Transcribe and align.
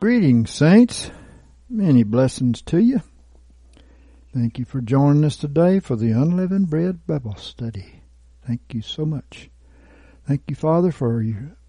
Greetings, 0.00 0.50
saints. 0.50 1.10
Many 1.68 2.04
blessings 2.04 2.62
to 2.62 2.78
you. 2.78 3.02
Thank 4.32 4.58
you 4.58 4.64
for 4.64 4.80
joining 4.80 5.26
us 5.26 5.36
today 5.36 5.78
for 5.78 5.94
the 5.94 6.10
Unleavened 6.10 6.70
Bread 6.70 7.06
Bible 7.06 7.34
Study. 7.34 8.00
Thank 8.46 8.62
you 8.72 8.80
so 8.80 9.04
much. 9.04 9.50
Thank 10.26 10.44
you, 10.48 10.56
Father, 10.56 10.90
for 10.90 11.22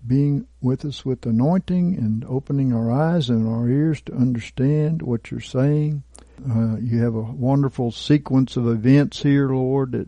being 0.08 0.48
with 0.62 0.86
us 0.86 1.04
with 1.04 1.26
anointing 1.26 1.98
and 1.98 2.24
opening 2.24 2.72
our 2.72 2.90
eyes 2.90 3.30
and 3.30 3.46
our 3.50 3.68
ears 3.68 4.00
to 4.04 4.14
understand 4.14 5.02
what 5.02 5.30
you're 5.30 5.42
saying. 5.42 6.04
Uh, 6.50 6.78
you 6.78 7.04
have 7.04 7.16
a 7.16 7.22
wonderful 7.22 7.92
sequence 7.92 8.56
of 8.56 8.66
events 8.66 9.24
here, 9.24 9.50
Lord, 9.50 9.92
that 9.92 10.08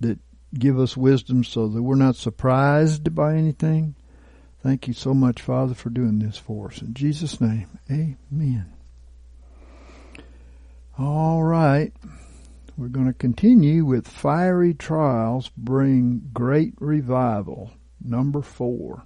that 0.00 0.18
give 0.52 0.78
us 0.78 0.98
wisdom 0.98 1.44
so 1.44 1.66
that 1.66 1.82
we're 1.82 1.94
not 1.94 2.16
surprised 2.16 3.14
by 3.14 3.36
anything. 3.36 3.94
Thank 4.62 4.86
you 4.86 4.94
so 4.94 5.14
much, 5.14 5.40
Father, 5.40 5.74
for 5.74 5.88
doing 5.88 6.18
this 6.18 6.36
for 6.36 6.68
us. 6.68 6.82
In 6.82 6.92
Jesus' 6.92 7.40
name, 7.40 7.66
amen. 7.90 8.70
All 10.98 11.42
right. 11.42 11.94
We're 12.76 12.88
going 12.88 13.06
to 13.06 13.14
continue 13.14 13.84
with 13.84 14.06
Fiery 14.06 14.74
Trials 14.74 15.50
Bring 15.56 16.30
Great 16.32 16.74
Revival, 16.78 17.70
number 18.02 18.42
four. 18.42 19.04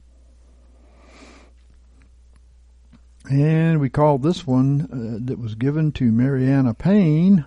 And 3.31 3.81
we 3.81 3.91
call 3.91 4.19
this 4.19 4.47
one 4.47 4.89
uh, 4.93 5.19
that 5.27 5.39
was 5.39 5.55
given 5.55 5.93
to 5.93 6.13
Mariana 6.13 6.75
Payne, 6.75 7.47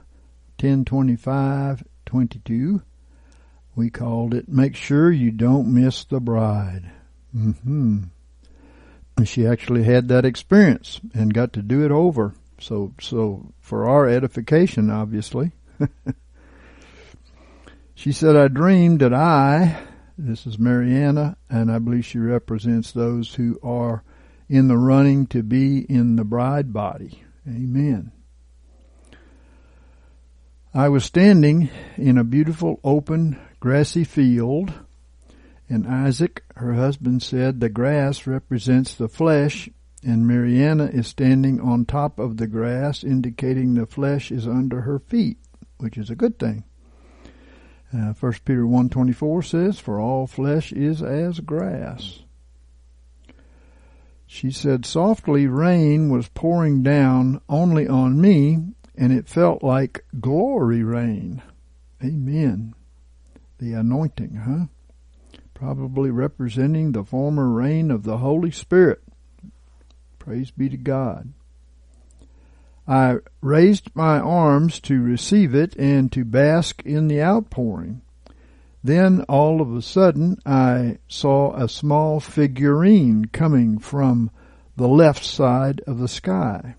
102522. 0.59 2.81
We 3.75 3.89
called 3.89 4.33
it 4.33 4.49
Make 4.49 4.75
Sure 4.75 5.11
You 5.11 5.31
Don't 5.31 5.71
Miss 5.73 6.03
the 6.03 6.19
Bride. 6.19 6.91
Hmm 7.31 8.03
She 9.23 9.45
actually 9.45 9.83
had 9.83 10.07
that 10.09 10.25
experience 10.25 10.99
and 11.13 11.33
got 11.33 11.53
to 11.53 11.61
do 11.61 11.83
it 11.85 11.91
over. 11.91 12.33
So, 12.59 12.93
so 12.99 13.53
for 13.59 13.87
our 13.87 14.07
edification, 14.07 14.89
obviously. 14.89 15.51
she 17.95 18.11
said, 18.11 18.35
I 18.35 18.47
dreamed 18.47 19.01
that 19.01 19.13
I, 19.13 19.79
this 20.17 20.47
is 20.47 20.57
Mariana, 20.57 21.37
and 21.49 21.71
I 21.71 21.79
believe 21.79 22.05
she 22.05 22.19
represents 22.19 22.91
those 22.91 23.35
who 23.35 23.59
are 23.61 24.03
in 24.49 24.67
the 24.67 24.77
running 24.77 25.27
to 25.27 25.43
be 25.43 25.79
in 25.79 26.15
the 26.15 26.23
bride 26.23 26.73
body. 26.73 27.23
Amen. 27.47 28.11
I 30.73 30.89
was 30.89 31.05
standing 31.05 31.69
in 31.95 32.17
a 32.17 32.23
beautiful 32.23 32.79
open 32.83 33.39
grassy 33.59 34.03
field, 34.03 34.73
and 35.69 35.85
Isaac, 35.85 36.43
her 36.55 36.73
husband, 36.73 37.21
said 37.21 37.59
the 37.59 37.69
grass 37.69 38.25
represents 38.25 38.95
the 38.95 39.09
flesh, 39.09 39.69
and 40.03 40.27
Mariana 40.27 40.85
is 40.85 41.07
standing 41.07 41.59
on 41.59 41.85
top 41.85 42.19
of 42.19 42.37
the 42.37 42.47
grass, 42.47 43.03
indicating 43.03 43.73
the 43.73 43.85
flesh 43.85 44.31
is 44.31 44.47
under 44.47 44.81
her 44.81 44.99
feet, 44.99 45.37
which 45.77 45.97
is 45.97 46.09
a 46.09 46.15
good 46.15 46.39
thing. 46.39 46.63
Uh, 47.93 48.13
1 48.13 48.33
Peter 48.45 48.63
1.24 48.63 49.45
says, 49.45 49.79
For 49.79 49.99
all 49.99 50.27
flesh 50.27 50.71
is 50.71 51.01
as 51.01 51.39
grass. 51.41 52.19
She 54.25 54.51
said, 54.51 54.85
Softly 54.85 55.47
rain 55.47 56.09
was 56.09 56.27
pouring 56.29 56.83
down 56.83 57.41
only 57.47 57.87
on 57.87 58.19
me, 58.19 58.59
and 58.95 59.13
it 59.13 59.27
felt 59.27 59.63
like 59.63 60.05
glory 60.19 60.83
rain. 60.83 61.41
Amen. 62.03 62.73
The 63.57 63.73
anointing, 63.73 64.35
huh? 64.35 64.65
Probably 65.57 66.11
representing 66.11 66.91
the 66.91 67.03
former 67.03 67.49
rain 67.49 67.89
of 67.89 68.03
the 68.03 68.19
Holy 68.19 68.51
Spirit. 68.51 69.01
Praise 70.19 70.51
be 70.51 70.69
to 70.69 70.77
God. 70.77 71.33
I 72.87 73.17
raised 73.41 73.89
my 73.95 74.19
arms 74.19 74.79
to 74.81 75.01
receive 75.01 75.55
it 75.55 75.75
and 75.75 76.11
to 76.11 76.23
bask 76.23 76.83
in 76.85 77.07
the 77.07 77.23
outpouring. 77.23 78.03
Then 78.83 79.21
all 79.21 79.59
of 79.59 79.75
a 79.75 79.81
sudden 79.81 80.37
I 80.45 80.99
saw 81.07 81.55
a 81.55 81.67
small 81.67 82.19
figurine 82.19 83.25
coming 83.25 83.79
from 83.79 84.29
the 84.75 84.87
left 84.87 85.25
side 85.25 85.81
of 85.87 85.97
the 85.97 86.07
sky. 86.07 86.75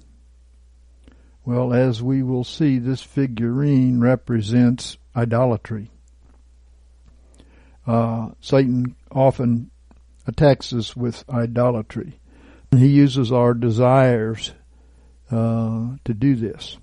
Well, 1.44 1.72
as 1.72 2.00
we 2.00 2.22
will 2.22 2.44
see, 2.44 2.78
this 2.78 3.02
figurine 3.02 4.00
represents 4.00 4.98
idolatry. 5.16 5.90
Uh, 7.88 8.32
Satan 8.42 8.94
often 9.10 9.70
attacks 10.26 10.74
us 10.74 10.94
with 10.94 11.24
idolatry. 11.30 12.20
He 12.70 12.88
uses 12.88 13.32
our 13.32 13.54
desires 13.54 14.52
uh, 15.30 15.96
to 16.04 16.12
do 16.12 16.36
this. 16.36 16.76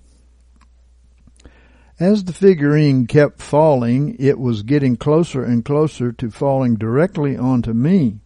As 2.00 2.24
the 2.24 2.32
figurine 2.32 3.06
kept 3.06 3.40
falling, 3.40 4.16
it 4.18 4.38
was 4.38 4.64
getting 4.64 4.96
closer 4.96 5.44
and 5.44 5.64
closer 5.64 6.10
to 6.12 6.30
falling 6.30 6.74
directly 6.74 7.36
onto 7.36 7.72
me. 7.72 8.18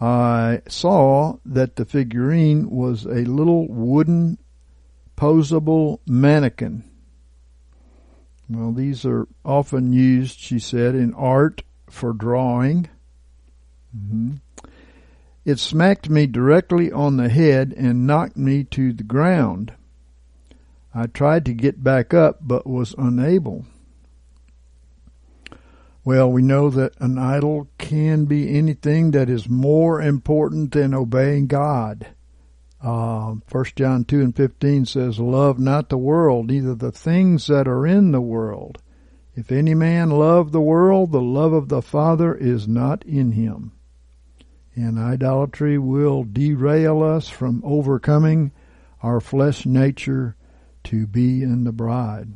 I 0.00 0.62
saw 0.68 1.38
that 1.44 1.74
the 1.74 1.84
figurine 1.84 2.70
was 2.70 3.04
a 3.04 3.24
little 3.24 3.66
wooden 3.68 4.38
posable 5.16 5.98
mannequin. 6.06 6.89
Well, 8.50 8.72
these 8.72 9.06
are 9.06 9.28
often 9.44 9.92
used, 9.92 10.40
she 10.40 10.58
said, 10.58 10.96
in 10.96 11.14
art 11.14 11.62
for 11.88 12.12
drawing. 12.12 12.90
Mm-hmm. 13.96 14.34
It 15.44 15.60
smacked 15.60 16.10
me 16.10 16.26
directly 16.26 16.90
on 16.90 17.16
the 17.16 17.28
head 17.28 17.72
and 17.76 18.08
knocked 18.08 18.36
me 18.36 18.64
to 18.64 18.92
the 18.92 19.04
ground. 19.04 19.72
I 20.92 21.06
tried 21.06 21.44
to 21.44 21.54
get 21.54 21.84
back 21.84 22.12
up 22.12 22.38
but 22.40 22.66
was 22.66 22.92
unable. 22.98 23.66
Well, 26.04 26.32
we 26.32 26.42
know 26.42 26.70
that 26.70 27.00
an 27.00 27.18
idol 27.18 27.68
can 27.78 28.24
be 28.24 28.56
anything 28.58 29.12
that 29.12 29.30
is 29.30 29.48
more 29.48 30.02
important 30.02 30.72
than 30.72 30.92
obeying 30.92 31.46
God. 31.46 32.08
Uh, 32.82 33.34
1 33.50 33.64
John 33.76 34.04
2 34.04 34.20
and 34.20 34.36
15 34.36 34.86
says, 34.86 35.18
Love 35.18 35.58
not 35.58 35.88
the 35.88 35.98
world, 35.98 36.46
neither 36.46 36.74
the 36.74 36.92
things 36.92 37.46
that 37.48 37.68
are 37.68 37.86
in 37.86 38.12
the 38.12 38.20
world. 38.20 38.78
If 39.34 39.52
any 39.52 39.74
man 39.74 40.10
love 40.10 40.52
the 40.52 40.60
world, 40.60 41.12
the 41.12 41.20
love 41.20 41.52
of 41.52 41.68
the 41.68 41.82
Father 41.82 42.34
is 42.34 42.66
not 42.66 43.04
in 43.04 43.32
him. 43.32 43.72
And 44.74 44.98
idolatry 44.98 45.78
will 45.78 46.24
derail 46.24 47.02
us 47.02 47.28
from 47.28 47.62
overcoming 47.64 48.52
our 49.02 49.20
flesh 49.20 49.66
nature 49.66 50.36
to 50.84 51.06
be 51.06 51.42
in 51.42 51.64
the 51.64 51.72
bride. 51.72 52.28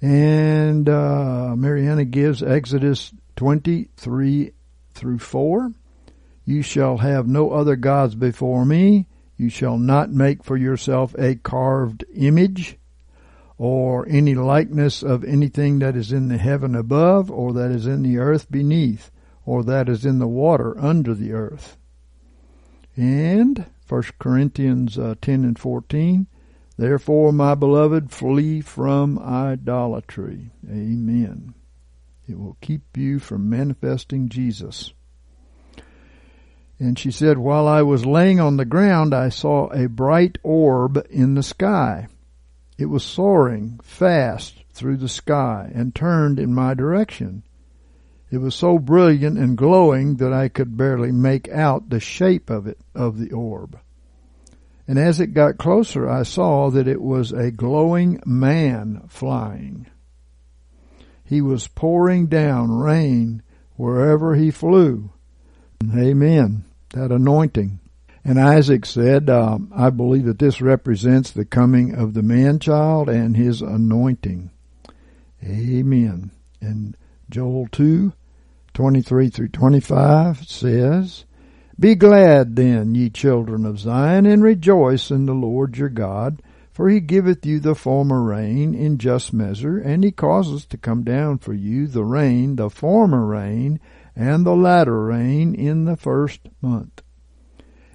And 0.00 0.88
uh, 0.88 1.54
Mariana 1.56 2.04
gives 2.04 2.42
Exodus 2.42 3.12
23 3.36 4.52
through 4.94 5.18
4. 5.18 5.72
You 6.44 6.62
shall 6.62 6.98
have 6.98 7.26
no 7.26 7.50
other 7.50 7.76
gods 7.76 8.14
before 8.14 8.64
me. 8.64 9.06
You 9.40 9.48
shall 9.48 9.78
not 9.78 10.12
make 10.12 10.44
for 10.44 10.58
yourself 10.58 11.14
a 11.18 11.34
carved 11.34 12.04
image 12.14 12.76
or 13.56 14.06
any 14.06 14.34
likeness 14.34 15.02
of 15.02 15.24
anything 15.24 15.78
that 15.78 15.96
is 15.96 16.12
in 16.12 16.28
the 16.28 16.36
heaven 16.36 16.74
above 16.74 17.30
or 17.30 17.54
that 17.54 17.70
is 17.70 17.86
in 17.86 18.02
the 18.02 18.18
earth 18.18 18.50
beneath 18.50 19.10
or 19.46 19.64
that 19.64 19.88
is 19.88 20.04
in 20.04 20.18
the 20.18 20.28
water 20.28 20.78
under 20.78 21.14
the 21.14 21.32
earth. 21.32 21.78
And 22.96 23.64
1 23.88 24.02
Corinthians 24.18 24.98
uh, 24.98 25.14
10 25.22 25.44
and 25.44 25.58
14, 25.58 26.26
Therefore, 26.76 27.32
my 27.32 27.54
beloved, 27.54 28.10
flee 28.10 28.60
from 28.60 29.18
idolatry. 29.18 30.50
Amen. 30.68 31.54
It 32.28 32.38
will 32.38 32.58
keep 32.60 32.94
you 32.94 33.18
from 33.18 33.48
manifesting 33.48 34.28
Jesus. 34.28 34.92
And 36.80 36.98
she 36.98 37.10
said, 37.10 37.36
While 37.36 37.68
I 37.68 37.82
was 37.82 38.06
laying 38.06 38.40
on 38.40 38.56
the 38.56 38.64
ground, 38.64 39.14
I 39.14 39.28
saw 39.28 39.70
a 39.70 39.86
bright 39.86 40.38
orb 40.42 41.06
in 41.10 41.34
the 41.34 41.42
sky. 41.42 42.08
It 42.78 42.86
was 42.86 43.04
soaring 43.04 43.78
fast 43.82 44.64
through 44.72 44.96
the 44.96 45.08
sky 45.08 45.70
and 45.74 45.94
turned 45.94 46.38
in 46.40 46.54
my 46.54 46.72
direction. 46.72 47.42
It 48.30 48.38
was 48.38 48.54
so 48.54 48.78
brilliant 48.78 49.36
and 49.36 49.58
glowing 49.58 50.16
that 50.16 50.32
I 50.32 50.48
could 50.48 50.78
barely 50.78 51.12
make 51.12 51.50
out 51.50 51.90
the 51.90 52.00
shape 52.00 52.48
of 52.48 52.66
it, 52.66 52.78
of 52.94 53.18
the 53.18 53.30
orb. 53.32 53.78
And 54.88 54.98
as 54.98 55.20
it 55.20 55.34
got 55.34 55.58
closer, 55.58 56.08
I 56.08 56.22
saw 56.22 56.70
that 56.70 56.88
it 56.88 57.02
was 57.02 57.32
a 57.32 57.50
glowing 57.50 58.22
man 58.24 59.02
flying. 59.08 59.86
He 61.24 61.42
was 61.42 61.68
pouring 61.68 62.28
down 62.28 62.70
rain 62.70 63.42
wherever 63.76 64.34
he 64.34 64.50
flew. 64.50 65.10
Amen. 65.94 66.64
That 66.90 67.12
anointing. 67.12 67.78
And 68.24 68.38
Isaac 68.38 68.84
said, 68.84 69.30
um, 69.30 69.72
I 69.74 69.90
believe 69.90 70.26
that 70.26 70.38
this 70.38 70.60
represents 70.60 71.30
the 71.30 71.44
coming 71.44 71.94
of 71.94 72.14
the 72.14 72.22
man 72.22 72.58
child 72.58 73.08
and 73.08 73.36
his 73.36 73.62
anointing. 73.62 74.50
Amen. 75.42 76.30
And 76.60 76.96
Joel 77.30 77.68
2, 77.72 78.12
23 78.74 79.30
through 79.30 79.48
25 79.48 80.46
says, 80.46 81.24
Be 81.78 81.94
glad 81.94 82.56
then, 82.56 82.94
ye 82.94 83.08
children 83.08 83.64
of 83.64 83.78
Zion, 83.78 84.26
and 84.26 84.42
rejoice 84.42 85.10
in 85.10 85.26
the 85.26 85.32
Lord 85.32 85.78
your 85.78 85.88
God, 85.88 86.42
for 86.72 86.90
he 86.90 87.00
giveth 87.00 87.46
you 87.46 87.58
the 87.58 87.74
former 87.74 88.22
rain 88.22 88.74
in 88.74 88.98
just 88.98 89.32
measure, 89.32 89.78
and 89.78 90.04
he 90.04 90.12
causes 90.12 90.66
to 90.66 90.76
come 90.76 91.04
down 91.04 91.38
for 91.38 91.54
you 91.54 91.86
the 91.86 92.04
rain, 92.04 92.56
the 92.56 92.68
former 92.68 93.24
rain, 93.24 93.80
and 94.16 94.44
the 94.44 94.54
latter 94.54 95.04
rain 95.04 95.54
in 95.54 95.84
the 95.84 95.96
first 95.96 96.40
month. 96.60 97.02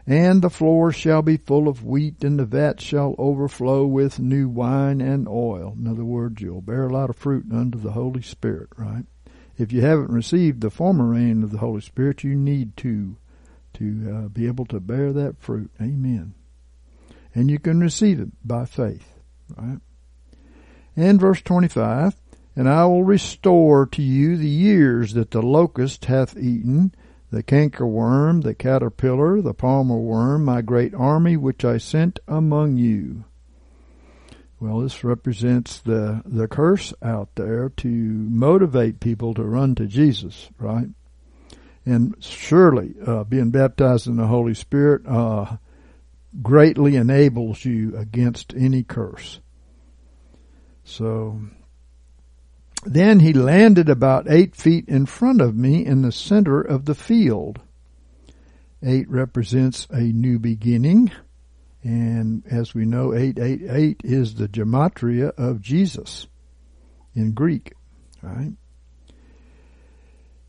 And 0.08 0.42
the 0.42 0.52
floor 0.52 0.92
shall 0.92 1.24
be 1.24 1.38
full 1.38 1.68
of 1.68 1.84
wheat, 1.84 2.24
and 2.24 2.38
the 2.38 2.46
vat 2.46 2.80
shall 2.80 3.16
overflow 3.18 3.86
with 3.88 4.20
new 4.20 4.48
wine 4.48 5.02
and 5.02 5.28
oil. 5.28 5.76
In 5.78 5.88
other 5.88 6.06
words, 6.06 6.42
you'll 6.42 6.62
bear 6.62 6.86
a 6.86 6.94
lot 6.94 7.10
of 7.10 7.16
fruit 7.16 7.46
under 7.52 7.78
the 7.78 7.94
Holy 7.94 8.22
Spirit, 8.22 8.70
right? 8.78 9.06
If 9.58 9.72
you 9.72 9.82
haven't 9.82 10.12
received 10.12 10.62
the 10.62 10.70
former 10.70 11.06
rain 11.06 11.42
of 11.42 11.52
the 11.52 11.58
Holy 11.58 11.82
Spirit, 11.82 12.24
you 12.24 12.36
need 12.36 12.78
to 12.78 13.18
to 13.74 14.26
uh, 14.26 14.28
be 14.30 14.48
able 14.48 14.66
to 14.66 14.80
bear 14.80 15.12
that 15.12 15.42
fruit. 15.42 15.70
Amen. 15.82 16.34
And 17.34 17.52
you 17.52 17.60
can 17.60 17.82
receive 17.82 18.22
it 18.22 18.30
by 18.42 18.64
faith, 18.66 19.20
right? 19.58 19.80
And 20.96 21.20
verse 21.20 21.42
25, 21.42 22.16
and 22.56 22.70
I 22.70 22.86
will 22.86 23.04
restore 23.04 23.86
to 23.88 24.02
you 24.02 24.38
the 24.38 24.48
years 24.48 25.14
that 25.14 25.32
the 25.32 25.42
locust 25.42 26.06
hath 26.06 26.38
eaten, 26.38 26.94
the 27.32 27.44
cankerworm, 27.44 28.44
the 28.44 28.56
caterpillar, 28.56 29.42
the 29.42 29.54
palmer 29.54 29.98
worm, 29.98 30.46
my 30.46 30.62
great 30.62 30.94
army 30.94 31.36
which 31.36 31.66
I 31.66 31.78
sent 31.78 32.20
among 32.28 32.78
you. 32.78 33.26
Well, 34.60 34.80
this 34.80 35.04
represents 35.04 35.80
the, 35.80 36.22
the 36.26 36.48
curse 36.48 36.94
out 37.02 37.30
there 37.36 37.70
to 37.70 37.88
motivate 37.90 39.02
people 39.02 39.34
to 39.34 39.44
run 39.44 39.76
to 39.76 39.86
Jesus, 39.86 40.50
right? 40.58 40.88
And 41.86 42.16
surely, 42.20 42.96
uh, 43.06 43.26
being 43.26 43.52
baptized 43.52 44.08
in 44.08 44.16
the 44.16 44.28
Holy 44.28 44.54
Spirit, 44.54 45.06
uh, 45.06 45.58
greatly 46.42 46.96
enables 46.96 47.66
you 47.66 47.96
against 47.98 48.54
any 48.56 48.82
curse. 48.82 49.40
So, 50.84 51.42
then 52.86 53.20
he 53.20 53.34
landed 53.34 53.90
about 53.90 54.30
eight 54.30 54.56
feet 54.56 54.88
in 54.88 55.06
front 55.06 55.42
of 55.42 55.56
me 55.56 55.86
in 55.86 56.02
the 56.02 56.12
center 56.12 56.62
of 56.62 56.86
the 56.86 56.96
field. 56.96 57.60
Eight 58.84 59.10
represents 59.10 59.88
a 59.90 60.02
new 60.02 60.38
beginning, 60.38 61.12
and 61.84 62.44
as 62.50 62.76
we 62.76 62.86
know, 62.86 63.14
888 63.14 64.02
is 64.04 64.36
the 64.36 64.48
gematria 64.48 65.32
of 65.38 65.62
Jesus 65.62 66.28
in 67.16 67.32
Greek, 67.32 67.74
right? 68.22 68.54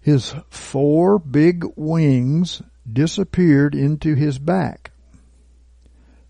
His 0.01 0.35
four 0.51 1.19
big 1.19 1.65
wings 1.75 2.63
disappeared 2.91 3.75
into 3.75 4.15
his 4.15 4.39
back. 4.39 4.93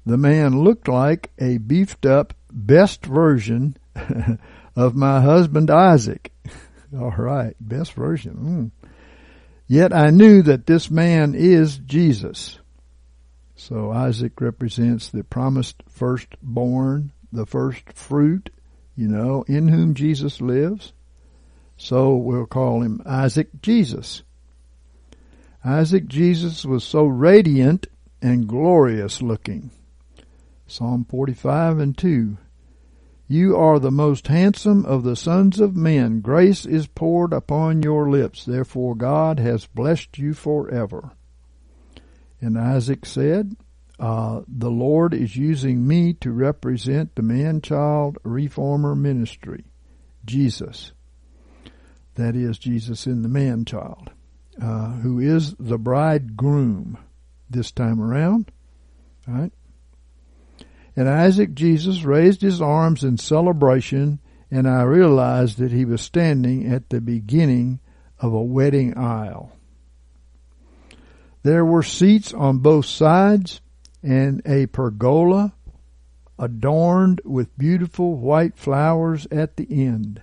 The 0.06 0.16
man 0.16 0.62
looked 0.62 0.86
like 0.86 1.32
a 1.38 1.58
beefed 1.58 2.06
up 2.06 2.32
best 2.52 3.04
version 3.04 3.76
of 4.76 4.94
my 4.94 5.20
husband 5.20 5.70
Isaac. 5.70 6.32
All 6.96 7.10
right, 7.10 7.56
best 7.58 7.94
version. 7.94 8.72
Mm. 8.84 8.88
Yet 9.66 9.92
I 9.92 10.10
knew 10.10 10.42
that 10.42 10.66
this 10.66 10.90
man 10.90 11.34
is 11.34 11.78
Jesus. 11.78 12.60
So 13.56 13.90
Isaac 13.90 14.40
represents 14.40 15.08
the 15.08 15.24
promised 15.24 15.82
firstborn, 15.88 17.10
the 17.32 17.46
first 17.46 17.92
fruit, 17.94 18.50
you 18.94 19.08
know, 19.08 19.44
in 19.48 19.68
whom 19.68 19.94
Jesus 19.94 20.40
lives. 20.40 20.92
So 21.76 22.14
we'll 22.14 22.46
call 22.46 22.82
him 22.82 23.02
Isaac 23.04 23.48
Jesus. 23.62 24.22
Isaac 25.64 26.06
Jesus 26.06 26.64
was 26.64 26.84
so 26.84 27.06
radiant 27.06 27.88
and 28.22 28.46
glorious 28.46 29.20
looking. 29.20 29.70
Psalm 30.66 31.04
45 31.08 31.78
and 31.78 31.98
2. 31.98 32.36
You 33.28 33.56
are 33.56 33.78
the 33.78 33.90
most 33.90 34.28
handsome 34.28 34.84
of 34.84 35.02
the 35.02 35.16
sons 35.16 35.58
of 35.58 35.76
men. 35.76 36.20
Grace 36.20 36.64
is 36.64 36.86
poured 36.86 37.32
upon 37.32 37.82
your 37.82 38.08
lips. 38.08 38.44
Therefore 38.44 38.94
God 38.94 39.40
has 39.40 39.66
blessed 39.66 40.16
you 40.18 40.32
forever. 40.32 41.10
And 42.40 42.58
Isaac 42.58 43.04
said, 43.04 43.56
uh, 43.98 44.42
the 44.46 44.70
Lord 44.70 45.14
is 45.14 45.36
using 45.36 45.86
me 45.86 46.12
to 46.14 46.30
represent 46.30 47.14
the 47.14 47.22
man-child 47.22 48.18
reformer 48.22 48.94
ministry, 48.94 49.64
Jesus. 50.24 50.92
That 52.14 52.36
is 52.36 52.58
Jesus 52.58 53.06
in 53.06 53.22
the 53.22 53.28
man-child, 53.28 54.10
uh, 54.60 54.92
who 54.96 55.18
is 55.18 55.54
the 55.58 55.78
bridegroom 55.78 56.98
this 57.48 57.72
time 57.72 58.00
around, 58.00 58.52
right? 59.26 59.52
And 60.96 61.08
Isaac 61.08 61.54
Jesus 61.54 62.04
raised 62.04 62.40
his 62.40 62.62
arms 62.62 63.04
in 63.04 63.18
celebration, 63.18 64.18
and 64.50 64.66
I 64.66 64.82
realized 64.82 65.58
that 65.58 65.70
he 65.70 65.84
was 65.84 66.00
standing 66.00 66.66
at 66.66 66.88
the 66.88 67.02
beginning 67.02 67.80
of 68.18 68.32
a 68.32 68.42
wedding 68.42 68.96
aisle. 68.96 69.52
There 71.42 71.64
were 71.64 71.82
seats 71.82 72.32
on 72.32 72.58
both 72.58 72.86
sides 72.86 73.60
and 74.02 74.42
a 74.46 74.66
pergola 74.66 75.52
adorned 76.38 77.20
with 77.24 77.56
beautiful 77.58 78.16
white 78.16 78.56
flowers 78.56 79.26
at 79.30 79.56
the 79.56 79.66
end. 79.70 80.22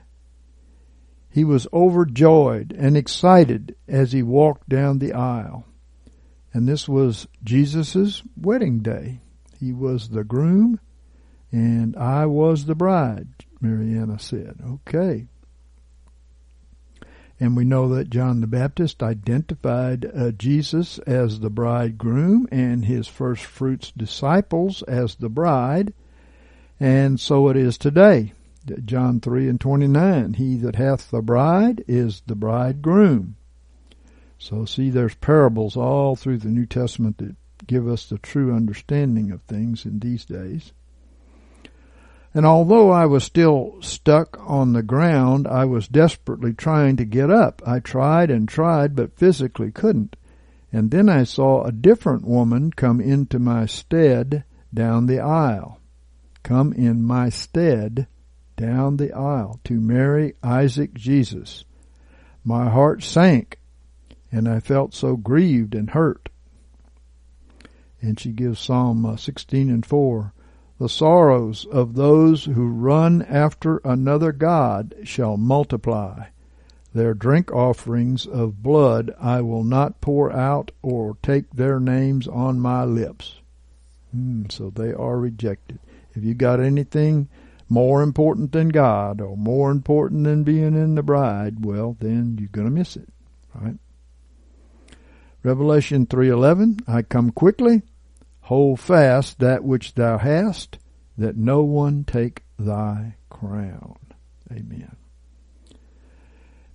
He 1.29 1.43
was 1.43 1.67
overjoyed 1.73 2.75
and 2.77 2.95
excited 2.95 3.75
as 3.87 4.11
he 4.11 4.21
walked 4.21 4.69
down 4.69 4.99
the 4.99 5.13
aisle. 5.13 5.65
And 6.53 6.67
this 6.67 6.87
was 6.87 7.27
Jesus' 7.43 8.21
wedding 8.39 8.79
day. 8.79 9.23
He 9.63 9.72
was 9.72 10.10
the 10.10 10.25
groom 10.25 10.82
and 11.50 11.96
I 11.96 12.25
was 12.25 12.65
the 12.65 12.75
bride, 12.75 13.29
Mariana 13.62 14.20
said. 14.20 14.60
Okay. 14.62 15.27
And 17.39 17.55
we 17.55 17.63
know 17.63 17.88
that 17.89 18.10
John 18.10 18.41
the 18.41 18.48
Baptist 18.48 19.01
identified 19.01 20.05
uh, 20.05 20.32
Jesus 20.32 21.00
as 21.00 21.39
the 21.39 21.50
bridegroom 21.50 22.48
and 22.51 22.84
his 22.84 23.08
first 23.08 23.46
fruits 23.46 23.91
disciples 23.96 24.82
as 24.84 25.15
the 25.15 25.29
bride. 25.29 25.93
And 26.77 27.17
so 27.17 27.48
it 27.48 27.55
is 27.55 27.77
today. 27.77 28.34
John 28.84 29.22
3 29.22 29.48
and 29.48 29.62
29. 29.62 30.34
He 30.34 30.58
that 30.58 30.75
hath 30.75 31.10
the 31.10 31.22
bride 31.22 31.86
is 31.88 32.22
the 32.27 32.36
bridegroom. 32.36 33.38
So 34.38 34.65
see, 34.65 34.89
there's 34.89 35.15
parables 35.15 35.77
all 35.77 36.17
through 36.17 36.39
the 36.39 36.50
New 36.50 36.65
Testament 36.65 37.20
that 37.20 37.38
give 37.67 37.88
us 37.88 38.08
the 38.08 38.17
true 38.17 38.53
understanding 38.53 39.32
of 39.32 39.41
things 39.43 39.86
in 39.86 40.00
these 40.00 40.25
days. 40.25 40.74
And 42.34 42.46
although 42.46 42.89
I 42.89 43.05
was 43.05 43.24
still 43.24 43.77
stuck 43.82 44.38
on 44.39 44.74
the 44.74 44.82
ground, 44.82 45.48
I 45.48 45.65
was 45.65 45.88
desperately 45.88 46.53
trying 46.53 46.98
to 46.98 47.05
get 47.05 47.29
up. 47.29 47.62
I 47.65 47.79
tried 47.79 48.32
and 48.32 48.50
tried, 48.50 48.96
but 48.96 49.17
physically 49.17 49.72
couldn't. 49.72 50.15
And 50.72 50.89
then 50.89 51.10
I 51.10 51.24
saw 51.24 51.63
a 51.63 51.72
different 51.72 52.25
woman 52.25 52.72
come 52.72 53.00
into 53.00 53.38
my 53.38 53.67
stead 53.67 54.43
down 54.74 55.05
the 55.05 55.20
aisle. 55.20 55.79
Come 56.41 56.74
in 56.74 57.03
my 57.03 57.29
stead 57.29 58.08
down 58.58 58.98
the 58.98 59.13
aisle 59.13 59.60
to 59.65 59.79
marry 59.79 60.34
Isaac 60.41 60.96
Jesus. 60.96 61.65
My 62.43 62.70
heart 62.70 63.03
sank, 63.03 63.60
and 64.32 64.50
I 64.50 64.60
felt 64.60 64.96
so 64.96 65.15
grieved 65.15 65.75
and 65.75 65.91
hurt 65.91 66.29
and 68.03 68.19
she 68.19 68.31
gives 68.33 68.60
Psalm 68.60 69.05
uh, 69.05 69.15
16 69.15 69.69
and 69.69 69.86
4. 69.86 70.33
The 70.77 70.89
sorrows 70.89 71.65
of 71.72 71.95
those 71.95 72.43
who 72.43 72.67
run 72.67 73.22
after 73.22 73.77
another 73.77 74.33
God 74.33 74.93
shall 75.03 75.38
multiply. 75.38 76.25
Their 76.93 77.13
drink 77.13 77.51
offerings 77.51 78.27
of 78.27 78.62
blood 78.62 79.15
I 79.19 79.41
will 79.41 79.63
not 79.63 80.01
pour 80.01 80.31
out 80.31 80.72
or 80.81 81.17
take 81.24 81.50
their 81.51 81.79
names 81.79 82.27
on 82.27 82.60
my 82.60 82.83
lips. 82.83 83.39
Hmm, 84.12 84.43
so 84.50 84.69
they 84.69 84.91
are 84.91 85.17
rejected. 85.17 85.79
If 86.13 86.25
you 86.25 86.33
got 86.33 86.60
anything 86.60 87.29
more 87.69 88.03
important 88.03 88.51
than 88.51 88.69
God 88.69 89.22
or 89.22 89.38
more 89.38 89.72
important 89.72 90.25
than 90.25 90.43
being 90.43 90.75
in 90.75 90.95
the 90.95 91.03
bride, 91.03 91.63
well, 91.63 91.95
then 92.00 92.38
you're 92.38 92.50
going 92.50 92.67
to 92.67 92.72
miss 92.72 92.98
it. 92.98 93.07
right? 93.55 93.77
Revelation 95.41 96.05
3:11 96.05 96.81
I 96.88 97.01
come 97.01 97.31
quickly 97.31 97.81
hold 98.43 98.79
fast 98.79 99.39
that 99.39 99.63
which 99.63 99.93
thou 99.95 100.17
hast 100.17 100.77
that 101.17 101.38
no 101.38 101.63
one 101.63 102.03
take 102.03 102.43
thy 102.59 103.15
crown. 103.29 103.97
Amen. 104.51 104.95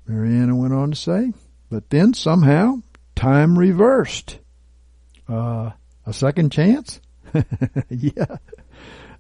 Mariana 0.07 0.57
went 0.57 0.73
on 0.73 0.91
to 0.91 0.97
say, 0.97 1.33
but 1.71 1.91
then 1.91 2.15
somehow 2.15 2.77
time 3.15 3.59
reversed. 3.59 4.39
Uh, 5.29 5.71
a 6.07 6.13
second 6.13 6.51
chance? 6.51 7.01
yeah. 7.91 8.37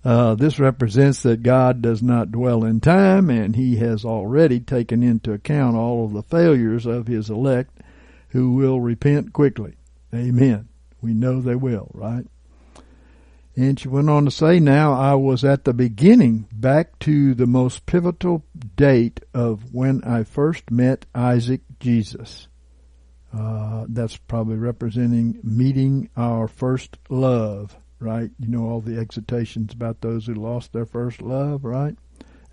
Uh, 0.02 0.35
this 0.35 0.59
represents 0.59 1.23
that 1.25 1.43
God 1.43 1.83
does 1.83 2.02
not 2.02 2.33
dwell 2.33 2.64
in 2.64 2.81
time 2.81 3.28
and 3.28 3.55
he 3.55 3.76
has 3.76 4.05
already 4.05 4.61
taken 4.61 5.02
into 5.02 5.33
account 5.33 5.76
all 5.76 6.07
of 6.07 6.12
the 6.14 6.23
failures 6.23 6.87
of 6.87 7.07
his 7.07 7.28
elect 7.28 7.78
who 8.31 8.52
will 8.52 8.81
repent 8.81 9.35
quickly. 9.35 9.75
Amen. 10.14 10.69
We 11.02 11.12
know 11.12 11.40
they 11.43 11.57
will, 11.57 11.90
right? 11.93 12.25
And 13.59 13.81
she 13.81 13.88
went 13.88 14.09
on 14.09 14.25
to 14.25 14.31
say, 14.31 14.61
now 14.61 14.93
I 14.93 15.17
was 15.17 15.43
at 15.43 15.65
the 15.65 15.75
beginning, 15.75 16.47
back 16.53 16.97
to 17.00 17.35
the 17.35 17.49
most 17.49 17.87
pivotal 17.87 18.45
date 18.77 19.19
of 19.35 19.75
when 19.75 20.05
I 20.05 20.23
first 20.23 20.71
met 20.71 21.07
Isaac 21.12 21.62
Jesus. 21.81 22.47
Uh, 23.37 23.87
that's 23.88 24.17
probably 24.17 24.55
representing 24.55 25.41
meeting 25.43 26.09
our 26.17 26.47
first 26.47 26.99
love, 27.09 27.77
right? 27.99 28.31
You 28.38 28.47
know 28.47 28.65
all 28.65 28.81
the 28.81 28.97
exhortations 28.97 29.73
about 29.73 30.03
those 30.03 30.27
who 30.27 30.35
lost 30.35 30.73
their 30.73 30.87
first 30.87 31.21
love, 31.21 31.65
right? 31.65 31.97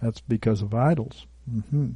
That's 0.01 0.21
because 0.21 0.63
of 0.63 0.73
idols. 0.73 1.27
Mm-hmm. 1.47 1.89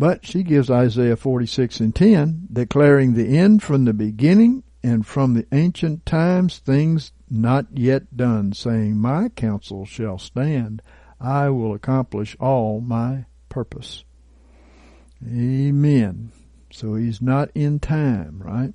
But 0.00 0.26
she 0.26 0.42
gives 0.42 0.68
Isaiah 0.68 1.16
46 1.16 1.78
and 1.78 1.94
10, 1.94 2.48
declaring 2.52 3.14
the 3.14 3.38
end 3.38 3.62
from 3.62 3.84
the 3.84 3.94
beginning 3.94 4.64
and 4.82 5.06
from 5.06 5.34
the 5.34 5.46
ancient 5.52 6.04
times 6.04 6.58
things 6.58 7.12
not 7.30 7.66
yet 7.74 8.16
done, 8.16 8.52
saying, 8.52 8.96
My 8.96 9.28
counsel 9.28 9.84
shall 9.84 10.18
stand. 10.18 10.82
I 11.20 11.48
will 11.50 11.74
accomplish 11.74 12.36
all 12.38 12.80
my 12.80 13.26
purpose. 13.48 14.04
Amen. 15.24 16.32
So 16.70 16.94
he's 16.94 17.22
not 17.22 17.50
in 17.54 17.80
time, 17.80 18.42
right? 18.44 18.74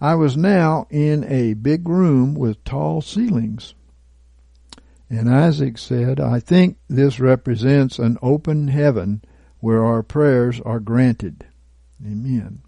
I 0.00 0.14
was 0.14 0.36
now 0.36 0.86
in 0.90 1.24
a 1.24 1.54
big 1.54 1.88
room 1.88 2.34
with 2.34 2.64
tall 2.64 3.00
ceilings. 3.00 3.74
And 5.08 5.30
Isaac 5.30 5.78
said, 5.78 6.18
I 6.18 6.40
think 6.40 6.78
this 6.88 7.20
represents 7.20 7.98
an 7.98 8.18
open 8.20 8.68
heaven 8.68 9.22
where 9.60 9.84
our 9.84 10.02
prayers 10.02 10.60
are 10.62 10.80
granted. 10.80 11.46
Amen. 12.04 12.62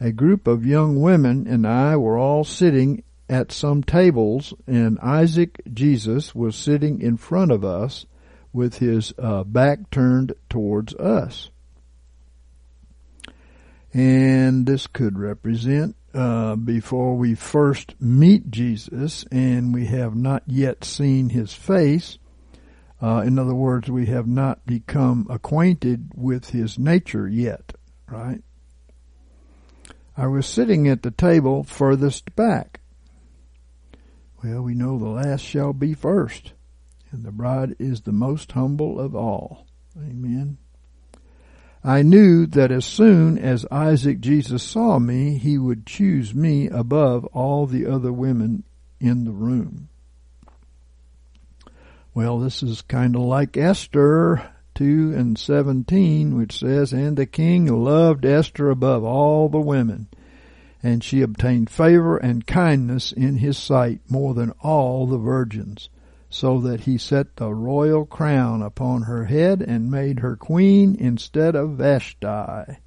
A 0.00 0.12
group 0.12 0.46
of 0.46 0.66
young 0.66 1.00
women 1.00 1.46
and 1.46 1.66
I 1.66 1.96
were 1.96 2.18
all 2.18 2.44
sitting 2.44 3.02
at 3.30 3.52
some 3.52 3.84
tables, 3.84 4.52
and 4.66 4.98
Isaac 4.98 5.62
Jesus 5.72 6.34
was 6.34 6.56
sitting 6.56 7.00
in 7.00 7.16
front 7.16 7.52
of 7.52 7.64
us 7.64 8.04
with 8.52 8.78
his 8.78 9.14
uh, 9.18 9.44
back 9.44 9.88
turned 9.90 10.32
towards 10.50 10.94
us. 10.96 11.50
And 13.94 14.66
this 14.66 14.88
could 14.88 15.16
represent 15.16 15.94
uh, 16.12 16.56
before 16.56 17.16
we 17.16 17.36
first 17.36 17.94
meet 18.00 18.50
Jesus 18.50 19.24
and 19.30 19.72
we 19.72 19.86
have 19.86 20.16
not 20.16 20.42
yet 20.46 20.84
seen 20.84 21.28
his 21.28 21.52
face. 21.52 22.18
Uh, 23.00 23.22
in 23.24 23.38
other 23.38 23.54
words, 23.54 23.88
we 23.88 24.06
have 24.06 24.26
not 24.26 24.66
become 24.66 25.28
acquainted 25.30 26.10
with 26.16 26.50
his 26.50 26.80
nature 26.80 27.28
yet, 27.28 27.74
right? 28.08 28.42
I 30.16 30.26
was 30.26 30.46
sitting 30.46 30.88
at 30.88 31.02
the 31.02 31.12
table 31.12 31.62
furthest 31.62 32.34
back. 32.34 32.79
Well, 34.42 34.62
we 34.62 34.74
know 34.74 34.98
the 34.98 35.08
last 35.08 35.42
shall 35.42 35.74
be 35.74 35.92
first, 35.92 36.54
and 37.10 37.24
the 37.24 37.30
bride 37.30 37.76
is 37.78 38.02
the 38.02 38.12
most 38.12 38.52
humble 38.52 38.98
of 38.98 39.14
all. 39.14 39.66
Amen. 39.98 40.56
I 41.84 42.02
knew 42.02 42.46
that 42.46 42.70
as 42.70 42.86
soon 42.86 43.38
as 43.38 43.66
Isaac 43.70 44.20
Jesus 44.20 44.62
saw 44.62 44.98
me, 44.98 45.36
he 45.36 45.58
would 45.58 45.86
choose 45.86 46.34
me 46.34 46.68
above 46.68 47.26
all 47.26 47.66
the 47.66 47.86
other 47.86 48.12
women 48.12 48.64
in 48.98 49.24
the 49.24 49.32
room. 49.32 49.88
Well, 52.14 52.38
this 52.38 52.62
is 52.62 52.82
kind 52.82 53.16
of 53.16 53.22
like 53.22 53.56
Esther 53.56 54.50
2 54.74 55.14
and 55.16 55.38
17, 55.38 56.36
which 56.36 56.58
says, 56.58 56.92
And 56.92 57.16
the 57.16 57.26
king 57.26 57.66
loved 57.66 58.24
Esther 58.24 58.70
above 58.70 59.04
all 59.04 59.48
the 59.48 59.60
women 59.60 60.08
and 60.82 61.04
she 61.04 61.20
obtained 61.20 61.68
favor 61.68 62.16
and 62.16 62.46
kindness 62.46 63.12
in 63.12 63.36
his 63.36 63.58
sight 63.58 64.00
more 64.08 64.34
than 64.34 64.52
all 64.62 65.06
the 65.06 65.18
virgins, 65.18 65.90
so 66.30 66.60
that 66.60 66.80
he 66.80 66.96
set 66.96 67.36
the 67.36 67.52
royal 67.52 68.06
crown 68.06 68.62
upon 68.62 69.02
her 69.02 69.24
head 69.26 69.60
and 69.60 69.90
made 69.90 70.20
her 70.20 70.36
queen 70.36 70.96
instead 70.98 71.54
of 71.54 71.72
Vashti. 71.72 72.78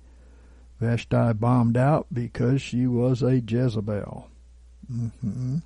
Vashti 0.79 1.33
bombed 1.33 1.77
out 1.77 2.07
because 2.11 2.61
she 2.61 2.87
was 2.87 3.21
a 3.21 3.39
Jezebel. 3.39 4.27
Mm-hmm. 4.91 5.57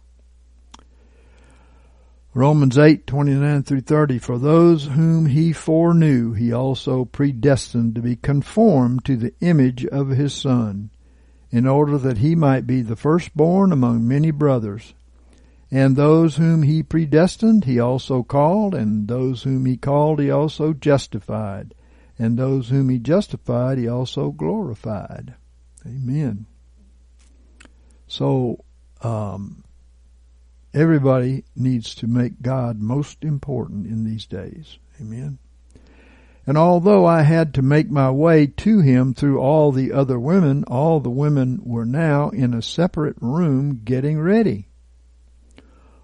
Romans 2.34 2.78
8, 2.78 3.08
29 3.08 3.64
through 3.64 3.82
30. 3.82 4.20
For 4.20 4.38
those 4.38 4.86
whom 4.86 5.26
he 5.26 5.54
foreknew, 5.54 6.34
he 6.34 6.54
also 6.54 7.06
predestined 7.06 7.96
to 7.96 8.02
be 8.02 8.16
conformed 8.16 9.06
to 9.06 9.16
the 9.16 9.34
image 9.40 9.86
of 9.86 10.10
his 10.10 10.36
son 10.36 10.92
in 11.52 11.66
order 11.66 11.98
that 11.98 12.18
he 12.18 12.36
might 12.36 12.68
be 12.68 12.82
the 12.82 12.96
firstborn 12.96 13.72
among 13.72 14.08
many 14.08 14.32
brothers. 14.32 14.94
And 15.70 15.96
those 15.96 16.38
whom 16.38 16.64
he 16.64 16.82
predestined, 16.84 17.66
he 17.66 17.80
also 17.80 18.24
called, 18.24 18.74
and 18.74 19.08
those 19.08 19.44
whom 19.44 19.66
he 19.66 19.76
called, 19.76 20.20
he 20.20 20.32
also 20.32 20.74
justified, 20.74 21.74
and 22.18 22.38
those 22.38 22.70
whom 22.70 22.90
he 22.90 23.00
justified, 23.00 23.78
he 23.78 23.88
also 23.88 24.32
glorified. 24.32 25.36
Amen. 25.86 26.46
So, 28.08 28.64
um, 29.02 29.64
everybody 30.74 31.44
needs 31.56 31.96
to 31.96 32.08
make 32.08 32.42
God 32.42 32.80
most 32.80 33.24
important 33.24 33.88
in 33.88 34.06
these 34.06 34.26
days. 34.26 34.80
Amen. 35.02 35.38
And 36.48 36.58
although 36.58 37.06
I 37.06 37.24
had 37.24 37.54
to 37.56 37.62
make 37.62 37.92
my 37.92 38.10
way 38.10 38.48
to 38.48 38.80
him 38.80 39.14
through 39.14 39.38
all 39.40 39.74
the 39.74 39.92
other 39.92 40.18
women, 40.18 40.64
all 40.64 41.02
the 41.02 41.10
women 41.10 41.60
were 41.62 41.86
now 41.86 42.30
in 42.30 42.54
a 42.54 42.62
separate 42.62 43.18
room 43.20 43.82
getting 43.84 44.18
ready. 44.18 44.70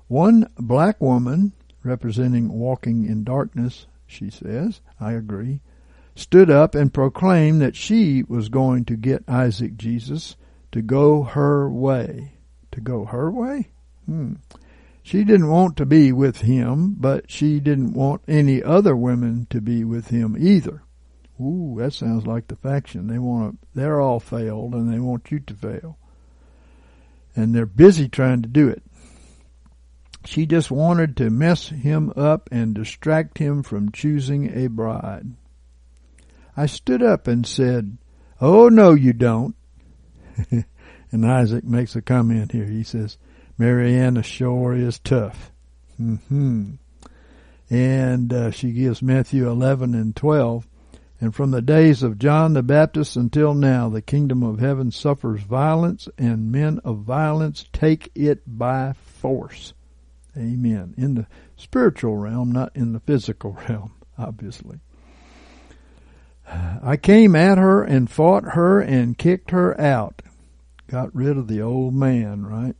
One 0.09 0.49
black 0.59 0.99
woman, 0.99 1.53
representing 1.81 2.49
walking 2.49 3.05
in 3.05 3.23
darkness, 3.23 3.87
she 4.05 4.29
says, 4.29 4.81
I 4.99 5.13
agree, 5.13 5.61
stood 6.13 6.49
up 6.49 6.75
and 6.75 6.93
proclaimed 6.93 7.61
that 7.61 7.77
she 7.77 8.23
was 8.23 8.49
going 8.49 8.83
to 8.85 8.97
get 8.97 9.23
Isaac 9.29 9.77
Jesus 9.77 10.35
to 10.73 10.81
go 10.81 11.23
her 11.23 11.69
way. 11.69 12.33
To 12.73 12.81
go 12.81 13.05
her 13.05 13.31
way? 13.31 13.69
Hmm. 14.05 14.33
She 15.03 15.25
didn't 15.25 15.49
want 15.49 15.75
to 15.77 15.85
be 15.85 16.13
with 16.13 16.37
him, 16.41 16.95
but 16.97 17.29
she 17.29 17.59
didn't 17.59 17.93
want 17.93 18.21
any 18.25 18.63
other 18.63 18.95
women 18.95 19.47
to 19.49 19.59
be 19.59 19.83
with 19.83 20.07
him 20.07 20.37
either. 20.39 20.81
Ooh, 21.41 21.75
that 21.79 21.91
sounds 21.91 22.25
like 22.25 22.47
the 22.47 22.55
faction. 22.55 23.07
They 23.07 23.19
want 23.19 23.61
to, 23.61 23.67
they're 23.75 23.99
all 23.99 24.21
failed 24.21 24.73
and 24.73 24.91
they 24.91 24.99
want 24.99 25.29
you 25.29 25.41
to 25.41 25.53
fail. 25.53 25.97
And 27.35 27.53
they're 27.53 27.65
busy 27.65 28.07
trying 28.07 28.43
to 28.43 28.49
do 28.49 28.69
it. 28.69 28.81
She 30.23 30.45
just 30.45 30.71
wanted 30.71 31.17
to 31.17 31.29
mess 31.29 31.67
him 31.67 32.13
up 32.15 32.47
and 32.49 32.73
distract 32.73 33.39
him 33.39 33.61
from 33.61 33.91
choosing 33.91 34.57
a 34.57 34.67
bride. 34.67 35.33
I 36.55 36.67
stood 36.67 37.03
up 37.03 37.27
and 37.27 37.45
said, 37.45 37.97
Oh 38.39 38.69
no 38.69 38.93
you 38.93 39.11
don't. 39.11 39.55
and 41.11 41.25
Isaac 41.25 41.65
makes 41.65 41.95
a 41.97 42.01
comment 42.01 42.53
here. 42.53 42.65
He 42.65 42.83
says, 42.83 43.17
Mariana 43.57 44.23
sure 44.23 44.73
is 44.73 44.99
tough. 44.99 45.51
hmm 45.97 46.71
And 47.69 48.33
uh, 48.33 48.51
she 48.51 48.71
gives 48.71 49.01
Matthew 49.01 49.49
11 49.49 49.93
and 49.93 50.15
12. 50.15 50.67
And 51.21 51.33
from 51.33 51.51
the 51.51 51.61
days 51.61 52.03
of 52.03 52.19
John 52.19 52.53
the 52.53 52.63
Baptist 52.63 53.15
until 53.15 53.53
now, 53.53 53.87
the 53.87 54.01
kingdom 54.01 54.43
of 54.43 54.59
heaven 54.59 54.91
suffers 54.91 55.41
violence, 55.41 56.09
and 56.17 56.51
men 56.51 56.79
of 56.83 56.99
violence 56.99 57.65
take 57.71 58.11
it 58.13 58.41
by 58.45 58.93
force. 58.93 59.73
Amen. 60.35 60.93
In 60.97 61.15
the 61.15 61.27
spiritual 61.55 62.17
realm, 62.17 62.51
not 62.51 62.75
in 62.75 62.91
the 62.91 62.99
physical 62.99 63.57
realm, 63.69 63.93
obviously. 64.17 64.79
I 66.45 66.97
came 66.97 67.35
at 67.35 67.57
her 67.57 67.83
and 67.83 68.09
fought 68.09 68.43
her 68.53 68.81
and 68.81 69.17
kicked 69.17 69.51
her 69.51 69.79
out. 69.79 70.21
Got 70.87 71.15
rid 71.15 71.37
of 71.37 71.47
the 71.47 71.61
old 71.61 71.93
man, 71.93 72.45
right? 72.45 72.75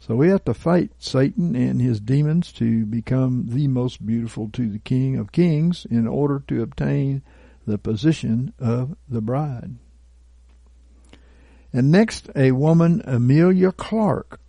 So 0.00 0.16
we 0.16 0.28
have 0.30 0.44
to 0.46 0.54
fight 0.54 0.92
Satan 0.98 1.54
and 1.54 1.80
his 1.80 2.00
demons 2.00 2.52
to 2.54 2.86
become 2.86 3.44
the 3.48 3.68
most 3.68 4.04
beautiful 4.04 4.48
to 4.54 4.70
the 4.70 4.78
King 4.78 5.16
of 5.16 5.30
Kings 5.30 5.86
in 5.90 6.08
order 6.08 6.42
to 6.48 6.62
obtain 6.62 7.22
the 7.66 7.76
position 7.76 8.54
of 8.58 8.96
the 9.08 9.20
bride. 9.20 9.76
And 11.70 11.90
next, 11.90 12.30
a 12.34 12.52
woman, 12.52 13.02
Amelia 13.04 13.72
Clarke. 13.72 14.40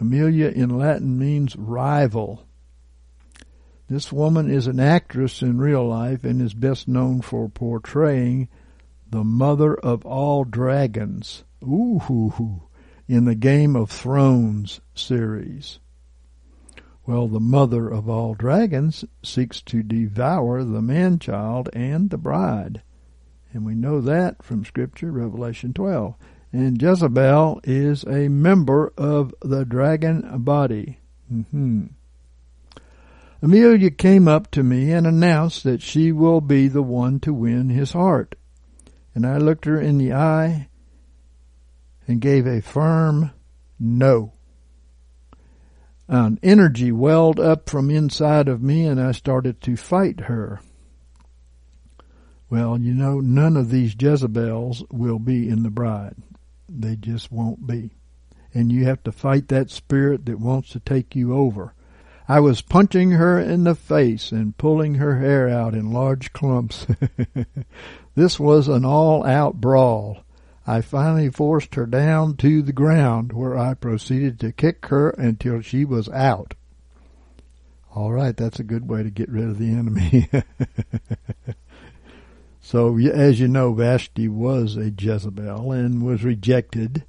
Amelia 0.00 0.48
in 0.48 0.70
Latin 0.70 1.18
means 1.18 1.54
rival. 1.56 2.46
This 3.88 4.10
woman 4.10 4.50
is 4.50 4.66
an 4.66 4.80
actress 4.80 5.42
in 5.42 5.58
real 5.58 5.86
life 5.86 6.24
and 6.24 6.40
is 6.40 6.54
best 6.54 6.88
known 6.88 7.20
for 7.20 7.50
portraying 7.50 8.48
the 9.08 9.22
mother 9.24 9.74
of 9.74 10.06
all 10.06 10.44
dragons. 10.44 11.44
Ooh, 11.62 12.62
in 13.08 13.24
the 13.24 13.34
Game 13.34 13.76
of 13.76 13.90
Thrones 13.90 14.80
series. 14.94 15.78
Well, 17.06 17.28
the 17.28 17.40
mother 17.40 17.88
of 17.88 18.08
all 18.08 18.34
dragons 18.34 19.04
seeks 19.22 19.60
to 19.62 19.82
devour 19.82 20.64
the 20.64 20.80
man 20.80 21.18
child 21.18 21.68
and 21.74 22.08
the 22.08 22.16
bride. 22.16 22.82
And 23.52 23.66
we 23.66 23.74
know 23.74 24.00
that 24.00 24.42
from 24.42 24.64
Scripture, 24.64 25.12
Revelation 25.12 25.74
12. 25.74 26.14
And 26.52 26.80
Jezebel 26.80 27.60
is 27.64 28.04
a 28.04 28.28
member 28.28 28.92
of 28.96 29.34
the 29.42 29.64
dragon 29.64 30.26
body. 30.42 30.98
Mm-hmm. 31.32 31.86
Emilia 33.42 33.90
came 33.90 34.26
up 34.26 34.50
to 34.52 34.62
me 34.62 34.90
and 34.92 35.06
announced 35.06 35.64
that 35.64 35.82
she 35.82 36.10
will 36.10 36.40
be 36.40 36.68
the 36.68 36.82
one 36.82 37.20
to 37.20 37.34
win 37.34 37.68
his 37.68 37.92
heart. 37.92 38.34
And 39.14 39.26
I 39.26 39.36
looked 39.36 39.66
her 39.66 39.78
in 39.78 39.98
the 39.98 40.14
eye 40.14 40.68
and 42.06 42.20
gave 42.20 42.46
a 42.46 42.60
firm 42.60 43.30
no. 43.78 44.32
An 46.06 46.38
energy 46.42 46.92
welled 46.92 47.40
up 47.40 47.68
from 47.68 47.90
inside 47.90 48.48
of 48.48 48.62
me 48.62 48.86
and 48.86 49.00
I 49.00 49.12
started 49.12 49.60
to 49.62 49.76
fight 49.76 50.20
her. 50.20 50.60
Well, 52.50 52.78
you 52.78 52.92
know, 52.94 53.20
none 53.20 53.56
of 53.56 53.70
these 53.70 53.96
Jezebels 53.98 54.84
will 54.90 55.18
be 55.18 55.48
in 55.48 55.62
the 55.62 55.70
bride. 55.70 56.16
They 56.68 56.96
just 56.96 57.32
won't 57.32 57.66
be. 57.66 57.90
And 58.52 58.70
you 58.70 58.84
have 58.84 59.02
to 59.04 59.12
fight 59.12 59.48
that 59.48 59.70
spirit 59.70 60.26
that 60.26 60.38
wants 60.38 60.70
to 60.70 60.80
take 60.80 61.16
you 61.16 61.34
over. 61.34 61.74
I 62.28 62.40
was 62.40 62.62
punching 62.62 63.12
her 63.12 63.38
in 63.38 63.64
the 63.64 63.74
face 63.74 64.30
and 64.30 64.56
pulling 64.56 64.94
her 64.94 65.18
hair 65.18 65.48
out 65.48 65.74
in 65.74 65.90
large 65.90 66.32
clumps. 66.32 66.86
this 68.14 68.38
was 68.38 68.68
an 68.68 68.84
all 68.84 69.26
out 69.26 69.60
brawl. 69.60 70.24
I 70.66 70.80
finally 70.80 71.30
forced 71.30 71.74
her 71.74 71.86
down 71.86 72.36
to 72.38 72.62
the 72.62 72.72
ground 72.72 73.32
where 73.32 73.56
I 73.56 73.74
proceeded 73.74 74.40
to 74.40 74.52
kick 74.52 74.86
her 74.86 75.10
until 75.10 75.60
she 75.60 75.84
was 75.84 76.08
out. 76.08 76.54
All 77.94 78.12
right, 78.12 78.36
that's 78.36 78.58
a 78.58 78.64
good 78.64 78.88
way 78.88 79.02
to 79.02 79.10
get 79.10 79.28
rid 79.28 79.44
of 79.44 79.58
the 79.58 79.70
enemy. 79.70 80.28
so, 82.60 82.98
as 82.98 83.38
you 83.38 83.46
know, 83.46 83.72
Vashti 83.72 84.26
was 84.26 84.76
a 84.76 84.90
Jezebel 84.90 85.70
and 85.70 86.02
was 86.02 86.24
rejected 86.24 87.04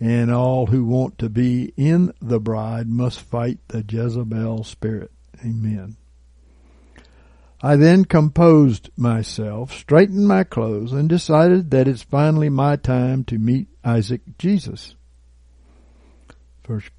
and 0.00 0.32
all 0.32 0.66
who 0.66 0.84
want 0.84 1.18
to 1.18 1.28
be 1.28 1.74
in 1.76 2.12
the 2.20 2.40
bride 2.40 2.88
must 2.88 3.20
fight 3.20 3.58
the 3.68 3.84
Jezebel 3.86 4.64
spirit. 4.64 5.12
Amen. 5.44 5.96
I 7.62 7.76
then 7.76 8.06
composed 8.06 8.88
myself, 8.96 9.72
straightened 9.72 10.26
my 10.26 10.44
clothes, 10.44 10.94
and 10.94 11.10
decided 11.10 11.70
that 11.72 11.86
it's 11.86 12.02
finally 12.02 12.48
my 12.48 12.76
time 12.76 13.22
to 13.24 13.38
meet 13.38 13.68
Isaac 13.84 14.22
Jesus. 14.38 14.94
First 16.62 16.90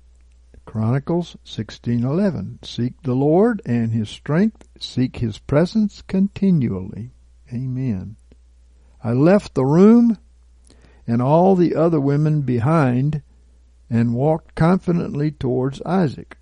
Chronicles 0.65 1.35
16:11 1.43 2.63
Seek 2.63 3.01
the 3.01 3.15
Lord 3.15 3.59
and 3.65 3.91
his 3.91 4.07
strength, 4.09 4.69
seek 4.79 5.17
his 5.17 5.39
presence 5.39 6.03
continually. 6.03 7.11
Amen. 7.51 8.15
I 9.03 9.13
left 9.13 9.55
the 9.55 9.65
room 9.65 10.19
and 11.07 11.23
all 11.23 11.55
the 11.55 11.75
other 11.75 11.99
women 11.99 12.41
behind 12.43 13.23
and 13.89 14.13
walked 14.13 14.53
confidently 14.53 15.31
towards 15.31 15.81
Isaac. 15.81 16.37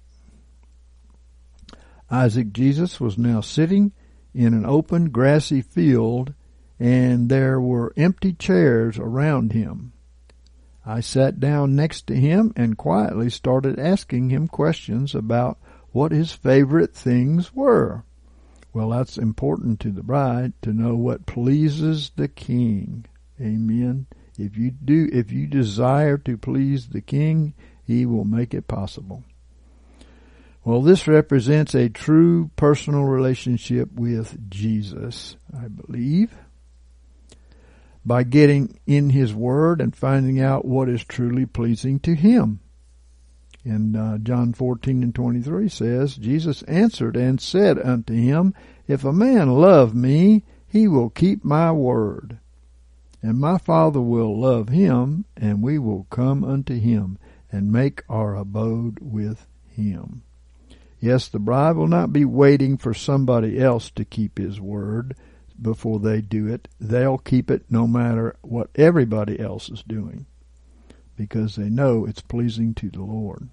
Isaac 2.12 2.52
Jesus 2.52 3.00
was 3.00 3.17
now 3.17 3.39
sitting 3.39 3.94
in 4.34 4.54
an 4.54 4.65
open 4.65 5.10
grassy 5.10 5.62
field 5.62 6.34
and 6.80 7.30
there 7.30 7.60
were 7.60 7.94
empty 7.98 8.34
chairs 8.34 8.98
around 8.98 9.52
him. 9.52 9.92
I 10.86 11.02
sat 11.02 11.39
down 11.39 11.76
next 11.76 12.08
to 12.08 12.15
him 12.15 12.54
and 12.56 12.78
quietly 12.78 13.30
started 13.30 13.78
asking 13.78 14.30
him 14.30 14.48
questions 14.48 15.13
about 15.13 15.60
what 15.92 16.12
his 16.12 16.32
favorite 16.32 16.96
things 16.96 17.54
were. 17.54 18.04
Well, 18.74 18.89
that's 18.89 19.18
important 19.18 19.80
to 19.82 19.92
the 19.92 20.04
bride 20.04 20.54
to 20.62 20.74
know 20.74 20.96
what 20.96 21.26
pleases 21.26 22.12
the 22.15 22.28
king. 22.28 23.06
Amen. 23.42 24.08
If 24.38 24.58
you 24.58 24.72
do, 24.72 25.10
if 25.12 25.32
you 25.32 25.48
desire 25.48 26.18
to 26.20 26.38
please 26.38 26.88
the 26.88 27.02
king, 27.02 27.54
he 27.84 28.06
will 28.06 28.26
make 28.26 28.54
it 28.54 28.68
possible. 28.68 29.24
Well, 30.70 30.84
this 30.84 31.08
represents 31.08 31.74
a 31.74 31.90
true 31.90 32.52
personal 32.56 33.06
relationship 33.06 33.92
with 33.92 34.52
Jesus, 34.52 35.36
I 35.52 35.68
believe. 35.68 36.32
By 38.06 38.22
getting 38.22 38.80
in 38.86 39.10
His 39.10 39.34
Word 39.34 39.82
and 39.82 39.96
finding 39.96 40.40
out 40.40 40.66
what 40.66 40.88
is 40.88 41.04
truly 41.04 41.48
pleasing 41.48 42.00
to 42.02 42.14
Him. 42.14 42.60
And 43.66 43.98
uh, 43.98 44.20
John 44.20 44.54
14 44.54 45.02
and 45.02 45.16
23 45.16 45.70
says, 45.70 46.16
Jesus 46.16 46.62
answered 46.62 47.18
and 47.18 47.42
said 47.42 47.80
unto 47.80 48.14
him, 48.14 48.54
If 48.88 49.04
a 49.04 49.12
man 49.12 49.50
love 49.50 49.96
me, 49.96 50.44
he 50.68 50.88
will 50.88 51.10
keep 51.10 51.44
my 51.44 51.72
word 51.72 52.38
and 53.24 53.40
my 53.40 53.58
Father 53.58 54.02
will 54.02 54.40
love 54.40 54.70
him, 54.70 55.26
and 55.36 55.64
we 55.64 55.80
will 55.80 56.06
come 56.12 56.44
unto 56.44 56.80
him, 56.80 57.18
and 57.52 57.72
make 57.72 58.04
our 58.08 58.36
abode 58.36 59.00
with 59.02 59.48
him. 59.68 60.22
Yes, 61.00 61.28
the 61.30 61.40
bride 61.40 61.76
will 61.78 61.88
not 61.88 62.12
be 62.12 62.26
waiting 62.26 62.78
for 62.78 62.94
somebody 62.94 63.60
else 63.60 63.90
to 63.92 64.04
keep 64.04 64.38
his 64.38 64.60
word 64.60 65.16
before 65.62 66.00
they 66.00 66.22
do 66.22 66.48
it. 66.48 66.68
They'll 66.80 67.18
keep 67.18 67.50
it 67.50 67.66
no 67.70 67.88
matter 67.88 68.36
what 68.42 68.70
everybody 68.76 69.40
else 69.40 69.70
is 69.70 69.84
doing, 69.84 70.26
because 71.16 71.56
they 71.56 71.70
know 71.70 72.06
it's 72.06 72.22
pleasing 72.22 72.74
to 72.76 72.90
the 72.90 73.04
Lord. 73.04 73.50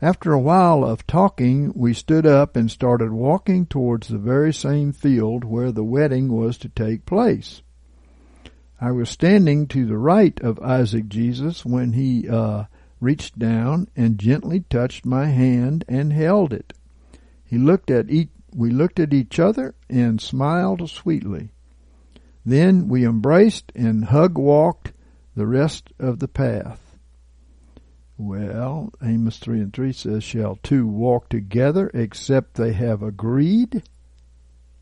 After 0.00 0.32
a 0.32 0.40
while 0.40 0.84
of 0.84 1.06
talking, 1.06 1.72
we 1.74 1.92
stood 1.92 2.24
up 2.24 2.54
and 2.54 2.70
started 2.70 3.10
walking 3.10 3.66
towards 3.66 4.08
the 4.08 4.18
very 4.18 4.52
same 4.54 4.92
field 4.92 5.42
where 5.42 5.72
the 5.72 5.82
wedding 5.82 6.32
was 6.32 6.56
to 6.58 6.68
take 6.68 7.04
place. 7.04 7.62
I 8.80 8.92
was 8.92 9.10
standing 9.10 9.66
to 9.68 9.86
the 9.86 9.98
right 9.98 10.38
of 10.40 10.60
Isaac 10.60 11.08
Jesus 11.08 11.64
when 11.64 11.94
he 11.94 12.28
uh, 12.28 12.64
reached 13.00 13.38
down 13.38 13.88
and 13.96 14.18
gently 14.18 14.60
touched 14.68 15.06
my 15.06 15.26
hand 15.26 15.84
and 15.88 16.12
held 16.12 16.52
it. 16.52 16.72
He 17.44 17.58
looked 17.58 17.90
at 17.90 18.10
each, 18.10 18.30
we 18.54 18.70
looked 18.70 18.98
at 18.98 19.14
each 19.14 19.38
other 19.38 19.74
and 19.88 20.20
smiled 20.20 20.88
sweetly. 20.90 21.50
Then 22.44 22.88
we 22.88 23.04
embraced 23.04 23.72
and 23.74 24.06
hug 24.06 24.38
walked 24.38 24.92
the 25.34 25.46
rest 25.46 25.92
of 25.98 26.18
the 26.18 26.28
path. 26.28 26.88
Well, 28.16 28.92
Amos 29.00 29.38
3 29.38 29.60
and 29.60 29.72
3 29.72 29.92
says, 29.92 30.24
Shall 30.24 30.58
two 30.62 30.88
walk 30.88 31.28
together 31.28 31.88
except 31.94 32.54
they 32.54 32.72
have 32.72 33.02
agreed? 33.02 33.84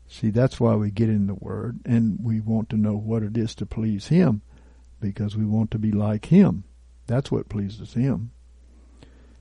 See, 0.07 0.31
that's 0.31 0.59
why 0.59 0.75
we 0.75 0.89
get 0.89 1.09
in 1.09 1.27
the 1.27 1.35
Word, 1.35 1.81
and 1.85 2.17
we 2.19 2.39
want 2.39 2.69
to 2.69 2.77
know 2.77 2.95
what 2.95 3.21
it 3.21 3.37
is 3.37 3.53
to 3.55 3.65
please 3.65 4.07
Him, 4.07 4.41
because 4.99 5.37
we 5.37 5.45
want 5.45 5.69
to 5.71 5.77
be 5.77 5.91
like 5.91 6.25
Him. 6.25 6.63
That's 7.07 7.31
what 7.31 7.49
pleases 7.49 7.93
Him. 7.93 8.31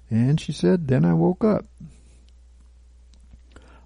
And 0.08 0.40
she 0.40 0.52
said, 0.52 0.88
Then 0.88 1.04
I 1.04 1.14
woke 1.14 1.44
up. 1.44 1.66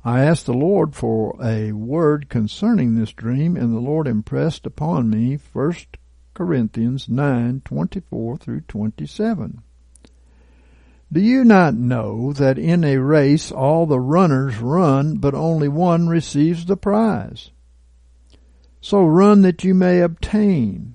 I 0.05 0.21
asked 0.21 0.47
the 0.47 0.55
Lord 0.55 0.95
for 0.95 1.37
a 1.43 1.73
word 1.73 2.29
concerning 2.31 2.95
this 2.95 3.13
dream, 3.13 3.57
and 3.57 3.75
the 3.75 3.81
Lord 3.81 4.07
impressed 4.07 4.65
upon 4.65 5.11
me 5.11 5.37
First 5.37 5.99
Corinthians 6.33 7.09
nine 7.09 7.61
twenty 7.65 8.01
four 8.01 8.39
through 8.39 8.63
twenty 8.63 9.07
seven. 9.07 9.63
Do 11.13 11.21
you 11.21 11.45
not 11.45 11.75
know 11.75 12.33
that 12.33 12.59
in 12.59 12.85
a 12.85 12.99
race 12.99 13.51
all 13.51 13.85
the 13.85 14.01
runners 14.01 14.59
run, 14.59 15.17
but 15.17 15.35
only 15.35 15.69
one 15.69 16.09
receives 16.09 16.65
the 16.65 16.77
prize? 16.77 17.51
So 18.81 19.05
run 19.05 19.43
that 19.43 19.65
you 19.65 19.75
may 19.75 20.01
obtain. 20.01 20.95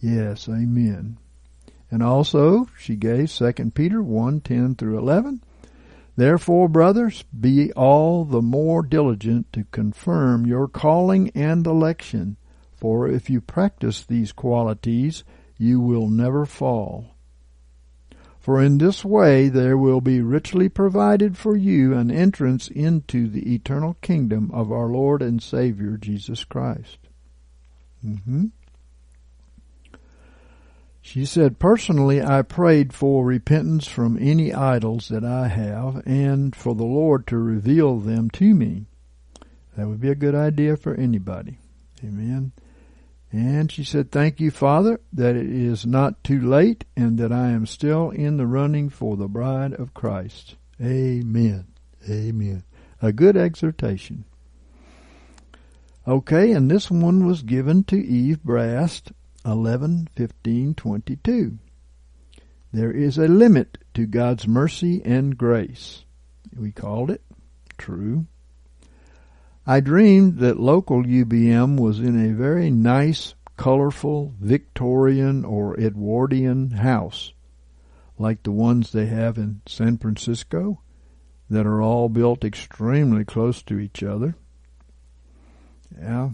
Yes, 0.00 0.48
amen. 0.48 1.18
And 1.90 2.02
also, 2.02 2.68
she 2.78 2.96
gave 2.96 3.32
2 3.32 3.52
Peter 3.74 4.02
1 4.02 4.40
10 4.40 4.74
through 4.76 4.98
11. 4.98 5.42
Therefore, 6.16 6.68
brothers, 6.68 7.24
be 7.38 7.72
all 7.72 8.24
the 8.24 8.42
more 8.42 8.82
diligent 8.82 9.52
to 9.52 9.64
confirm 9.64 10.46
your 10.46 10.68
calling 10.68 11.30
and 11.34 11.66
election, 11.66 12.36
for 12.76 13.08
if 13.08 13.30
you 13.30 13.40
practice 13.40 14.04
these 14.04 14.32
qualities, 14.32 15.24
you 15.58 15.80
will 15.80 16.08
never 16.08 16.46
fall. 16.46 17.14
For 18.38 18.62
in 18.62 18.78
this 18.78 19.04
way 19.04 19.48
there 19.48 19.76
will 19.76 20.00
be 20.00 20.22
richly 20.22 20.68
provided 20.70 21.36
for 21.36 21.56
you 21.56 21.94
an 21.94 22.10
entrance 22.10 22.68
into 22.68 23.28
the 23.28 23.54
eternal 23.54 23.96
kingdom 24.00 24.50
of 24.52 24.72
our 24.72 24.86
Lord 24.86 25.20
and 25.20 25.42
Savior 25.42 25.98
Jesus 25.98 26.44
Christ. 26.44 26.98
Mm-hmm. 28.04 28.46
She 31.10 31.24
said, 31.24 31.58
Personally, 31.58 32.22
I 32.22 32.42
prayed 32.42 32.92
for 32.92 33.24
repentance 33.24 33.88
from 33.88 34.16
any 34.16 34.54
idols 34.54 35.08
that 35.08 35.24
I 35.24 35.48
have 35.48 36.06
and 36.06 36.54
for 36.54 36.76
the 36.76 36.84
Lord 36.84 37.26
to 37.26 37.36
reveal 37.36 37.98
them 37.98 38.30
to 38.30 38.54
me. 38.54 38.86
That 39.76 39.88
would 39.88 40.00
be 40.00 40.10
a 40.10 40.14
good 40.14 40.36
idea 40.36 40.76
for 40.76 40.94
anybody. 40.94 41.58
Amen. 42.04 42.52
And 43.32 43.72
she 43.72 43.82
said, 43.82 44.12
Thank 44.12 44.38
you, 44.38 44.52
Father, 44.52 45.00
that 45.12 45.34
it 45.34 45.50
is 45.50 45.84
not 45.84 46.22
too 46.22 46.40
late 46.40 46.84
and 46.96 47.18
that 47.18 47.32
I 47.32 47.48
am 47.48 47.66
still 47.66 48.10
in 48.10 48.36
the 48.36 48.46
running 48.46 48.88
for 48.88 49.16
the 49.16 49.26
bride 49.26 49.72
of 49.72 49.92
Christ. 49.92 50.54
Amen. 50.80 51.66
Amen. 52.08 52.62
A 53.02 53.10
good 53.10 53.36
exhortation. 53.36 54.26
Okay, 56.06 56.52
and 56.52 56.70
this 56.70 56.88
one 56.88 57.26
was 57.26 57.42
given 57.42 57.82
to 57.84 57.96
Eve 57.96 58.44
Brast, 58.44 59.10
11, 59.44 60.08
15, 60.14 60.74
22. 60.74 61.58
There 62.72 62.92
is 62.92 63.18
a 63.18 63.26
limit 63.26 63.78
to 63.94 64.06
God's 64.06 64.46
mercy 64.46 65.02
and 65.04 65.36
grace. 65.36 66.04
We 66.56 66.70
called 66.72 67.10
it 67.10 67.22
true. 67.78 68.26
I 69.66 69.80
dreamed 69.80 70.38
that 70.38 70.60
local 70.60 71.02
UBM 71.04 71.78
was 71.78 72.00
in 72.00 72.18
a 72.18 72.34
very 72.34 72.70
nice, 72.70 73.34
colorful 73.56 74.34
Victorian 74.40 75.44
or 75.44 75.78
Edwardian 75.78 76.72
house, 76.72 77.32
like 78.18 78.42
the 78.42 78.52
ones 78.52 78.92
they 78.92 79.06
have 79.06 79.38
in 79.38 79.62
San 79.66 79.98
Francisco, 79.98 80.80
that 81.48 81.66
are 81.66 81.82
all 81.82 82.08
built 82.08 82.44
extremely 82.44 83.24
close 83.24 83.62
to 83.64 83.78
each 83.78 84.02
other. 84.02 84.36
Yeah. 85.98 86.30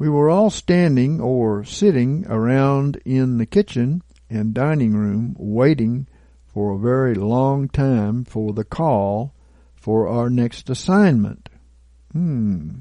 We 0.00 0.08
were 0.08 0.30
all 0.30 0.48
standing 0.48 1.20
or 1.20 1.62
sitting 1.62 2.26
around 2.26 3.02
in 3.04 3.36
the 3.36 3.44
kitchen 3.44 4.02
and 4.30 4.54
dining 4.54 4.94
room 4.94 5.36
waiting 5.38 6.08
for 6.46 6.70
a 6.70 6.78
very 6.78 7.14
long 7.14 7.68
time 7.68 8.24
for 8.24 8.54
the 8.54 8.64
call 8.64 9.34
for 9.74 10.08
our 10.08 10.30
next 10.30 10.70
assignment. 10.70 11.50
Hmm. 12.12 12.76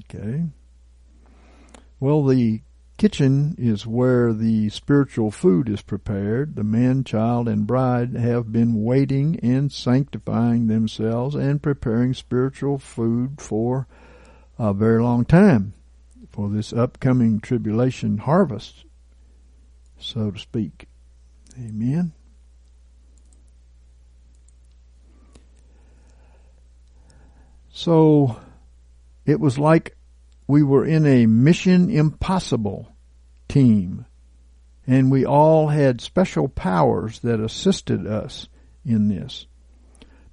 Okay. 0.00 0.46
Well, 2.00 2.24
the 2.24 2.62
kitchen 2.96 3.54
is 3.56 3.86
where 3.86 4.32
the 4.32 4.70
spiritual 4.70 5.30
food 5.30 5.68
is 5.68 5.82
prepared. 5.82 6.56
The 6.56 6.64
man, 6.64 7.04
child, 7.04 7.46
and 7.46 7.68
bride 7.68 8.16
have 8.16 8.50
been 8.50 8.82
waiting 8.82 9.38
and 9.44 9.70
sanctifying 9.70 10.66
themselves 10.66 11.36
and 11.36 11.62
preparing 11.62 12.14
spiritual 12.14 12.78
food 12.78 13.40
for 13.40 13.86
a 14.58 14.72
very 14.72 15.02
long 15.02 15.24
time 15.24 15.72
for 16.30 16.48
this 16.48 16.72
upcoming 16.72 17.40
tribulation 17.40 18.18
harvest, 18.18 18.84
so 19.98 20.30
to 20.30 20.38
speak. 20.38 20.86
Amen. 21.56 22.12
So 27.70 28.36
it 29.24 29.38
was 29.38 29.58
like 29.58 29.96
we 30.48 30.62
were 30.62 30.84
in 30.84 31.06
a 31.06 31.26
Mission 31.26 31.90
Impossible 31.90 32.88
team, 33.48 34.06
and 34.86 35.10
we 35.10 35.24
all 35.24 35.68
had 35.68 36.00
special 36.00 36.48
powers 36.48 37.20
that 37.20 37.38
assisted 37.38 38.06
us 38.06 38.48
in 38.84 39.08
this. 39.08 39.46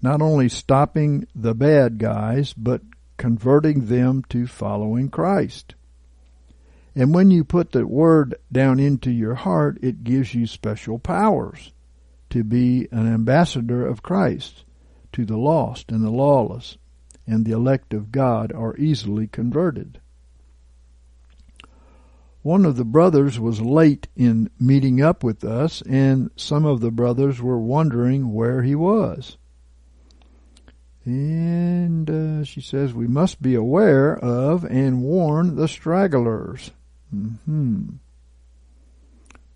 Not 0.01 0.21
only 0.21 0.49
stopping 0.49 1.27
the 1.35 1.53
bad 1.53 1.97
guys, 1.97 2.53
but 2.53 2.81
converting 3.17 3.85
them 3.85 4.23
to 4.29 4.47
following 4.47 5.09
Christ. 5.09 5.75
And 6.95 7.13
when 7.13 7.31
you 7.31 7.43
put 7.43 7.71
the 7.71 7.85
word 7.85 8.35
down 8.51 8.79
into 8.79 9.11
your 9.11 9.35
heart, 9.35 9.77
it 9.81 10.03
gives 10.03 10.33
you 10.33 10.47
special 10.47 10.97
powers 10.97 11.73
to 12.29 12.43
be 12.43 12.87
an 12.91 13.05
ambassador 13.11 13.85
of 13.85 14.03
Christ 14.03 14.63
to 15.11 15.25
the 15.25 15.37
lost 15.37 15.91
and 15.91 16.03
the 16.03 16.09
lawless 16.11 16.77
and 17.27 17.45
the 17.45 17.51
elect 17.51 17.93
of 17.93 18.11
God 18.11 18.51
are 18.53 18.77
easily 18.77 19.27
converted. 19.27 19.99
One 22.41 22.65
of 22.65 22.75
the 22.75 22.85
brothers 22.85 23.39
was 23.39 23.59
late 23.59 24.07
in 24.15 24.51
meeting 24.59 25.01
up 25.01 25.23
with 25.23 25.43
us, 25.43 25.81
and 25.81 26.29
some 26.35 26.63
of 26.63 26.79
the 26.79 26.91
brothers 26.91 27.41
were 27.41 27.57
wondering 27.57 28.33
where 28.33 28.61
he 28.61 28.75
was. 28.75 29.37
And 31.05 32.09
uh, 32.09 32.43
she 32.43 32.61
says, 32.61 32.93
We 32.93 33.07
must 33.07 33.41
be 33.41 33.53
aware 33.53 34.17
of 34.17 34.63
and 34.65 35.03
warn 35.03 35.55
the 35.55 35.67
stragglers. 35.67 36.71
Hmm. 37.11 37.83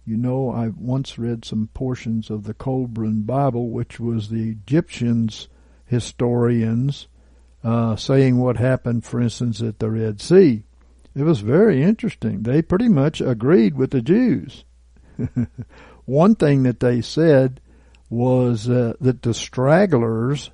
You 0.06 0.18
know, 0.18 0.52
I 0.52 0.70
once 0.70 1.20
read 1.20 1.46
some 1.46 1.70
portions 1.74 2.30
of 2.30 2.44
the 2.44 2.54
Kolbrin 2.54 3.26
Bible, 3.26 3.70
which 3.70 4.00
was 4.00 4.30
the 4.30 4.50
Egyptians' 4.50 5.48
historians 5.86 7.08
uh, 7.64 7.96
saying 7.96 8.38
what 8.38 8.58
happened, 8.58 9.04
for 9.04 9.20
instance, 9.20 9.62
at 9.62 9.80
the 9.80 9.90
Red 9.90 10.22
Sea. 10.22 10.64
It 11.16 11.24
was 11.24 11.42
very 11.42 11.84
interesting. 11.84 12.44
They 12.44 12.62
pretty 12.62 12.90
much 12.90 13.22
agreed 13.22 13.76
with 13.76 13.92
the 13.92 14.02
Jews. 14.02 14.64
One 16.06 16.36
thing 16.36 16.64
that 16.64 16.80
they 16.80 17.02
said 17.02 17.60
was 18.10 18.70
uh, 18.70 18.94
that 19.02 19.22
the 19.22 19.34
stragglers 19.34 20.52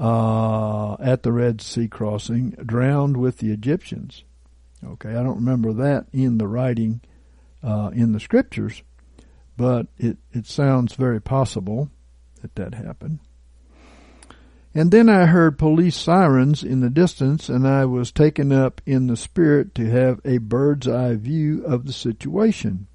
uh, 0.00 0.94
at 0.94 1.22
the 1.22 1.32
Red 1.32 1.60
Sea 1.60 1.86
crossing 1.86 2.52
drowned 2.64 3.18
with 3.18 3.38
the 3.38 3.52
Egyptians. 3.52 4.24
Okay, 4.82 5.10
I 5.10 5.22
don't 5.22 5.36
remember 5.36 5.74
that 5.74 6.06
in 6.10 6.38
the 6.38 6.48
writing 6.48 7.02
uh, 7.62 7.90
in 7.92 8.12
the 8.12 8.20
scriptures, 8.20 8.82
but 9.58 9.88
it, 9.98 10.16
it 10.32 10.46
sounds 10.46 10.94
very 10.94 11.20
possible 11.20 11.90
that 12.40 12.54
that 12.54 12.74
happened. 12.74 13.18
And 14.74 14.90
then 14.90 15.10
I 15.10 15.26
heard 15.26 15.58
police 15.58 15.96
sirens 15.96 16.64
in 16.64 16.80
the 16.80 16.88
distance, 16.88 17.50
and 17.50 17.68
I 17.68 17.84
was 17.84 18.10
taken 18.10 18.52
up 18.52 18.80
in 18.86 19.08
the 19.08 19.16
spirit 19.16 19.74
to 19.74 19.90
have 19.90 20.20
a 20.24 20.38
bird's 20.38 20.88
eye 20.88 21.16
view 21.16 21.62
of 21.66 21.84
the 21.84 21.92
situation. 21.92 22.86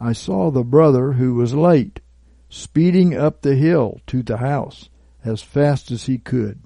I 0.00 0.14
saw 0.14 0.50
the 0.50 0.64
brother 0.64 1.12
who 1.12 1.34
was 1.34 1.52
late 1.52 2.00
speeding 2.48 3.14
up 3.14 3.42
the 3.42 3.56
hill 3.56 4.00
to 4.06 4.22
the 4.22 4.38
house 4.38 4.88
as 5.24 5.42
fast 5.42 5.90
as 5.90 6.04
he 6.04 6.18
could, 6.18 6.60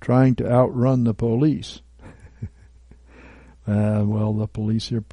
trying 0.00 0.34
to 0.36 0.50
outrun 0.50 1.04
the 1.04 1.14
police. 1.14 1.82
uh, 3.66 4.02
well, 4.04 4.32
the 4.32 4.46
police 4.46 4.88
here, 4.88 5.04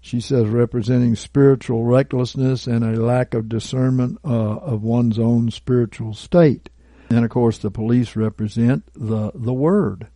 she 0.00 0.20
says, 0.20 0.46
representing 0.48 1.16
spiritual 1.16 1.84
recklessness 1.84 2.66
and 2.66 2.84
a 2.84 3.00
lack 3.00 3.34
of 3.34 3.48
discernment 3.48 4.18
uh, 4.24 4.28
of 4.28 4.82
one's 4.82 5.18
own 5.18 5.50
spiritual 5.50 6.12
state. 6.12 6.68
And 7.10 7.24
of 7.24 7.30
course, 7.30 7.58
the 7.58 7.70
police 7.70 8.16
represent 8.16 8.84
the 8.94 9.30
the 9.34 9.52
word. 9.52 10.08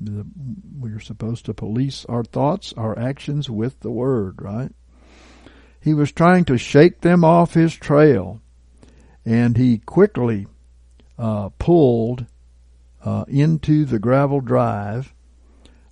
The, 0.00 0.24
we're 0.78 1.00
supposed 1.00 1.44
to 1.46 1.54
police 1.54 2.04
our 2.08 2.22
thoughts, 2.22 2.72
our 2.76 2.96
actions 2.96 3.50
with 3.50 3.80
the 3.80 3.90
word, 3.90 4.40
right? 4.40 4.70
He 5.80 5.92
was 5.92 6.12
trying 6.12 6.44
to 6.46 6.56
shake 6.56 7.00
them 7.00 7.24
off 7.24 7.54
his 7.54 7.74
trail, 7.74 8.40
and 9.24 9.56
he 9.56 9.78
quickly 9.78 10.46
uh, 11.18 11.50
pulled 11.58 12.26
uh, 13.04 13.24
into 13.28 13.84
the 13.84 13.98
gravel 13.98 14.40
drive, 14.40 15.14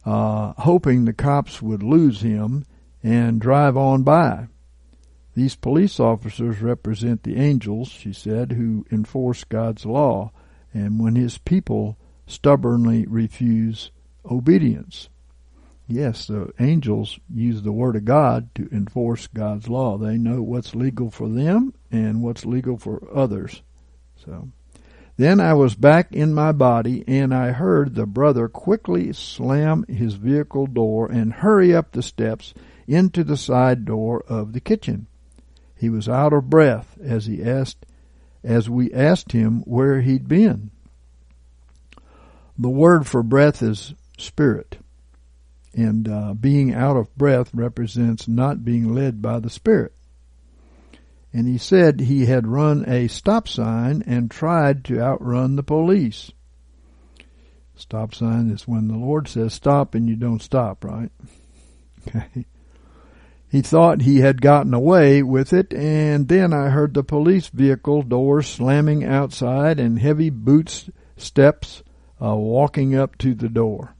uh, 0.05 0.53
hoping 0.59 1.05
the 1.05 1.13
cops 1.13 1.61
would 1.61 1.83
lose 1.83 2.21
him 2.21 2.65
and 3.03 3.41
drive 3.41 3.77
on 3.77 4.03
by. 4.03 4.47
These 5.35 5.57
police 5.57 6.01
officers 6.01 6.63
represent 6.63 7.23
the 7.23 7.37
angels, 7.37 7.89
she 7.89 8.13
said, 8.13 8.53
who 8.53 8.87
enforce 8.91 9.45
God's 9.45 9.85
law 9.85 10.33
and 10.73 10.99
when 10.99 11.15
his 11.15 11.39
people 11.39 11.99
stubbornly 12.27 13.07
refuse 13.07 13.91
obedience. 14.31 15.09
Yes, 15.89 16.27
the 16.27 16.53
angels 16.59 17.21
use 17.33 17.63
the 17.63 17.73
word 17.73 17.97
of 17.97 18.05
God 18.05 18.53
to 18.57 18.69
enforce 18.73 19.29
God's 19.29 19.69
law. 19.69 19.99
They 19.99 20.19
know 20.19 20.43
what's 20.43 20.75
legal 20.75 21.11
for 21.11 21.29
them 21.29 21.75
and 21.93 22.23
what's 22.23 22.45
legal 22.45 22.77
for 22.77 23.07
others. 23.15 23.63
So 24.17 24.49
then 25.17 25.41
I 25.41 25.55
was 25.55 25.75
back 25.75 26.13
in 26.13 26.35
my 26.35 26.53
body 26.53 27.05
and 27.07 27.35
I 27.35 27.53
heard 27.53 27.95
the 27.95 28.07
brother 28.07 28.49
quickly 28.49 29.13
slam 29.13 29.85
his 29.89 30.15
vehicle 30.15 30.67
door 30.67 31.11
and 31.11 31.33
hurry 31.33 31.75
up 31.75 31.93
the 31.93 32.03
steps 32.03 32.53
into 32.87 33.25
the 33.25 33.37
side 33.37 33.85
door 33.85 34.23
of 34.29 34.53
the 34.53 34.61
kitchen. 34.61 35.07
He 35.75 35.89
was 35.89 36.09
out 36.09 36.33
of 36.33 36.51
breath 36.51 36.99
as 37.03 37.27
he 37.27 37.43
asked 37.43 37.87
as 38.45 38.71
we 38.71 38.93
asked 38.93 39.33
him 39.33 39.61
where 39.63 40.01
he'd 40.03 40.29
been. 40.29 40.71
The 42.59 42.71
word 42.71 43.07
for 43.07 43.23
breath 43.23 43.63
is 43.63 43.95
spirit. 44.19 44.79
And 45.75 46.09
uh, 46.09 46.33
being 46.35 46.73
out 46.73 46.97
of 46.97 47.15
breath 47.17 47.51
represents 47.53 48.27
not 48.27 48.65
being 48.65 48.95
led 48.95 49.21
by 49.21 49.41
the 49.41 49.51
Spirit. 49.51 49.93
And 51.37 51.47
he 51.47 51.59
said 51.59 52.01
he 52.01 52.25
had 52.25 52.47
run 52.47 52.89
a 52.89 53.09
stop 53.09 53.47
sign 53.47 54.03
and 54.07 54.31
tried 54.31 54.87
to 54.87 55.03
outrun 55.03 55.57
the 55.57 55.63
police. 55.63 56.33
Stop 57.75 58.15
sign 58.15 58.49
is 58.49 58.67
when 58.67 58.89
the 58.89 58.97
Lord 58.97 59.29
says 59.29 59.53
stop 59.53 59.95
and 59.95 60.09
you 60.09 60.17
don't 60.17 60.41
stop, 60.41 60.83
right? 60.83 61.11
Okay. 62.09 62.47
He 63.51 63.61
thought 63.61 64.01
he 64.01 64.21
had 64.21 64.41
gotten 64.41 64.73
away 64.73 65.23
with 65.23 65.53
it, 65.53 65.75
and 65.75 66.27
then 66.27 66.55
I 66.55 66.71
heard 66.71 66.95
the 66.95 67.05
police 67.05 67.49
vehicle 67.49 68.01
doors 68.01 68.47
slamming 68.47 69.05
outside 69.05 69.79
and 69.79 69.99
heavy 69.99 70.31
boots 70.31 70.89
steps 71.19 71.83
uh, 72.19 72.35
walking 72.35 72.95
up 72.95 73.19
to 73.19 73.35
the 73.35 73.51
door. 73.51 73.96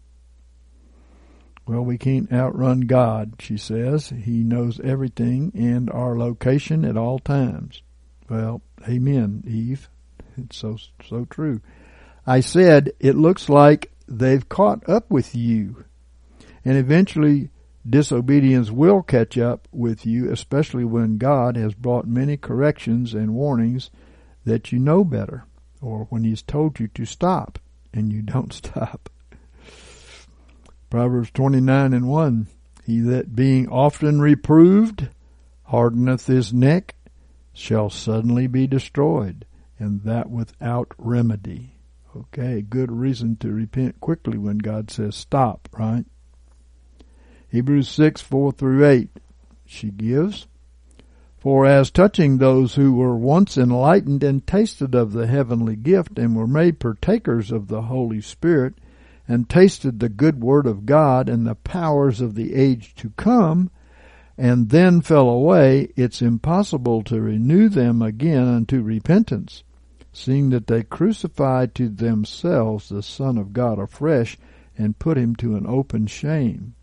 Well, 1.67 1.83
we 1.83 1.99
can't 1.99 2.33
outrun 2.33 2.83
God, 2.83 3.35
she 3.41 3.57
says. 3.57 4.11
He 4.11 4.45
knows 4.45 4.79
everything 4.81 5.51
and 5.55 5.91
our 5.91 6.17
location 6.17 6.85
at 6.85 6.97
all 6.97 7.19
times. 7.19 7.83
Well, 8.29 8.63
amen, 8.89 9.43
Eve. 9.47 9.89
It's 10.37 10.57
so, 10.57 10.79
so 11.05 11.25
true. 11.25 11.61
I 12.25 12.41
said, 12.41 12.93
it 13.01 13.17
looks 13.17 13.49
like 13.49 13.91
they've 14.07 14.49
caught 14.49 14.89
up 14.89 15.11
with 15.11 15.35
you. 15.35 15.85
And 16.65 16.77
eventually 16.77 17.51
disobedience 17.89 18.71
will 18.71 19.03
catch 19.03 19.37
up 19.39 19.67
with 19.73 20.07
you, 20.07 20.31
especially 20.31 20.85
when 20.85 21.19
God 21.19 21.57
has 21.57 21.75
brought 21.75 22.07
many 22.07 22.37
corrections 22.37 23.15
and 23.15 23.35
warnings 23.35 23.91
that 24.45 24.71
you 24.71 24.79
know 24.79 25.05
better, 25.05 25.45
or 25.81 26.07
when 26.11 26.25
He's 26.25 26.43
told 26.43 26.79
you 26.79 26.89
to 26.89 27.05
stop 27.05 27.59
and 27.93 28.13
you 28.13 28.23
don't 28.23 28.53
stop. 28.53 29.09
Proverbs 30.97 31.31
29 31.33 31.93
and 31.93 32.09
1. 32.09 32.47
He 32.87 33.01
that 33.01 33.37
being 33.37 33.69
often 33.69 34.19
reproved 34.19 35.11
hardeneth 35.65 36.27
his 36.27 36.55
neck 36.55 36.95
shall 37.53 37.91
suddenly 37.91 38.47
be 38.47 38.67
destroyed, 38.67 39.45
and 39.79 40.05
that 40.05 40.31
without 40.31 40.95
remedy. 40.97 41.75
Okay, 42.17 42.63
good 42.63 42.91
reason 42.91 43.37
to 43.41 43.53
repent 43.53 44.01
quickly 44.01 44.39
when 44.39 44.57
God 44.57 44.91
says 44.91 45.15
stop, 45.15 45.69
right? 45.79 46.07
Hebrews 47.51 47.91
6, 47.91 48.23
4 48.23 48.53
through 48.53 48.87
8. 48.87 49.11
She 49.67 49.91
gives. 49.91 50.47
For 51.37 51.67
as 51.67 51.91
touching 51.91 52.39
those 52.39 52.77
who 52.77 52.95
were 52.95 53.19
once 53.19 53.59
enlightened 53.59 54.25
and 54.25 54.47
tasted 54.47 54.95
of 54.95 55.13
the 55.13 55.27
heavenly 55.27 55.77
gift 55.77 56.19
and 56.19 56.35
were 56.35 56.47
made 56.47 56.81
partakers 56.81 57.53
of 57.53 57.69
the 57.69 57.83
Holy 57.83 58.23
Spirit, 58.23 58.77
and 59.29 59.49
tasted 59.49 59.99
the 59.99 60.09
good 60.09 60.43
word 60.43 60.67
of 60.67 60.87
God 60.87 61.29
and 61.29 61.47
the 61.47 61.55
powers 61.55 62.21
of 62.21 62.35
the 62.35 62.55
age 62.55 62.95
to 62.97 63.11
come, 63.11 63.71
and 64.39 64.69
then 64.69 65.01
fell 65.01 65.29
away, 65.29 65.93
it's 65.97 66.21
impossible 66.21 67.03
to 67.05 67.21
renew 67.21 67.69
them 67.69 68.03
again 68.03 68.47
unto 68.47 68.83
repentance, 68.83 69.65
seeing 70.13 70.51
that 70.51 70.67
they 70.67 70.83
crucified 70.83 71.75
to 71.75 71.89
themselves 71.89 72.89
the 72.89 73.03
Son 73.03 73.39
of 73.39 73.53
God 73.53 73.79
afresh 73.79 74.37
and 74.77 74.99
put 74.99 75.17
him 75.17 75.35
to 75.37 75.57
an 75.57 75.67
open 75.67 76.07
shame. 76.07 76.75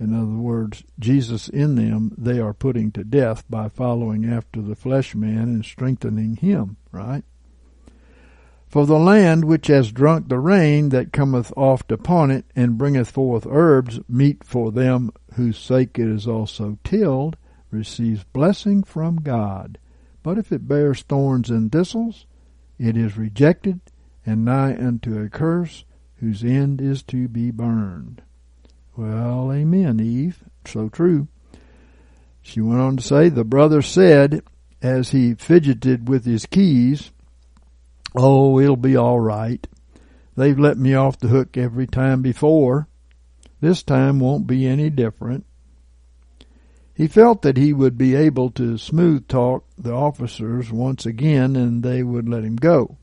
In 0.00 0.14
other 0.14 0.40
words, 0.40 0.82
Jesus 0.98 1.48
in 1.48 1.74
them 1.74 2.14
they 2.16 2.40
are 2.40 2.54
putting 2.54 2.90
to 2.92 3.04
death 3.04 3.44
by 3.50 3.68
following 3.68 4.24
after 4.24 4.62
the 4.62 4.74
flesh 4.74 5.14
man 5.14 5.42
and 5.42 5.64
strengthening 5.64 6.36
him, 6.36 6.78
right? 6.90 7.22
For 8.70 8.86
the 8.86 9.00
land 9.00 9.44
which 9.46 9.66
has 9.66 9.90
drunk 9.90 10.28
the 10.28 10.38
rain 10.38 10.90
that 10.90 11.12
cometh 11.12 11.52
oft 11.56 11.90
upon 11.90 12.30
it, 12.30 12.44
and 12.54 12.78
bringeth 12.78 13.10
forth 13.10 13.44
herbs, 13.50 13.98
meet 14.08 14.44
for 14.44 14.70
them 14.70 15.10
whose 15.34 15.58
sake 15.58 15.98
it 15.98 16.06
is 16.06 16.28
also 16.28 16.78
tilled, 16.84 17.36
receives 17.72 18.22
blessing 18.22 18.84
from 18.84 19.16
God. 19.16 19.76
But 20.22 20.38
if 20.38 20.52
it 20.52 20.68
bears 20.68 21.02
thorns 21.02 21.50
and 21.50 21.72
thistles, 21.72 22.26
it 22.78 22.96
is 22.96 23.18
rejected, 23.18 23.80
and 24.24 24.44
nigh 24.44 24.76
unto 24.76 25.20
a 25.20 25.28
curse, 25.28 25.84
whose 26.18 26.44
end 26.44 26.80
is 26.80 27.02
to 27.04 27.26
be 27.26 27.50
burned. 27.50 28.22
Well, 28.96 29.52
amen, 29.52 29.98
Eve. 29.98 30.44
So 30.64 30.88
true. 30.88 31.26
She 32.40 32.60
went 32.60 32.80
on 32.80 32.98
to 32.98 33.02
say, 33.02 33.30
The 33.30 33.42
brother 33.42 33.82
said, 33.82 34.44
as 34.80 35.10
he 35.10 35.34
fidgeted 35.34 36.08
with 36.08 36.24
his 36.24 36.46
keys, 36.46 37.10
Oh, 38.14 38.58
it'll 38.58 38.76
be 38.76 38.96
all 38.96 39.20
right. 39.20 39.66
They've 40.36 40.58
let 40.58 40.78
me 40.78 40.94
off 40.94 41.18
the 41.18 41.28
hook 41.28 41.56
every 41.56 41.86
time 41.86 42.22
before. 42.22 42.88
This 43.60 43.82
time 43.82 44.20
won't 44.20 44.46
be 44.46 44.66
any 44.66 44.90
different. 44.90 45.44
He 46.94 47.08
felt 47.08 47.42
that 47.42 47.56
he 47.56 47.72
would 47.72 47.96
be 47.96 48.14
able 48.14 48.50
to 48.52 48.76
smooth 48.76 49.28
talk 49.28 49.64
the 49.78 49.92
officers 49.92 50.70
once 50.70 51.06
again 51.06 51.56
and 51.56 51.82
they 51.82 52.02
would 52.02 52.28
let 52.28 52.44
him 52.44 52.56
go. 52.56 52.98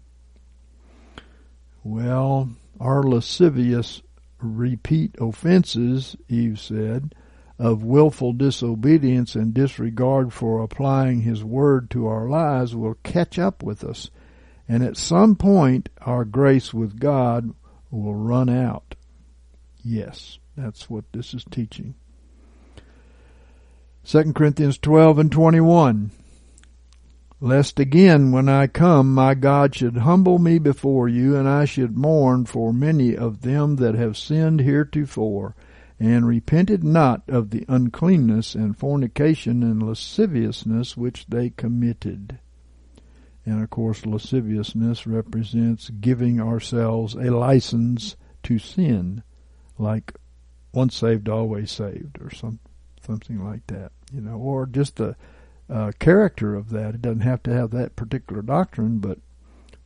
Well, 1.84 2.50
our 2.80 3.02
lascivious 3.02 4.02
repeat 4.40 5.16
offenses, 5.20 6.16
Eve 6.28 6.60
said, 6.60 7.16
of 7.58 7.84
willful 7.84 8.34
disobedience 8.34 9.36
and 9.36 9.54
disregard 9.54 10.32
for 10.32 10.62
applying 10.62 11.22
his 11.22 11.44
word 11.44 11.90
to 11.92 12.08
our 12.08 12.30
lives 12.30 12.76
will 12.76 12.98
catch 13.04 13.40
up 13.40 13.64
with 13.64 13.84
us 13.84 14.12
and 14.68 14.84
at 14.84 14.98
some 14.98 15.36
point, 15.36 15.90
our 16.02 16.26
grace 16.26 16.74
with 16.74 17.00
God 17.00 17.54
will 17.90 18.16
run 18.16 18.50
out. 18.50 18.96
Yes, 19.84 20.40
that's 20.56 20.90
what 20.90 21.06
this 21.14 21.34
is 21.34 21.46
teaching. 21.50 21.96
2 24.06 24.34
Corinthians 24.34 24.78
12 24.78 25.20
and 25.20 25.32
21. 25.32 26.12
Lest 27.40 27.80
again, 27.80 28.32
when 28.32 28.50
I 28.50 28.68
come, 28.68 29.14
my 29.14 29.36
God 29.36 29.76
should 29.76 29.98
humble 29.98 30.40
me 30.40 30.58
before 30.58 31.08
you, 31.08 31.36
and 31.36 31.48
I 31.48 31.66
should 31.66 31.96
mourn 31.96 32.46
for 32.46 32.74
many 32.74 33.16
of 33.16 33.42
them 33.42 33.76
that 33.76 33.96
have 33.96 34.18
sinned 34.18 34.62
heretofore, 34.62 35.56
and 36.00 36.28
repented 36.28 36.84
not 36.84 37.22
of 37.28 37.52
the 37.52 37.64
uncleanness 37.68 38.56
and 38.56 38.78
fornication 38.78 39.62
and 39.62 39.84
lasciviousness 39.84 40.98
which 40.98 41.28
they 41.28 41.52
committed. 41.52 42.40
And 43.48 43.64
of 43.64 43.70
course, 43.70 44.06
lasciviousness 44.06 45.08
represents 45.08 45.90
giving 45.90 46.42
ourselves 46.42 47.16
a 47.16 47.32
license 47.32 48.18
to 48.44 48.60
sin, 48.60 49.24
like 49.78 50.14
once 50.74 50.98
saved, 50.98 51.30
always 51.30 51.72
saved, 51.72 52.20
or 52.20 52.30
some 52.30 52.60
something 53.02 53.42
like 53.42 53.66
that, 53.68 53.94
you 54.12 54.20
know, 54.20 54.36
or 54.36 54.66
just 54.66 55.00
a, 55.00 55.16
character 56.00 56.56
of 56.56 56.72
that. 56.72 56.96
It 56.96 57.02
doesn't 57.02 57.22
have 57.22 57.42
to 57.44 57.54
have 57.54 57.72
that 57.72 57.96
particular 57.96 58.42
doctrine, 58.42 59.00
but 59.00 59.20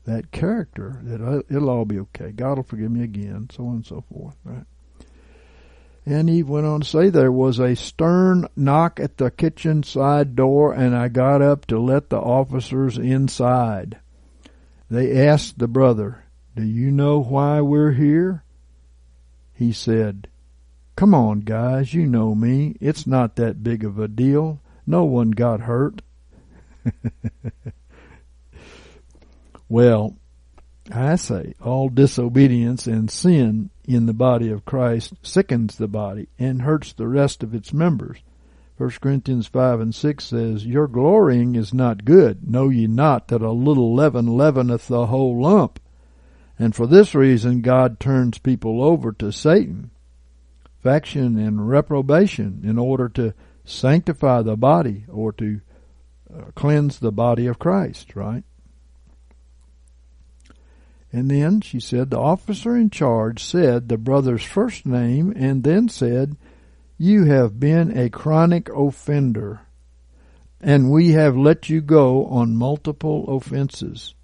that 0.06 0.32
character 0.32 1.00
that 1.04 1.22
oh, 1.22 1.44
it'll 1.48 1.70
all 1.70 1.86
be 1.86 2.00
okay. 2.00 2.32
God 2.32 2.58
will 2.58 2.64
forgive 2.64 2.92
me 2.92 3.04
again, 3.04 3.48
so 3.56 3.68
on 3.68 3.76
and 3.76 3.86
so 3.86 4.04
forth, 4.12 4.38
right? 4.44 4.66
And 6.06 6.30
he 6.30 6.42
went 6.42 6.66
on 6.66 6.82
to 6.82 6.88
say 6.88 7.10
there 7.10 7.32
was 7.32 7.60
a 7.60 7.76
stern 7.76 8.48
knock 8.56 9.00
at 9.00 9.18
the 9.18 9.30
kitchen 9.30 9.84
side 9.84 10.36
door, 10.36 10.74
and 10.74 10.96
I 10.96 11.10
got 11.10 11.42
up 11.42 11.68
to 11.68 11.80
let 11.80 12.10
the 12.10 12.20
officers 12.20 12.98
inside. 12.98 14.00
They 14.90 15.28
asked 15.28 15.60
the 15.60 15.68
brother, 15.68 16.26
Do 16.56 16.64
you 16.64 16.92
know 16.92 17.22
why 17.22 17.62
we're 17.62 17.92
here? 17.92 18.44
He 19.54 19.72
said, 19.72 20.28
Come 20.96 21.14
on, 21.14 21.42
guys, 21.42 21.94
you 21.94 22.08
know 22.08 22.34
me. 22.34 22.76
It's 22.82 23.06
not 23.06 23.36
that 23.36 23.64
big 23.64 23.84
of 23.84 24.00
a 24.00 24.08
deal. 24.08 24.60
No 24.88 25.04
one 25.04 25.32
got 25.32 25.62
hurt. 25.62 26.02
well, 29.70 30.18
I 30.92 31.16
say 31.16 31.54
all 31.62 31.90
disobedience 31.90 32.88
and 32.88 33.10
sin 33.10 33.70
in 33.86 34.06
the 34.06 34.14
body 34.14 34.50
of 34.50 34.66
Christ 34.66 35.14
sickens 35.22 35.78
the 35.78 35.88
body 35.88 36.28
and 36.38 36.62
hurts 36.62 36.94
the 36.94 37.08
rest 37.08 37.44
of 37.44 37.54
its 37.54 37.74
members. 37.74 38.20
1 38.78 38.90
Corinthians 39.02 39.48
5 39.48 39.80
and 39.80 39.94
6 39.94 40.24
says, 40.24 40.66
Your 40.66 40.88
glorying 40.88 41.56
is 41.56 41.74
not 41.74 42.06
good. 42.06 42.50
Know 42.50 42.70
ye 42.70 42.88
not 42.88 43.28
that 43.28 43.42
a 43.42 43.52
little 43.52 43.94
leaven 43.94 44.26
leaveneth 44.36 44.88
the 44.88 45.06
whole 45.08 45.40
lump? 45.42 45.80
And 46.58 46.76
for 46.76 46.88
this 46.88 47.14
reason 47.14 47.62
God 47.62 48.00
turns 48.00 48.38
people 48.38 48.84
over 48.84 49.12
to 49.14 49.32
Satan, 49.32 49.92
faction 50.82 51.38
and 51.38 51.68
reprobation, 51.70 52.62
in 52.64 52.78
order 52.80 53.08
to 53.10 53.34
sanctify 53.66 54.42
the 54.42 54.58
body 54.58 55.06
or 55.08 55.32
to 55.34 55.62
uh, 56.34 56.46
cleanse 56.56 57.00
the 57.00 57.12
body 57.12 57.48
of 57.48 57.60
Christ, 57.60 58.16
right? 58.16 58.44
And 61.14 61.30
then 61.30 61.62
she 61.62 61.80
said 61.80 62.10
the 62.10 62.20
officer 62.20 62.76
in 62.76 62.90
charge 62.90 63.44
said 63.44 63.90
the 63.90 63.98
brother's 63.98 64.44
first 64.44 64.86
name 64.86 65.34
and 65.36 65.64
then 65.64 65.90
said, 65.90 66.38
You 66.98 67.26
have 67.26 67.60
been 67.60 67.98
a 67.98 68.10
chronic 68.10 68.70
offender, 68.70 69.62
and 70.62 70.90
we 70.90 71.10
have 71.10 71.36
let 71.36 71.70
you 71.70 71.82
go 71.82 72.26
on 72.28 72.56
multiple 72.56 73.26
offenses. 73.36 74.16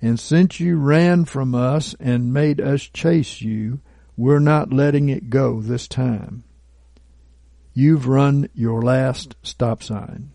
And 0.00 0.18
since 0.18 0.58
you 0.58 0.78
ran 0.78 1.26
from 1.26 1.54
us 1.54 1.94
and 2.00 2.32
made 2.32 2.60
us 2.60 2.82
chase 2.82 3.42
you, 3.42 3.80
we're 4.16 4.40
not 4.40 4.72
letting 4.72 5.10
it 5.10 5.30
go 5.30 5.60
this 5.60 5.86
time. 5.86 6.42
You've 7.74 8.08
run 8.08 8.48
your 8.54 8.82
last 8.82 9.36
stop 9.42 9.82
sign. 9.82 10.32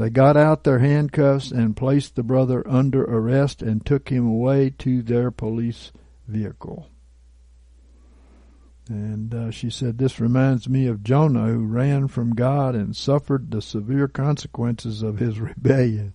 They 0.00 0.08
got 0.08 0.34
out 0.34 0.64
their 0.64 0.78
handcuffs 0.78 1.50
and 1.50 1.76
placed 1.76 2.16
the 2.16 2.22
brother 2.22 2.66
under 2.66 3.04
arrest 3.04 3.60
and 3.60 3.84
took 3.84 4.08
him 4.08 4.26
away 4.26 4.70
to 4.78 5.02
their 5.02 5.30
police 5.30 5.92
vehicle. 6.26 6.88
And 8.88 9.34
uh, 9.34 9.50
she 9.50 9.68
said, 9.68 9.98
This 9.98 10.18
reminds 10.18 10.70
me 10.70 10.86
of 10.86 11.04
Jonah 11.04 11.48
who 11.48 11.66
ran 11.66 12.08
from 12.08 12.34
God 12.34 12.74
and 12.74 12.96
suffered 12.96 13.50
the 13.50 13.60
severe 13.60 14.08
consequences 14.08 15.02
of 15.02 15.18
his 15.18 15.38
rebellion. 15.40 16.14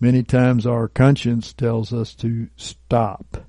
Many 0.00 0.22
times 0.22 0.66
our 0.66 0.88
conscience 0.88 1.52
tells 1.52 1.92
us 1.92 2.14
to 2.14 2.48
stop. 2.56 3.44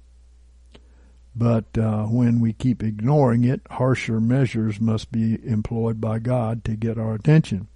But 1.33 1.77
uh, 1.77 2.07
when 2.07 2.41
we 2.41 2.51
keep 2.51 2.83
ignoring 2.83 3.45
it, 3.45 3.61
harsher 3.69 4.19
measures 4.19 4.81
must 4.81 5.13
be 5.13 5.39
employed 5.47 6.01
by 6.01 6.19
God 6.19 6.65
to 6.65 6.75
get 6.75 6.97
our 6.97 7.13
attention. 7.13 7.69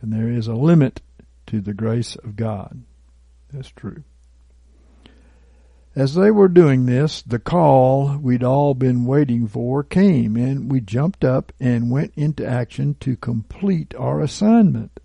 And 0.00 0.12
there 0.12 0.28
is 0.28 0.46
a 0.46 0.54
limit 0.54 1.00
to 1.48 1.60
the 1.60 1.74
grace 1.74 2.14
of 2.16 2.36
God. 2.36 2.82
That's 3.52 3.70
true. 3.70 4.04
As 5.96 6.14
they 6.14 6.30
were 6.30 6.48
doing 6.48 6.86
this, 6.86 7.22
the 7.22 7.38
call 7.38 8.18
we'd 8.18 8.44
all 8.44 8.74
been 8.74 9.04
waiting 9.04 9.48
for 9.48 9.82
came, 9.82 10.36
and 10.36 10.70
we 10.70 10.80
jumped 10.80 11.24
up 11.24 11.52
and 11.58 11.90
went 11.90 12.12
into 12.14 12.46
action 12.46 12.94
to 13.00 13.16
complete 13.16 13.94
our 13.98 14.20
assignment. 14.20 15.00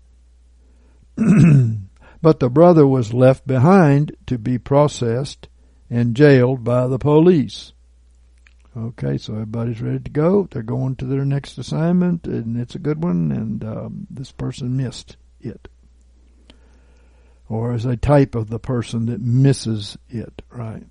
but 1.16 2.40
the 2.40 2.50
brother 2.50 2.86
was 2.86 3.14
left 3.14 3.46
behind 3.46 4.14
to 4.26 4.38
be 4.38 4.58
processed 4.58 5.48
and 5.88 6.14
jailed 6.14 6.62
by 6.62 6.86
the 6.86 6.98
police. 6.98 7.72
Okay, 8.76 9.16
so 9.16 9.32
everybody's 9.32 9.80
ready 9.80 10.00
to 10.00 10.10
go. 10.10 10.46
They're 10.50 10.62
going 10.62 10.96
to 10.96 11.06
their 11.06 11.24
next 11.24 11.56
assignment, 11.58 12.26
and 12.26 12.56
it's 12.60 12.74
a 12.74 12.80
good 12.80 13.02
one, 13.02 13.32
and 13.32 13.64
um, 13.64 14.06
this 14.10 14.32
person 14.32 14.76
missed 14.76 15.16
it 15.40 15.68
or 17.54 17.72
as 17.72 17.84
a 17.84 17.96
type 17.96 18.34
of 18.34 18.50
the 18.50 18.58
person 18.58 19.06
that 19.06 19.20
misses 19.20 19.96
it, 20.08 20.42
right? 20.50 20.82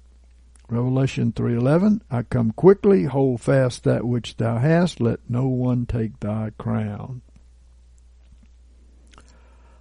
Revelation 0.69 1.33
3:11 1.33 1.99
I 2.09 2.23
come 2.23 2.51
quickly 2.51 3.03
hold 3.03 3.41
fast 3.41 3.83
that 3.83 4.07
which 4.07 4.37
thou 4.37 4.59
hast 4.59 5.01
let 5.01 5.19
no 5.29 5.47
one 5.47 5.85
take 5.85 6.21
thy 6.21 6.51
crown. 6.57 7.21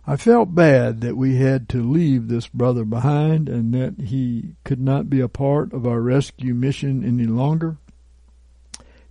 I 0.04 0.16
felt 0.16 0.56
bad 0.56 1.00
that 1.02 1.16
we 1.16 1.36
had 1.36 1.68
to 1.68 1.88
leave 1.88 2.26
this 2.26 2.48
brother 2.48 2.84
behind 2.84 3.48
and 3.48 3.72
that 3.74 4.00
he 4.00 4.56
could 4.64 4.80
not 4.80 5.08
be 5.08 5.20
a 5.20 5.28
part 5.28 5.72
of 5.72 5.86
our 5.86 6.00
rescue 6.00 6.52
mission 6.52 7.04
any 7.04 7.26
longer. 7.26 7.76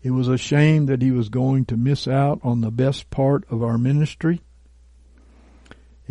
It 0.03 0.12
was 0.12 0.27
a 0.27 0.38
shame 0.38 0.88
that 0.88 1.01
he 1.01 1.12
was 1.12 1.29
going 1.29 1.63
to 1.65 1.77
miss 1.77 2.05
out 2.05 2.41
on 2.43 2.60
the 2.60 2.71
best 2.71 3.10
part 3.10 3.45
of 3.49 3.63
our 3.63 3.77
ministry. 3.77 4.41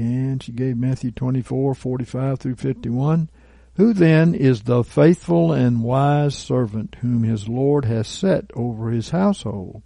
And 0.00 0.42
she 0.42 0.52
gave 0.52 0.78
Matthew 0.78 1.10
24, 1.10 1.74
45 1.74 2.38
through 2.38 2.54
51. 2.54 3.28
Who 3.74 3.92
then 3.92 4.34
is 4.34 4.62
the 4.62 4.82
faithful 4.82 5.52
and 5.52 5.82
wise 5.82 6.34
servant 6.34 6.96
whom 7.02 7.22
his 7.22 7.50
Lord 7.50 7.84
has 7.84 8.08
set 8.08 8.50
over 8.54 8.90
his 8.90 9.10
household 9.10 9.82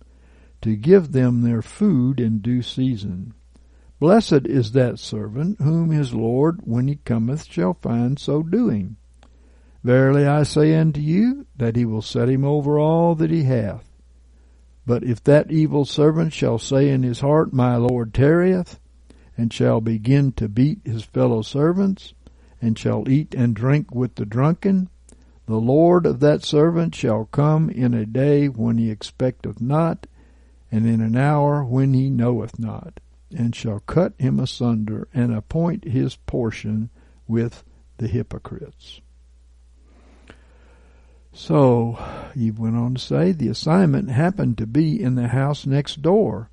to 0.62 0.76
give 0.76 1.10
them 1.10 1.42
their 1.42 1.62
food 1.62 2.20
in 2.20 2.38
due 2.38 2.62
season? 2.62 3.34
Blessed 3.98 4.46
is 4.46 4.70
that 4.70 5.00
servant 5.00 5.60
whom 5.60 5.90
his 5.90 6.14
Lord, 6.14 6.60
when 6.62 6.86
he 6.86 6.94
cometh, 6.94 7.46
shall 7.46 7.74
find 7.74 8.16
so 8.16 8.44
doing. 8.44 8.94
Verily 9.82 10.26
I 10.26 10.44
say 10.44 10.76
unto 10.76 11.00
you, 11.00 11.46
that 11.56 11.74
he 11.74 11.84
will 11.84 12.02
set 12.02 12.28
him 12.28 12.44
over 12.44 12.78
all 12.78 13.16
that 13.16 13.32
he 13.32 13.42
hath. 13.42 13.90
But 14.86 15.02
if 15.02 15.24
that 15.24 15.50
evil 15.50 15.84
servant 15.84 16.32
shall 16.32 16.60
say 16.60 16.90
in 16.90 17.02
his 17.02 17.18
heart, 17.18 17.52
My 17.52 17.74
Lord 17.74 18.14
tarrieth, 18.14 18.78
and 19.36 19.52
shall 19.52 19.80
begin 19.80 20.32
to 20.32 20.48
beat 20.48 20.80
his 20.84 21.02
fellow 21.02 21.42
servants, 21.42 22.14
and 22.60 22.78
shall 22.78 23.08
eat 23.08 23.34
and 23.34 23.54
drink 23.54 23.94
with 23.94 24.14
the 24.14 24.24
drunken. 24.24 24.88
The 25.46 25.56
Lord 25.56 26.06
of 26.06 26.20
that 26.20 26.42
servant 26.42 26.94
shall 26.94 27.26
come 27.26 27.68
in 27.68 27.92
a 27.92 28.06
day 28.06 28.48
when 28.48 28.78
he 28.78 28.90
expecteth 28.90 29.60
not, 29.60 30.06
and 30.72 30.86
in 30.86 31.00
an 31.00 31.16
hour 31.16 31.64
when 31.64 31.94
he 31.94 32.08
knoweth 32.08 32.58
not, 32.58 33.00
and 33.36 33.54
shall 33.54 33.80
cut 33.80 34.14
him 34.18 34.40
asunder, 34.40 35.08
and 35.12 35.34
appoint 35.34 35.84
his 35.84 36.16
portion 36.16 36.90
with 37.26 37.64
the 37.98 38.08
hypocrites. 38.08 39.00
So, 41.32 41.98
he 42.34 42.52
went 42.52 42.76
on 42.76 42.94
to 42.94 43.00
say, 43.00 43.32
the 43.32 43.48
assignment 43.48 44.08
happened 44.08 44.56
to 44.58 44.66
be 44.66 45.02
in 45.02 45.16
the 45.16 45.28
house 45.28 45.66
next 45.66 46.00
door, 46.00 46.48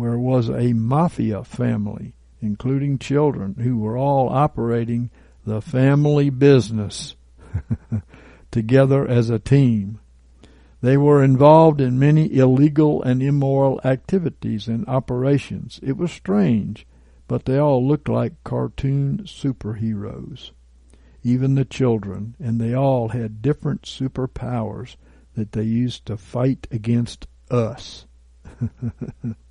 where 0.00 0.18
was 0.18 0.48
a 0.48 0.72
mafia 0.72 1.44
family, 1.44 2.14
including 2.40 2.98
children, 2.98 3.54
who 3.56 3.76
were 3.76 3.98
all 3.98 4.30
operating 4.30 5.10
the 5.44 5.60
family 5.60 6.30
business 6.30 7.16
together 8.50 9.06
as 9.06 9.28
a 9.28 9.38
team. 9.38 10.00
They 10.80 10.96
were 10.96 11.22
involved 11.22 11.82
in 11.82 11.98
many 11.98 12.34
illegal 12.34 13.02
and 13.02 13.22
immoral 13.22 13.78
activities 13.84 14.68
and 14.68 14.88
operations. 14.88 15.78
It 15.82 15.98
was 15.98 16.10
strange, 16.10 16.86
but 17.28 17.44
they 17.44 17.58
all 17.58 17.86
looked 17.86 18.08
like 18.08 18.42
cartoon 18.42 19.24
superheroes. 19.26 20.52
Even 21.22 21.56
the 21.56 21.66
children, 21.66 22.36
and 22.40 22.58
they 22.58 22.72
all 22.72 23.08
had 23.08 23.42
different 23.42 23.82
superpowers 23.82 24.96
that 25.34 25.52
they 25.52 25.64
used 25.64 26.06
to 26.06 26.16
fight 26.16 26.66
against 26.70 27.26
us. 27.50 28.06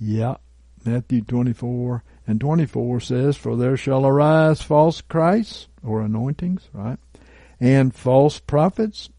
Yeah, 0.00 0.36
Matthew 0.84 1.22
24 1.22 2.04
and 2.26 2.40
24 2.40 3.00
says, 3.00 3.36
For 3.36 3.56
there 3.56 3.76
shall 3.76 4.06
arise 4.06 4.62
false 4.62 5.00
Christs, 5.00 5.68
or 5.82 6.02
anointings, 6.02 6.68
right? 6.72 6.98
And 7.58 7.94
false 7.94 8.38
prophets, 8.38 9.10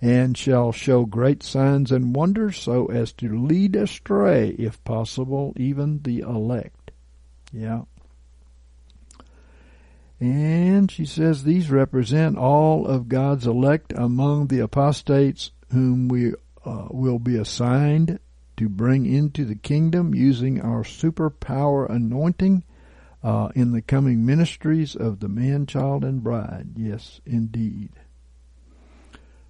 and 0.00 0.36
shall 0.36 0.72
show 0.72 1.06
great 1.06 1.42
signs 1.42 1.92
and 1.92 2.14
wonders, 2.14 2.58
so 2.58 2.86
as 2.86 3.12
to 3.14 3.38
lead 3.38 3.76
astray, 3.76 4.50
if 4.58 4.82
possible, 4.84 5.54
even 5.56 6.00
the 6.02 6.20
elect. 6.20 6.90
Yeah. 7.52 7.82
And 10.20 10.90
she 10.90 11.04
says 11.04 11.42
these 11.42 11.70
represent 11.70 12.36
all 12.36 12.86
of 12.86 13.08
God's 13.08 13.46
elect 13.46 13.92
among 13.96 14.48
the 14.48 14.60
apostates 14.60 15.50
whom 15.72 16.08
we 16.08 16.34
uh, 16.64 16.86
will 16.90 17.18
be 17.18 17.36
assigned 17.36 18.20
to 18.62 18.68
bring 18.68 19.06
into 19.06 19.44
the 19.44 19.56
kingdom 19.56 20.14
using 20.14 20.60
our 20.60 20.84
superpower 20.84 21.90
anointing 21.90 22.62
uh, 23.20 23.48
in 23.56 23.72
the 23.72 23.82
coming 23.82 24.24
ministries 24.24 24.94
of 24.94 25.18
the 25.18 25.28
man, 25.28 25.66
child, 25.66 26.04
and 26.04 26.22
bride. 26.22 26.68
Yes, 26.76 27.20
indeed. 27.26 27.90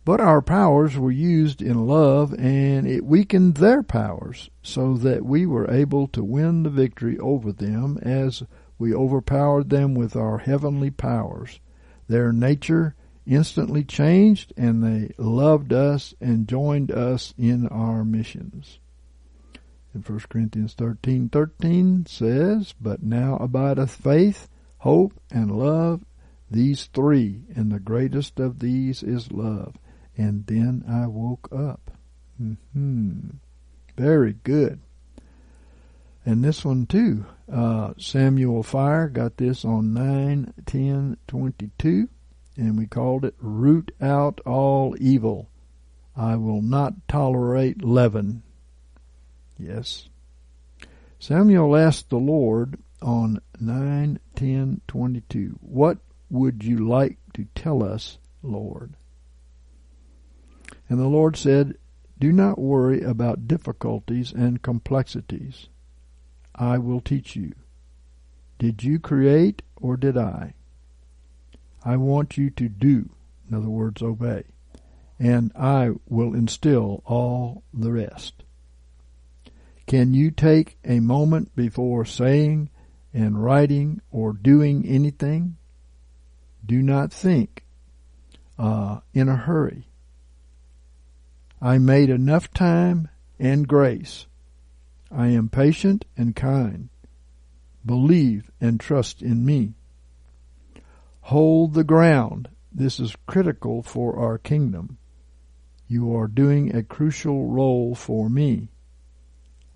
But 0.02 0.20
our 0.20 0.40
powers 0.40 0.96
were 0.96 1.12
used 1.12 1.60
in 1.60 1.86
love, 1.86 2.32
and 2.38 2.86
it 2.86 3.04
weakened 3.04 3.56
their 3.56 3.82
powers, 3.82 4.48
so 4.62 4.94
that 4.94 5.26
we 5.26 5.44
were 5.44 5.70
able 5.70 6.08
to 6.08 6.24
win 6.24 6.62
the 6.62 6.70
victory 6.70 7.18
over 7.18 7.52
them 7.52 7.98
as 8.00 8.42
we 8.78 8.94
overpowered 8.94 9.68
them 9.68 9.94
with 9.94 10.16
our 10.16 10.38
heavenly 10.38 10.90
powers. 10.90 11.60
Their 12.08 12.32
nature 12.32 12.94
instantly 13.26 13.84
changed, 13.84 14.54
and 14.56 14.82
they 14.82 15.12
loved 15.18 15.72
us 15.74 16.14
and 16.18 16.48
joined 16.48 16.90
us 16.90 17.34
in 17.36 17.68
our 17.68 18.06
missions. 18.06 18.78
And 19.94 20.08
1 20.08 20.20
Corinthians 20.30 20.74
thirteen 20.74 21.28
thirteen 21.28 22.06
says, 22.06 22.74
But 22.80 23.02
now 23.02 23.36
abideth 23.36 23.90
faith, 23.90 24.48
hope, 24.78 25.12
and 25.30 25.50
love, 25.50 26.04
these 26.50 26.86
three, 26.86 27.42
and 27.54 27.70
the 27.70 27.80
greatest 27.80 28.40
of 28.40 28.58
these 28.58 29.02
is 29.02 29.32
love. 29.32 29.76
And 30.16 30.46
then 30.46 30.84
I 30.88 31.06
woke 31.06 31.48
up. 31.52 31.90
hmm 32.38 33.18
Very 33.96 34.36
good. 34.44 34.80
And 36.24 36.44
this 36.44 36.64
one 36.64 36.86
too, 36.86 37.26
uh, 37.52 37.94
Samuel 37.98 38.62
Fire 38.62 39.08
got 39.08 39.36
this 39.36 39.64
on 39.64 39.92
nine 39.92 40.54
ten 40.66 41.16
twenty 41.26 41.70
two, 41.78 42.08
and 42.56 42.78
we 42.78 42.86
called 42.86 43.24
it 43.24 43.34
Root 43.40 43.90
Out 44.00 44.40
All 44.46 44.94
Evil. 45.00 45.48
I 46.16 46.36
will 46.36 46.62
not 46.62 47.08
tolerate 47.08 47.82
leaven. 47.82 48.42
Yes. 49.58 50.08
Samuel 51.18 51.76
asked 51.76 52.10
the 52.10 52.16
Lord 52.16 52.78
on 53.00 53.40
9 53.60 54.18
10 54.34 54.80
22, 54.88 55.58
What 55.60 55.98
would 56.30 56.64
you 56.64 56.86
like 56.86 57.18
to 57.34 57.46
tell 57.54 57.82
us, 57.82 58.18
Lord? 58.42 58.94
And 60.88 60.98
the 60.98 61.06
Lord 61.06 61.36
said, 61.36 61.76
Do 62.18 62.32
not 62.32 62.58
worry 62.58 63.02
about 63.02 63.48
difficulties 63.48 64.32
and 64.32 64.62
complexities. 64.62 65.68
I 66.54 66.78
will 66.78 67.00
teach 67.00 67.36
you. 67.36 67.52
Did 68.58 68.82
you 68.84 68.98
create 68.98 69.62
or 69.76 69.96
did 69.96 70.16
I? 70.16 70.54
I 71.84 71.96
want 71.96 72.36
you 72.36 72.50
to 72.50 72.68
do, 72.68 73.10
in 73.48 73.56
other 73.56 73.68
words, 73.68 74.02
obey, 74.02 74.44
and 75.18 75.50
I 75.56 75.90
will 76.08 76.34
instill 76.34 77.02
all 77.04 77.64
the 77.74 77.92
rest. 77.92 78.41
Can 79.92 80.14
you 80.14 80.30
take 80.30 80.78
a 80.86 81.00
moment 81.00 81.54
before 81.54 82.06
saying 82.06 82.70
and 83.12 83.44
writing 83.44 84.00
or 84.10 84.32
doing 84.32 84.86
anything? 84.88 85.58
Do 86.64 86.80
not 86.80 87.12
think 87.12 87.62
uh, 88.58 89.00
in 89.12 89.28
a 89.28 89.36
hurry. 89.36 89.88
I 91.60 91.76
made 91.76 92.08
enough 92.08 92.50
time 92.54 93.10
and 93.38 93.68
grace. 93.68 94.24
I 95.10 95.26
am 95.26 95.50
patient 95.50 96.06
and 96.16 96.34
kind. 96.34 96.88
Believe 97.84 98.50
and 98.62 98.80
trust 98.80 99.20
in 99.20 99.44
me. 99.44 99.74
Hold 101.20 101.74
the 101.74 101.84
ground. 101.84 102.48
This 102.72 102.98
is 102.98 103.14
critical 103.26 103.82
for 103.82 104.18
our 104.18 104.38
kingdom. 104.38 104.96
You 105.86 106.16
are 106.16 106.28
doing 106.28 106.74
a 106.74 106.82
crucial 106.82 107.48
role 107.48 107.94
for 107.94 108.30
me. 108.30 108.71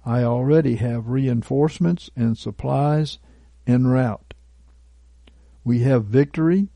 I 0.06 0.22
already 0.22 0.76
have 0.76 1.08
reinforcements 1.08 2.10
and 2.14 2.38
supplies 2.38 3.18
en 3.66 3.88
route. 3.88 4.34
We 5.64 5.80
have 5.80 6.04
victory. 6.04 6.68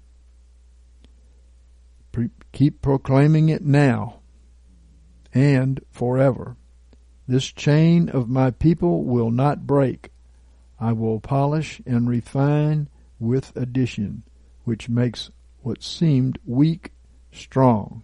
Pre- 2.10 2.30
keep 2.50 2.82
proclaiming 2.82 3.48
it 3.48 3.64
now 3.64 4.18
and 5.32 5.80
forever. 5.92 6.56
This 7.28 7.44
chain 7.44 8.08
of 8.08 8.28
my 8.28 8.50
people 8.50 9.04
will 9.04 9.30
not 9.30 9.64
break. 9.64 10.10
I 10.80 10.92
will 10.92 11.20
polish 11.20 11.80
and 11.86 12.08
refine 12.08 12.88
with 13.20 13.56
addition, 13.56 14.24
which 14.64 14.88
makes 14.88 15.30
what 15.62 15.84
seemed 15.84 16.40
weak 16.44 16.92
strong. 17.30 18.02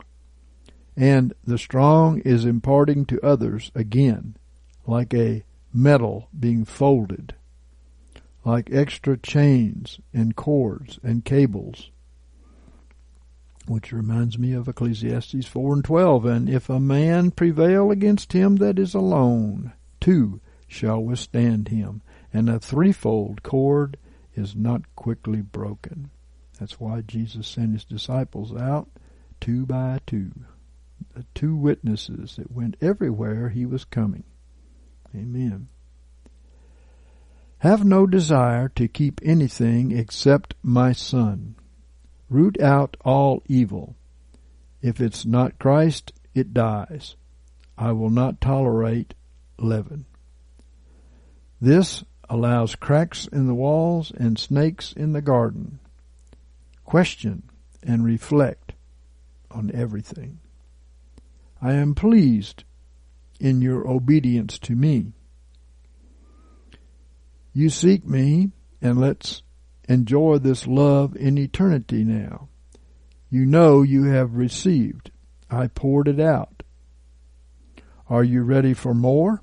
And 0.97 1.35
the 1.45 1.59
strong 1.59 2.21
is 2.21 2.45
imparting 2.45 3.07
to 3.07 3.21
others 3.27 3.73
again, 3.75 4.37
like 4.87 5.13
a 5.13 5.45
metal 5.73 6.29
being 6.39 6.65
folded, 6.65 7.35
like 8.45 8.71
extra 8.73 9.17
chains 9.17 10.01
and 10.15 10.37
cords 10.37 10.99
and 11.03 11.25
cables 11.25 11.91
which 13.67 13.93
reminds 13.93 14.39
me 14.39 14.53
of 14.53 14.69
Ecclesiastes 14.69 15.47
4 15.47 15.75
and 15.75 15.85
12. 15.85 16.25
And 16.25 16.49
if 16.49 16.71
a 16.71 16.81
man 16.81 17.31
prevail 17.31 17.91
against 17.91 18.33
him 18.33 18.57
that 18.57 18.79
is 18.79 18.95
alone, 18.95 19.73
two 20.01 20.41
shall 20.69 21.03
withstand 21.03 21.69
him, 21.69 22.03
and 22.33 22.49
a 22.49 22.59
threefold 22.59 23.43
cord 23.43 23.97
is 24.35 24.55
not 24.55 24.83
quickly 24.95 25.41
broken. 25.41 26.11
That's 26.59 26.81
why 26.81 27.03
Jesus 27.03 27.47
sent 27.47 27.73
his 27.73 27.85
disciples 27.85 28.55
out 28.55 28.89
two 29.41 29.67
by 29.67 30.01
two, 30.07 30.33
the 31.15 31.25
two 31.35 31.55
witnesses 31.57 32.37
that 32.37 32.51
went 32.51 32.77
everywhere 32.81 33.51
he 33.51 33.67
was 33.67 33.85
coming. 33.85 34.25
Amen. 35.15 35.69
Have 37.59 37.85
no 37.85 38.07
desire 38.07 38.69
to 38.71 38.89
keep 38.89 39.21
anything 39.23 39.97
except 39.97 40.55
my 40.63 40.93
son 40.93 41.57
Root 42.29 42.61
out 42.61 42.97
all 43.05 43.43
evil. 43.47 43.95
If 44.83 45.01
it's 45.01 45.25
not 45.25 45.59
Christ, 45.59 46.13
it 46.35 46.53
dies. 46.53 47.17
I 47.79 47.93
will 47.93 48.11
not 48.11 48.41
tolerate 48.41 49.15
leaven. 49.59 50.07
This 51.61 52.05
allows 52.29 52.75
cracks 52.75 53.29
in 53.29 53.47
the 53.47 53.55
walls 53.55 54.11
and 54.17 54.39
snakes 54.39 54.93
in 54.93 55.13
the 55.13 55.23
garden. 55.23 55.79
Question 56.85 57.45
and 57.83 58.05
reflect 58.05 58.73
on 59.51 59.71
everything. 59.73 60.41
I 61.63 61.75
am 61.75 61.95
pleased 61.95 62.65
in 63.41 63.61
your 63.61 63.89
obedience 63.89 64.59
to 64.61 64.75
me. 64.75 65.13
You 67.53 67.71
seek 67.71 68.07
me, 68.07 68.51
and 68.83 69.01
let's 69.01 69.43
enjoy 69.89 70.39
this 70.39 70.67
love 70.67 71.17
in 71.17 71.39
eternity 71.39 72.05
now. 72.05 72.49
You 73.31 73.47
know 73.47 73.83
you 73.83 74.05
have 74.05 74.35
received. 74.35 75.11
I 75.51 75.69
poured 75.69 76.09
it 76.09 76.21
out. 76.21 76.63
Are 78.09 78.25
you 78.25 78.43
ready 78.43 78.75
for 78.75 78.95
more? 78.95 79.43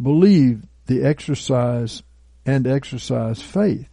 Believe 0.00 0.62
the 0.86 1.04
exercise 1.04 2.02
and 2.46 2.66
exercise 2.66 3.42
faith. 3.42 3.90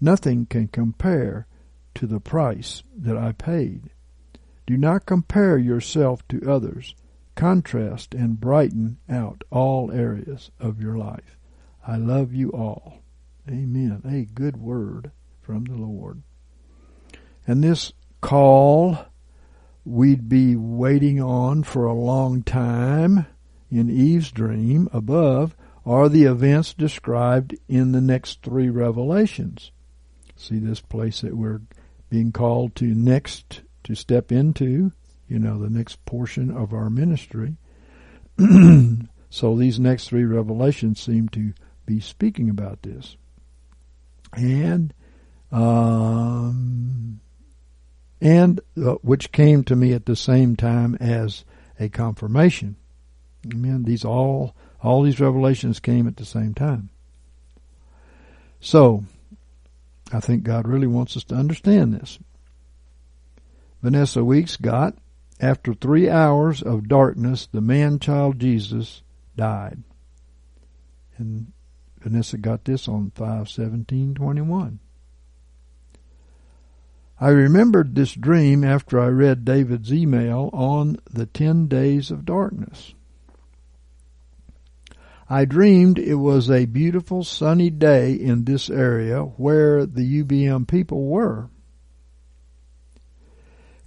Nothing 0.00 0.46
can 0.46 0.68
compare 0.68 1.46
to 1.94 2.06
the 2.06 2.20
price 2.20 2.82
that 2.96 3.16
I 3.16 3.32
paid. 3.32 3.90
Do 4.66 4.76
not 4.76 5.06
compare 5.06 5.58
yourself 5.58 6.26
to 6.28 6.50
others. 6.50 6.94
Contrast 7.34 8.14
and 8.14 8.40
brighten 8.40 8.98
out 9.08 9.44
all 9.50 9.90
areas 9.90 10.50
of 10.60 10.80
your 10.80 10.96
life. 10.96 11.36
I 11.86 11.96
love 11.96 12.32
you 12.32 12.50
all. 12.50 13.02
Amen. 13.48 14.02
A 14.04 14.24
good 14.24 14.56
word 14.56 15.10
from 15.40 15.64
the 15.64 15.76
Lord. 15.76 16.22
And 17.46 17.62
this 17.62 17.92
call 18.20 19.06
we'd 19.84 20.28
be 20.28 20.54
waiting 20.54 21.20
on 21.20 21.64
for 21.64 21.86
a 21.86 21.94
long 21.94 22.42
time 22.42 23.26
in 23.70 23.90
Eve's 23.90 24.30
dream 24.30 24.88
above 24.92 25.56
are 25.84 26.08
the 26.08 26.24
events 26.24 26.72
described 26.74 27.56
in 27.68 27.92
the 27.92 28.00
next 28.00 28.42
three 28.42 28.70
revelations. 28.70 29.72
See 30.36 30.58
this 30.58 30.80
place 30.80 31.22
that 31.22 31.36
we're 31.36 31.62
being 32.10 32.30
called 32.30 32.76
to 32.76 32.84
next 32.84 33.62
to 33.84 33.94
step 33.94 34.30
into, 34.30 34.92
you 35.32 35.38
know, 35.38 35.58
the 35.58 35.70
next 35.70 36.04
portion 36.04 36.50
of 36.50 36.74
our 36.74 36.90
ministry. 36.90 37.56
so 39.30 39.56
these 39.56 39.80
next 39.80 40.08
three 40.08 40.24
revelations 40.24 41.00
seem 41.00 41.30
to 41.30 41.54
be 41.86 42.00
speaking 42.00 42.50
about 42.50 42.82
this 42.82 43.16
and 44.34 44.92
um, 45.50 47.20
and 48.20 48.60
uh, 48.76 48.92
which 49.02 49.32
came 49.32 49.64
to 49.64 49.74
me 49.74 49.92
at 49.92 50.06
the 50.06 50.16
same 50.16 50.54
time 50.54 50.96
as 50.96 51.44
a 51.80 51.88
confirmation. 51.88 52.76
Amen. 53.52 53.84
These 53.84 54.04
all 54.04 54.54
all 54.82 55.02
these 55.02 55.20
revelations 55.20 55.80
came 55.80 56.06
at 56.06 56.16
the 56.16 56.24
same 56.26 56.52
time. 56.52 56.90
So, 58.60 59.04
I 60.12 60.20
think 60.20 60.44
God 60.44 60.68
really 60.68 60.86
wants 60.86 61.16
us 61.16 61.24
to 61.24 61.34
understand 61.34 61.94
this. 61.94 62.18
Vanessa 63.82 64.22
Weeks 64.24 64.56
got, 64.56 64.96
after 65.42 65.74
three 65.74 66.08
hours 66.08 66.62
of 66.62 66.88
darkness, 66.88 67.48
the 67.50 67.60
man 67.60 67.98
child 67.98 68.38
Jesus 68.38 69.02
died. 69.36 69.82
And 71.18 71.52
Vanessa 72.00 72.38
got 72.38 72.64
this 72.64 72.86
on 72.88 73.10
51721. 73.16 74.78
I 77.20 77.28
remembered 77.28 77.94
this 77.94 78.14
dream 78.14 78.64
after 78.64 78.98
I 78.98 79.06
read 79.06 79.44
David's 79.44 79.92
email 79.92 80.50
on 80.52 80.96
the 81.10 81.26
10 81.26 81.68
days 81.68 82.10
of 82.10 82.24
darkness. 82.24 82.94
I 85.28 85.44
dreamed 85.44 85.98
it 85.98 86.16
was 86.16 86.50
a 86.50 86.66
beautiful 86.66 87.24
sunny 87.24 87.70
day 87.70 88.12
in 88.12 88.44
this 88.44 88.68
area 88.68 89.22
where 89.22 89.86
the 89.86 90.22
UBM 90.22 90.68
people 90.68 91.06
were. 91.06 91.48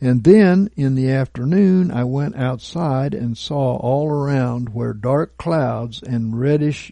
And 0.06 0.24
then 0.24 0.70
in 0.76 0.94
the 0.94 1.10
afternoon 1.10 1.90
I 1.90 2.04
went 2.04 2.36
outside 2.36 3.16
and 3.16 3.36
saw 3.36 3.78
all 3.78 4.08
around 4.08 4.70
where 4.70 4.94
dark 4.94 5.36
clouds 5.40 6.00
and 6.04 6.40
reddish 6.40 6.92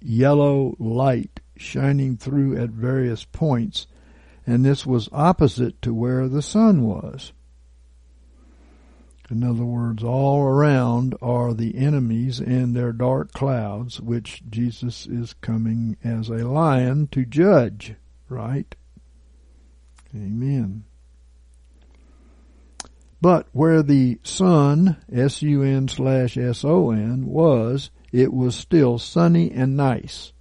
yellow 0.00 0.74
light 0.78 1.40
shining 1.58 2.16
through 2.16 2.56
at 2.56 2.70
various 2.70 3.26
points, 3.26 3.86
and 4.46 4.64
this 4.64 4.86
was 4.86 5.10
opposite 5.12 5.82
to 5.82 5.92
where 5.92 6.28
the 6.28 6.40
sun 6.40 6.80
was. 6.80 7.34
In 9.30 9.44
other 9.44 9.66
words, 9.66 10.02
all 10.02 10.40
around 10.40 11.14
are 11.20 11.52
the 11.52 11.76
enemies 11.76 12.40
and 12.40 12.74
their 12.74 12.92
dark 12.92 13.32
clouds, 13.32 14.00
which 14.00 14.42
Jesus 14.48 15.06
is 15.06 15.34
coming 15.42 15.98
as 16.02 16.30
a 16.30 16.48
lion 16.48 17.08
to 17.08 17.26
judge, 17.26 17.96
right? 18.30 18.74
Amen. 20.14 20.84
But 23.20 23.48
where 23.52 23.82
the 23.82 24.18
sun, 24.22 24.98
S-U-N 25.12 25.88
slash 25.88 26.36
S-O-N, 26.36 27.26
was, 27.26 27.90
it 28.12 28.32
was 28.32 28.54
still 28.54 28.98
sunny 28.98 29.50
and 29.50 29.76
nice. 29.76 30.32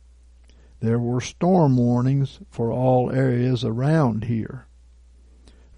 There 0.82 1.00
were 1.00 1.22
storm 1.22 1.78
warnings 1.78 2.40
for 2.50 2.72
all 2.72 3.12
areas 3.12 3.64
around 3.64 4.26
here. 4.26 4.68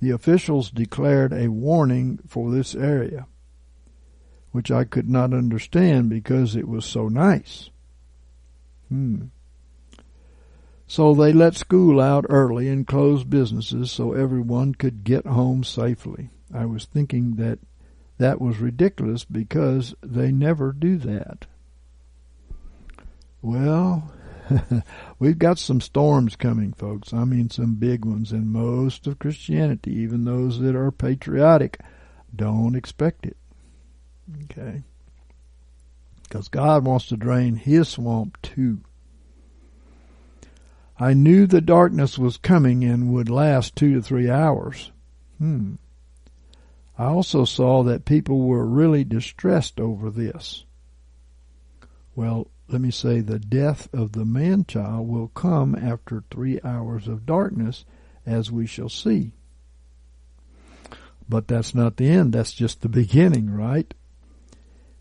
The 0.02 0.12
officials 0.12 0.70
declared 0.70 1.34
a 1.34 1.48
warning 1.50 2.20
for 2.28 2.52
this 2.52 2.76
area, 2.76 3.28
which 4.52 4.72
I 4.72 4.84
could 4.84 5.10
not 5.10 5.34
understand 5.34 6.10
because 6.10 6.56
it 6.56 6.68
was 6.68 6.86
so 6.86 7.08
nice. 7.08 7.70
Hmm. 8.90 9.26
So 10.88 11.14
they 11.14 11.34
let 11.34 11.56
school 11.56 12.00
out 12.00 12.26
early 12.30 12.70
and 12.70 12.88
closed 12.88 13.30
businesses 13.30 13.92
so 13.92 14.14
everyone 14.14 14.74
could 14.74 15.04
get 15.04 15.26
home 15.26 15.64
safely. 15.64 16.30
I 16.54 16.66
was 16.66 16.86
thinking 16.86 17.36
that 17.36 17.60
that 18.18 18.42
was 18.42 18.60
ridiculous 18.60 19.26
because 19.26 19.94
they 20.02 20.32
never 20.32 20.72
do 20.72 20.98
that. 20.98 21.46
Well, 23.42 24.12
we've 25.20 25.38
got 25.38 25.60
some 25.60 25.82
storms 25.82 26.36
coming, 26.36 26.74
folks. 26.74 27.14
I 27.14 27.24
mean, 27.26 27.50
some 27.50 27.76
big 27.76 28.06
ones, 28.06 28.32
and 28.32 28.52
most 28.52 29.08
of 29.08 29.20
Christianity, 29.20 29.94
even 29.94 30.26
those 30.26 30.60
that 30.60 30.76
are 30.76 30.92
patriotic, 30.92 31.80
don't 32.36 32.76
expect 32.76 33.26
it. 33.26 33.38
Okay? 34.46 34.84
Because 36.24 36.48
God 36.50 36.86
wants 36.86 37.08
to 37.08 37.18
drain 37.18 37.56
His 37.56 37.88
swamp 37.88 38.42
too. 38.42 38.80
I 41.00 41.14
knew 41.14 41.46
the 41.46 41.62
darkness 41.62 42.18
was 42.18 42.38
coming 42.38 42.84
and 42.84 43.14
would 43.14 43.30
last 43.30 43.76
two 43.76 43.94
to 43.94 44.02
three 44.02 44.30
hours. 44.30 44.92
Hmm. 45.38 45.76
I 46.98 47.06
also 47.06 47.46
saw 47.46 47.84
that 47.84 48.06
people 48.06 48.42
were 48.42 48.66
really 48.66 49.04
distressed 49.04 49.80
over 49.80 50.10
this. 50.10 50.66
Well, 52.16 52.48
let 52.68 52.82
me 52.82 52.90
say 52.90 53.20
the 53.20 53.38
death 53.38 53.88
of 53.94 54.14
the 54.14 54.26
man 54.26 54.66
child 54.66 55.08
will 55.08 55.28
come 55.28 55.76
after 55.76 56.24
three 56.32 56.60
hours 56.64 57.08
of 57.08 57.26
darkness, 57.26 57.86
as 58.26 58.52
we 58.52 58.66
shall 58.66 58.90
see. 58.90 59.32
But 61.30 61.48
that's 61.48 61.76
not 61.76 61.98
the 61.98 62.10
end, 62.10 62.34
that's 62.34 62.54
just 62.54 62.82
the 62.82 62.90
beginning, 62.90 63.52
right? 63.52 63.94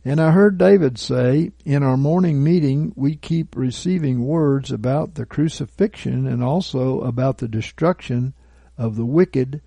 And 0.04 0.20
I 0.20 0.32
heard 0.32 0.58
David 0.58 0.98
say, 0.98 1.52
in 1.64 1.82
our 1.82 1.96
morning 1.96 2.44
meeting, 2.44 2.92
we 2.94 3.16
keep 3.16 3.56
receiving 3.56 4.24
words 4.24 4.70
about 4.70 5.14
the 5.14 5.26
crucifixion 5.26 6.26
and 6.26 6.44
also 6.44 7.00
about 7.00 7.38
the 7.38 7.48
destruction 7.48 8.34
of 8.76 8.96
the 8.96 9.06
wicked 9.06 9.62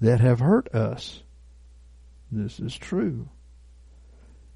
that 0.00 0.20
have 0.20 0.40
hurt 0.40 0.74
us. 0.74 1.23
This 2.34 2.58
is 2.58 2.76
true. 2.76 3.28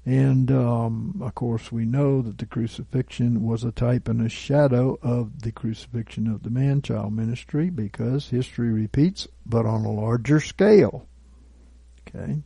And 0.05 0.51
um, 0.51 1.21
of 1.21 1.33
course, 1.33 1.71
we 1.71 1.85
know 1.85 2.21
that 2.21 2.37
the 2.37 2.45
crucifixion 2.45 3.41
was 3.43 3.63
a 3.63 3.71
type 3.71 4.09
and 4.09 4.21
a 4.21 4.27
shadow 4.27 4.99
of 5.01 5.43
the 5.43 5.53
crucifixion 5.53 6.27
of 6.27 6.43
the 6.43 6.49
man 6.49 6.81
child 6.81 7.13
ministry 7.13 7.69
because 7.69 8.29
history 8.29 8.73
repeats, 8.73 9.29
but 9.45 9.65
on 9.65 9.85
a 9.85 9.91
larger 9.91 10.41
scale. 10.41 11.07
Okay. 12.07 12.41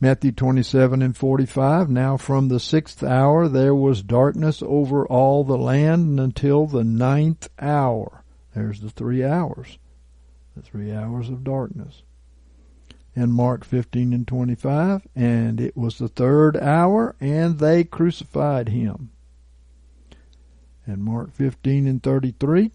Matthew 0.00 0.32
27 0.32 1.02
and 1.02 1.16
45. 1.16 1.88
Now 1.88 2.16
from 2.16 2.48
the 2.48 2.60
sixth 2.60 3.04
hour 3.04 3.46
there 3.46 3.76
was 3.76 4.02
darkness 4.02 4.60
over 4.60 5.06
all 5.06 5.44
the 5.44 5.58
land 5.58 6.18
until 6.18 6.66
the 6.66 6.84
ninth 6.84 7.48
hour. 7.60 8.24
There's 8.54 8.80
the 8.80 8.90
three 8.90 9.22
hours. 9.22 9.78
The 10.56 10.62
three 10.62 10.92
hours 10.92 11.28
of 11.28 11.44
darkness 11.44 12.02
in 13.16 13.32
Mark 13.32 13.64
15 13.64 14.12
and 14.12 14.28
25, 14.28 15.08
and 15.16 15.58
it 15.58 15.74
was 15.74 15.96
the 15.96 16.06
third 16.06 16.54
hour, 16.54 17.16
and 17.18 17.58
they 17.58 17.82
crucified 17.82 18.68
him. 18.68 19.10
And 20.86 21.02
Mark 21.02 21.32
15 21.32 21.86
and 21.86 22.02
33, 22.02 22.70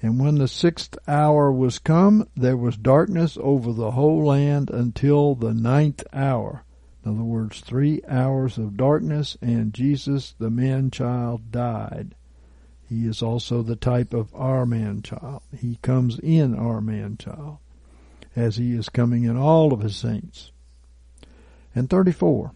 and 0.00 0.18
when 0.18 0.36
the 0.36 0.48
sixth 0.48 0.96
hour 1.06 1.52
was 1.52 1.78
come, 1.78 2.26
there 2.34 2.56
was 2.56 2.78
darkness 2.78 3.36
over 3.38 3.74
the 3.74 3.90
whole 3.90 4.24
land 4.24 4.70
until 4.70 5.34
the 5.34 5.52
ninth 5.52 6.02
hour. 6.14 6.64
In 7.04 7.12
other 7.12 7.22
words, 7.22 7.60
three 7.60 8.00
hours 8.08 8.56
of 8.56 8.78
darkness, 8.78 9.36
and 9.42 9.74
Jesus, 9.74 10.34
the 10.38 10.50
man 10.50 10.90
child, 10.90 11.52
died. 11.52 12.14
He 12.88 13.06
is 13.06 13.22
also 13.22 13.62
the 13.62 13.76
type 13.76 14.14
of 14.14 14.34
our 14.34 14.64
man 14.64 15.02
child. 15.02 15.42
He 15.56 15.78
comes 15.82 16.18
in 16.18 16.54
our 16.54 16.80
man 16.80 17.18
child 17.18 17.58
as 18.36 18.56
he 18.56 18.74
is 18.74 18.88
coming 18.88 19.24
in 19.24 19.36
all 19.36 19.72
of 19.72 19.80
his 19.80 19.96
saints. 19.96 20.52
And 21.74 21.88
34. 21.88 22.52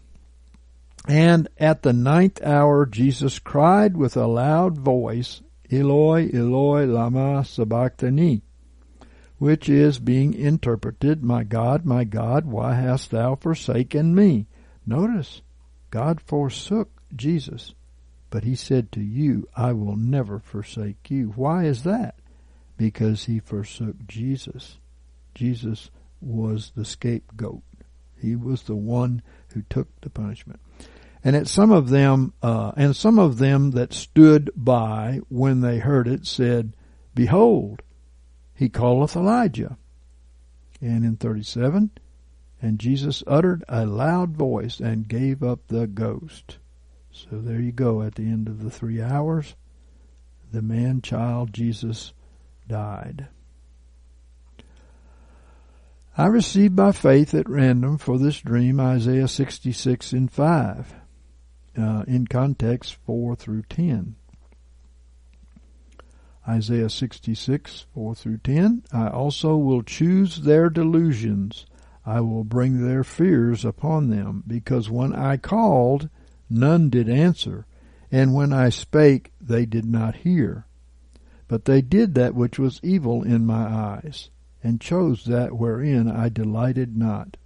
And 1.07 1.47
at 1.57 1.83
the 1.83 1.93
ninth 1.93 2.41
hour 2.43 2.85
Jesus 2.85 3.39
cried 3.39 3.95
with 3.95 4.17
a 4.17 4.25
loud 4.25 4.77
voice, 4.77 5.41
Eloi, 5.71 6.29
Eloi, 6.33 6.85
lama 6.85 7.43
sabachthani, 7.45 8.41
which 9.37 9.69
is 9.69 9.99
being 9.99 10.33
interpreted, 10.33 11.23
My 11.23 11.43
God, 11.43 11.85
my 11.85 12.03
God, 12.03 12.45
why 12.45 12.75
hast 12.75 13.11
thou 13.11 13.35
forsaken 13.35 14.15
me? 14.15 14.47
Notice, 14.85 15.41
God 15.91 16.21
forsook 16.21 16.89
Jesus, 17.15 17.73
but 18.29 18.43
he 18.43 18.55
said 18.55 18.91
to 18.93 19.01
you, 19.01 19.47
I 19.55 19.73
will 19.73 19.95
never 19.95 20.39
forsake 20.39 21.09
you. 21.11 21.33
Why 21.35 21.65
is 21.65 21.83
that? 21.83 22.15
Because 22.77 23.25
he 23.25 23.39
forsook 23.39 24.07
Jesus. 24.07 24.77
Jesus 25.35 25.91
was 26.21 26.71
the 26.75 26.85
scapegoat. 26.85 27.61
He 28.19 28.35
was 28.35 28.63
the 28.63 28.75
one 28.75 29.21
who 29.49 29.61
took 29.69 29.87
the 30.01 30.09
punishment. 30.09 30.59
And 31.23 31.35
at 31.35 31.47
some 31.47 31.71
of 31.71 31.89
them, 31.89 32.33
uh, 32.41 32.71
and 32.75 32.95
some 32.95 33.19
of 33.19 33.37
them 33.37 33.71
that 33.71 33.93
stood 33.93 34.51
by 34.55 35.19
when 35.29 35.61
they 35.61 35.79
heard 35.79 36.07
it 36.07 36.25
said, 36.25 36.75
Behold, 37.13 37.81
he 38.53 38.69
calleth 38.69 39.15
Elijah. 39.15 39.77
And 40.81 41.03
in 41.03 41.17
37, 41.17 41.91
and 42.61 42.79
Jesus 42.79 43.23
uttered 43.27 43.63
a 43.67 43.85
loud 43.85 44.31
voice 44.31 44.79
and 44.79 45.07
gave 45.07 45.43
up 45.43 45.67
the 45.67 45.87
ghost. 45.87 46.57
So 47.11 47.39
there 47.39 47.59
you 47.59 47.71
go. 47.71 48.01
At 48.01 48.15
the 48.15 48.23
end 48.23 48.47
of 48.47 48.63
the 48.63 48.71
three 48.71 49.01
hours, 49.01 49.55
the 50.51 50.61
man 50.61 51.01
child 51.01 51.53
Jesus 51.53 52.13
died. 52.67 53.27
I 56.17 56.27
received 56.27 56.77
by 56.77 56.93
faith 56.93 57.33
at 57.33 57.49
random 57.49 57.97
for 57.97 58.17
this 58.17 58.39
dream 58.39 58.79
Isaiah 58.79 59.27
66 59.27 60.13
and 60.13 60.31
5, 60.31 60.95
uh, 61.77 62.03
in 62.07 62.25
context 62.27 62.95
4 63.05 63.35
through 63.35 63.63
10. 63.63 64.15
Isaiah 66.47 66.89
66, 66.89 67.87
4 67.93 68.15
through 68.15 68.37
10. 68.37 68.83
I 68.93 69.09
also 69.09 69.57
will 69.57 69.83
choose 69.83 70.37
their 70.37 70.69
delusions. 70.69 71.65
I 72.05 72.21
will 72.21 72.45
bring 72.45 72.87
their 72.87 73.03
fears 73.03 73.65
upon 73.65 74.09
them, 74.09 74.45
because 74.47 74.89
when 74.89 75.13
I 75.13 75.35
called, 75.35 76.07
none 76.49 76.89
did 76.89 77.09
answer, 77.09 77.65
and 78.09 78.33
when 78.33 78.53
I 78.53 78.69
spake, 78.69 79.33
they 79.41 79.65
did 79.65 79.85
not 79.85 80.15
hear. 80.15 80.65
But 81.49 81.65
they 81.65 81.81
did 81.81 82.15
that 82.15 82.35
which 82.35 82.57
was 82.57 82.79
evil 82.81 83.21
in 83.21 83.45
my 83.45 83.65
eyes 83.65 84.29
and 84.65 84.81
chose 84.81 85.25
that 85.25 85.55
wherein 85.55 86.09
I 86.09 86.27
delighted 86.27 86.97
not. 86.97 87.37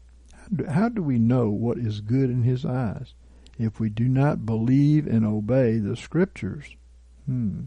How 0.69 0.87
do 0.87 1.03
we 1.03 1.19
know 1.19 1.49
what 1.49 1.77
is 1.77 1.99
good 1.99 2.29
in 2.29 2.43
his 2.43 2.65
eyes 2.65 3.13
if 3.57 3.77
we 3.77 3.89
do 3.89 4.07
not 4.07 4.45
believe 4.45 5.05
and 5.05 5.25
obey 5.25 5.79
the 5.79 5.97
scriptures? 5.97 6.77
Hmm. 7.25 7.63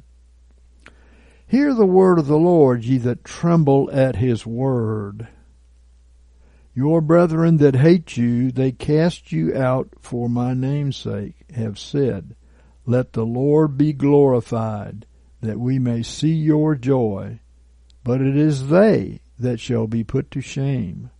Hear 1.46 1.74
the 1.74 1.84
word 1.84 2.18
of 2.18 2.28
the 2.28 2.38
Lord, 2.38 2.82
ye 2.82 2.96
that 2.96 3.24
tremble 3.24 3.90
at 3.92 4.16
his 4.16 4.46
word. 4.46 5.28
Your 6.74 7.02
brethren 7.02 7.58
that 7.58 7.76
hate 7.76 8.16
you, 8.16 8.52
they 8.52 8.72
cast 8.72 9.32
you 9.32 9.54
out 9.54 9.90
for 10.00 10.30
my 10.30 10.54
name's 10.54 10.96
sake, 10.96 11.44
have 11.54 11.78
said, 11.78 12.36
Let 12.86 13.12
the 13.12 13.26
Lord 13.26 13.76
be 13.76 13.92
glorified, 13.92 15.04
that 15.42 15.60
we 15.60 15.78
may 15.78 16.02
see 16.02 16.32
your 16.32 16.74
joy. 16.74 17.40
But 18.02 18.22
it 18.22 18.34
is 18.34 18.68
they 18.68 19.20
that 19.42 19.60
shall 19.60 19.86
be 19.86 20.02
put 20.02 20.30
to 20.32 20.40
shame. 20.40 21.10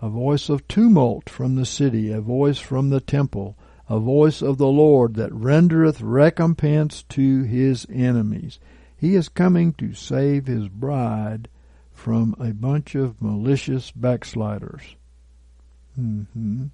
A 0.00 0.08
voice 0.08 0.48
of 0.48 0.66
tumult 0.68 1.30
from 1.30 1.54
the 1.54 1.64
city, 1.64 2.10
a 2.10 2.20
voice 2.20 2.58
from 2.58 2.90
the 2.90 3.00
temple, 3.00 3.56
a 3.88 3.98
voice 3.98 4.42
of 4.42 4.58
the 4.58 4.68
Lord 4.68 5.14
that 5.14 5.32
rendereth 5.32 6.00
recompense 6.02 7.02
to 7.10 7.42
his 7.42 7.86
enemies. 7.92 8.58
He 8.96 9.14
is 9.14 9.28
coming 9.28 9.72
to 9.74 9.94
save 9.94 10.46
his 10.46 10.68
bride 10.68 11.48
from 11.92 12.34
a 12.38 12.52
bunch 12.52 12.94
of 12.94 13.20
malicious 13.20 13.90
backsliders. 13.90 14.96
Mm-hmm. 15.98 16.66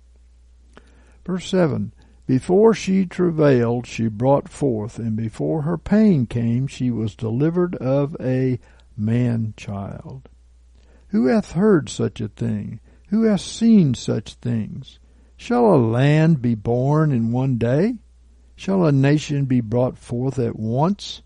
Verse 1.26 1.46
7 1.46 1.92
Before 2.26 2.72
she 2.72 3.04
travailed, 3.04 3.86
she 3.86 4.08
brought 4.08 4.48
forth, 4.48 4.98
and 4.98 5.16
before 5.16 5.62
her 5.62 5.76
pain 5.76 6.26
came, 6.26 6.66
she 6.66 6.90
was 6.90 7.14
delivered 7.14 7.74
of 7.76 8.16
a 8.20 8.58
man 8.98 9.54
child. 9.56 10.28
Who 11.08 11.26
hath 11.26 11.52
heard 11.52 11.88
such 11.88 12.20
a 12.20 12.28
thing? 12.28 12.80
Who 13.08 13.22
hath 13.22 13.40
seen 13.40 13.94
such 13.94 14.34
things? 14.34 14.98
Shall 15.36 15.74
a 15.74 15.76
land 15.76 16.42
be 16.42 16.54
born 16.54 17.12
in 17.12 17.32
one 17.32 17.56
day? 17.58 17.94
Shall 18.56 18.84
a 18.84 18.92
nation 18.92 19.44
be 19.44 19.60
brought 19.60 19.96
forth 19.96 20.38
at 20.38 20.58
once? 20.58 21.22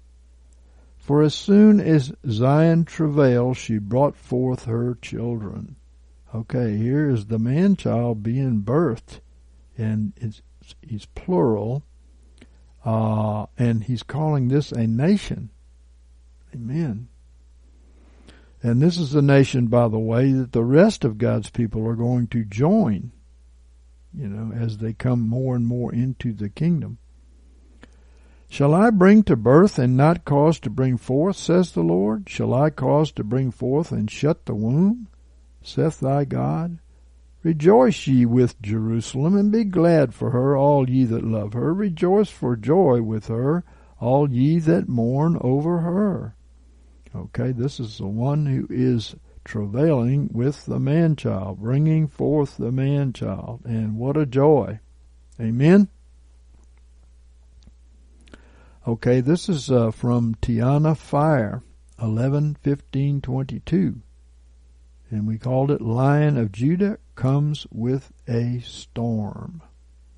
For 0.98 1.22
as 1.22 1.34
soon 1.34 1.80
as 1.80 2.12
Zion 2.28 2.84
travailed, 2.84 3.56
she 3.56 3.78
brought 3.78 4.16
forth 4.16 4.66
her 4.66 4.96
children. 5.02 5.76
Okay, 6.34 6.76
here 6.76 7.10
is 7.10 7.26
the 7.26 7.38
man 7.38 7.74
child 7.76 8.22
being 8.22 8.62
birthed, 8.62 9.20
and 9.76 10.12
it's, 10.16 10.42
he's 10.80 11.06
plural, 11.06 11.82
uh, 12.84 13.46
and 13.58 13.82
he's 13.82 14.02
calling 14.02 14.48
this 14.48 14.70
a 14.70 14.86
nation. 14.86 15.50
Amen. 16.54 17.08
And 18.62 18.80
this 18.80 18.96
is 18.96 19.10
the 19.10 19.22
nation, 19.22 19.66
by 19.66 19.88
the 19.88 19.98
way, 19.98 20.30
that 20.32 20.52
the 20.52 20.64
rest 20.64 21.04
of 21.04 21.18
God's 21.18 21.50
people 21.50 21.86
are 21.86 21.96
going 21.96 22.28
to 22.28 22.44
join, 22.44 23.10
you 24.14 24.28
know, 24.28 24.54
as 24.54 24.78
they 24.78 24.92
come 24.92 25.20
more 25.20 25.56
and 25.56 25.66
more 25.66 25.92
into 25.92 26.32
the 26.32 26.48
kingdom. 26.48 26.98
Shall 28.48 28.74
I 28.74 28.90
bring 28.90 29.24
to 29.24 29.34
birth 29.34 29.78
and 29.78 29.96
not 29.96 30.24
cause 30.24 30.60
to 30.60 30.70
bring 30.70 30.96
forth, 30.96 31.36
says 31.36 31.72
the 31.72 31.82
Lord? 31.82 32.28
Shall 32.28 32.54
I 32.54 32.70
cause 32.70 33.10
to 33.12 33.24
bring 33.24 33.50
forth 33.50 33.90
and 33.90 34.10
shut 34.10 34.44
the 34.44 34.54
womb, 34.54 35.08
saith 35.62 35.98
thy 36.00 36.24
God? 36.24 36.78
Rejoice 37.42 38.06
ye 38.06 38.26
with 38.26 38.60
Jerusalem, 38.62 39.36
and 39.36 39.50
be 39.50 39.64
glad 39.64 40.14
for 40.14 40.30
her, 40.30 40.56
all 40.56 40.88
ye 40.88 41.04
that 41.06 41.24
love 41.24 41.54
her. 41.54 41.74
Rejoice 41.74 42.30
for 42.30 42.54
joy 42.54 43.02
with 43.02 43.26
her, 43.26 43.64
all 43.98 44.30
ye 44.30 44.60
that 44.60 44.88
mourn 44.88 45.36
over 45.40 45.80
her. 45.80 46.36
Okay, 47.14 47.52
this 47.52 47.78
is 47.78 47.98
the 47.98 48.06
one 48.06 48.46
who 48.46 48.66
is 48.70 49.14
travailing 49.44 50.30
with 50.32 50.64
the 50.66 50.78
man 50.78 51.16
child, 51.16 51.60
bringing 51.60 52.08
forth 52.08 52.56
the 52.56 52.72
man 52.72 53.12
child. 53.12 53.60
And 53.64 53.96
what 53.96 54.16
a 54.16 54.24
joy. 54.24 54.80
Amen. 55.40 55.88
Okay, 58.86 59.20
this 59.20 59.48
is 59.48 59.70
uh, 59.70 59.90
from 59.90 60.36
Tiana 60.36 60.96
Fire, 60.96 61.62
11 62.00 62.56
15 62.62 63.20
22. 63.20 64.00
And 65.10 65.26
we 65.26 65.38
called 65.38 65.70
it 65.70 65.82
Lion 65.82 66.38
of 66.38 66.50
Judah 66.50 66.98
Comes 67.14 67.66
with 67.70 68.12
a 68.26 68.60
Storm. 68.60 69.62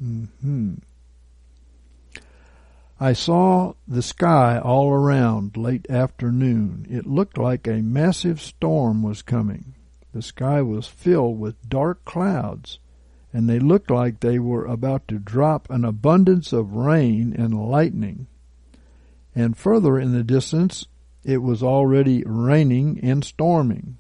Mm-hmm. 0.03 0.75
I 3.01 3.13
saw 3.13 3.75
the 3.89 4.03
sky 4.03 4.59
all 4.59 4.91
around 4.91 5.57
late 5.57 5.91
afternoon. 5.91 6.87
It 6.89 7.07
looked 7.07 7.37
like 7.37 7.67
a 7.67 7.83
massive 7.83 8.41
storm 8.41 9.03
was 9.03 9.21
coming. 9.21 9.75
The 10.13 10.23
sky 10.23 10.63
was 10.63 10.87
filled 10.87 11.41
with 11.41 11.69
dark 11.69 12.05
clouds, 12.05 12.79
and 13.33 13.49
they 13.49 13.59
looked 13.59 13.91
like 13.91 14.21
they 14.21 14.39
were 14.39 14.65
about 14.65 15.09
to 15.09 15.19
drop 15.19 15.69
an 15.71 15.85
abundance 15.85 16.53
of 16.53 16.75
rain 16.75 17.35
and 17.37 17.69
lightning. 17.69 18.29
And 19.35 19.57
further 19.57 19.99
in 19.99 20.13
the 20.13 20.23
distance, 20.23 20.87
it 21.25 21.39
was 21.39 21.65
already 21.65 22.23
raining 22.25 23.01
and 23.03 23.25
storming. 23.25 23.97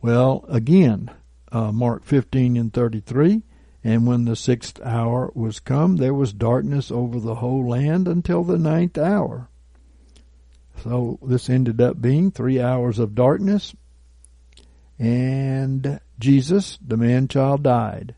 Well, 0.00 0.44
again, 0.48 1.12
uh, 1.52 1.70
Mark 1.70 2.02
15 2.02 2.56
and 2.56 2.72
33, 2.72 3.42
and 3.84 4.06
when 4.06 4.24
the 4.24 4.36
sixth 4.36 4.80
hour 4.84 5.30
was 5.34 5.60
come, 5.60 5.96
there 5.96 6.14
was 6.14 6.32
darkness 6.32 6.90
over 6.90 7.18
the 7.18 7.36
whole 7.36 7.68
land 7.68 8.06
until 8.06 8.44
the 8.44 8.58
ninth 8.58 8.96
hour. 8.96 9.48
So 10.82 11.18
this 11.22 11.50
ended 11.50 11.80
up 11.80 12.00
being 12.00 12.30
three 12.30 12.60
hours 12.60 12.98
of 12.98 13.14
darkness, 13.14 13.74
and 14.98 16.00
Jesus, 16.18 16.78
the 16.86 16.96
man 16.96 17.28
child, 17.28 17.64
died. 17.64 18.14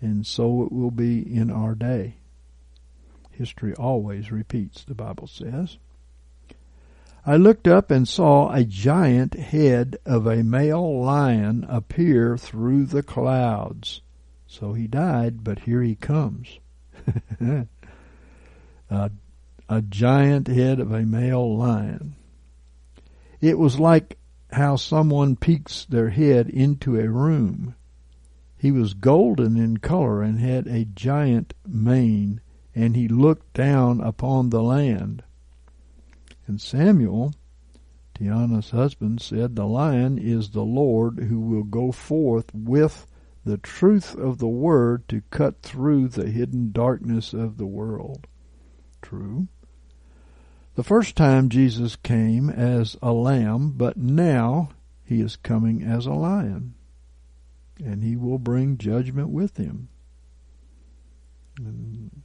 And 0.00 0.26
so 0.26 0.62
it 0.64 0.72
will 0.72 0.90
be 0.90 1.20
in 1.20 1.50
our 1.50 1.74
day. 1.74 2.14
History 3.30 3.74
always 3.74 4.32
repeats, 4.32 4.84
the 4.84 4.94
Bible 4.94 5.26
says. 5.28 5.76
I 7.24 7.36
looked 7.36 7.68
up 7.68 7.90
and 7.90 8.06
saw 8.08 8.50
a 8.50 8.64
giant 8.64 9.34
head 9.34 9.96
of 10.06 10.26
a 10.26 10.42
male 10.42 11.02
lion 11.02 11.66
appear 11.68 12.36
through 12.36 12.86
the 12.86 13.02
clouds. 13.02 14.00
So 14.50 14.72
he 14.72 14.86
died, 14.86 15.44
but 15.44 15.60
here 15.60 15.82
he 15.82 15.94
comes. 15.94 16.58
a, 18.90 19.10
a 19.68 19.82
giant 19.82 20.48
head 20.48 20.80
of 20.80 20.90
a 20.90 21.04
male 21.04 21.56
lion. 21.56 22.16
It 23.42 23.58
was 23.58 23.78
like 23.78 24.16
how 24.50 24.76
someone 24.76 25.36
peeks 25.36 25.84
their 25.84 26.08
head 26.08 26.48
into 26.48 26.98
a 26.98 27.10
room. 27.10 27.74
He 28.56 28.72
was 28.72 28.94
golden 28.94 29.58
in 29.58 29.76
color 29.76 30.22
and 30.22 30.40
had 30.40 30.66
a 30.66 30.86
giant 30.86 31.52
mane, 31.66 32.40
and 32.74 32.96
he 32.96 33.06
looked 33.06 33.52
down 33.52 34.00
upon 34.00 34.48
the 34.48 34.62
land. 34.62 35.22
And 36.46 36.58
Samuel, 36.58 37.34
Tiana's 38.14 38.70
husband, 38.70 39.20
said, 39.20 39.54
The 39.54 39.66
lion 39.66 40.18
is 40.18 40.50
the 40.50 40.64
Lord 40.64 41.18
who 41.18 41.38
will 41.38 41.64
go 41.64 41.92
forth 41.92 42.52
with 42.54 43.06
the 43.44 43.58
truth 43.58 44.14
of 44.14 44.38
the 44.38 44.48
word 44.48 45.08
to 45.08 45.22
cut 45.30 45.62
through 45.62 46.08
the 46.08 46.28
hidden 46.28 46.72
darkness 46.72 47.32
of 47.32 47.56
the 47.56 47.66
world. 47.66 48.26
True. 49.00 49.48
The 50.74 50.84
first 50.84 51.16
time 51.16 51.48
Jesus 51.48 51.96
came 51.96 52.50
as 52.50 52.96
a 53.02 53.12
lamb, 53.12 53.72
but 53.76 53.96
now 53.96 54.70
he 55.04 55.20
is 55.20 55.36
coming 55.36 55.82
as 55.82 56.06
a 56.06 56.12
lion. 56.12 56.74
And 57.84 58.02
he 58.02 58.16
will 58.16 58.38
bring 58.38 58.78
judgment 58.78 59.30
with 59.30 59.56
him. 59.56 59.88
And 61.58 62.22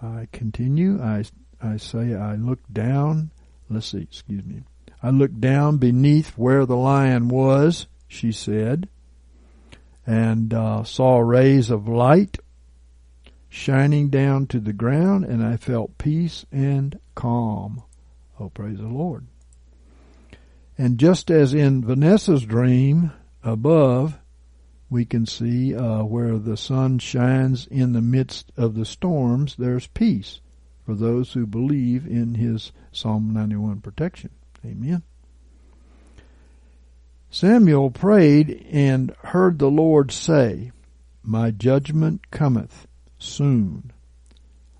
I 0.00 0.28
continue. 0.32 1.02
I, 1.02 1.24
I 1.60 1.76
say, 1.76 2.14
I 2.14 2.36
look 2.36 2.60
down. 2.72 3.30
Let's 3.68 3.86
see, 3.86 4.02
excuse 4.02 4.44
me. 4.44 4.62
I 5.02 5.10
looked 5.10 5.40
down 5.40 5.78
beneath 5.78 6.38
where 6.38 6.64
the 6.64 6.76
lion 6.76 7.28
was, 7.28 7.86
she 8.08 8.32
said, 8.32 8.88
and 10.06 10.52
uh, 10.52 10.84
saw 10.84 11.18
rays 11.18 11.70
of 11.70 11.88
light 11.88 12.38
shining 13.48 14.10
down 14.10 14.46
to 14.48 14.60
the 14.60 14.72
ground, 14.72 15.24
and 15.24 15.42
I 15.44 15.56
felt 15.56 15.98
peace 15.98 16.44
and 16.50 16.98
calm. 17.14 17.82
Oh, 18.38 18.48
praise 18.48 18.78
the 18.78 18.88
Lord. 18.88 19.26
And 20.76 20.98
just 20.98 21.30
as 21.30 21.54
in 21.54 21.84
Vanessa's 21.84 22.44
dream 22.44 23.12
above, 23.44 24.18
we 24.90 25.04
can 25.04 25.24
see 25.24 25.74
uh, 25.74 26.02
where 26.02 26.38
the 26.38 26.56
sun 26.56 26.98
shines 26.98 27.66
in 27.68 27.92
the 27.92 28.02
midst 28.02 28.52
of 28.56 28.74
the 28.74 28.84
storms, 28.84 29.56
there's 29.56 29.86
peace 29.86 30.40
for 30.84 30.94
those 30.94 31.32
who 31.32 31.46
believe 31.46 32.06
in 32.06 32.34
his 32.34 32.72
Psalm 32.92 33.32
91 33.32 33.80
protection. 33.80 34.30
Amen. 34.64 35.02
Samuel 37.34 37.90
prayed 37.90 38.64
and 38.70 39.12
heard 39.24 39.58
the 39.58 39.68
Lord 39.68 40.12
say, 40.12 40.70
My 41.24 41.50
judgment 41.50 42.30
cometh 42.30 42.86
soon. 43.18 43.90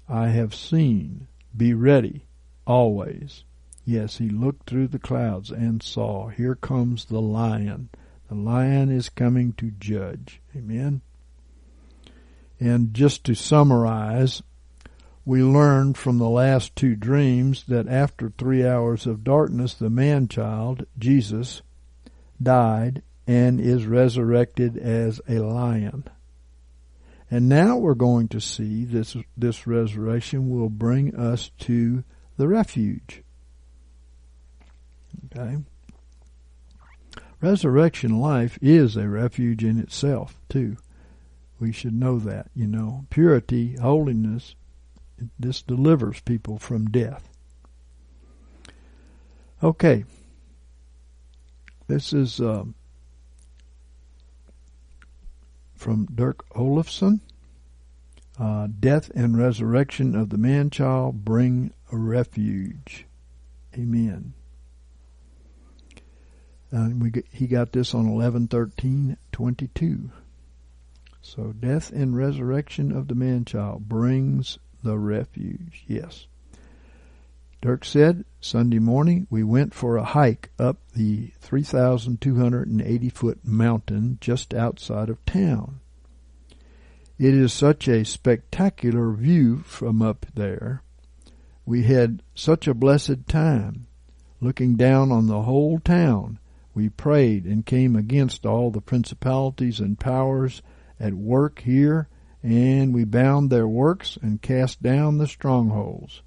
I 0.08 0.28
have 0.28 0.54
seen. 0.54 1.26
Be 1.56 1.74
ready 1.74 2.26
always. 2.64 3.42
Yes, 3.84 4.18
he 4.18 4.28
looked 4.28 4.70
through 4.70 4.86
the 4.86 5.00
clouds 5.00 5.50
and 5.50 5.82
saw, 5.82 6.28
Here 6.28 6.54
comes 6.54 7.06
the 7.06 7.20
lion. 7.20 7.88
The 8.28 8.36
lion 8.36 8.88
is 8.88 9.08
coming 9.08 9.54
to 9.54 9.72
judge. 9.72 10.40
Amen. 10.54 11.00
And 12.60 12.94
just 12.94 13.24
to 13.24 13.34
summarize, 13.34 14.44
we 15.24 15.42
learned 15.42 15.98
from 15.98 16.18
the 16.18 16.30
last 16.30 16.76
two 16.76 16.94
dreams 16.94 17.64
that 17.66 17.88
after 17.88 18.30
three 18.30 18.64
hours 18.64 19.08
of 19.08 19.24
darkness, 19.24 19.74
the 19.74 19.90
man 19.90 20.28
child, 20.28 20.86
Jesus, 20.96 21.60
died, 22.42 23.02
and 23.26 23.60
is 23.60 23.86
resurrected 23.86 24.76
as 24.76 25.20
a 25.28 25.38
lion. 25.38 26.04
And 27.30 27.48
now 27.48 27.78
we're 27.78 27.94
going 27.94 28.28
to 28.28 28.40
see 28.40 28.84
this, 28.84 29.16
this 29.36 29.66
resurrection 29.66 30.50
will 30.50 30.68
bring 30.68 31.16
us 31.16 31.50
to 31.60 32.04
the 32.36 32.46
refuge. 32.46 33.22
Okay? 35.26 35.58
Resurrection 37.40 38.20
life 38.20 38.58
is 38.62 38.96
a 38.96 39.08
refuge 39.08 39.64
in 39.64 39.78
itself, 39.78 40.38
too. 40.48 40.76
We 41.58 41.72
should 41.72 41.94
know 41.94 42.18
that, 42.20 42.50
you 42.54 42.66
know. 42.66 43.06
Purity, 43.10 43.76
holiness, 43.80 44.54
this 45.38 45.62
delivers 45.62 46.20
people 46.20 46.58
from 46.58 46.86
death. 46.86 47.28
Okay. 49.62 50.04
This 51.86 52.12
is 52.12 52.40
uh, 52.40 52.64
from 55.74 56.06
Dirk 56.06 56.44
Olafson. 56.54 57.20
Uh, 58.38 58.66
death 58.80 59.10
and 59.14 59.38
resurrection 59.38 60.16
of 60.16 60.30
the 60.30 60.38
man 60.38 60.70
child 60.70 61.24
bring 61.24 61.72
a 61.92 61.96
refuge. 61.96 63.06
Amen. 63.74 64.32
Uh, 66.72 66.88
we 66.98 67.10
get, 67.10 67.26
he 67.30 67.46
got 67.46 67.70
this 67.70 67.94
on 67.94 68.08
eleven 68.08 68.48
thirteen 68.48 69.16
twenty 69.30 69.68
two. 69.68 70.10
So 71.22 71.52
death 71.52 71.92
and 71.92 72.16
resurrection 72.16 72.90
of 72.90 73.06
the 73.06 73.14
man 73.14 73.44
child 73.44 73.88
brings 73.88 74.58
the 74.82 74.98
refuge. 74.98 75.84
Yes. 75.86 76.26
Dirk 77.64 77.86
said, 77.86 78.26
Sunday 78.42 78.78
morning 78.78 79.26
we 79.30 79.42
went 79.42 79.72
for 79.72 79.96
a 79.96 80.04
hike 80.04 80.50
up 80.58 80.76
the 80.92 81.30
3,280 81.40 83.08
foot 83.08 83.38
mountain 83.42 84.18
just 84.20 84.52
outside 84.52 85.08
of 85.08 85.24
town. 85.24 85.80
It 87.16 87.32
is 87.32 87.54
such 87.54 87.88
a 87.88 88.04
spectacular 88.04 89.12
view 89.12 89.60
from 89.60 90.02
up 90.02 90.26
there. 90.34 90.82
We 91.64 91.84
had 91.84 92.22
such 92.34 92.68
a 92.68 92.74
blessed 92.74 93.26
time. 93.28 93.86
Looking 94.42 94.76
down 94.76 95.10
on 95.10 95.26
the 95.26 95.44
whole 95.44 95.78
town, 95.78 96.38
we 96.74 96.90
prayed 96.90 97.46
and 97.46 97.64
came 97.64 97.96
against 97.96 98.44
all 98.44 98.70
the 98.70 98.82
principalities 98.82 99.80
and 99.80 99.98
powers 99.98 100.60
at 101.00 101.14
work 101.14 101.60
here, 101.60 102.10
and 102.42 102.92
we 102.92 103.04
bound 103.04 103.48
their 103.48 103.66
works 103.66 104.18
and 104.20 104.42
cast 104.42 104.82
down 104.82 105.16
the 105.16 105.26
strongholds. 105.26 106.20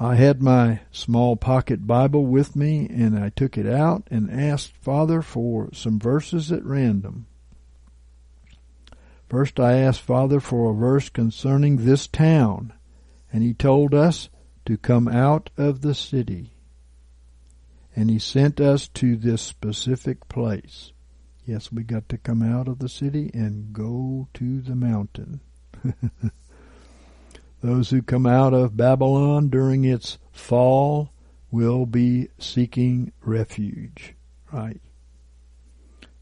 I 0.00 0.14
had 0.14 0.40
my 0.40 0.80
small 0.92 1.34
pocket 1.34 1.86
Bible 1.86 2.24
with 2.24 2.54
me 2.54 2.88
and 2.88 3.18
I 3.18 3.30
took 3.30 3.58
it 3.58 3.66
out 3.66 4.06
and 4.12 4.30
asked 4.30 4.76
Father 4.76 5.22
for 5.22 5.70
some 5.72 5.98
verses 5.98 6.52
at 6.52 6.64
random. 6.64 7.26
First 9.28 9.58
I 9.58 9.78
asked 9.78 10.00
Father 10.00 10.38
for 10.38 10.70
a 10.70 10.74
verse 10.74 11.08
concerning 11.08 11.78
this 11.78 12.06
town 12.06 12.72
and 13.32 13.42
he 13.42 13.54
told 13.54 13.92
us 13.92 14.28
to 14.66 14.76
come 14.76 15.08
out 15.08 15.50
of 15.56 15.80
the 15.80 15.94
city. 15.94 16.52
And 17.96 18.08
he 18.08 18.20
sent 18.20 18.60
us 18.60 18.86
to 18.88 19.16
this 19.16 19.42
specific 19.42 20.28
place. 20.28 20.92
Yes, 21.44 21.72
we 21.72 21.82
got 21.82 22.08
to 22.10 22.18
come 22.18 22.42
out 22.42 22.68
of 22.68 22.78
the 22.78 22.88
city 22.88 23.30
and 23.34 23.72
go 23.72 24.28
to 24.34 24.60
the 24.60 24.76
mountain. 24.76 25.40
Those 27.60 27.90
who 27.90 28.02
come 28.02 28.26
out 28.26 28.54
of 28.54 28.76
Babylon 28.76 29.48
during 29.48 29.84
its 29.84 30.18
fall 30.30 31.10
will 31.50 31.86
be 31.86 32.28
seeking 32.38 33.12
refuge, 33.20 34.14
right? 34.52 34.80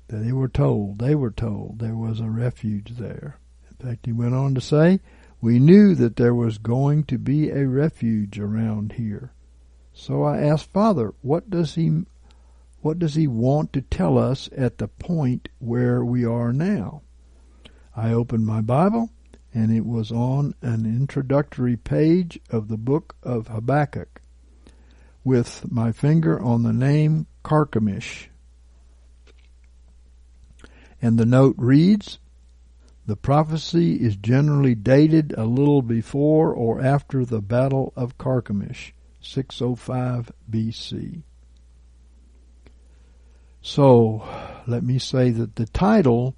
They 0.09 0.33
were 0.33 0.49
told, 0.49 0.99
they 0.99 1.15
were 1.15 1.31
told 1.31 1.79
there 1.79 1.97
was 1.97 2.21
a 2.21 2.31
refuge 2.31 2.93
there. 2.97 3.39
In 3.69 3.87
fact, 3.87 4.07
he 4.07 4.13
went 4.13 4.35
on 4.35 4.55
to 4.55 4.61
say, 4.61 5.01
we 5.41 5.59
knew 5.59 5.95
that 5.95 6.17
there 6.17 6.35
was 6.35 6.59
going 6.59 7.05
to 7.05 7.19
be 7.19 7.51
a 7.51 7.67
refuge 7.67 8.39
around 8.39 8.93
here. 8.93 9.33
So 9.93 10.23
I 10.23 10.39
asked 10.39 10.73
Father, 10.73 11.15
what 11.23 11.51
does 11.51 11.75
he 11.75 12.05
what 12.81 12.99
does 12.99 13.15
he 13.15 13.27
want 13.27 13.73
to 13.73 13.81
tell 13.81 14.17
us 14.17 14.49
at 14.57 14.79
the 14.79 14.87
point 14.87 15.49
where 15.59 16.05
we 16.05 16.25
are 16.25 16.53
now? 16.53 17.03
I 17.97 18.13
opened 18.13 18.47
my 18.47 18.61
Bible 18.61 19.11
and 19.57 19.73
it 19.73 19.87
was 19.87 20.13
on 20.13 20.55
an 20.61 20.85
introductory 20.85 21.79
page 21.79 22.39
of 22.51 22.69
the 22.69 22.77
book 22.77 23.17
of 23.23 23.49
Habakkuk 23.49 24.21
with 25.25 25.65
my 25.73 25.93
finger 25.93 26.39
on 26.39 26.63
the 26.63 26.75
name 26.75 27.27
Carchemish. 27.43 28.27
And 31.01 31.17
the 31.17 31.25
note 31.25 31.55
reads, 31.57 32.19
the 33.07 33.17
prophecy 33.17 33.95
is 33.95 34.17
generally 34.17 34.75
dated 34.75 35.33
a 35.39 35.47
little 35.47 35.81
before 35.81 36.53
or 36.53 36.83
after 36.83 37.25
the 37.25 37.41
Battle 37.41 37.95
of 37.97 38.19
Carchemish, 38.19 38.93
605 39.23 40.33
BC. 40.51 41.23
So, 43.63 44.23
let 44.67 44.85
me 44.85 44.99
say 44.99 45.31
that 45.31 45.57
the 45.57 45.67
title 45.67 46.37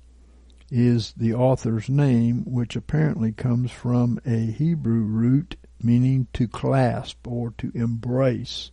is 0.71 1.12
the 1.16 1.35
author's 1.35 1.89
name, 1.89 2.45
which 2.45 2.77
apparently 2.77 3.33
comes 3.33 3.71
from 3.71 4.21
a 4.27 4.47
Hebrew 4.47 5.01
root 5.01 5.57
meaning 5.83 6.27
to 6.33 6.49
clasp 6.49 7.27
or 7.27 7.53
to 7.59 7.71
embrace. 7.75 8.71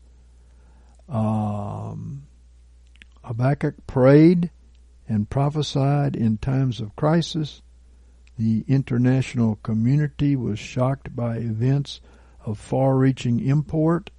Um, 1.07 2.27
Habakkuk 3.23 3.87
prayed 3.87 4.49
and 5.07 5.29
prophesied 5.29 6.15
in 6.15 6.37
times 6.37 6.81
of 6.81 6.95
crisis. 6.95 7.61
The 8.37 8.65
international 8.67 9.57
community 9.57 10.35
was 10.35 10.59
shocked 10.59 11.15
by 11.15 11.37
events 11.37 12.01
of 12.43 12.57
far 12.57 12.97
reaching 12.97 13.39
import. 13.39 14.09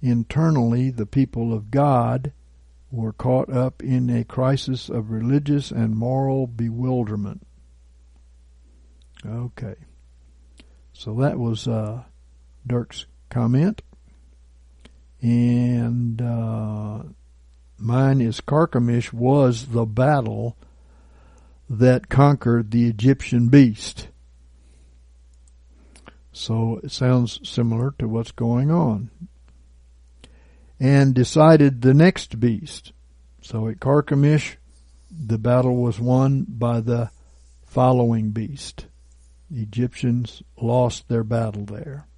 Internally, 0.00 0.90
the 0.90 1.06
people 1.06 1.52
of 1.52 1.70
God 1.70 2.32
were 2.92 3.12
caught 3.12 3.50
up 3.50 3.82
in 3.82 4.10
a 4.10 4.22
crisis 4.22 4.90
of 4.90 5.10
religious 5.10 5.70
and 5.70 5.96
moral 5.96 6.46
bewilderment. 6.46 7.44
Okay. 9.26 9.76
So 10.92 11.14
that 11.14 11.38
was 11.38 11.66
uh, 11.66 12.02
Dirk's 12.66 13.06
comment. 13.30 13.80
And 15.22 16.20
uh, 16.20 17.04
mine 17.78 18.20
is 18.20 18.40
Carchemish 18.42 19.12
was 19.12 19.68
the 19.68 19.86
battle 19.86 20.58
that 21.70 22.10
conquered 22.10 22.70
the 22.70 22.88
Egyptian 22.88 23.48
beast. 23.48 24.08
So 26.32 26.80
it 26.82 26.90
sounds 26.90 27.40
similar 27.48 27.94
to 27.98 28.06
what's 28.06 28.32
going 28.32 28.70
on 28.70 29.10
and 30.82 31.14
decided 31.14 31.80
the 31.80 31.94
next 31.94 32.40
beast. 32.40 32.92
So 33.40 33.68
at 33.68 33.78
Carchemish, 33.78 34.56
the 35.08 35.38
battle 35.38 35.76
was 35.76 36.00
won 36.00 36.44
by 36.48 36.80
the 36.80 37.12
following 37.64 38.32
beast. 38.32 38.86
The 39.48 39.62
Egyptians 39.62 40.42
lost 40.60 41.08
their 41.08 41.22
battle 41.22 41.64
there. 41.66 42.08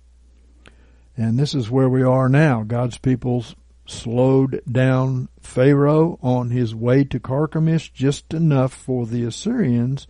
And 1.14 1.38
this 1.38 1.54
is 1.54 1.70
where 1.70 1.90
we 1.90 2.02
are 2.02 2.30
now. 2.30 2.62
God's 2.62 2.96
peoples 2.96 3.54
slowed 3.86 4.62
down 4.70 5.28
Pharaoh 5.42 6.18
on 6.22 6.48
his 6.48 6.74
way 6.74 7.04
to 7.04 7.20
Carchemish 7.20 7.92
just 7.92 8.32
enough 8.32 8.72
for 8.72 9.04
the 9.04 9.24
Assyrians 9.24 10.06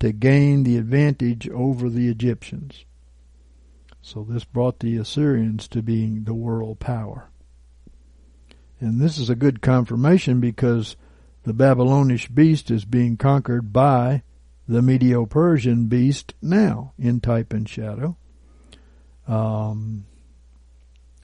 to 0.00 0.12
gain 0.12 0.64
the 0.64 0.76
advantage 0.76 1.48
over 1.48 1.88
the 1.88 2.10
Egyptians. 2.10 2.84
So 4.02 4.26
this 4.28 4.44
brought 4.44 4.80
the 4.80 4.98
Assyrians 4.98 5.68
to 5.68 5.80
being 5.80 6.24
the 6.24 6.34
world 6.34 6.80
power. 6.80 7.30
And 8.84 9.00
this 9.00 9.16
is 9.16 9.30
a 9.30 9.34
good 9.34 9.62
confirmation 9.62 10.40
because 10.40 10.96
the 11.44 11.54
Babylonish 11.54 12.28
beast 12.28 12.70
is 12.70 12.84
being 12.84 13.16
conquered 13.16 13.72
by 13.72 14.22
the 14.68 14.82
Medo-Persian 14.82 15.86
beast 15.86 16.34
now 16.42 16.92
in 16.98 17.20
type 17.20 17.54
and 17.54 17.66
shadow. 17.66 18.18
Um, 19.26 20.04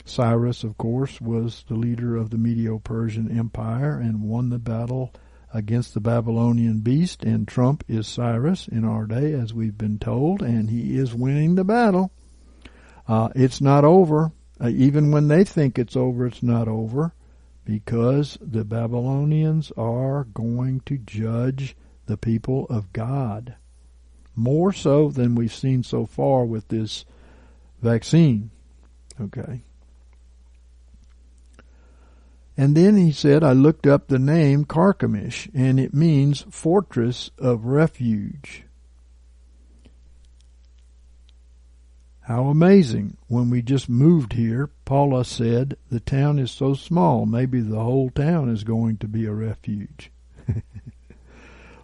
Cyrus, 0.07 0.65
of 0.65 0.79
course, 0.79 1.21
was 1.21 1.67
the 1.69 1.75
leader 1.75 2.17
of 2.17 2.31
the 2.31 2.39
Medo-Persian 2.39 3.39
Empire 3.39 3.99
and 3.99 4.23
won 4.23 4.49
the 4.49 4.59
battle 4.59 5.13
against 5.53 5.93
the 5.93 6.01
Babylonian 6.01 6.81
beast, 6.81 7.23
and 7.25 7.47
Trump 7.47 7.85
is 7.87 8.09
Cyrus 8.09 8.69
in 8.69 8.87
our 8.87 9.05
day, 9.05 9.35
as 9.35 9.53
we've 9.53 9.77
been 9.77 9.99
told, 9.99 10.41
and 10.41 10.71
he 10.71 10.97
is 10.97 11.13
winning 11.13 11.57
the 11.57 11.65
battle. 11.65 12.11
Uh, 13.07 13.29
it's 13.35 13.61
not 13.61 13.85
over. 13.85 14.33
Uh, 14.59 14.69
even 14.69 15.11
when 15.11 15.29
they 15.29 15.45
think 15.45 15.79
it's 15.79 15.97
over, 15.97 16.27
it's 16.27 16.43
not 16.43 16.67
over 16.67 17.13
because 17.71 18.37
the 18.41 18.65
Babylonians 18.65 19.71
are 19.77 20.25
going 20.25 20.81
to 20.87 20.99
judge 20.99 21.77
the 22.07 22.17
people 22.17 22.67
of 22.69 22.93
God 22.93 23.55
more 24.35 24.73
so 24.73 25.09
than 25.09 25.37
we've 25.37 25.55
seen 25.55 25.85
so 25.85 26.05
far 26.05 26.45
with 26.45 26.67
this 26.67 27.05
vaccine. 27.81 28.51
Okay. 29.21 29.63
And 32.57 32.77
then 32.77 32.97
he 32.97 33.13
said, 33.13 33.45
I 33.45 33.53
looked 33.53 33.87
up 33.87 34.09
the 34.09 34.19
name 34.19 34.65
Carchemish, 34.65 35.49
and 35.55 35.79
it 35.79 35.95
means 35.95 36.47
fortress 36.51 37.31
of 37.39 37.67
refuge. 37.67 38.65
How 42.31 42.45
amazing. 42.45 43.17
When 43.27 43.51
we 43.51 43.61
just 43.61 43.89
moved 43.89 44.35
here, 44.35 44.71
Paula 44.85 45.25
said, 45.25 45.77
the 45.91 45.99
town 45.99 46.39
is 46.39 46.53
so 46.53 46.75
small, 46.75 47.27
maybe 47.27 47.61
the 47.61 47.81
whole 47.81 48.09
town 48.09 48.49
is 48.49 48.63
going 48.63 48.99
to 48.99 49.09
be 49.09 49.27
a 49.27 49.33
refuge. 49.33 50.13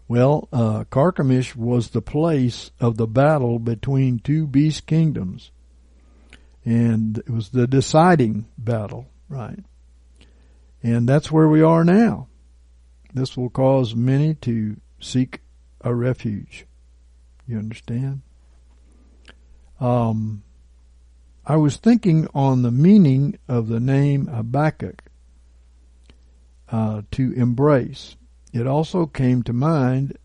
well, 0.08 0.48
uh, 0.52 0.84
Carchemish 0.84 1.56
was 1.56 1.90
the 1.90 2.00
place 2.00 2.70
of 2.78 2.96
the 2.96 3.08
battle 3.08 3.58
between 3.58 4.20
two 4.20 4.46
beast 4.46 4.86
kingdoms. 4.86 5.50
And 6.64 7.18
it 7.18 7.30
was 7.30 7.48
the 7.48 7.66
deciding 7.66 8.46
battle, 8.56 9.08
right? 9.28 9.64
And 10.80 11.08
that's 11.08 11.32
where 11.32 11.48
we 11.48 11.62
are 11.62 11.82
now. 11.82 12.28
This 13.12 13.36
will 13.36 13.50
cause 13.50 13.96
many 13.96 14.34
to 14.34 14.76
seek 15.00 15.40
a 15.80 15.92
refuge. 15.92 16.66
You 17.48 17.58
understand? 17.58 18.20
Um, 19.80 20.42
I 21.44 21.56
was 21.56 21.76
thinking 21.76 22.28
on 22.34 22.62
the 22.62 22.70
meaning 22.70 23.38
of 23.48 23.68
the 23.68 23.80
name 23.80 24.26
Habakkuk. 24.26 25.02
uh, 26.70 27.02
to 27.12 27.32
embrace. 27.34 28.16
It 28.52 28.66
also 28.66 29.06
came 29.06 29.42
to 29.44 29.52
mind 29.52 30.18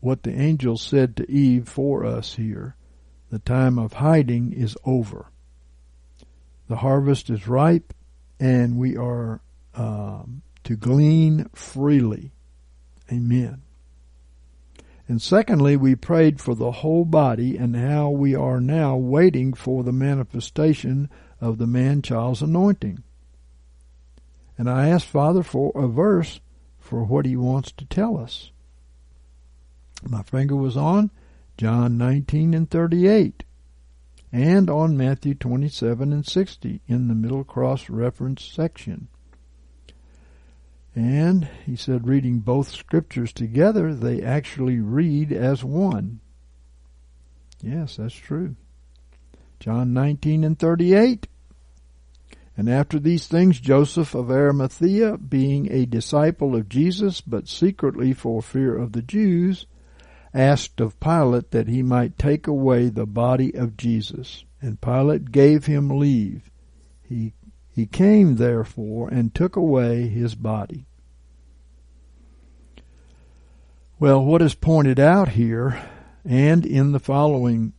what 0.00 0.22
the 0.22 0.32
angel 0.32 0.76
said 0.76 1.16
to 1.16 1.30
Eve 1.30 1.68
for 1.68 2.04
us 2.04 2.34
here. 2.34 2.76
The 3.30 3.38
time 3.38 3.78
of 3.78 3.94
hiding 3.94 4.52
is 4.52 4.76
over. 4.84 5.26
The 6.68 6.76
harvest 6.76 7.30
is 7.30 7.48
ripe, 7.48 7.92
and 8.40 8.76
we 8.76 8.96
are 8.96 9.40
um, 9.74 10.42
to 10.64 10.76
glean 10.76 11.48
freely. 11.54 12.32
Amen. 13.10 13.62
And 15.08 15.20
secondly, 15.20 15.76
we 15.76 15.94
prayed 15.94 16.40
for 16.40 16.54
the 16.54 16.70
whole 16.70 17.04
body 17.04 17.56
and 17.56 17.74
how 17.74 18.10
we 18.10 18.34
are 18.34 18.60
now 18.60 18.96
waiting 18.96 19.52
for 19.52 19.82
the 19.82 19.92
manifestation 19.92 21.10
of 21.40 21.58
the 21.58 21.66
man 21.66 22.02
child's 22.02 22.42
anointing. 22.42 23.02
And 24.56 24.70
I 24.70 24.88
asked 24.88 25.06
Father 25.06 25.42
for 25.42 25.72
a 25.74 25.88
verse 25.88 26.40
for 26.78 27.04
what 27.04 27.26
he 27.26 27.36
wants 27.36 27.72
to 27.72 27.84
tell 27.84 28.16
us. 28.16 28.52
My 30.08 30.22
finger 30.22 30.56
was 30.56 30.76
on 30.76 31.10
John 31.56 31.98
19 31.98 32.54
and 32.54 32.70
38 32.70 33.44
and 34.32 34.70
on 34.70 34.96
Matthew 34.96 35.34
27 35.34 36.12
and 36.12 36.26
60 36.26 36.80
in 36.86 37.08
the 37.08 37.14
middle 37.14 37.44
cross 37.44 37.90
reference 37.90 38.42
section. 38.42 39.08
And 40.94 41.48
he 41.64 41.74
said, 41.76 42.06
reading 42.06 42.40
both 42.40 42.70
scriptures 42.70 43.32
together, 43.32 43.94
they 43.94 44.22
actually 44.22 44.78
read 44.78 45.32
as 45.32 45.64
one. 45.64 46.20
Yes, 47.62 47.96
that's 47.96 48.14
true. 48.14 48.56
John 49.58 49.94
19 49.94 50.44
and 50.44 50.58
38. 50.58 51.28
And 52.56 52.68
after 52.68 52.98
these 52.98 53.26
things, 53.26 53.58
Joseph 53.58 54.14
of 54.14 54.30
Arimathea, 54.30 55.16
being 55.16 55.72
a 55.72 55.86
disciple 55.86 56.54
of 56.54 56.68
Jesus, 56.68 57.22
but 57.22 57.48
secretly 57.48 58.12
for 58.12 58.42
fear 58.42 58.76
of 58.76 58.92
the 58.92 59.00
Jews, 59.00 59.66
asked 60.34 60.80
of 60.80 61.00
Pilate 61.00 61.50
that 61.52 61.68
he 61.68 61.82
might 61.82 62.18
take 62.18 62.46
away 62.46 62.88
the 62.88 63.06
body 63.06 63.54
of 63.54 63.78
Jesus. 63.78 64.44
And 64.60 64.80
Pilate 64.80 65.32
gave 65.32 65.64
him 65.64 65.98
leave. 65.98 66.50
He 67.02 67.32
he 67.74 67.86
came, 67.86 68.36
therefore, 68.36 69.08
and 69.08 69.34
took 69.34 69.56
away 69.56 70.08
his 70.08 70.34
body. 70.34 70.86
Well, 73.98 74.24
what 74.24 74.42
is 74.42 74.54
pointed 74.54 75.00
out 75.00 75.30
here, 75.30 75.80
and 76.24 76.66
in 76.66 76.92
the 76.92 77.00
following 77.00 77.72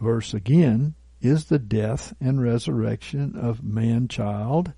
verse 0.00 0.32
again, 0.32 0.94
is 1.20 1.46
the 1.46 1.58
death 1.58 2.14
and 2.20 2.42
resurrection 2.42 3.36
of 3.36 3.62
man 3.62 4.08
child, 4.08 4.72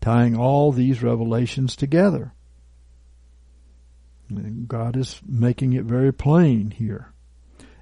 tying 0.00 0.36
all 0.36 0.72
these 0.72 1.02
revelations 1.02 1.76
together. 1.76 2.32
God 4.66 4.96
is 4.96 5.20
making 5.26 5.72
it 5.72 5.84
very 5.84 6.12
plain 6.12 6.72
here. 6.72 7.12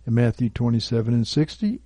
In 0.07 0.15
Matthew 0.15 0.51
27 0.51 1.13
and 1.13 1.27
60, 1.27 1.81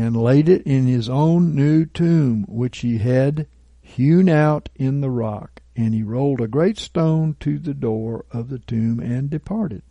and 0.00 0.16
laid 0.16 0.48
it 0.48 0.62
in 0.62 0.86
his 0.86 1.10
own 1.10 1.54
new 1.54 1.84
tomb, 1.84 2.46
which 2.48 2.78
he 2.78 2.96
had 2.96 3.46
hewn 3.82 4.30
out 4.30 4.70
in 4.74 5.02
the 5.02 5.10
rock. 5.10 5.60
And 5.76 5.92
he 5.92 6.02
rolled 6.02 6.40
a 6.40 6.48
great 6.48 6.78
stone 6.78 7.36
to 7.40 7.58
the 7.58 7.74
door 7.74 8.24
of 8.30 8.48
the 8.48 8.60
tomb 8.60 8.98
and 8.98 9.28
departed. 9.28 9.82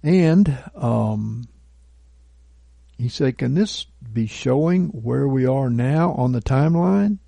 And 0.00 0.56
um, 0.76 1.48
he 2.96 3.08
said, 3.08 3.36
Can 3.38 3.54
this 3.54 3.86
be 4.12 4.28
showing 4.28 4.90
where 4.90 5.26
we 5.26 5.44
are 5.44 5.68
now 5.68 6.12
on 6.12 6.30
the 6.30 6.40
timeline? 6.40 7.18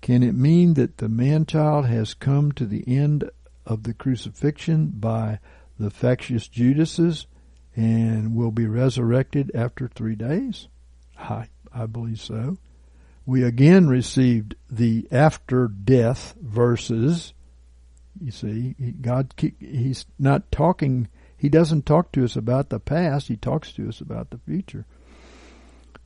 Can 0.00 0.22
it 0.22 0.34
mean 0.34 0.74
that 0.74 0.96
the 0.96 1.10
man 1.10 1.44
child 1.44 1.84
has 1.84 2.14
come 2.14 2.52
to 2.52 2.64
the 2.64 2.84
end 2.88 3.30
of 3.66 3.82
the 3.82 3.92
crucifixion 3.92 4.92
by 4.96 5.40
the 5.78 5.90
factious 5.90 6.48
Judases 6.48 7.26
and 7.76 8.34
will 8.34 8.50
be 8.50 8.66
resurrected 8.66 9.50
after 9.54 9.88
three 9.88 10.14
days? 10.14 10.68
I, 11.18 11.48
I 11.72 11.86
believe 11.86 12.20
so. 12.20 12.56
We 13.26 13.42
again 13.42 13.88
received 13.88 14.54
the 14.70 15.08
after 15.10 15.68
death 15.68 16.34
verses. 16.40 17.32
You 18.20 18.30
see, 18.30 18.74
God, 19.00 19.34
He's 19.58 20.04
not 20.18 20.52
talking, 20.52 21.08
He 21.36 21.48
doesn't 21.48 21.86
talk 21.86 22.12
to 22.12 22.24
us 22.24 22.36
about 22.36 22.68
the 22.68 22.80
past, 22.80 23.28
He 23.28 23.36
talks 23.36 23.72
to 23.72 23.88
us 23.88 24.00
about 24.00 24.30
the 24.30 24.38
future. 24.38 24.84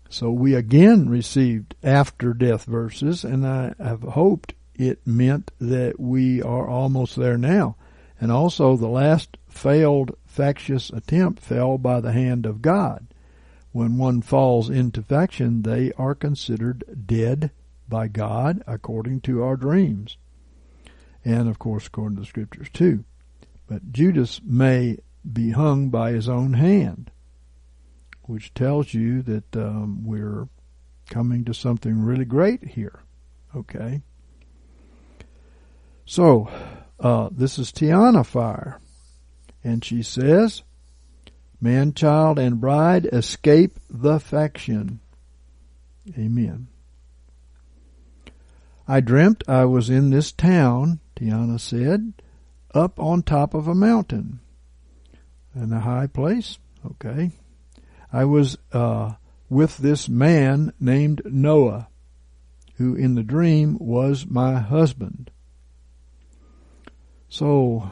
So 0.09 0.31
we 0.31 0.55
again 0.55 1.09
received 1.11 1.75
after 1.83 2.33
death 2.33 2.65
verses, 2.65 3.25
and 3.25 3.47
I 3.47 3.75
have 3.79 4.03
hoped 4.03 4.55
it 4.75 5.07
meant 5.07 5.51
that 5.61 6.01
we 6.01 6.41
are 6.41 6.69
almost 6.69 7.17
there 7.17 7.37
now. 7.37 7.77
And 8.21 8.33
also 8.33 8.77
the 8.77 8.89
last 8.89 9.37
failed 9.49 10.17
factious 10.39 10.91
attempt 10.91 11.43
fell 11.43 11.79
by 11.79 12.01
the 12.01 12.13
hand 12.13 12.47
of 12.47 12.63
God. 12.63 13.09
When 13.73 13.99
one 13.99 14.23
falls 14.23 14.71
into 14.71 15.03
faction, 15.03 15.63
they 15.63 15.91
are 15.99 16.15
considered 16.15 16.85
dead 17.09 17.51
by 17.89 18.07
God 18.07 18.63
according 18.65 19.23
to 19.23 19.43
our 19.43 19.57
dreams. 19.57 20.17
And 21.25 21.49
of 21.49 21.59
course, 21.59 21.89
according 21.89 22.19
to 22.19 22.21
the 22.21 22.29
scriptures 22.29 22.69
too. 22.73 23.03
But 23.67 23.91
Judas 23.91 24.41
may 24.45 24.99
be 25.31 25.51
hung 25.51 25.89
by 25.91 26.13
his 26.13 26.29
own 26.29 26.53
hand, 26.53 27.11
which 28.23 28.55
tells 28.55 28.95
you 28.95 29.23
that 29.23 29.57
um, 29.57 30.05
we're 30.05 30.47
coming 31.11 31.45
to 31.47 31.53
something 31.53 32.01
really 32.01 32.25
great 32.25 32.63
here. 32.63 33.01
Okay. 33.57 34.03
So, 36.07 36.49
uh, 37.01 37.29
this 37.33 37.59
is 37.59 37.73
Tiana 37.73 38.25
Fire. 38.25 38.79
And 39.65 39.85
she 39.85 40.03
says, 40.03 40.63
Man, 41.61 41.93
child, 41.93 42.39
and 42.39 42.61
bride 42.61 43.07
escape 43.07 43.79
the 43.91 44.21
faction. 44.21 45.01
Amen. 46.17 46.69
I 48.87 49.01
dreamt 49.01 49.45
I 49.49 49.65
was 49.67 49.91
in 49.91 50.11
this 50.11 50.33
town, 50.33 51.01
Tiana 51.17 51.61
said, 51.61 52.15
up 52.75 52.99
on 52.99 53.23
top 53.23 53.55
of 53.55 53.69
a 53.69 53.75
mountain. 53.75 54.41
In 55.55 55.73
a 55.73 55.81
high 55.81 56.07
place? 56.07 56.59
Okay. 56.87 57.33
I 58.13 58.25
was 58.25 58.57
uh, 58.73 59.15
with 59.51 59.79
this 59.79 60.09
man 60.09 60.73
named 60.81 61.23
Noah, 61.25 61.89
who 62.77 62.95
in 62.95 63.15
the 63.15 63.23
dream 63.23 63.77
was 63.79 64.27
my 64.27 64.59
husband. 64.59 65.31
So 67.29 67.91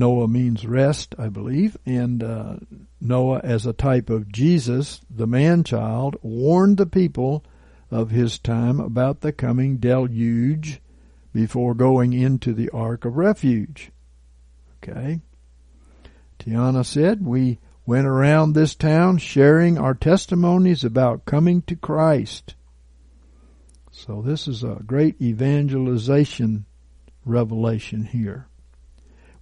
Noah 0.00 0.28
means 0.28 0.66
rest, 0.66 1.14
I 1.18 1.28
believe, 1.28 1.76
and 1.84 2.24
uh, 2.24 2.56
Noah, 3.02 3.42
as 3.44 3.66
a 3.66 3.74
type 3.74 4.08
of 4.08 4.32
Jesus, 4.32 5.02
the 5.10 5.26
man 5.26 5.62
child, 5.62 6.16
warned 6.22 6.78
the 6.78 6.86
people 6.86 7.44
of 7.90 8.10
his 8.10 8.38
time 8.38 8.80
about 8.80 9.20
the 9.20 9.30
coming 9.30 9.76
deluge 9.76 10.80
before 11.34 11.74
going 11.74 12.14
into 12.14 12.54
the 12.54 12.70
ark 12.70 13.04
of 13.04 13.18
refuge. 13.18 13.92
Okay. 14.82 15.20
Tiana 16.38 16.82
said, 16.82 17.22
We 17.22 17.58
went 17.84 18.06
around 18.06 18.54
this 18.54 18.74
town 18.74 19.18
sharing 19.18 19.76
our 19.76 19.92
testimonies 19.92 20.82
about 20.82 21.26
coming 21.26 21.60
to 21.62 21.76
Christ. 21.76 22.54
So 23.90 24.22
this 24.22 24.48
is 24.48 24.64
a 24.64 24.80
great 24.86 25.20
evangelization 25.20 26.64
revelation 27.26 28.04
here. 28.04 28.49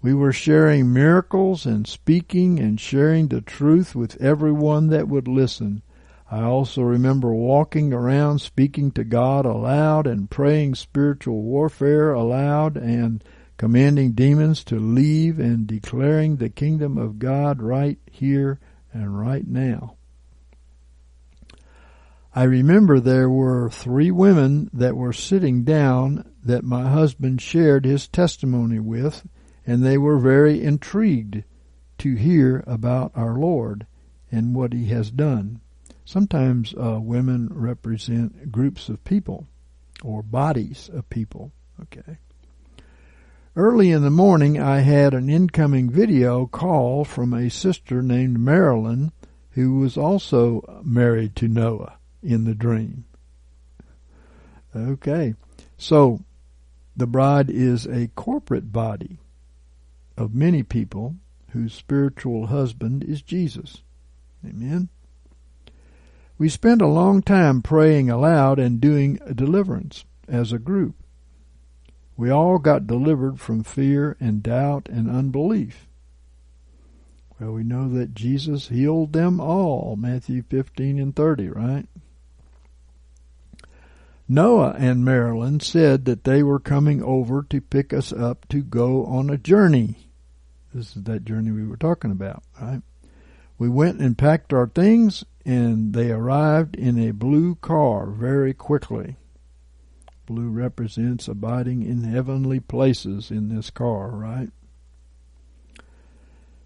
We 0.01 0.15
were 0.15 0.33
sharing 0.33 0.93
miracles 0.93 1.67
and 1.67 1.85
speaking 1.87 2.61
and 2.61 2.79
sharing 2.79 3.29
the 3.29 3.41
truth 3.41 3.97
with 3.97 4.21
everyone 4.21 4.89
that 4.89 5.09
would 5.09 5.27
listen. 5.27 5.83
I 6.31 6.43
also 6.43 6.83
remember 6.83 7.35
walking 7.35 7.93
around 7.93 8.41
speaking 8.41 8.93
to 8.93 9.03
God 9.03 9.45
aloud 9.45 10.07
and 10.07 10.31
praying 10.31 10.77
spiritual 10.77 11.43
warfare 11.43 12.13
aloud 12.13 12.77
and 12.77 13.25
commanding 13.57 14.13
demons 14.13 14.63
to 14.65 14.79
leave 14.79 15.41
and 15.41 15.67
declaring 15.67 16.37
the 16.37 16.49
kingdom 16.49 16.97
of 16.97 17.19
God 17.19 17.61
right 17.61 17.99
here 18.09 18.61
and 18.93 19.19
right 19.19 19.49
now. 19.49 19.97
I 22.35 22.45
remember 22.45 23.01
there 23.01 23.29
were 23.29 23.69
three 23.69 24.13
women 24.13 24.71
that 24.73 24.97
were 24.97 25.13
sitting 25.13 25.65
down 25.65 26.31
that 26.45 26.63
my 26.63 26.89
husband 26.89 27.43
shared 27.43 27.85
his 27.85 28.07
testimony 28.07 28.79
with 28.79 29.27
and 29.69 29.85
they 29.85 29.99
were 29.99 30.19
very 30.19 30.65
intrigued 30.65 31.45
to 31.99 32.15
hear 32.15 32.65
about 32.67 33.13
our 33.15 33.35
Lord 33.35 33.87
and 34.33 34.55
what 34.55 34.73
He 34.73 34.87
has 34.87 35.11
done. 35.11 35.61
Sometimes 36.07 36.73
uh, 36.73 36.99
women 36.99 37.51
represent 37.53 38.51
groups 38.51 38.89
of 38.89 39.05
people 39.05 39.47
or 40.03 40.23
bodies 40.23 40.89
of 40.91 41.11
people. 41.11 41.53
Okay. 41.83 42.17
Early 43.55 43.91
in 43.91 44.01
the 44.01 44.11
morning, 44.11 44.59
I 44.59 44.81
had 44.81 45.13
an 45.13 45.29
incoming 45.29 45.91
video 45.91 46.47
call 46.47 47.05
from 47.05 47.35
a 47.35 47.51
sister 47.51 48.01
named 48.01 48.41
Marilyn 48.41 49.13
who 49.51 49.81
was 49.81 49.99
also 49.99 50.81
married 50.83 51.37
to 51.37 51.47
Noah 51.47 51.99
in 52.23 52.45
the 52.45 52.55
dream. 52.55 53.05
Okay. 54.75 55.35
So, 55.77 56.21
the 56.97 57.07
bride 57.07 57.51
is 57.51 57.85
a 57.85 58.09
corporate 58.15 58.73
body 58.73 59.19
of 60.19 60.35
many 60.35 60.63
people 60.63 61.17
whose 61.51 61.73
spiritual 61.73 62.49
husband 62.49 63.05
is 63.05 63.23
Jesus. 63.23 63.83
Amen. 64.45 64.89
We 66.37 66.49
spent 66.49 66.83
a 66.83 66.87
long 66.87 67.23
time 67.23 67.63
praying 67.63 68.11
aloud 68.11 68.59
and 68.59 68.81
doing 68.81 69.19
deliverance 69.35 70.05
as 70.29 70.53
a 70.53 70.59
group. 70.59 70.95
We 72.17 72.31
all 72.31 72.59
got 72.59 72.87
delivered 72.87 73.41
from 73.41 73.63
fear 73.63 74.17
and 74.21 74.43
doubt 74.43 74.89
and 74.89 75.09
unbelief. 75.09 75.89
Well, 77.39 77.53
we 77.53 77.63
know 77.63 77.89
that 77.91 78.15
Jesus 78.15 78.69
healed 78.69 79.13
them 79.13 79.41
all, 79.41 79.95
Matthew 79.97 80.43
15 80.43 80.99
and 80.99 81.15
30, 81.15 81.49
right? 81.51 81.87
Noah 84.29 84.75
and 84.77 85.05
Marilyn 85.05 85.61
said 85.61 86.05
that 86.05 86.25
they 86.25 86.43
were 86.43 86.59
coming 86.59 87.03
over 87.03 87.43
to 87.45 87.61
pick 87.61 87.93
us 87.93 88.13
up 88.13 88.47
to 88.49 88.63
go 88.63 89.07
on 89.07 89.31
a 89.31 89.39
journey. 89.39 90.08
This 90.75 90.97
is 90.97 91.05
that 91.05 91.25
journey 91.25 91.51
we 91.51 91.67
were 91.67 91.77
talking 91.77 92.11
about, 92.11 92.43
right? 92.61 92.83
We 93.59 93.69
went 93.69 94.01
and 94.01 94.17
packed 94.17 94.53
our 94.53 94.67
things 94.67 95.25
and 95.45 95.95
they 95.95 96.11
arrived 96.11 96.77
in 96.77 96.99
a 96.99 97.13
blue 97.13 97.57
car 97.57 98.07
very 98.07 98.53
quickly. 98.53 99.17
Blue 100.27 100.51
represents 100.51 101.27
abiding 101.27 101.83
in 101.83 102.05
heavenly 102.05 102.61
places 102.61 103.31
in 103.31 103.49
this 103.49 103.71
car, 103.71 104.11
right? 104.11 104.51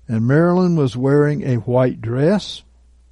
And 0.08 0.26
Marilyn 0.26 0.74
was 0.74 0.96
wearing 0.96 1.42
a 1.42 1.56
white 1.56 2.02
dress 2.02 2.64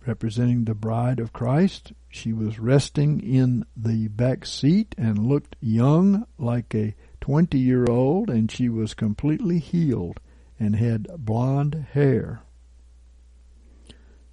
representing 0.06 0.64
the 0.64 0.74
bride 0.74 1.20
of 1.20 1.32
Christ. 1.32 1.92
She 2.08 2.32
was 2.32 2.58
resting 2.58 3.20
in 3.20 3.64
the 3.76 4.08
back 4.08 4.44
seat 4.44 4.94
and 4.98 5.26
looked 5.26 5.54
young 5.60 6.26
like 6.36 6.74
a 6.74 6.96
20 7.20 7.58
year 7.58 7.86
old 7.88 8.28
and 8.28 8.50
she 8.50 8.68
was 8.68 8.92
completely 8.92 9.60
healed 9.60 10.18
and 10.60 10.76
had 10.76 11.08
blonde 11.18 11.86
hair. 11.92 12.42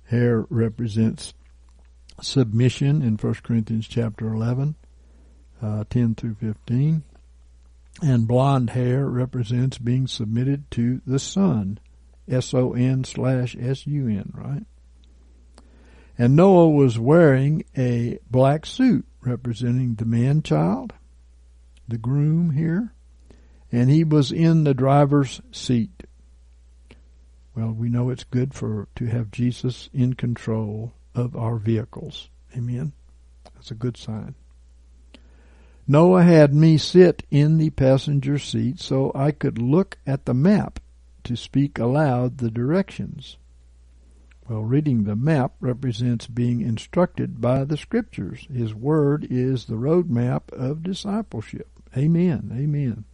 Hair 0.09 0.45
represents 0.49 1.33
submission 2.21 3.01
in 3.01 3.15
1 3.15 3.33
Corinthians 3.43 3.87
chapter 3.87 4.27
11, 4.27 4.75
uh, 5.61 5.85
10 5.89 6.15
through 6.15 6.35
15. 6.35 7.03
And 8.01 8.27
blonde 8.27 8.71
hair 8.71 9.07
represents 9.07 9.77
being 9.77 10.05
submitted 10.05 10.69
to 10.71 11.01
the 11.07 11.17
Son, 11.17 11.79
S-O-N 12.27 13.05
slash 13.05 13.55
S-U-N, 13.59 14.33
right? 14.35 14.65
And 16.17 16.35
Noah 16.35 16.69
was 16.69 16.99
wearing 16.99 17.63
a 17.77 18.19
black 18.29 18.65
suit 18.65 19.05
representing 19.21 19.95
the 19.95 20.05
man-child, 20.05 20.93
the 21.87 21.97
groom 21.97 22.51
here, 22.51 22.93
and 23.71 23.89
he 23.89 24.03
was 24.03 24.31
in 24.31 24.63
the 24.63 24.73
driver's 24.73 25.41
seat. 25.51 25.96
Well, 27.57 27.71
we 27.71 27.89
know 27.89 28.11
it's 28.11 28.23
good 28.23 28.53
for 28.53 28.87
to 28.97 29.07
have 29.07 29.31
Jesus 29.31 29.89
in 29.91 30.13
control 30.13 30.93
of 31.15 31.35
our 31.35 31.57
vehicles. 31.57 32.29
Amen. 32.55 32.91
That's 33.55 33.71
a 33.71 33.75
good 33.75 33.97
sign. 33.97 34.35
Noah 35.87 36.21
had 36.21 36.53
me 36.53 36.77
sit 36.77 37.23
in 37.31 37.57
the 37.57 37.71
passenger 37.71 38.37
seat 38.37 38.79
so 38.79 39.11
I 39.15 39.31
could 39.31 39.57
look 39.57 39.97
at 40.05 40.25
the 40.25 40.35
map 40.35 40.79
to 41.23 41.35
speak 41.35 41.79
aloud 41.79 42.37
the 42.37 42.51
directions. 42.51 43.37
Well, 44.47 44.61
reading 44.61 45.05
the 45.05 45.15
map 45.15 45.53
represents 45.59 46.27
being 46.27 46.61
instructed 46.61 47.41
by 47.41 47.63
the 47.63 47.75
scriptures. 47.75 48.45
His 48.53 48.75
word 48.75 49.25
is 49.31 49.65
the 49.65 49.77
roadmap 49.77 50.51
of 50.51 50.83
discipleship. 50.83 51.71
Amen. 51.97 52.51
Amen. 52.55 53.05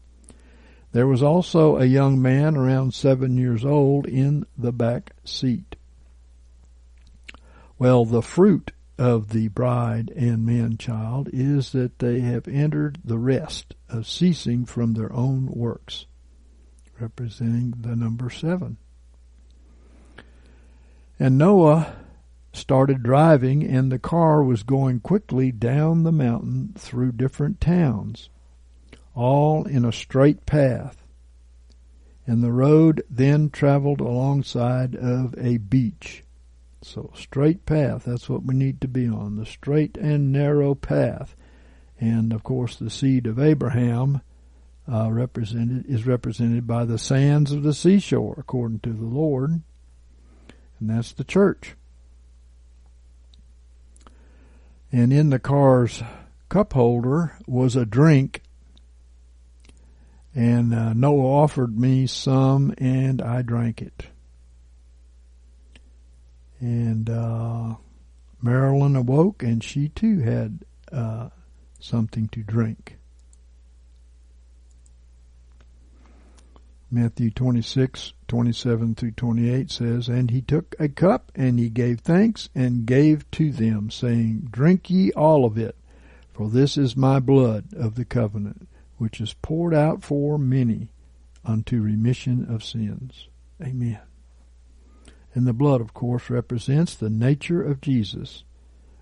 There 0.94 1.08
was 1.08 1.24
also 1.24 1.78
a 1.78 1.86
young 1.86 2.22
man 2.22 2.56
around 2.56 2.94
seven 2.94 3.36
years 3.36 3.66
old 3.66 4.06
in 4.06 4.46
the 4.56 4.72
back 4.72 5.12
seat. 5.26 5.76
Well, 7.80 8.06
the 8.06 8.22
fruit 8.22 8.72
of 9.00 9.30
the 9.30 9.48
bride 9.48 10.14
and 10.16 10.46
man 10.46 10.78
child 10.78 11.30
is 11.34 11.72
that 11.72 11.98
they 11.98 12.20
have 12.20 12.48
entered 12.48 13.00
the 13.04 13.18
rest 13.18 13.74
of 13.90 14.08
ceasing 14.08 14.66
from 14.66 14.94
their 14.94 15.12
own 15.12 15.48
works, 15.48 16.06
representing 17.00 17.74
the 17.82 17.96
number 17.96 18.30
seven. 18.30 18.78
And 21.20 21.40
Noah 21.40 21.96
started 22.54 23.02
driving 23.02 23.64
and 23.64 23.92
the 23.92 23.98
car 23.98 24.44
was 24.44 24.62
going 24.62 25.00
quickly 25.00 25.52
down 25.52 26.04
the 26.04 26.12
mountain 26.12 26.74
through 26.78 27.14
different 27.14 27.60
towns 27.60 28.30
all 29.16 29.66
in 29.66 29.86
a 29.86 29.92
straight 29.92 30.46
path. 30.46 31.04
And 32.26 32.42
the 32.42 32.52
road 32.52 33.04
then 33.10 33.50
traveled 33.50 34.00
alongside 34.00 34.96
of 34.96 35.36
a 35.38 35.58
beach. 35.58 36.24
So 36.82 37.12
straight 37.16 37.66
path, 37.66 38.04
that's 38.06 38.30
what 38.30 38.44
we 38.44 38.56
need 38.56 38.82
to 38.82 38.88
be 38.88 39.08
on, 39.08 39.38
the 39.38 39.46
straight 39.46 39.98
and 39.98 40.32
narrow 40.32 40.76
path. 40.76 41.36
And 42.00 42.34
of 42.34 42.44
course 42.44 42.76
the 42.76 42.90
seed 42.90 43.28
of 43.28 43.40
Abraham 43.40 44.22
uh, 44.92 45.10
represented 45.12 45.86
is 45.86 46.06
represented 46.06 46.68
by 46.68 46.86
the 46.86 46.98
sands 46.98 47.52
of 47.52 47.64
the 47.64 47.74
seashore, 47.74 48.36
according 48.38 48.80
to 48.82 48.92
the 48.92 49.06
Lord. 49.06 49.62
And 50.80 50.90
that's 50.90 51.14
the 51.14 51.24
church. 51.24 51.76
And 54.92 55.12
in 55.12 55.30
the 55.30 55.40
car's 55.40 56.04
cup 56.50 56.74
holder 56.74 57.38
was 57.48 57.76
a 57.76 57.86
drink 57.86 58.43
and 60.36 60.74
uh, 60.74 60.94
Noah 60.94 61.44
offered 61.44 61.78
me 61.78 62.08
some, 62.08 62.74
and 62.78 63.22
I 63.22 63.42
drank 63.42 63.82
it. 63.82 64.08
And 66.60 67.10
uh, 67.10 67.76
Marilyn 68.42 68.96
awoke, 68.96 69.44
and 69.44 69.64
she 69.64 69.90
too 69.90 70.20
had 70.20 70.60
uh, 70.92 71.30
something 71.80 72.30
to 72.30 72.42
drink. 72.42 72.98
Matthew 76.90 77.32
26, 77.32 78.14
27 78.28 78.96
through 78.96 79.12
28 79.12 79.72
says, 79.72 80.08
And 80.08 80.32
he 80.32 80.42
took 80.42 80.76
a 80.80 80.88
cup, 80.88 81.32
and 81.36 81.60
he 81.60 81.70
gave 81.70 82.00
thanks, 82.00 82.50
and 82.56 82.86
gave 82.86 83.30
to 83.32 83.52
them, 83.52 83.90
saying, 83.90 84.48
Drink 84.52 84.90
ye 84.90 85.12
all 85.12 85.44
of 85.46 85.58
it, 85.58 85.76
for 86.32 86.50
this 86.50 86.78
is 86.78 86.96
my 86.96 87.20
blood 87.20 87.74
of 87.74 87.96
the 87.96 88.06
covenant 88.06 88.68
which 89.04 89.20
is 89.20 89.34
poured 89.34 89.74
out 89.74 90.02
for 90.02 90.38
many 90.38 90.88
unto 91.44 91.82
remission 91.82 92.50
of 92.50 92.64
sins. 92.64 93.28
Amen. 93.62 94.00
And 95.34 95.46
the 95.46 95.52
blood, 95.52 95.82
of 95.82 95.94
course, 95.94 96.30
represents 96.30 96.96
the 96.96 97.10
nature 97.10 97.62
of 97.62 97.82
Jesus. 97.82 98.46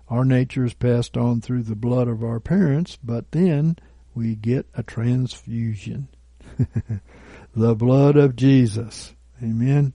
Our 0.08 0.24
nature 0.24 0.64
is 0.64 0.74
passed 0.74 1.16
on 1.16 1.40
through 1.40 1.62
the 1.62 1.76
blood 1.76 2.08
of 2.08 2.24
our 2.24 2.40
parents, 2.40 2.98
but 3.00 3.30
then 3.30 3.76
we 4.12 4.34
get 4.34 4.66
a 4.74 4.82
transfusion. 4.82 6.08
the 7.54 7.76
blood 7.76 8.16
of 8.16 8.34
Jesus. 8.34 9.14
Amen. 9.40 9.92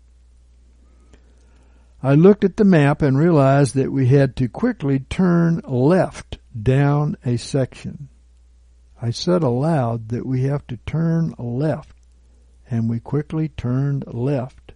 I 2.02 2.14
looked 2.14 2.46
at 2.46 2.56
the 2.56 2.64
map 2.64 3.02
and 3.02 3.18
realized 3.18 3.76
that 3.76 3.92
we 3.92 4.08
had 4.08 4.38
to 4.38 4.48
quickly 4.48 5.00
turn 5.00 5.62
left 5.68 6.38
down 6.64 7.18
a 7.26 7.36
section. 7.36 8.08
I 9.02 9.12
said 9.12 9.44
aloud 9.44 10.10
that 10.10 10.26
we 10.26 10.44
have 10.44 10.66
to 10.68 10.78
turn 10.78 11.36
left, 11.38 11.96
and 12.70 12.90
we 12.90 13.00
quickly 13.00 13.50
turned 13.50 14.06
left. 14.08 14.74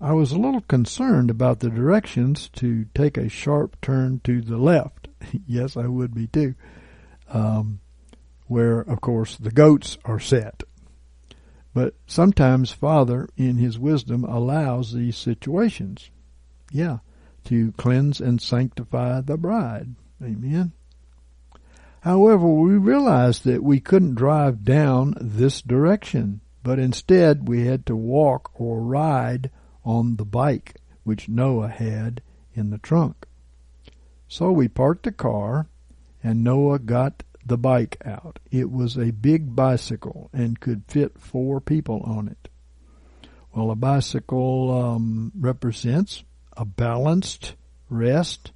I 0.00 0.12
was 0.12 0.32
a 0.32 0.38
little 0.38 0.62
concerned 0.62 1.30
about 1.30 1.60
the 1.60 1.68
directions 1.68 2.48
to 2.54 2.86
take 2.94 3.18
a 3.18 3.28
sharp 3.28 3.78
turn 3.82 4.20
to 4.24 4.40
the 4.40 4.56
left. 4.56 5.08
yes, 5.46 5.76
I 5.76 5.86
would 5.88 6.14
be 6.14 6.26
too. 6.26 6.54
Um, 7.28 7.80
where, 8.46 8.80
of 8.80 9.00
course, 9.00 9.36
the 9.36 9.50
goats 9.50 9.98
are 10.04 10.18
set. 10.18 10.62
But 11.74 11.94
sometimes 12.06 12.72
Father, 12.72 13.28
in 13.36 13.58
His 13.58 13.78
wisdom, 13.78 14.24
allows 14.24 14.92
these 14.92 15.16
situations. 15.16 16.10
Yeah, 16.72 16.98
to 17.44 17.72
cleanse 17.72 18.20
and 18.20 18.40
sanctify 18.40 19.20
the 19.20 19.36
bride. 19.36 19.94
Amen. 20.22 20.72
However, 22.00 22.46
we 22.46 22.76
realized 22.76 23.44
that 23.44 23.62
we 23.62 23.78
couldn't 23.80 24.14
drive 24.14 24.64
down 24.64 25.14
this 25.20 25.60
direction, 25.60 26.40
but 26.62 26.78
instead 26.78 27.48
we 27.48 27.66
had 27.66 27.84
to 27.86 27.96
walk 27.96 28.50
or 28.54 28.80
ride 28.80 29.50
on 29.84 30.16
the 30.16 30.24
bike 30.24 30.76
which 31.04 31.28
Noah 31.28 31.68
had 31.68 32.22
in 32.54 32.70
the 32.70 32.78
trunk. 32.78 33.26
So 34.28 34.52
we 34.52 34.68
parked 34.68 35.04
the 35.04 35.12
car 35.12 35.66
and 36.22 36.44
Noah 36.44 36.78
got 36.78 37.22
the 37.44 37.58
bike 37.58 37.96
out. 38.04 38.38
It 38.50 38.70
was 38.70 38.96
a 38.96 39.10
big 39.10 39.56
bicycle 39.56 40.30
and 40.32 40.60
could 40.60 40.84
fit 40.86 41.18
four 41.18 41.60
people 41.60 42.00
on 42.04 42.28
it. 42.28 42.48
Well, 43.54 43.70
a 43.70 43.76
bicycle 43.76 44.70
um, 44.70 45.32
represents 45.38 46.22
a 46.56 46.64
balanced 46.64 47.56
rest 47.88 48.52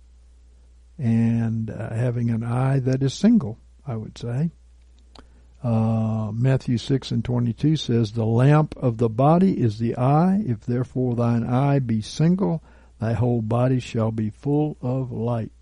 and 0.98 1.70
uh, 1.70 1.90
having 1.94 2.30
an 2.30 2.42
eye 2.42 2.78
that 2.80 3.02
is 3.02 3.14
single, 3.14 3.58
I 3.86 3.96
would 3.96 4.16
say. 4.18 4.50
Uh, 5.62 6.30
Matthew 6.32 6.76
6 6.76 7.10
and 7.10 7.24
22 7.24 7.76
says, 7.76 8.12
The 8.12 8.26
lamp 8.26 8.76
of 8.76 8.98
the 8.98 9.08
body 9.08 9.60
is 9.60 9.78
the 9.78 9.96
eye. 9.96 10.42
If 10.46 10.60
therefore 10.60 11.14
thine 11.14 11.44
eye 11.44 11.78
be 11.78 12.02
single, 12.02 12.62
thy 13.00 13.14
whole 13.14 13.40
body 13.40 13.80
shall 13.80 14.12
be 14.12 14.28
full 14.28 14.76
of 14.82 15.10
light. 15.10 15.52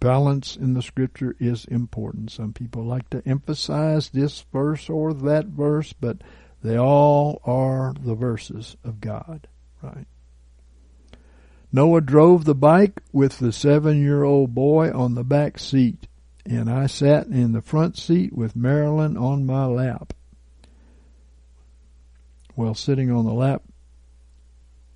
Balance 0.00 0.56
in 0.56 0.74
the 0.74 0.82
scripture 0.82 1.36
is 1.38 1.64
important. 1.66 2.32
Some 2.32 2.52
people 2.52 2.84
like 2.84 3.08
to 3.10 3.22
emphasize 3.24 4.08
this 4.08 4.40
verse 4.52 4.90
or 4.90 5.12
that 5.14 5.46
verse, 5.46 5.92
but 5.92 6.22
they 6.62 6.76
all 6.76 7.40
are 7.44 7.94
the 8.00 8.14
verses 8.14 8.76
of 8.82 9.00
God, 9.00 9.46
right? 9.82 10.06
Noah 11.72 12.00
drove 12.00 12.44
the 12.44 12.54
bike 12.54 13.00
with 13.12 13.38
the 13.38 13.52
seven 13.52 14.00
year 14.00 14.24
old 14.24 14.54
boy 14.54 14.90
on 14.90 15.14
the 15.14 15.22
back 15.22 15.58
seat, 15.58 16.08
and 16.44 16.68
I 16.68 16.86
sat 16.86 17.28
in 17.28 17.52
the 17.52 17.62
front 17.62 17.96
seat 17.96 18.32
with 18.32 18.56
Marilyn 18.56 19.16
on 19.16 19.46
my 19.46 19.66
lap. 19.66 20.12
Well, 22.56 22.74
sitting 22.74 23.10
on 23.10 23.24
the 23.24 23.32
lap, 23.32 23.62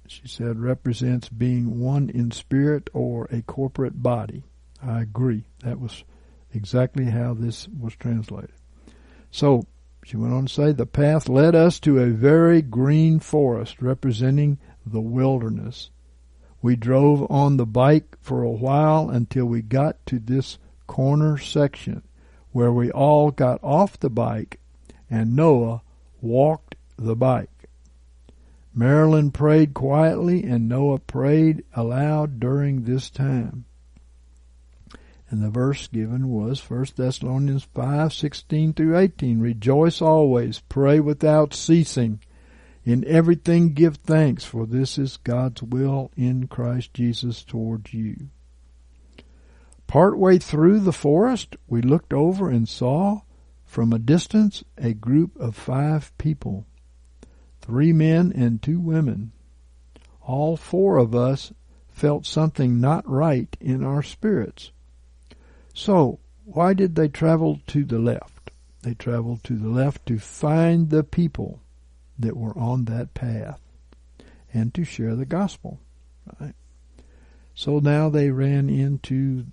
she 0.06 0.26
said, 0.26 0.58
represents 0.58 1.28
being 1.28 1.78
one 1.78 2.10
in 2.10 2.30
spirit 2.30 2.90
or 2.92 3.26
a 3.26 3.42
corporate 3.42 4.02
body. 4.02 4.42
I 4.82 5.02
agree. 5.02 5.44
That 5.62 5.80
was 5.80 6.04
exactly 6.52 7.06
how 7.06 7.34
this 7.34 7.68
was 7.68 7.94
translated. 7.94 8.52
So, 9.30 9.66
she 10.04 10.16
went 10.16 10.34
on 10.34 10.46
to 10.46 10.52
say, 10.52 10.72
the 10.72 10.86
path 10.86 11.28
led 11.28 11.54
us 11.54 11.80
to 11.80 12.00
a 12.00 12.10
very 12.10 12.60
green 12.60 13.20
forest 13.20 13.80
representing 13.80 14.58
the 14.84 15.00
wilderness. 15.00 15.90
We 16.64 16.76
drove 16.76 17.30
on 17.30 17.58
the 17.58 17.66
bike 17.66 18.16
for 18.22 18.42
a 18.42 18.50
while 18.50 19.10
until 19.10 19.44
we 19.44 19.60
got 19.60 19.98
to 20.06 20.18
this 20.18 20.56
corner 20.86 21.36
section 21.36 22.00
where 22.52 22.72
we 22.72 22.90
all 22.90 23.30
got 23.30 23.62
off 23.62 24.00
the 24.00 24.08
bike 24.08 24.60
and 25.10 25.36
Noah 25.36 25.82
walked 26.22 26.76
the 26.96 27.14
bike. 27.14 27.68
Marilyn 28.74 29.30
prayed 29.30 29.74
quietly 29.74 30.42
and 30.42 30.66
Noah 30.66 31.00
prayed 31.00 31.64
aloud 31.74 32.40
during 32.40 32.84
this 32.84 33.10
time. 33.10 33.66
And 35.28 35.42
the 35.42 35.50
verse 35.50 35.86
given 35.88 36.30
was 36.30 36.62
1 36.70 36.86
Thessalonians 36.96 37.64
5, 37.74 38.10
16 38.10 38.72
through 38.72 38.96
18. 38.96 39.38
Rejoice 39.38 40.00
always, 40.00 40.60
pray 40.60 40.98
without 40.98 41.52
ceasing. 41.52 42.20
In 42.84 43.02
everything 43.06 43.72
give 43.72 43.96
thanks, 43.96 44.44
for 44.44 44.66
this 44.66 44.98
is 44.98 45.16
God's 45.16 45.62
will 45.62 46.10
in 46.16 46.48
Christ 46.48 46.92
Jesus 46.92 47.42
towards 47.42 47.94
you. 47.94 48.28
Partway 49.86 50.38
through 50.38 50.80
the 50.80 50.92
forest, 50.92 51.56
we 51.66 51.80
looked 51.80 52.12
over 52.12 52.50
and 52.50 52.68
saw 52.68 53.22
from 53.64 53.92
a 53.92 53.98
distance 53.98 54.64
a 54.76 54.92
group 54.92 55.34
of 55.36 55.56
five 55.56 56.16
people, 56.18 56.66
three 57.62 57.92
men 57.92 58.32
and 58.36 58.60
two 58.60 58.80
women. 58.80 59.32
All 60.20 60.56
four 60.56 60.98
of 60.98 61.14
us 61.14 61.54
felt 61.88 62.26
something 62.26 62.80
not 62.80 63.08
right 63.08 63.56
in 63.60 63.82
our 63.82 64.02
spirits. 64.02 64.72
So, 65.72 66.18
why 66.44 66.74
did 66.74 66.96
they 66.96 67.08
travel 67.08 67.60
to 67.68 67.84
the 67.84 67.98
left? 67.98 68.50
They 68.82 68.92
traveled 68.92 69.42
to 69.44 69.54
the 69.54 69.70
left 69.70 70.04
to 70.06 70.18
find 70.18 70.90
the 70.90 71.02
people 71.02 71.60
that 72.18 72.36
were 72.36 72.56
on 72.56 72.84
that 72.84 73.14
path 73.14 73.60
and 74.52 74.72
to 74.74 74.84
share 74.84 75.16
the 75.16 75.26
gospel. 75.26 75.80
Right? 76.40 76.54
So 77.54 77.78
now 77.78 78.08
they 78.08 78.30
ran 78.30 78.68
into 78.68 79.46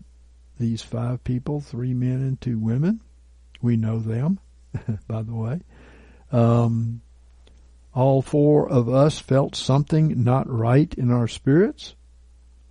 these 0.59 0.81
five 0.81 1.23
people, 1.23 1.59
three 1.59 1.93
men 1.93 2.21
and 2.21 2.39
two 2.39 2.59
women. 2.59 3.01
We 3.61 3.77
know 3.77 3.99
them, 3.99 4.39
by 5.07 5.23
the 5.23 5.33
way. 5.33 5.61
Um, 6.31 7.01
all 7.93 8.21
four 8.21 8.69
of 8.69 8.87
us 8.87 9.19
felt 9.19 9.55
something 9.55 10.23
not 10.23 10.49
right 10.49 10.93
in 10.93 11.11
our 11.11 11.27
spirits, 11.27 11.95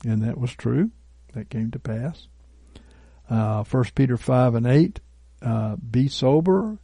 and 0.04 0.22
that 0.22 0.38
was 0.38 0.52
true. 0.52 0.90
That 1.34 1.50
came 1.50 1.70
to 1.72 1.78
pass. 1.78 2.26
Uh, 3.28 3.62
1 3.64 3.84
Peter 3.94 4.16
5 4.16 4.54
and 4.56 4.66
8, 4.66 5.00
uh, 5.42 5.76
be 5.76 6.08
sober, 6.08 6.78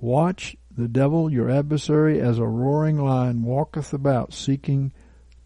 watch, 0.00 0.56
the 0.78 0.86
devil, 0.86 1.28
your 1.28 1.50
adversary, 1.50 2.20
as 2.20 2.38
a 2.38 2.46
roaring 2.46 2.98
lion, 2.98 3.42
walketh 3.42 3.92
about, 3.92 4.32
seeking 4.32 4.92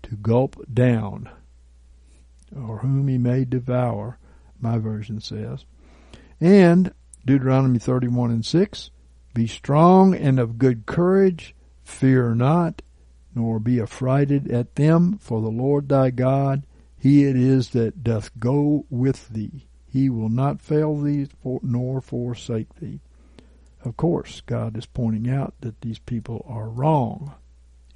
to 0.02 0.14
gulp 0.14 0.62
down, 0.72 1.30
or 2.54 2.78
whom 2.78 3.08
he 3.08 3.16
may 3.16 3.46
devour, 3.46 4.18
my 4.60 4.76
version 4.76 5.20
says. 5.20 5.64
And 6.38 6.92
Deuteronomy 7.24 7.78
31 7.78 8.30
and 8.30 8.44
6, 8.44 8.90
Be 9.32 9.46
strong 9.46 10.14
and 10.14 10.38
of 10.38 10.58
good 10.58 10.84
courage, 10.84 11.54
fear 11.82 12.34
not, 12.34 12.82
nor 13.34 13.58
be 13.58 13.80
affrighted 13.80 14.50
at 14.50 14.74
them, 14.74 15.16
for 15.16 15.40
the 15.40 15.48
Lord 15.48 15.88
thy 15.88 16.10
God, 16.10 16.66
he 16.98 17.24
it 17.24 17.36
is 17.36 17.70
that 17.70 18.04
doth 18.04 18.38
go 18.38 18.84
with 18.90 19.30
thee. 19.30 19.66
He 19.88 20.10
will 20.10 20.28
not 20.28 20.60
fail 20.60 20.94
thee, 21.00 21.28
nor 21.62 22.02
forsake 22.02 22.74
thee. 22.74 23.00
Of 23.84 23.96
course, 23.96 24.40
God 24.42 24.76
is 24.76 24.86
pointing 24.86 25.28
out 25.28 25.54
that 25.60 25.80
these 25.80 25.98
people 25.98 26.44
are 26.48 26.68
wrong 26.68 27.34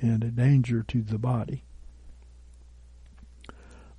and 0.00 0.24
a 0.24 0.28
danger 0.28 0.82
to 0.82 1.02
the 1.02 1.18
body. 1.18 1.64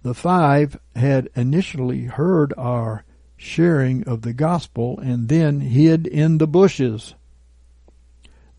The 0.04 0.14
five 0.14 0.80
had 0.96 1.30
initially 1.36 2.06
heard 2.06 2.54
our 2.58 3.04
sharing 3.36 4.04
of 4.08 4.22
the 4.22 4.34
gospel 4.34 5.00
and 5.00 5.30
then 5.30 5.62
hid 5.62 6.08
in 6.08 6.38
the 6.38 6.48
bushes. 6.48 7.14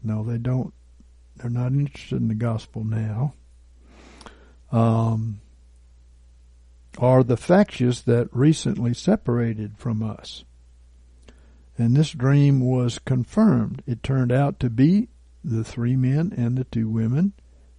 No, 0.03 0.23
they 0.23 0.39
don't. 0.39 0.73
They're 1.37 1.51
not 1.51 1.73
interested 1.73 2.17
in 2.17 2.29
the 2.29 2.35
gospel 2.35 2.85
now. 2.85 3.35
Um, 4.71 5.41
are 6.99 7.23
the 7.23 7.37
factious 7.37 8.01
that 8.03 8.29
recently 8.33 8.93
separated 8.93 9.79
from 9.79 10.03
us. 10.03 10.45
And 11.79 11.97
this 11.97 12.11
dream 12.11 12.61
was 12.61 12.99
confirmed. 12.99 13.83
It 13.87 14.03
turned 14.03 14.33
out 14.33 14.59
to 14.61 14.69
be 14.69 15.09
the 15.45 15.63
three 15.63 15.95
men 15.95 16.35
and 16.37 16.59
the 16.59 16.65
two 16.65 16.89
women 16.89 17.33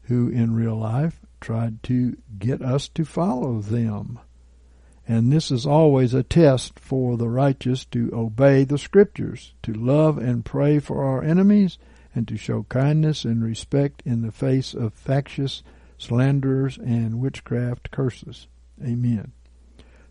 who 0.04 0.30
in 0.30 0.56
real 0.56 0.78
life 0.78 1.20
tried 1.42 1.84
to 1.84 2.18
get 2.38 2.62
us 2.62 2.88
to 2.90 3.04
follow 3.04 3.60
them. 3.60 4.20
And 5.08 5.32
this 5.32 5.52
is 5.52 5.66
always 5.66 6.14
a 6.14 6.24
test 6.24 6.80
for 6.80 7.18
the 7.18 7.30
righteous 7.30 7.84
to 7.86 8.10
obey 8.14 8.64
the 8.64 8.78
scriptures, 8.78 9.54
to 9.64 9.74
love 9.74 10.18
and 10.18 10.46
pray 10.46 10.80
for 10.80 11.04
our 11.04 11.24
enemies, 11.24 11.78
and 12.16 12.28
to 12.28 12.38
show 12.38 12.64
kindness 12.70 13.26
and 13.26 13.44
respect 13.44 14.02
in 14.06 14.22
the 14.22 14.32
face 14.32 14.74
of 14.74 14.94
factious 14.94 15.62
slanderers 15.98 16.78
and 16.78 17.20
witchcraft 17.20 17.92
curses. 17.92 18.48
Amen. 18.84 19.34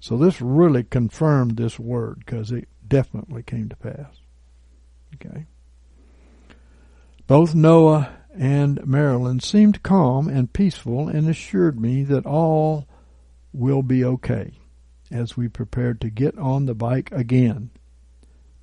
So 0.01 0.16
this 0.16 0.40
really 0.40 0.85
confirmed 0.85 1.56
this 1.56 1.78
word 1.78 2.23
because 2.24 2.52
it 2.52 2.69
definitely 2.89 3.43
came 3.43 3.69
to 3.69 3.77
pass. 3.77 4.16
Okay. 5.15 5.47
Both 7.27 7.55
Noah 7.55 8.10
and 8.35 8.86
Marilyn 8.86 9.40
seemed 9.40 9.82
calm 9.82 10.28
and 10.28 10.52
peaceful 10.52 11.09
and 11.09 11.28
assured 11.28 11.81
me 11.81 12.05
that 12.05 12.24
all 12.24 12.86
will 13.52 13.82
be 13.82 14.05
okay 14.05 14.52
as 15.10 15.36
we 15.36 15.48
prepared 15.48 16.01
to 16.01 16.10
get 16.10 16.39
on 16.39 16.66
the 16.66 16.74
bike 16.74 17.10
again. 17.12 17.70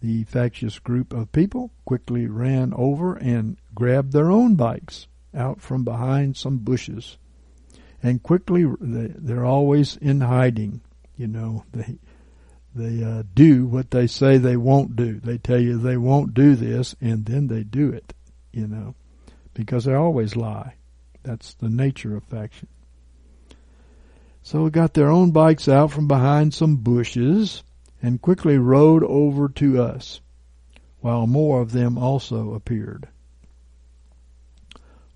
The 0.02 0.24
factious 0.26 0.80
group 0.80 1.14
of 1.14 1.32
people 1.32 1.72
quickly 1.86 2.28
ran 2.28 2.74
over 2.76 3.16
and 3.16 3.58
grabbed 3.74 4.14
their 4.14 4.32
own 4.32 4.56
bikes 4.56 5.08
out 5.34 5.62
from 5.62 5.84
behind 5.84 6.38
some 6.38 6.60
bushes. 6.60 7.18
And 8.02 8.22
quickly, 8.22 8.66
they're 8.80 9.46
always 9.46 9.98
in 9.98 10.22
hiding. 10.22 10.82
You 11.18 11.28
know, 11.28 11.66
they 11.72 11.98
they 12.76 13.02
uh, 13.04 13.24
do 13.34 13.66
what 13.66 13.92
they 13.92 14.06
say 14.06 14.38
they 14.38 14.58
won't 14.58 14.98
do. 14.98 15.22
They 15.22 15.38
tell 15.38 15.60
you 15.60 15.78
they 15.78 15.96
won't 15.96 16.34
do 16.34 16.56
this, 16.56 16.94
and 17.00 17.26
then 17.26 17.48
they 17.48 17.64
do 17.64 17.90
it. 17.90 18.14
You 18.52 18.68
know, 18.68 18.96
because 19.54 19.86
they 19.86 19.94
always 19.94 20.36
lie. 20.36 20.76
That's 21.24 21.54
the 21.54 21.70
nature 21.70 22.18
of 22.18 22.24
faction. 22.26 22.68
So 24.44 24.70
got 24.70 24.94
their 24.94 25.10
own 25.10 25.32
bikes 25.32 25.68
out 25.68 25.92
from 25.92 26.08
behind 26.08 26.54
some 26.54 26.76
bushes 26.76 27.64
and 28.02 28.22
quickly 28.22 28.58
rode 28.58 29.04
over 29.04 29.48
to 29.50 29.82
us, 29.82 30.22
while 31.00 31.26
more 31.26 31.62
of 31.62 31.72
them 31.72 31.98
also 31.98 32.54
appeared. 32.54 33.08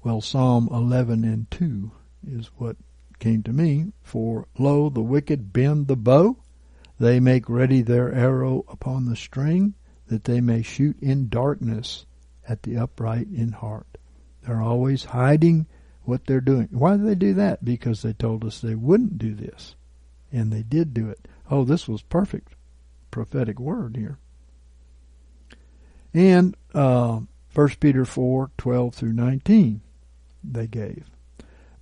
Well, 0.03 0.22
Psalm 0.22 0.69
11 0.72 1.26
and 1.26 1.52
2 1.52 1.91
is 2.26 2.48
what 2.57 2.77
came 3.19 3.44
to 3.44 3.53
me. 3.53 3.91
For 4.02 4.48
lo, 4.57 4.90
the 4.90 5.02
wicked 5.02 5.52
bend 5.52 5.88
the 5.88 5.98
bow 5.98 6.38
they 6.99 7.19
make 7.19 7.49
ready 7.49 7.81
their 7.81 8.13
arrow 8.13 8.65
upon 8.67 9.05
the 9.05 9.15
string, 9.15 9.73
that 10.07 10.26
they 10.26 10.41
may 10.41 10.61
shoot 10.61 10.99
in 11.01 11.30
darkness 11.30 12.05
at 12.47 12.63
the 12.63 12.77
upright 12.77 13.27
in 13.27 13.51
heart. 13.51 13.97
They're 14.43 14.61
always 14.61 15.05
hiding 15.05 15.67
what 16.03 16.26
they're 16.26 16.41
doing. 16.41 16.67
Why 16.71 16.97
do 16.97 17.03
they 17.03 17.15
do 17.15 17.34
that? 17.35 17.63
Because 17.63 18.01
they 18.01 18.13
told 18.13 18.43
us 18.43 18.59
they 18.59 18.76
wouldn't 18.76 19.17
do 19.17 19.34
this. 19.34 19.76
And 20.31 20.51
they 20.51 20.63
did 20.63 20.93
do 20.93 21.09
it. 21.09 21.27
Oh, 21.49 21.63
this 21.63 21.88
was 21.88 22.01
perfect 22.01 22.53
prophetic 23.11 23.59
word 23.59 23.95
here. 23.95 24.17
And 26.13 26.55
uh, 26.73 27.21
1 27.53 27.69
Peter 27.80 28.05
4 28.05 28.51
12 28.57 28.95
through 28.95 29.13
19 29.13 29.81
they 30.43 30.67
gave. 30.67 31.05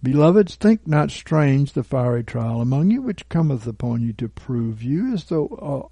Beloveds, 0.04 0.56
think 0.56 0.86
not 0.86 1.10
strange 1.10 1.74
the 1.74 1.84
fiery 1.84 2.24
trial 2.24 2.62
among 2.62 2.92
you, 2.92 3.02
which 3.02 3.30
cometh 3.30 3.66
upon 3.66 4.02
you 4.02 4.14
to 4.14 4.30
prove 4.30 4.84
you, 4.84 5.14
as 5.14 5.26
though 5.26 5.90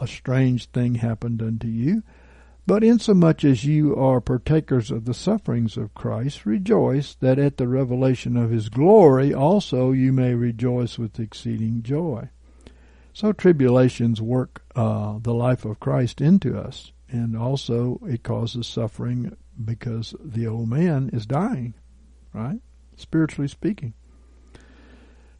a 0.00 0.06
strange 0.06 0.66
thing 0.66 0.96
happened 0.96 1.42
unto 1.42 1.68
you. 1.68 2.02
But 2.66 2.82
insomuch 2.82 3.44
as 3.44 3.66
you 3.66 3.94
are 3.96 4.22
partakers 4.22 4.90
of 4.90 5.04
the 5.04 5.12
sufferings 5.12 5.76
of 5.76 5.92
Christ, 5.92 6.46
rejoice 6.46 7.14
that 7.16 7.38
at 7.38 7.58
the 7.58 7.68
revelation 7.68 8.38
of 8.38 8.50
his 8.50 8.70
glory 8.70 9.34
also 9.34 9.92
you 9.92 10.12
may 10.12 10.34
rejoice 10.34 10.98
with 10.98 11.20
exceeding 11.20 11.82
joy. 11.82 12.30
So 13.12 13.32
tribulations 13.32 14.22
work 14.22 14.62
uh, 14.74 15.18
the 15.20 15.34
life 15.34 15.66
of 15.66 15.78
Christ 15.78 16.22
into 16.22 16.58
us, 16.58 16.92
and 17.10 17.36
also 17.36 18.00
it 18.08 18.22
causes 18.22 18.66
suffering 18.66 19.36
because 19.62 20.14
the 20.18 20.46
old 20.46 20.70
man 20.70 21.10
is 21.12 21.26
dying, 21.26 21.74
right? 22.32 22.60
Spiritually 22.96 23.48
speaking. 23.48 23.94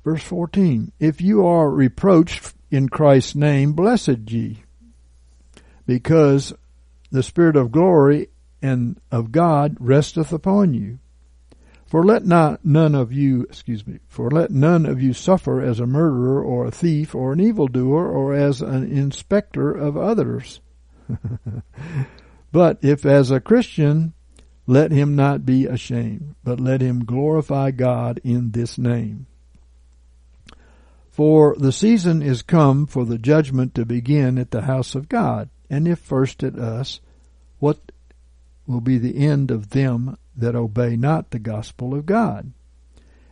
Verse 0.05 0.23
14, 0.23 0.93
If 1.01 1.21
you 1.21 1.47
are 1.47 1.71
reproached 1.71 2.55
in 2.71 2.89
Christ's 2.89 3.35
name, 3.35 3.73
blessed 3.73 4.31
ye, 4.31 4.63
because 5.87 6.53
the 7.11 7.23
Spirit 7.23 7.57
of 7.57 7.73
glory 7.73 8.29
and 8.61 9.01
of 9.11 9.33
God 9.33 9.77
resteth 9.79 10.33
upon 10.33 10.75
you. 10.75 10.99
For 11.87 12.03
let 12.03 12.27
not 12.27 12.65
none 12.65 12.95
of 12.95 13.13
you, 13.13 13.43
excuse 13.43 13.87
me, 13.87 14.01
for 14.09 14.31
let 14.31 14.51
none 14.51 14.85
of 14.85 15.01
you 15.01 15.13
suffer 15.13 15.61
as 15.61 15.79
a 15.79 15.87
murderer 15.87 16.43
or 16.43 16.67
a 16.67 16.71
thief 16.71 17.15
or 17.15 17.33
an 17.33 17.41
evildoer 17.41 18.09
or 18.09 18.35
as 18.35 18.63
an 18.63 18.91
inspector 18.91 19.71
of 19.71 19.97
others. 19.97 20.61
but 22.53 22.79
if 22.83 23.07
as 23.07 23.31
a 23.31 23.39
Christian, 23.39 24.13
let 24.67 24.93
him 24.93 25.15
not 25.15 25.45
be 25.45 25.67
ashamed, 25.67 26.35
but 26.43 26.61
let 26.61 26.81
him 26.81 27.05
glorify 27.05 27.71
God 27.71 28.21
in 28.25 28.53
this 28.53 28.79
name. 28.79 29.27
For 31.11 31.55
the 31.59 31.73
season 31.73 32.23
is 32.23 32.43
come 32.43 32.87
for 32.87 33.05
the 33.05 33.19
judgment 33.19 33.75
to 33.75 33.85
begin 33.85 34.39
at 34.39 34.51
the 34.51 34.63
house 34.63 34.95
of 34.95 35.09
God 35.09 35.49
and 35.71 35.89
if 35.89 35.99
first 35.99 36.43
at 36.43 36.57
us, 36.57 37.01
what 37.59 37.93
will 38.67 38.81
be 38.81 38.99
the 38.99 39.17
end 39.17 39.51
of 39.51 39.71
them 39.71 40.17
that 40.37 40.55
obey 40.55 40.97
not 40.97 41.31
the 41.31 41.39
gospel 41.39 41.95
of 41.95 42.07
God? 42.07 42.53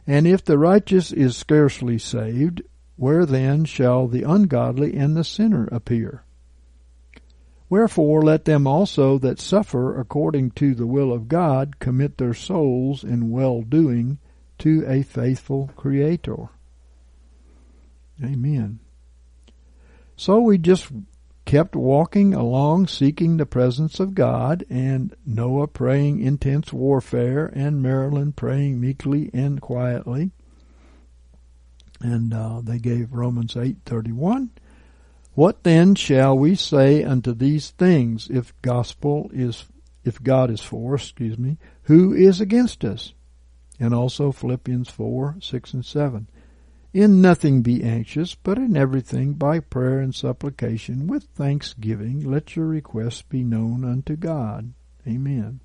And 0.06 0.26
if 0.26 0.44
the 0.44 0.58
righteous 0.58 1.12
is 1.12 1.36
scarcely 1.36 1.98
saved, 1.98 2.62
where 2.96 3.24
then 3.26 3.64
shall 3.64 4.08
the 4.08 4.22
ungodly 4.22 4.94
and 4.96 5.16
the 5.16 5.24
sinner 5.24 5.68
appear? 5.70 6.24
Wherefore 7.72 8.20
let 8.20 8.44
them 8.44 8.66
also 8.66 9.16
that 9.20 9.40
suffer 9.40 9.98
according 9.98 10.50
to 10.56 10.74
the 10.74 10.86
will 10.86 11.10
of 11.10 11.26
God 11.26 11.78
commit 11.78 12.18
their 12.18 12.34
souls 12.34 13.02
in 13.02 13.30
well 13.30 13.62
doing 13.62 14.18
to 14.58 14.84
a 14.86 15.00
faithful 15.00 15.70
Creator. 15.74 16.50
Amen. 18.22 18.78
So 20.16 20.38
we 20.40 20.58
just 20.58 20.92
kept 21.46 21.74
walking 21.74 22.34
along 22.34 22.88
seeking 22.88 23.38
the 23.38 23.46
presence 23.46 23.98
of 24.00 24.14
God, 24.14 24.66
and 24.68 25.16
Noah 25.24 25.66
praying 25.66 26.20
intense 26.20 26.74
warfare, 26.74 27.46
and 27.54 27.80
Marilyn 27.80 28.34
praying 28.34 28.82
meekly 28.82 29.30
and 29.32 29.62
quietly. 29.62 30.30
And 32.02 32.34
uh, 32.34 32.60
they 32.62 32.78
gave 32.78 33.14
Romans 33.14 33.54
8:31. 33.54 34.50
What 35.34 35.62
then 35.62 35.94
shall 35.94 36.36
we 36.36 36.54
say 36.54 37.02
unto 37.02 37.32
these 37.32 37.70
things 37.70 38.28
if 38.30 38.52
gospel 38.60 39.30
is 39.32 39.64
if 40.04 40.22
God 40.22 40.50
is 40.50 40.60
for 40.60 40.94
us, 40.94 41.02
excuse 41.04 41.38
me, 41.38 41.58
who 41.84 42.12
is 42.12 42.40
against 42.40 42.84
us? 42.84 43.14
And 43.78 43.94
also 43.94 44.32
Philippians 44.32 44.90
4, 44.90 45.36
6 45.40 45.74
and 45.74 45.84
7. 45.84 46.28
In 46.92 47.22
nothing 47.22 47.62
be 47.62 47.82
anxious, 47.82 48.34
but 48.34 48.58
in 48.58 48.76
everything 48.76 49.32
by 49.32 49.60
prayer 49.60 50.00
and 50.00 50.14
supplication 50.14 51.06
with 51.06 51.24
thanksgiving 51.34 52.20
let 52.20 52.54
your 52.54 52.66
requests 52.66 53.22
be 53.22 53.42
known 53.42 53.84
unto 53.84 54.16
God. 54.16 54.74
Amen. 55.06 55.60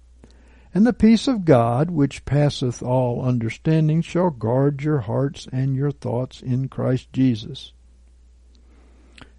And 0.73 0.85
the 0.85 0.93
peace 0.93 1.27
of 1.27 1.43
God, 1.43 1.91
which 1.91 2.23
passeth 2.23 2.81
all 2.81 3.21
understanding, 3.21 4.01
shall 4.01 4.29
guard 4.29 4.83
your 4.83 4.99
hearts 4.99 5.47
and 5.51 5.75
your 5.75 5.91
thoughts 5.91 6.41
in 6.41 6.69
Christ 6.69 7.11
Jesus. 7.11 7.73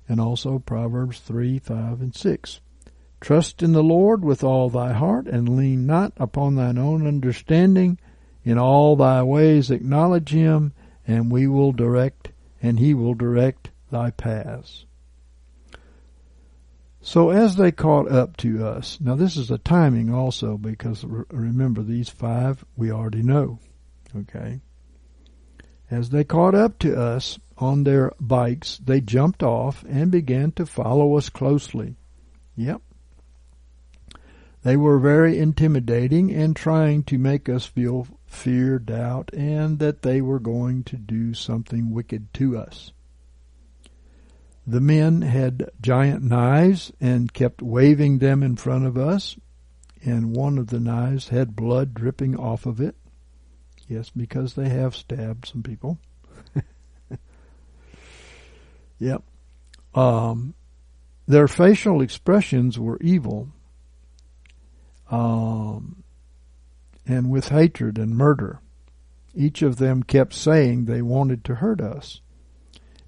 And 0.09 0.21
also 0.21 0.59
Proverbs 0.59 1.21
3, 1.21 1.59
5, 1.59 2.01
and 2.01 2.15
6. 2.15 2.61
Trust 3.21 3.63
in 3.63 3.73
the 3.73 3.83
Lord 3.83 4.25
with 4.25 4.43
all 4.43 4.71
thy 4.71 4.93
heart, 4.93 5.27
and 5.27 5.57
lean 5.57 5.87
not 5.87 6.13
upon 6.17 6.55
thine 6.55 6.79
own 6.79 7.07
understanding. 7.07 7.99
In 8.45 8.59
all 8.59 8.97
thy 8.97 9.23
ways 9.23 9.71
acknowledge 9.71 10.31
him, 10.31 10.73
and 11.07 11.31
we 11.31 11.47
will 11.47 11.73
direct, 11.73 12.31
and 12.63 12.79
he 12.79 12.95
will 12.95 13.15
direct 13.15 13.71
thy 13.91 14.11
paths. 14.11 14.87
So 17.01 17.31
as 17.31 17.57
they 17.57 17.73
caught 17.73 18.11
up 18.11 18.37
to 18.39 18.67
us, 18.67 19.01
now 19.01 19.15
this 19.15 19.37
is 19.37 19.51
a 19.51 19.59
timing 19.59 20.13
also 20.13 20.59
because 20.59 21.05
remember 21.05 21.83
these 21.83 22.09
five 22.09 22.65
we 22.77 22.91
already 22.91 23.23
know, 23.23 23.61
okay? 24.15 24.61
As 25.91 26.11
they 26.11 26.25
caught 26.25 26.55
up 26.55 26.79
to 26.81 27.01
us 27.01 27.39
on 27.59 27.85
their 27.85 28.13
bikes, 28.21 28.79
they 28.79 29.01
jumped 29.01 29.43
off 29.43 29.85
and 29.89 30.11
began 30.11 30.53
to 30.53 30.67
follow 30.67 31.17
us 31.17 31.29
closely. 31.29 31.97
Yep. 32.57 32.83
They 34.63 34.77
were 34.77 34.99
very 34.99 35.39
intimidating 35.39 36.33
and 36.33 36.55
trying 36.55 37.05
to 37.05 37.19
make 37.19 37.49
us 37.49 37.65
feel 37.65 38.07
fear, 38.27 38.79
doubt, 38.79 39.31
and 39.33 39.79
that 39.79 40.03
they 40.03 40.21
were 40.21 40.41
going 40.41 40.85
to 40.85 40.97
do 40.97 41.35
something 41.35 41.91
wicked 41.91 42.33
to 42.35 42.59
us. 42.59 42.93
The 44.67 44.81
men 44.81 45.23
had 45.23 45.71
giant 45.81 46.23
knives 46.23 46.93
and 47.01 47.33
kept 47.33 47.63
waving 47.63 48.19
them 48.19 48.43
in 48.43 48.57
front 48.57 48.85
of 48.85 48.99
us, 48.99 49.37
and 50.05 50.37
one 50.37 50.59
of 50.59 50.67
the 50.67 50.81
knives 50.81 51.29
had 51.29 51.57
blood 51.57 51.95
dripping 51.95 52.37
off 52.37 52.67
of 52.67 52.81
it. 52.81 52.95
Yes, 53.89 54.11
because 54.11 54.55
they 54.55 54.69
have 54.69 54.95
stabbed 54.95 55.47
some 55.47 55.63
people. 55.63 55.99
Yep. 58.99 59.23
Um, 59.95 60.55
their 61.27 61.49
facial 61.49 62.01
expressions 62.01 62.79
were 62.79 62.99
evil. 63.01 63.49
Um, 65.11 66.03
and 67.07 67.31
with 67.31 67.49
hatred 67.49 67.99
and 67.99 68.17
murder. 68.17 68.61
Each 69.35 69.63
of 69.63 69.77
them 69.77 70.03
kept 70.03 70.35
saying 70.35 70.85
they 70.85 71.03
wanted 71.03 71.45
to 71.45 71.57
hurt 71.57 71.81
us. 71.81 72.21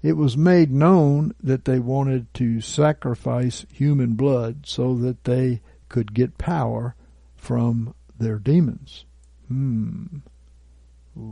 It 0.01 0.13
was 0.13 0.35
made 0.35 0.71
known 0.71 1.35
that 1.43 1.65
they 1.65 1.77
wanted 1.77 2.33
to 2.35 2.59
sacrifice 2.61 3.65
human 3.71 4.13
blood 4.15 4.65
so 4.65 4.95
that 4.95 5.25
they 5.25 5.61
could 5.89 6.13
get 6.13 6.39
power 6.39 6.95
from 7.35 7.93
their 8.17 8.39
demons. 8.39 9.05
Hmm. 9.47 10.05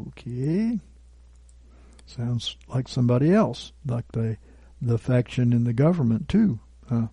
Okay. 0.07 0.79
Sounds 2.05 2.57
like 2.67 2.87
somebody 2.87 3.31
else, 3.31 3.71
like 3.85 4.11
the 4.11 4.37
the 4.81 4.97
faction 4.97 5.53
in 5.53 5.63
the 5.63 5.73
government 5.73 6.29
too. 6.29 6.59
Huh? 6.89 7.07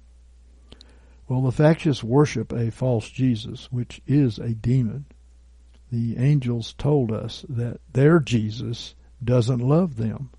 Well, 1.28 1.42
the 1.42 1.52
factious 1.52 2.04
worship 2.04 2.52
a 2.52 2.70
false 2.70 3.08
Jesus, 3.08 3.70
which 3.72 4.00
is 4.06 4.38
a 4.38 4.50
demon 4.50 5.06
the 5.90 6.16
angels 6.18 6.74
told 6.74 7.12
us 7.12 7.44
that 7.48 7.80
their 7.92 8.18
Jesus 8.18 8.94
doesn't 9.22 9.60
love 9.60 9.96
them 9.96 10.30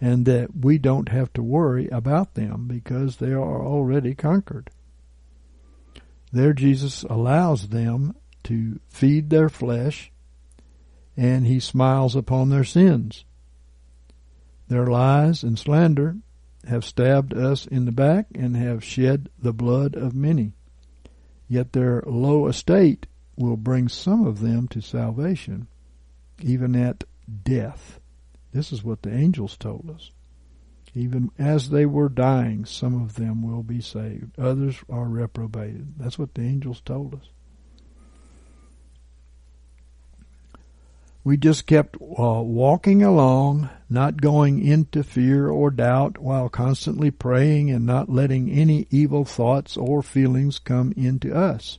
and 0.00 0.24
that 0.24 0.56
we 0.56 0.78
don't 0.78 1.10
have 1.10 1.32
to 1.34 1.42
worry 1.42 1.88
about 1.88 2.34
them 2.34 2.66
because 2.66 3.16
they 3.16 3.32
are 3.32 3.64
already 3.64 4.14
conquered. 4.14 4.70
Their 6.32 6.52
Jesus 6.54 7.02
allows 7.02 7.68
them 7.68 8.16
to 8.44 8.80
feed 8.88 9.28
their 9.28 9.50
flesh 9.50 10.10
and 11.16 11.46
he 11.46 11.60
smiles 11.60 12.16
upon 12.16 12.48
their 12.48 12.64
sins. 12.64 13.24
Their 14.70 14.86
lies 14.86 15.42
and 15.42 15.58
slander 15.58 16.18
have 16.64 16.84
stabbed 16.84 17.34
us 17.34 17.66
in 17.66 17.86
the 17.86 17.92
back 17.92 18.28
and 18.36 18.56
have 18.56 18.84
shed 18.84 19.28
the 19.36 19.52
blood 19.52 19.96
of 19.96 20.14
many. 20.14 20.52
Yet 21.48 21.72
their 21.72 22.04
low 22.06 22.46
estate 22.46 23.08
will 23.36 23.56
bring 23.56 23.88
some 23.88 24.24
of 24.24 24.38
them 24.38 24.68
to 24.68 24.80
salvation, 24.80 25.66
even 26.40 26.76
at 26.76 27.02
death. 27.42 27.98
This 28.52 28.70
is 28.70 28.84
what 28.84 29.02
the 29.02 29.12
angels 29.12 29.56
told 29.56 29.90
us. 29.90 30.12
Even 30.94 31.32
as 31.36 31.70
they 31.70 31.84
were 31.84 32.08
dying, 32.08 32.64
some 32.64 33.02
of 33.02 33.16
them 33.16 33.42
will 33.42 33.64
be 33.64 33.80
saved. 33.80 34.38
Others 34.38 34.84
are 34.88 35.08
reprobated. 35.08 35.94
That's 35.98 36.16
what 36.18 36.34
the 36.34 36.42
angels 36.42 36.80
told 36.80 37.14
us. 37.14 37.28
We 41.30 41.36
just 41.36 41.64
kept 41.64 41.94
uh, 41.94 42.42
walking 42.42 43.04
along, 43.04 43.70
not 43.88 44.20
going 44.20 44.66
into 44.66 45.04
fear 45.04 45.48
or 45.48 45.70
doubt, 45.70 46.18
while 46.18 46.48
constantly 46.48 47.08
praying 47.08 47.70
and 47.70 47.86
not 47.86 48.08
letting 48.08 48.50
any 48.50 48.88
evil 48.90 49.24
thoughts 49.24 49.76
or 49.76 50.02
feelings 50.02 50.58
come 50.58 50.92
into 50.96 51.32
us. 51.32 51.78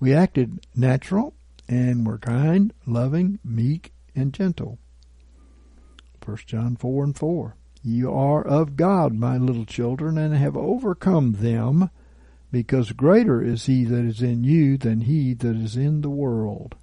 We 0.00 0.14
acted 0.14 0.66
natural 0.74 1.34
and 1.68 2.06
were 2.06 2.16
kind, 2.16 2.72
loving, 2.86 3.38
meek, 3.44 3.92
and 4.14 4.32
gentle. 4.32 4.78
1 6.24 6.38
John 6.46 6.74
4 6.74 7.04
and 7.04 7.14
4. 7.18 7.54
You 7.82 8.10
are 8.14 8.46
of 8.46 8.76
God, 8.76 9.12
my 9.12 9.36
little 9.36 9.66
children, 9.66 10.16
and 10.16 10.34
have 10.34 10.56
overcome 10.56 11.32
them, 11.32 11.90
because 12.50 12.92
greater 12.92 13.42
is 13.42 13.66
he 13.66 13.84
that 13.84 14.06
is 14.06 14.22
in 14.22 14.42
you 14.42 14.78
than 14.78 15.02
he 15.02 15.34
that 15.34 15.54
is 15.54 15.76
in 15.76 16.00
the 16.00 16.08
world 16.08 16.76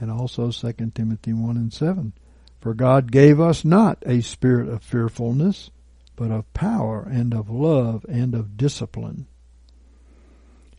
and 0.00 0.10
also 0.10 0.50
2 0.50 0.72
Timothy 0.94 1.32
1 1.32 1.56
and 1.56 1.72
7. 1.72 2.12
For 2.60 2.74
God 2.74 3.12
gave 3.12 3.40
us 3.40 3.64
not 3.64 4.02
a 4.04 4.20
spirit 4.20 4.68
of 4.68 4.82
fearfulness, 4.82 5.70
but 6.16 6.30
of 6.30 6.52
power 6.52 7.06
and 7.10 7.32
of 7.32 7.48
love 7.48 8.04
and 8.08 8.34
of 8.34 8.56
discipline. 8.56 9.26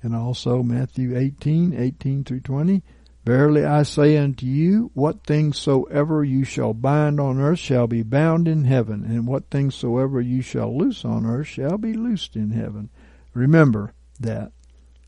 And 0.03 0.15
also 0.15 0.63
Matthew 0.63 1.17
18, 1.17 1.73
18 1.73 2.23
through 2.23 2.41
20. 2.41 2.83
Verily 3.23 3.63
I 3.63 3.83
say 3.83 4.17
unto 4.17 4.47
you, 4.47 4.89
what 4.95 5.23
things 5.23 5.59
soever 5.59 6.23
you 6.23 6.43
shall 6.43 6.73
bind 6.73 7.19
on 7.19 7.39
earth 7.39 7.59
shall 7.59 7.85
be 7.85 8.01
bound 8.01 8.47
in 8.47 8.65
heaven, 8.65 9.05
and 9.05 9.27
what 9.27 9.51
things 9.51 9.75
soever 9.75 10.19
you 10.19 10.41
shall 10.41 10.75
loose 10.75 11.05
on 11.05 11.25
earth 11.25 11.47
shall 11.47 11.77
be 11.77 11.93
loosed 11.93 12.35
in 12.35 12.49
heaven. 12.49 12.89
Remember 13.35 13.93
that 14.19 14.51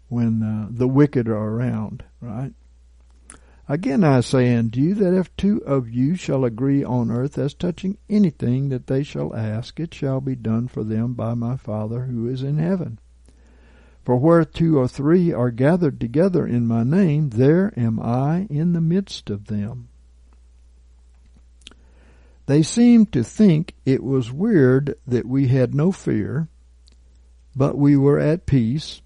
when 0.10 0.44
uh, 0.44 0.68
the 0.70 0.88
wicked 0.88 1.28
are 1.28 1.50
around, 1.56 2.04
right? 2.22 2.54
Again 3.70 4.04
I 4.04 4.20
say 4.20 4.54
unto 4.56 4.82
you 4.82 4.94
that 4.96 5.18
if 5.18 5.36
two 5.38 5.64
of 5.66 5.90
you 5.90 6.16
shall 6.16 6.44
agree 6.44 6.84
on 6.84 7.10
earth 7.10 7.38
as 7.38 7.54
touching 7.54 7.98
anything 8.10 8.70
that 8.70 8.88
they 8.88 9.04
shall 9.04 9.34
ask, 9.34 9.80
it 9.80 9.94
shall 9.94 10.20
be 10.20 10.36
done 10.36 10.68
for 10.68 10.84
them 10.84 11.14
by 11.14 11.34
my 11.34 11.56
Father 11.56 12.06
who 12.06 12.28
is 12.28 12.44
in 12.44 12.58
heaven. 12.58 13.00
For 14.04 14.18
where 14.18 14.44
two 14.44 14.78
or 14.78 14.90
three 14.90 15.32
are 15.32 15.50
gathered 15.50 16.02
together 16.02 16.46
in 16.46 16.68
my 16.68 16.84
name, 16.84 17.30
there 17.30 17.74
am 17.78 18.02
I 18.02 18.48
in 18.50 18.74
the 18.74 18.82
midst 18.82 19.30
of 19.30 19.48
them. 19.48 19.88
They 22.46 22.64
seemed 22.64 23.14
to 23.14 23.24
think 23.24 23.76
it 23.86 24.04
was 24.04 24.30
weird 24.30 24.96
that 25.08 25.26
we 25.26 25.48
had 25.48 25.74
no 25.74 25.94
fear, 25.94 26.50
but 27.56 27.78
we 27.78 27.96
were 27.96 28.20
at 28.20 28.46
peace 28.46 29.02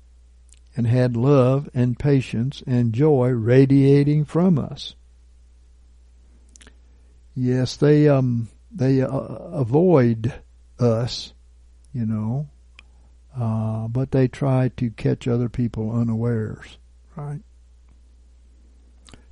and 0.77 0.85
had 0.85 1.17
love 1.17 1.67
and 1.73 1.97
patience 1.97 2.61
and 2.67 2.93
joy 2.93 3.29
radiating 3.29 4.23
from 4.23 4.59
us. 4.59 4.95
Yes, 7.35 7.75
they 7.75 8.07
um 8.07 8.47
they 8.71 9.01
uh, 9.01 9.09
avoid 9.09 10.33
us, 10.79 11.33
you 11.93 12.05
know, 12.05 12.47
uh, 13.35 13.87
but 13.87 14.11
they 14.11 14.27
try 14.27 14.69
to 14.77 14.91
catch 14.91 15.27
other 15.27 15.49
people 15.49 15.91
unawares, 15.91 16.77
right? 17.15 17.41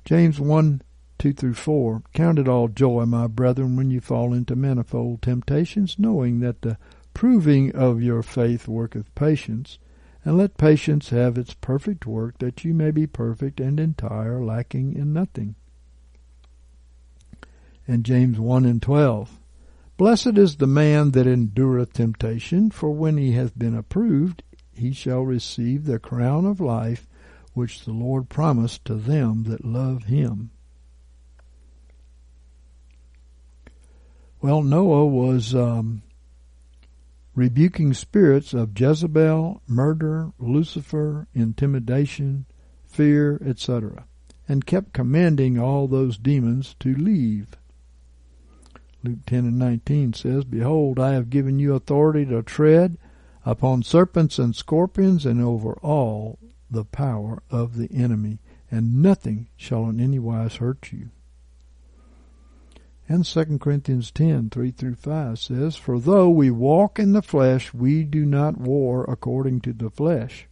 James 0.04 0.40
one 0.40 0.82
two 1.18 1.32
through 1.32 1.54
four. 1.54 2.02
Count 2.12 2.40
it 2.40 2.48
all 2.48 2.68
joy, 2.68 3.04
my 3.06 3.28
brethren, 3.28 3.76
when 3.76 3.90
you 3.90 4.00
fall 4.00 4.34
into 4.34 4.56
manifold 4.56 5.22
temptations, 5.22 5.96
knowing 5.96 6.40
that 6.40 6.62
the 6.62 6.76
proving 7.14 7.74
of 7.74 8.02
your 8.02 8.22
faith 8.22 8.66
worketh 8.66 9.14
patience 9.14 9.78
and 10.26 10.36
let 10.36 10.56
patience 10.58 11.10
have 11.10 11.38
its 11.38 11.54
perfect 11.54 12.04
work, 12.04 12.36
that 12.38 12.64
you 12.64 12.74
may 12.74 12.90
be 12.90 13.06
perfect 13.06 13.60
and 13.60 13.78
entire, 13.78 14.44
lacking 14.44 14.92
in 14.92 15.12
nothing. 15.12 15.54
And 17.86 18.04
James 18.04 18.36
1 18.36 18.64
and 18.64 18.82
12. 18.82 19.38
Blessed 19.96 20.36
is 20.36 20.56
the 20.56 20.66
man 20.66 21.12
that 21.12 21.28
endureth 21.28 21.92
temptation, 21.92 22.72
for 22.72 22.90
when 22.90 23.16
he 23.18 23.32
hath 23.32 23.56
been 23.56 23.76
approved, 23.76 24.42
he 24.74 24.92
shall 24.92 25.22
receive 25.22 25.84
the 25.84 26.00
crown 26.00 26.44
of 26.44 26.60
life 26.60 27.06
which 27.54 27.84
the 27.84 27.92
Lord 27.92 28.28
promised 28.28 28.84
to 28.86 28.96
them 28.96 29.44
that 29.44 29.64
love 29.64 30.06
him. 30.06 30.50
Well, 34.42 34.64
Noah 34.64 35.06
was 35.06 35.54
um, 35.54 36.02
rebuking 37.36 37.92
spirits 37.92 38.54
of 38.54 38.78
Jezebel, 38.78 39.62
murder, 39.68 40.32
Lucifer, 40.38 41.28
intimidation, 41.34 42.46
fear, 42.88 43.40
etc., 43.44 44.06
and 44.48 44.66
kept 44.66 44.94
commanding 44.94 45.58
all 45.58 45.86
those 45.86 46.16
demons 46.16 46.74
to 46.80 46.94
leave. 46.94 47.56
Luke 49.04 49.18
10 49.26 49.40
and 49.40 49.58
19 49.58 50.14
says, 50.14 50.44
Behold, 50.44 50.98
I 50.98 51.12
have 51.12 51.30
given 51.30 51.58
you 51.58 51.74
authority 51.74 52.24
to 52.26 52.42
tread 52.42 52.96
upon 53.44 53.82
serpents 53.82 54.38
and 54.38 54.56
scorpions 54.56 55.26
and 55.26 55.40
over 55.40 55.74
all 55.74 56.38
the 56.70 56.84
power 56.84 57.42
of 57.50 57.76
the 57.76 57.92
enemy, 57.92 58.40
and 58.70 59.02
nothing 59.02 59.48
shall 59.56 59.88
in 59.88 60.00
any 60.00 60.18
wise 60.18 60.56
hurt 60.56 60.90
you. 60.90 61.10
And 63.08 63.24
2 63.24 63.58
Corinthians 63.58 64.10
10, 64.10 64.50
3 64.50 64.70
through 64.72 64.96
5 64.96 65.38
says, 65.38 65.76
For 65.76 66.00
though 66.00 66.28
we 66.28 66.50
walk 66.50 66.98
in 66.98 67.12
the 67.12 67.22
flesh, 67.22 67.72
we 67.72 68.02
do 68.02 68.26
not 68.26 68.58
war 68.58 69.04
according 69.04 69.60
to 69.60 69.72
the 69.72 69.90
flesh. 69.90 70.48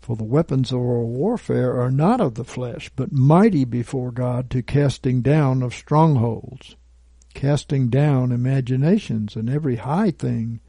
For 0.00 0.14
the 0.14 0.24
weapons 0.24 0.72
of 0.72 0.78
our 0.78 1.04
warfare 1.04 1.80
are 1.80 1.90
not 1.90 2.20
of 2.20 2.34
the 2.34 2.44
flesh, 2.44 2.90
but 2.96 3.12
mighty 3.12 3.64
before 3.64 4.10
God 4.10 4.50
to 4.50 4.62
casting 4.62 5.22
down 5.22 5.62
of 5.62 5.72
strongholds, 5.72 6.76
casting 7.32 7.88
down 7.88 8.30
imaginations 8.30 9.36
and 9.36 9.48
every 9.48 9.76
high 9.76 10.10
thing 10.10 10.60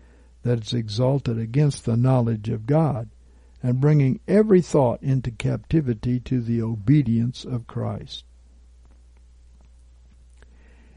that 0.44 0.66
is 0.66 0.74
exalted 0.74 1.38
against 1.38 1.84
the 1.84 1.98
knowledge 1.98 2.48
of 2.48 2.66
God, 2.66 3.10
and 3.62 3.82
bringing 3.82 4.22
every 4.28 4.62
thought 4.62 5.04
into 5.04 5.32
captivity 5.32 6.20
to 6.22 6.40
the 6.40 6.62
obedience 6.62 7.44
of 7.44 7.68
Christ. 7.68 8.24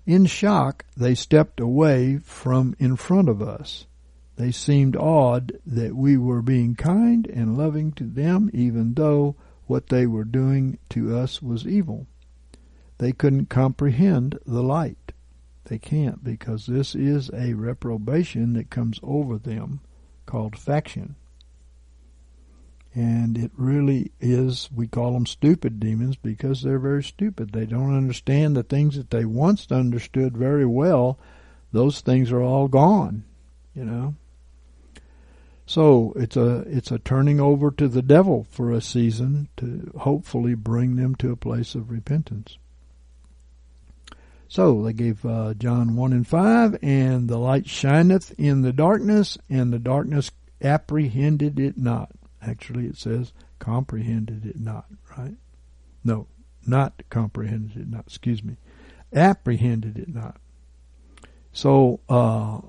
In 0.06 0.26
shock, 0.26 0.84
they 0.96 1.14
stepped 1.14 1.60
away 1.60 2.18
from 2.18 2.76
in 2.78 2.96
front 2.96 3.30
of 3.30 3.40
us. 3.40 3.86
They 4.36 4.50
seemed 4.50 4.96
awed 4.96 5.52
that 5.64 5.96
we 5.96 6.18
were 6.18 6.42
being 6.42 6.74
kind 6.74 7.26
and 7.26 7.56
loving 7.56 7.92
to 7.92 8.04
them, 8.04 8.50
even 8.52 8.94
though 8.94 9.36
what 9.66 9.88
they 9.88 10.06
were 10.06 10.24
doing 10.24 10.78
to 10.90 11.16
us 11.16 11.40
was 11.40 11.66
evil. 11.66 12.06
They 12.98 13.12
couldn't 13.12 13.48
comprehend 13.48 14.38
the 14.44 14.62
light. 14.62 15.12
They 15.64 15.78
can't 15.78 16.22
because 16.22 16.66
this 16.66 16.94
is 16.94 17.30
a 17.32 17.54
reprobation 17.54 18.52
that 18.52 18.68
comes 18.68 19.00
over 19.02 19.38
them 19.38 19.80
called 20.26 20.58
faction. 20.58 21.16
And 22.94 23.36
it 23.36 23.50
really 23.56 24.12
is, 24.20 24.68
we 24.72 24.86
call 24.86 25.12
them 25.12 25.26
stupid 25.26 25.80
demons 25.80 26.14
because 26.14 26.62
they're 26.62 26.78
very 26.78 27.02
stupid. 27.02 27.50
They 27.50 27.66
don't 27.66 27.96
understand 27.96 28.56
the 28.56 28.62
things 28.62 28.96
that 28.96 29.10
they 29.10 29.24
once 29.24 29.70
understood 29.72 30.36
very 30.36 30.64
well. 30.64 31.18
Those 31.72 32.00
things 32.00 32.30
are 32.30 32.40
all 32.40 32.68
gone, 32.68 33.24
you 33.74 33.84
know. 33.84 34.14
So 35.66 36.12
it's 36.14 36.36
a 36.36 36.58
it's 36.68 36.92
a 36.92 36.98
turning 36.98 37.40
over 37.40 37.70
to 37.72 37.88
the 37.88 38.02
devil 38.02 38.46
for 38.50 38.70
a 38.70 38.82
season 38.82 39.48
to 39.56 39.90
hopefully 39.98 40.54
bring 40.54 40.96
them 40.96 41.14
to 41.16 41.32
a 41.32 41.36
place 41.36 41.74
of 41.74 41.90
repentance. 41.90 42.58
So 44.46 44.82
they 44.82 44.92
gave 44.92 45.24
uh, 45.24 45.54
John 45.54 45.96
one 45.96 46.12
and 46.12 46.28
five, 46.28 46.76
and 46.80 47.28
the 47.28 47.38
light 47.38 47.66
shineth 47.66 48.38
in 48.38 48.62
the 48.62 48.72
darkness, 48.72 49.36
and 49.48 49.72
the 49.72 49.80
darkness 49.80 50.30
apprehended 50.62 51.58
it 51.58 51.76
not. 51.76 52.12
Actually, 52.46 52.86
it 52.86 52.96
says 52.96 53.32
comprehended 53.58 54.44
it 54.44 54.60
not, 54.60 54.86
right? 55.16 55.36
No, 56.04 56.26
not 56.66 57.02
comprehended 57.10 57.76
it 57.76 57.88
not, 57.88 58.06
excuse 58.06 58.42
me. 58.42 58.56
Apprehended 59.12 59.98
it 59.98 60.12
not. 60.12 60.36
So, 61.52 62.00
uh, 62.08 62.60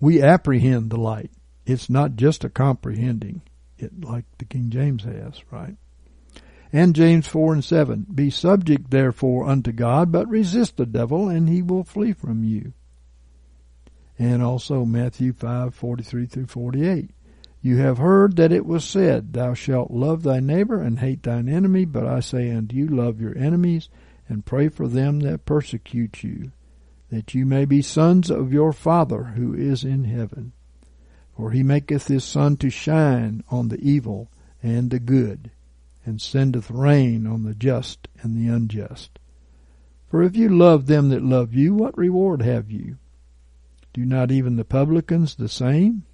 we 0.00 0.20
apprehend 0.20 0.90
the 0.90 0.98
light. 0.98 1.30
It's 1.64 1.88
not 1.88 2.16
just 2.16 2.42
a 2.42 2.50
comprehending 2.50 3.42
it 3.78 4.04
like 4.04 4.24
the 4.38 4.44
King 4.44 4.70
James 4.70 5.04
has, 5.04 5.40
right? 5.50 5.76
And 6.72 6.96
James 6.96 7.26
4 7.26 7.54
and 7.54 7.64
7. 7.64 8.06
Be 8.12 8.30
subject 8.30 8.90
therefore 8.90 9.46
unto 9.46 9.72
God, 9.72 10.10
but 10.10 10.28
resist 10.28 10.76
the 10.76 10.86
devil, 10.86 11.28
and 11.28 11.48
he 11.48 11.60
will 11.60 11.84
flee 11.84 12.12
from 12.12 12.44
you. 12.44 12.72
And 14.18 14.42
also 14.42 14.84
Matthew 14.84 15.32
5, 15.32 15.74
43 15.74 16.26
through 16.26 16.46
48. 16.46 17.10
You 17.64 17.76
have 17.76 17.98
heard 17.98 18.34
that 18.36 18.50
it 18.50 18.66
was 18.66 18.84
said, 18.84 19.32
Thou 19.32 19.54
shalt 19.54 19.92
love 19.92 20.24
thy 20.24 20.40
neighbor 20.40 20.82
and 20.82 20.98
hate 20.98 21.22
thine 21.22 21.48
enemy, 21.48 21.84
but 21.84 22.04
I 22.04 22.18
say 22.18 22.50
unto 22.50 22.74
you, 22.74 22.88
love 22.88 23.20
your 23.20 23.38
enemies, 23.38 23.88
and 24.28 24.44
pray 24.44 24.68
for 24.68 24.88
them 24.88 25.20
that 25.20 25.46
persecute 25.46 26.24
you, 26.24 26.50
that 27.10 27.34
you 27.34 27.46
may 27.46 27.64
be 27.64 27.80
sons 27.80 28.30
of 28.30 28.52
your 28.52 28.72
Father 28.72 29.22
who 29.36 29.54
is 29.54 29.84
in 29.84 30.04
heaven. 30.04 30.52
For 31.36 31.52
he 31.52 31.62
maketh 31.62 32.08
his 32.08 32.24
sun 32.24 32.56
to 32.58 32.68
shine 32.68 33.44
on 33.48 33.68
the 33.68 33.80
evil 33.80 34.28
and 34.60 34.90
the 34.90 34.98
good, 34.98 35.52
and 36.04 36.20
sendeth 36.20 36.68
rain 36.68 37.28
on 37.28 37.44
the 37.44 37.54
just 37.54 38.08
and 38.22 38.36
the 38.36 38.52
unjust. 38.52 39.20
For 40.08 40.20
if 40.24 40.34
you 40.34 40.48
love 40.48 40.86
them 40.86 41.10
that 41.10 41.22
love 41.22 41.54
you, 41.54 41.74
what 41.74 41.96
reward 41.96 42.42
have 42.42 42.72
you? 42.72 42.98
Do 43.92 44.04
not 44.04 44.32
even 44.32 44.56
the 44.56 44.64
publicans 44.64 45.36
the 45.36 45.48
same? 45.48 46.04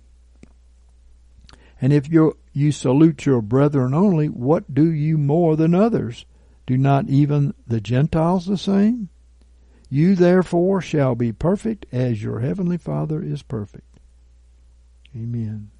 And 1.80 1.92
if 1.92 2.10
you 2.10 2.36
you 2.52 2.72
salute 2.72 3.24
your 3.24 3.40
brethren 3.40 3.94
only, 3.94 4.28
what 4.28 4.74
do 4.74 4.90
you 4.90 5.16
more 5.16 5.56
than 5.56 5.74
others? 5.74 6.26
Do 6.66 6.76
not 6.76 7.08
even 7.08 7.54
the 7.66 7.80
Gentiles 7.80 8.46
the 8.46 8.58
same? 8.58 9.08
You 9.88 10.14
therefore 10.14 10.80
shall 10.80 11.14
be 11.14 11.32
perfect 11.32 11.86
as 11.92 12.22
your 12.22 12.40
heavenly 12.40 12.76
Father 12.76 13.22
is 13.22 13.42
perfect. 13.42 14.00
Amen. 15.16 15.70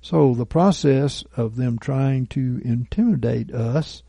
So 0.00 0.34
the 0.34 0.46
process 0.46 1.24
of 1.36 1.56
them 1.56 1.78
trying 1.78 2.26
to 2.28 2.60
intimidate 2.64 3.52
us 3.52 4.02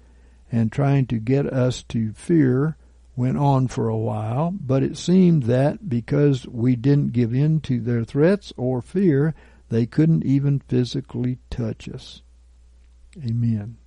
and 0.52 0.72
trying 0.72 1.06
to 1.08 1.20
get 1.20 1.46
us 1.46 1.84
to 1.84 2.14
fear 2.14 2.76
went 3.16 3.38
on 3.38 3.68
for 3.68 3.90
a 3.90 3.98
while, 3.98 4.52
but 4.52 4.82
it 4.82 4.98
seemed 4.98 5.44
that 5.44 5.90
because 5.90 6.48
we 6.48 6.76
didn't 6.76 7.12
give 7.12 7.34
in 7.34 7.60
to 7.60 7.82
their 7.82 8.04
threats 8.04 8.54
or 8.56 8.82
fear, 8.82 9.36
they 9.70 9.86
couldn't 9.86 10.26
even 10.26 10.60
physically 10.60 11.40
touch 11.50 11.88
us. 11.88 12.22
Amen. 13.18 13.78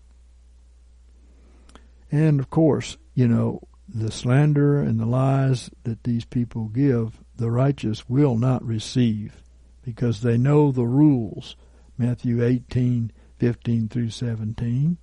And 2.10 2.40
of 2.40 2.50
course, 2.50 2.96
you 3.14 3.28
know, 3.28 3.60
the 3.88 4.10
slander 4.10 4.80
and 4.80 4.98
the 4.98 5.06
lies 5.06 5.70
that 5.84 6.04
these 6.04 6.24
people 6.24 6.66
give, 6.66 7.20
the 7.36 7.50
righteous 7.50 8.08
will 8.08 8.36
not 8.36 8.64
receive 8.64 9.42
because 9.82 10.20
they 10.20 10.38
know 10.38 10.70
the 10.70 10.86
rules. 10.86 11.56
Matthew 11.98 12.42
18, 12.44 13.12
15 13.38 13.88
through 13.88 14.10
17. 14.10 14.98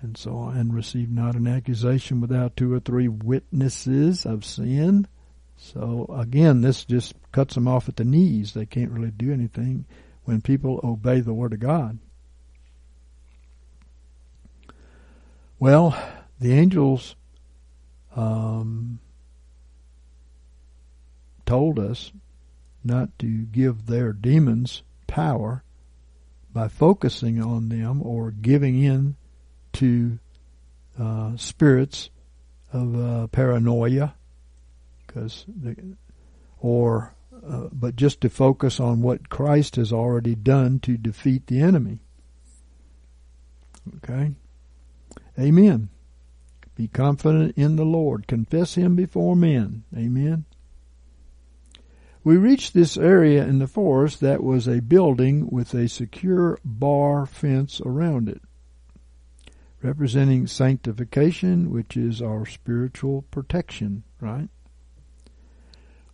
And 0.00 0.16
so 0.16 0.44
and 0.44 0.74
receive 0.74 1.10
not 1.10 1.36
an 1.36 1.46
accusation 1.46 2.20
without 2.20 2.56
two 2.56 2.72
or 2.72 2.80
three 2.80 3.08
witnesses 3.08 4.26
of 4.26 4.44
sin. 4.44 5.06
So 5.62 6.06
again, 6.12 6.60
this 6.60 6.84
just 6.84 7.14
cuts 7.30 7.54
them 7.54 7.68
off 7.68 7.88
at 7.88 7.94
the 7.94 8.04
knees. 8.04 8.52
They 8.52 8.66
can't 8.66 8.90
really 8.90 9.12
do 9.12 9.32
anything 9.32 9.86
when 10.24 10.40
people 10.40 10.80
obey 10.82 11.20
the 11.20 11.32
Word 11.32 11.52
of 11.52 11.60
God. 11.60 12.00
Well, 15.60 15.96
the 16.40 16.52
angels 16.52 17.14
um, 18.16 18.98
told 21.46 21.78
us 21.78 22.10
not 22.82 23.16
to 23.20 23.26
give 23.26 23.86
their 23.86 24.12
demons 24.12 24.82
power 25.06 25.62
by 26.52 26.66
focusing 26.66 27.40
on 27.40 27.68
them 27.68 28.02
or 28.02 28.32
giving 28.32 28.82
in 28.82 29.14
to 29.74 30.18
uh, 30.98 31.36
spirits 31.36 32.10
of 32.72 32.98
uh, 32.98 33.26
paranoia 33.28 34.16
because 35.12 35.46
or 36.60 37.14
uh, 37.46 37.68
but 37.72 37.96
just 37.96 38.20
to 38.20 38.28
focus 38.28 38.78
on 38.78 39.02
what 39.02 39.28
Christ 39.28 39.76
has 39.76 39.92
already 39.92 40.34
done 40.34 40.78
to 40.80 40.96
defeat 40.96 41.46
the 41.46 41.60
enemy. 41.60 42.00
Okay? 43.96 44.32
Amen. 45.38 45.88
Be 46.76 46.88
confident 46.88 47.56
in 47.56 47.76
the 47.76 47.84
Lord. 47.84 48.26
Confess 48.26 48.74
Him 48.74 48.94
before 48.94 49.34
men. 49.34 49.84
Amen. 49.96 50.44
We 52.24 52.36
reached 52.36 52.74
this 52.74 52.96
area 52.96 53.44
in 53.44 53.58
the 53.58 53.66
forest 53.66 54.20
that 54.20 54.44
was 54.44 54.68
a 54.68 54.80
building 54.80 55.48
with 55.50 55.74
a 55.74 55.88
secure 55.88 56.58
bar 56.64 57.26
fence 57.26 57.80
around 57.84 58.28
it, 58.28 58.40
representing 59.82 60.46
sanctification, 60.46 61.70
which 61.70 61.96
is 61.96 62.22
our 62.22 62.46
spiritual 62.46 63.22
protection, 63.22 64.04
right? 64.20 64.48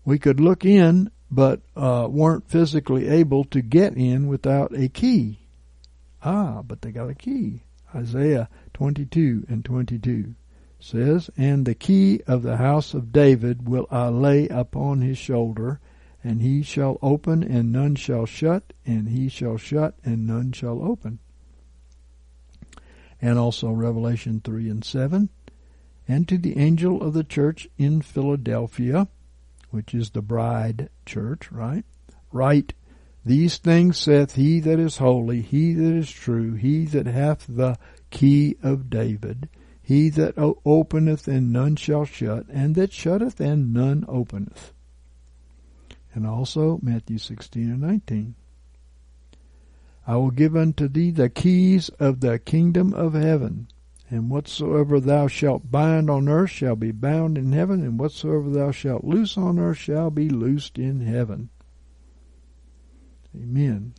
We 0.09 0.19
could 0.19 0.41
look 0.41 0.65
in, 0.65 1.11
but 1.31 1.61
uh, 1.77 2.09
weren't 2.11 2.49
physically 2.49 3.09
able 3.09 3.45
to 3.45 3.61
get 3.61 3.93
in 3.93 4.27
without 4.27 4.75
a 4.75 4.89
key. 4.89 5.41
Ah, 6.23 6.63
but 6.63 6.81
they 6.81 6.93
got 6.93 7.11
a 7.11 7.15
key. 7.15 7.65
Isaiah 7.95 8.49
22 8.73 9.45
and 9.51 9.63
22 9.63 10.35
says, 10.81 11.29
And 11.37 11.67
the 11.67 11.75
key 11.75 12.23
of 12.27 12.43
the 12.43 12.57
house 12.57 12.95
of 12.95 13.13
David 13.13 13.69
will 13.69 13.87
I 13.91 14.09
lay 14.09 14.49
upon 14.49 15.03
his 15.03 15.19
shoulder, 15.19 15.79
and 16.25 16.41
he 16.41 16.63
shall 16.63 16.99
open 17.03 17.43
and 17.43 17.71
none 17.71 17.95
shall 17.95 18.25
shut, 18.25 18.73
and 18.87 19.11
he 19.11 19.29
shall 19.29 19.59
shut 19.59 19.95
and 20.07 20.27
none 20.27 20.53
shall 20.53 20.83
open. 20.83 21.19
And 23.21 23.39
also 23.39 23.73
Revelation 23.73 24.41
3 24.43 24.71
and 24.71 24.83
7. 24.83 25.29
And 26.09 26.27
to 26.29 26.39
the 26.39 26.57
angel 26.57 27.03
of 27.03 27.13
the 27.13 27.25
church 27.25 27.69
in 27.77 28.01
Philadelphia, 28.01 29.07
which 29.71 29.95
is 29.95 30.11
the 30.11 30.23
bride 30.23 30.89
church, 31.07 31.51
right? 31.53 31.85
Write, 32.33 32.75
These 33.25 33.59
things 33.59 33.99
saith 33.99 34.35
he 34.35 34.61
that 34.61 34.79
is 34.79 34.99
holy, 34.99 35.41
he 35.43 35.75
that 35.75 35.95
is 35.95 36.11
true, 36.11 36.55
he 36.55 36.85
that 36.87 37.07
hath 37.07 37.47
the 37.49 37.77
key 38.11 38.57
of 38.63 38.91
David, 38.91 39.49
he 39.81 40.11
that 40.11 40.35
openeth 40.65 41.29
and 41.29 41.53
none 41.53 41.77
shall 41.77 42.05
shut, 42.05 42.47
and 42.49 42.75
that 42.75 42.93
shutteth 42.93 43.41
and 43.41 43.73
none 43.73 44.05
openeth. 44.07 44.73
And 46.15 46.27
also 46.27 46.79
Matthew 46.83 47.19
16 47.19 47.71
and 47.71 47.81
19. 47.81 48.35
I 50.07 50.17
will 50.17 50.31
give 50.31 50.57
unto 50.57 50.89
thee 50.89 51.11
the 51.11 51.29
keys 51.29 51.91
of 52.01 52.21
the 52.21 52.39
kingdom 52.39 52.95
of 52.95 53.13
heaven. 53.13 53.69
And 54.11 54.31
whatsoever 54.31 55.01
thou 55.01 55.27
shalt 55.29 55.71
bind 55.71 56.09
on 56.09 56.29
earth 56.29 56.51
shall 56.51 56.77
be 56.77 56.93
bound 56.93 57.37
in 57.37 57.53
heaven, 57.53 57.83
and 57.83 57.99
whatsoever 57.99 58.49
thou 58.49 58.71
shalt 58.71 59.05
loose 59.05 59.37
on 59.37 59.59
earth 59.59 59.77
shall 59.77 60.11
be 60.11 60.31
loosed 60.31 60.79
in 60.79 61.01
heaven. 61.01 61.51
Amen. 63.37 63.93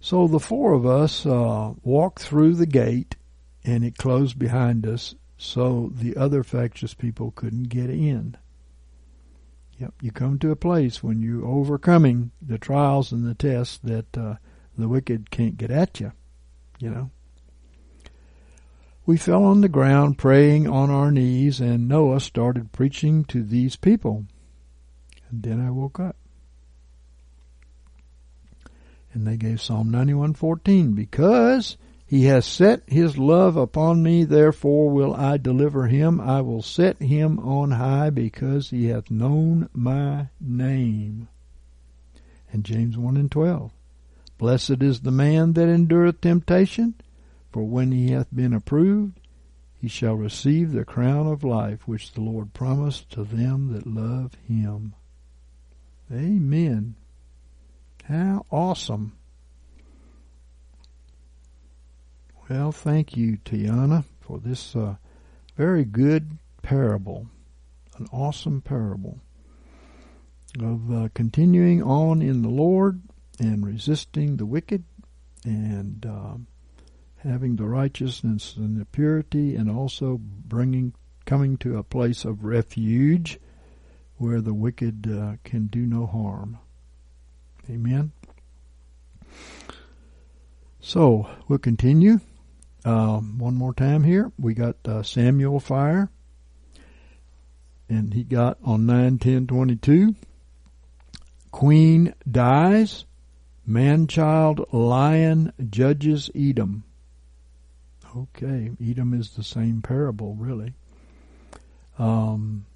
So 0.00 0.26
the 0.26 0.40
four 0.40 0.72
of 0.72 0.84
us 0.84 1.24
uh, 1.24 1.74
walked 1.84 2.18
through 2.18 2.54
the 2.54 2.66
gate, 2.66 3.14
and 3.62 3.84
it 3.84 3.96
closed 3.96 4.36
behind 4.36 4.84
us, 4.84 5.14
so 5.38 5.92
the 5.94 6.16
other 6.16 6.42
factious 6.42 6.94
people 6.94 7.30
couldn't 7.30 7.68
get 7.68 7.90
in. 7.90 8.36
Yep, 9.78 9.94
you 10.02 10.10
come 10.10 10.40
to 10.40 10.50
a 10.50 10.56
place 10.56 11.02
when 11.02 11.22
you're 11.22 11.46
overcoming 11.46 12.32
the 12.42 12.58
trials 12.58 13.12
and 13.12 13.24
the 13.24 13.34
tests 13.34 13.78
that 13.84 14.18
uh, 14.18 14.34
the 14.76 14.88
wicked 14.88 15.30
can't 15.30 15.56
get 15.56 15.70
at 15.70 16.00
you 16.00 16.12
you 16.84 16.90
know. 16.90 17.10
We 19.06 19.16
fell 19.16 19.42
on 19.44 19.62
the 19.62 19.70
ground 19.70 20.18
praying 20.18 20.68
on 20.68 20.90
our 20.90 21.10
knees, 21.10 21.58
and 21.60 21.88
Noah 21.88 22.20
started 22.20 22.72
preaching 22.72 23.24
to 23.26 23.42
these 23.42 23.76
people. 23.76 24.26
And 25.30 25.42
then 25.42 25.66
I 25.66 25.70
woke 25.70 25.98
up. 25.98 26.16
And 29.14 29.26
they 29.26 29.38
gave 29.38 29.62
Psalm 29.62 29.90
91:14 29.90 30.94
because 30.94 31.78
he 32.04 32.24
has 32.24 32.44
set 32.44 32.82
his 32.86 33.16
love 33.16 33.56
upon 33.56 34.02
me 34.02 34.24
therefore 34.24 34.90
will 34.90 35.14
I 35.14 35.38
deliver 35.38 35.86
him 35.86 36.20
I 36.20 36.42
will 36.42 36.62
set 36.62 37.00
him 37.00 37.38
on 37.38 37.70
high 37.70 38.10
because 38.10 38.70
he 38.70 38.86
hath 38.86 39.10
known 39.10 39.70
my 39.72 40.28
name. 40.38 41.28
And 42.52 42.62
James 42.62 42.98
1 42.98 43.16
and 43.16 43.30
12 43.30 43.72
Blessed 44.38 44.82
is 44.82 45.00
the 45.00 45.10
man 45.10 45.52
that 45.52 45.68
endureth 45.68 46.20
temptation, 46.20 46.94
for 47.52 47.62
when 47.62 47.92
he 47.92 48.10
hath 48.10 48.34
been 48.34 48.52
approved, 48.52 49.20
he 49.80 49.88
shall 49.88 50.14
receive 50.14 50.72
the 50.72 50.84
crown 50.84 51.26
of 51.26 51.44
life 51.44 51.86
which 51.86 52.12
the 52.12 52.20
Lord 52.20 52.52
promised 52.52 53.10
to 53.10 53.22
them 53.22 53.72
that 53.72 53.86
love 53.86 54.32
him. 54.48 54.94
Amen. 56.12 56.96
How 58.04 58.44
awesome. 58.50 59.16
Well, 62.48 62.72
thank 62.72 63.16
you, 63.16 63.38
Tiana, 63.38 64.04
for 64.20 64.38
this 64.38 64.74
uh, 64.76 64.96
very 65.56 65.84
good 65.84 66.38
parable, 66.62 67.28
an 67.96 68.06
awesome 68.12 68.60
parable 68.60 69.20
of 70.60 70.92
uh, 70.92 71.08
continuing 71.14 71.82
on 71.82 72.20
in 72.20 72.42
the 72.42 72.48
Lord 72.48 73.00
and 73.38 73.66
resisting 73.66 74.36
the 74.36 74.46
wicked 74.46 74.84
and 75.44 76.06
uh, 76.06 76.34
having 77.16 77.56
the 77.56 77.66
righteousness 77.66 78.54
and 78.56 78.80
the 78.80 78.84
purity 78.84 79.56
and 79.56 79.70
also 79.70 80.18
bringing 80.20 80.94
coming 81.24 81.56
to 81.56 81.78
a 81.78 81.82
place 81.82 82.24
of 82.24 82.44
refuge 82.44 83.38
where 84.18 84.40
the 84.40 84.54
wicked 84.54 85.10
uh, 85.10 85.36
can 85.42 85.66
do 85.66 85.80
no 85.80 86.06
harm. 86.06 86.58
Amen. 87.68 88.12
So 90.80 91.28
we'll 91.48 91.58
continue. 91.58 92.20
Um, 92.84 93.38
one 93.38 93.54
more 93.54 93.72
time 93.72 94.04
here. 94.04 94.30
We 94.38 94.52
got 94.52 94.76
uh, 94.84 95.02
Samuel 95.02 95.58
fire, 95.58 96.10
and 97.88 98.12
he 98.12 98.22
got 98.22 98.58
on 98.62 98.84
nine 98.84 99.18
ten 99.18 99.46
twenty 99.46 99.76
two. 99.76 100.14
Queen 101.50 102.12
dies 102.30 103.06
Man 103.66 104.06
child 104.06 104.66
lion 104.72 105.52
judges 105.70 106.30
Edom. 106.34 106.84
Okay, 108.14 108.70
Edom 108.82 109.14
is 109.14 109.30
the 109.30 109.42
same 109.42 109.80
parable, 109.80 110.34
really. 110.34 110.74
Um, 111.98 112.66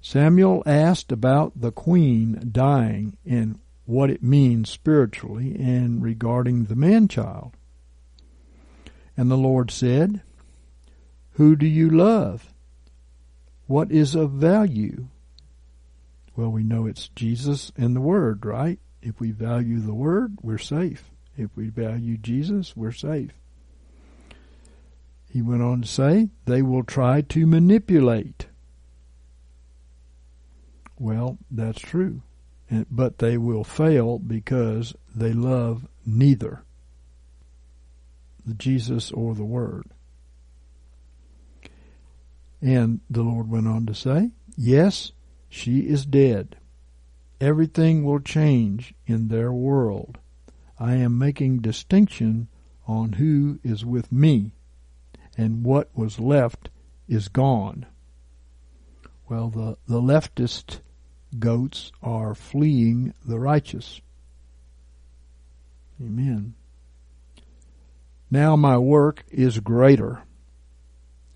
Samuel 0.00 0.62
asked 0.66 1.10
about 1.10 1.58
the 1.58 1.72
queen 1.72 2.50
dying 2.52 3.16
and 3.24 3.58
what 3.86 4.10
it 4.10 4.22
means 4.22 4.68
spiritually 4.68 5.56
and 5.58 6.02
regarding 6.02 6.64
the 6.64 6.76
man 6.76 7.08
child. 7.08 7.52
And 9.16 9.30
the 9.30 9.36
Lord 9.36 9.70
said, 9.70 10.20
Who 11.32 11.56
do 11.56 11.66
you 11.66 11.88
love? 11.88 12.52
What 13.66 13.90
is 13.90 14.14
of 14.14 14.32
value? 14.32 15.06
Well, 16.36 16.50
we 16.50 16.62
know 16.62 16.86
it's 16.86 17.08
Jesus 17.08 17.72
and 17.76 17.96
the 17.96 18.00
Word, 18.00 18.44
right? 18.44 18.78
If 19.04 19.20
we 19.20 19.32
value 19.32 19.80
the 19.80 19.94
Word, 19.94 20.38
we're 20.40 20.56
safe. 20.56 21.10
If 21.36 21.50
we 21.54 21.68
value 21.68 22.16
Jesus, 22.16 22.74
we're 22.74 22.90
safe. 22.90 23.32
He 25.30 25.42
went 25.42 25.60
on 25.62 25.82
to 25.82 25.86
say, 25.86 26.30
they 26.46 26.62
will 26.62 26.84
try 26.84 27.20
to 27.20 27.46
manipulate. 27.46 28.46
Well, 30.98 31.36
that's 31.50 31.80
true. 31.80 32.22
But 32.90 33.18
they 33.18 33.36
will 33.36 33.62
fail 33.62 34.18
because 34.18 34.94
they 35.14 35.34
love 35.34 35.86
neither 36.06 36.62
the 38.46 38.54
Jesus 38.54 39.12
or 39.12 39.34
the 39.34 39.44
Word. 39.44 39.84
And 42.62 43.00
the 43.10 43.22
Lord 43.22 43.50
went 43.50 43.68
on 43.68 43.84
to 43.86 43.94
say, 43.94 44.30
Yes, 44.56 45.12
she 45.50 45.80
is 45.80 46.06
dead. 46.06 46.56
Everything 47.40 48.04
will 48.04 48.20
change 48.20 48.94
in 49.06 49.28
their 49.28 49.52
world. 49.52 50.18
I 50.78 50.94
am 50.94 51.18
making 51.18 51.58
distinction 51.58 52.48
on 52.86 53.14
who 53.14 53.58
is 53.62 53.84
with 53.84 54.12
me, 54.12 54.52
and 55.36 55.64
what 55.64 55.88
was 55.94 56.18
left 56.18 56.70
is 57.08 57.28
gone. 57.28 57.86
Well, 59.28 59.48
the, 59.48 59.76
the 59.88 60.00
leftist 60.00 60.80
goats 61.38 61.92
are 62.02 62.34
fleeing 62.34 63.14
the 63.24 63.38
righteous. 63.38 64.00
Amen. 66.00 66.54
Now 68.30 68.56
my 68.56 68.78
work 68.78 69.24
is 69.30 69.60
greater. 69.60 70.22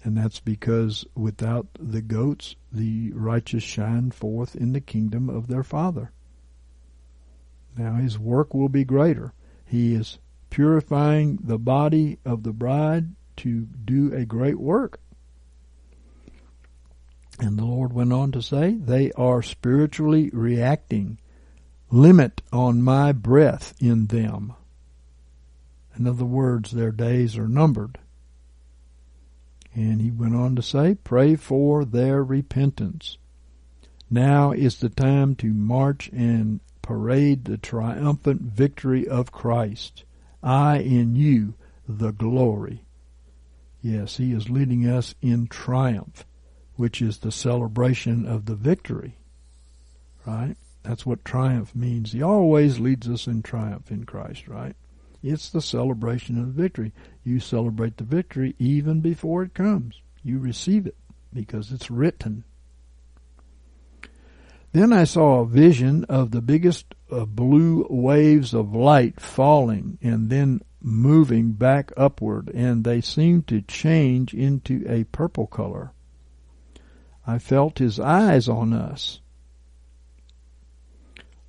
And 0.05 0.17
that's 0.17 0.41
because 0.41 1.05
without 1.15 1.67
the 1.79 2.03
goats, 2.03 2.57
the 2.71 3.13
righteous 3.13 3.65
shine 3.65 4.11
forth 4.11 4.55
in 4.55 4.73
the 4.73 4.81
kingdom 4.81 5.29
of 5.29 5.49
their 5.49 5.65
Father. 5.65 6.13
Now 7.77 7.95
his 7.95 8.19
work 8.19 8.55
will 8.55 8.69
be 8.69 8.85
greater. 8.85 9.33
He 9.65 9.95
is 9.95 10.19
purifying 10.51 11.39
the 11.43 11.59
body 11.59 12.19
of 12.25 12.43
the 12.43 12.53
bride 12.53 13.15
to 13.39 13.67
do 13.85 14.13
a 14.15 14.25
great 14.25 14.59
work. 14.59 15.01
And 17.41 17.57
the 17.59 17.65
Lord 17.65 17.93
went 17.93 18.13
on 18.13 18.33
to 18.33 18.43
say, 18.43 18.73
they 18.73 19.13
are 19.13 19.43
spiritually 19.43 20.31
reacting. 20.33 21.19
Limit 21.91 22.43
on 22.53 22.83
my 22.83 23.13
breath 23.13 23.75
in 23.81 24.07
them. 24.07 24.55
In 25.97 26.07
other 26.07 26.25
words, 26.25 26.73
their 26.73 26.91
days 26.91 27.37
are 27.37 27.49
numbered. 27.49 27.99
And 29.79 30.03
he 30.03 30.11
went 30.11 30.35
on 30.35 30.57
to 30.57 30.63
say, 30.63 30.97
pray 30.97 31.37
for 31.37 31.85
their 31.85 32.25
repentance. 32.25 33.17
Now 34.11 34.51
is 34.51 34.81
the 34.81 34.89
time 34.89 35.37
to 35.37 35.55
march 35.55 36.09
and 36.13 36.59
parade 36.83 37.45
the 37.45 37.59
triumphant 37.59 38.43
victory 38.43 39.07
of 39.07 39.31
Christ. 39.31 40.03
I 40.43 40.79
in 40.79 41.15
you, 41.15 41.55
the 41.89 42.11
glory. 42.11 42.83
Yes, 43.81 44.17
he 44.17 44.33
is 44.33 44.51
leading 44.51 44.85
us 44.85 45.15
in 45.23 45.47
triumph 45.47 46.25
which 46.75 47.01
is 47.01 47.19
the 47.19 47.31
celebration 47.31 48.27
of 48.27 48.47
the 48.47 48.57
victory. 48.57 49.17
Right? 50.27 50.57
That's 50.83 51.07
what 51.07 51.25
triumph 51.25 51.73
means. 51.73 52.11
He 52.11 52.21
always 52.21 52.81
leads 52.81 53.09
us 53.09 53.29
in 53.29 53.45
triumph 53.45 53.93
in 53.93 54.07
Christ, 54.07 54.49
right? 54.49 54.75
It's 55.23 55.51
the 55.51 55.61
celebration 55.61 56.39
of 56.39 56.55
the 56.55 56.63
victory. 56.63 56.93
You 57.25 57.41
celebrate 57.41 57.97
the 57.97 58.05
victory 58.05 58.55
even 58.59 59.01
before 59.01 59.43
it 59.43 59.55
comes. 59.55 60.01
You 60.23 60.39
receive 60.39 60.87
it 60.87 60.97
because 61.33 61.73
it's 61.73 61.91
written. 61.91 62.45
Then 64.73 64.93
I 64.93 65.05
saw 65.05 65.41
a 65.41 65.47
vision 65.47 66.05
of 66.05 66.31
the 66.31 66.43
biggest 66.43 66.95
uh, 67.11 67.25
blue 67.25 67.87
waves 67.89 68.53
of 68.55 68.75
light 68.75 69.21
falling 69.21 69.99
and 70.03 70.29
then 70.31 70.61
moving 70.81 71.53
back 71.53 71.91
upward, 71.97 72.51
and 72.55 72.85
they 72.85 73.01
seemed 73.01 73.47
to 73.49 73.63
change 73.63 74.35
into 74.35 74.85
a 74.87 75.05
purple 75.05 75.47
color. 75.47 75.93
I 77.27 77.39
felt 77.39 77.79
his 77.79 77.99
eyes 77.99 78.49
on 78.49 78.73
us, 78.73 79.21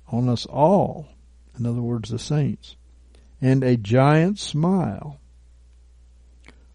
on 0.08 0.28
us 0.28 0.46
all, 0.46 1.08
in 1.58 1.66
other 1.66 1.80
words, 1.82 2.10
the 2.10 2.18
saints, 2.18 2.76
and 3.40 3.64
a 3.64 3.76
giant 3.76 4.38
smile. 4.38 5.18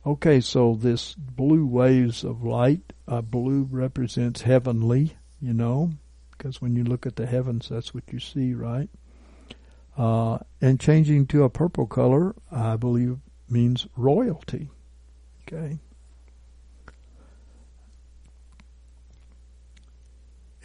Okay, 0.05 0.39
so 0.39 0.75
this 0.75 1.15
blue 1.15 1.65
waves 1.65 2.23
of 2.23 2.43
light, 2.43 2.93
uh, 3.07 3.21
blue 3.21 3.67
represents 3.71 4.43
heavenly, 4.43 5.17
you 5.41 5.53
know, 5.53 5.91
because 6.31 6.61
when 6.61 6.75
you 6.75 6.83
look 6.83 7.05
at 7.05 7.15
the 7.15 7.25
heavens, 7.25 7.69
that's 7.69 7.93
what 7.93 8.03
you 8.11 8.19
see, 8.19 8.53
right? 8.53 8.89
Uh, 9.97 10.37
and 10.61 10.79
changing 10.79 11.25
to 11.27 11.43
a 11.43 11.49
purple 11.49 11.87
color, 11.87 12.35
I 12.51 12.75
believe, 12.75 13.17
means 13.49 13.87
royalty. 13.95 14.69
Okay. 15.47 15.79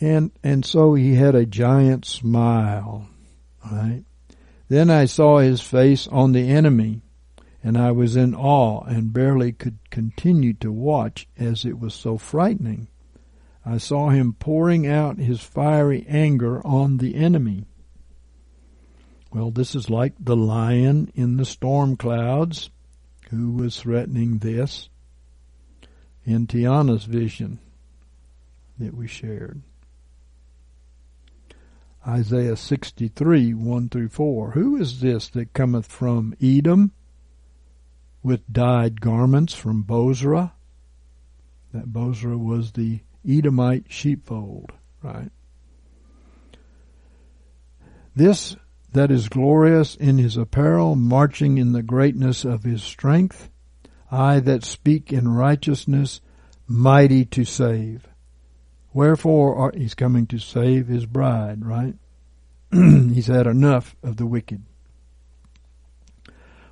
And, 0.01 0.33
and 0.43 0.65
so 0.65 0.95
he 0.95 1.15
had 1.15 1.35
a 1.35 1.47
giant 1.47 2.05
smile, 2.05 3.09
right? 3.71 4.05
Then 4.71 4.89
I 4.89 5.07
saw 5.07 5.39
his 5.39 5.61
face 5.61 6.07
on 6.07 6.31
the 6.31 6.49
enemy, 6.49 7.03
and 7.61 7.77
I 7.77 7.91
was 7.91 8.15
in 8.15 8.37
awe 8.37 8.85
and 8.85 9.13
barely 9.13 9.51
could 9.51 9.79
continue 9.91 10.53
to 10.55 10.71
watch 10.71 11.27
as 11.37 11.65
it 11.65 11.81
was 11.81 11.93
so 11.93 12.17
frightening. 12.17 12.87
I 13.67 13.79
saw 13.79 14.11
him 14.11 14.33
pouring 14.33 14.87
out 14.87 15.19
his 15.19 15.41
fiery 15.41 16.07
anger 16.09 16.65
on 16.65 16.99
the 16.99 17.17
enemy. 17.17 17.67
Well, 19.33 19.51
this 19.51 19.75
is 19.75 19.91
like 19.91 20.15
the 20.21 20.37
lion 20.37 21.11
in 21.17 21.37
the 21.37 21.45
storm 21.45 21.97
clouds 21.97 22.71
who 23.31 23.51
was 23.51 23.81
threatening 23.81 24.39
this 24.39 24.89
in 26.25 26.47
Tiana's 26.47 27.07
vision 27.07 27.59
that 28.79 28.95
we 28.95 29.09
shared. 29.09 29.63
Isaiah 32.07 32.57
63, 32.57 33.53
1 33.53 33.89
through 33.91 34.09
4. 34.09 34.53
Who 34.53 34.77
is 34.77 35.01
this 35.01 35.29
that 35.29 35.53
cometh 35.53 35.87
from 35.87 36.35
Edom 36.41 36.93
with 38.23 38.51
dyed 38.51 39.01
garments 39.01 39.55
from 39.55 39.83
Bozrah? 39.83 40.53
That 41.73 41.93
Bozrah 41.93 42.39
was 42.39 42.73
the 42.73 43.01
Edomite 43.29 43.85
sheepfold, 43.89 44.73
right? 45.03 45.31
This 48.17 48.57
that 48.93 49.11
is 49.11 49.29
glorious 49.29 49.95
in 49.95 50.19
his 50.19 50.37
apparel, 50.37 50.97
marching 50.97 51.59
in 51.59 51.73
the 51.73 51.83
greatness 51.83 52.45
of 52.45 52.65
his 52.65 52.83
strength. 52.83 53.49
I 54.11 54.41
that 54.41 54.65
speak 54.65 55.13
in 55.13 55.29
righteousness, 55.29 56.21
mighty 56.67 57.25
to 57.27 57.45
save. 57.45 58.09
Wherefore 58.93 59.57
are, 59.57 59.73
he's 59.77 59.95
coming 59.95 60.27
to 60.29 60.39
save 60.39 60.89
his 60.89 61.07
bride, 61.07 61.65
right? 61.65 61.95
he's 62.73 63.29
had 63.29 63.47
enough 63.47 63.97
of 64.03 64.17
the 64.17 64.27
wicked. 64.27 64.63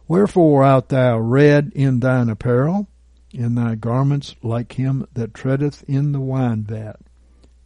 Wherefore 0.09 0.65
art 0.65 0.89
thou 0.89 1.19
red 1.19 1.70
in 1.74 2.01
thine 2.01 2.28
apparel, 2.28 2.89
in 3.32 3.55
thy 3.55 3.74
garments 3.74 4.35
like 4.43 4.73
him 4.73 5.07
that 5.12 5.35
treadeth 5.35 5.85
in 5.86 6.12
the 6.12 6.20
wine 6.20 6.65
vat? 6.65 6.97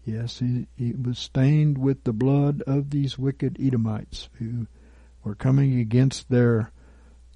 Yes, 0.04 0.40
he, 0.40 0.66
he 0.76 0.92
was 0.92 1.18
stained 1.18 1.78
with 1.78 2.02
the 2.02 2.12
blood 2.12 2.62
of 2.66 2.90
these 2.90 3.18
wicked 3.18 3.56
Edomites 3.60 4.28
who 4.34 4.66
were 5.22 5.36
coming 5.36 5.78
against 5.78 6.28
their 6.28 6.72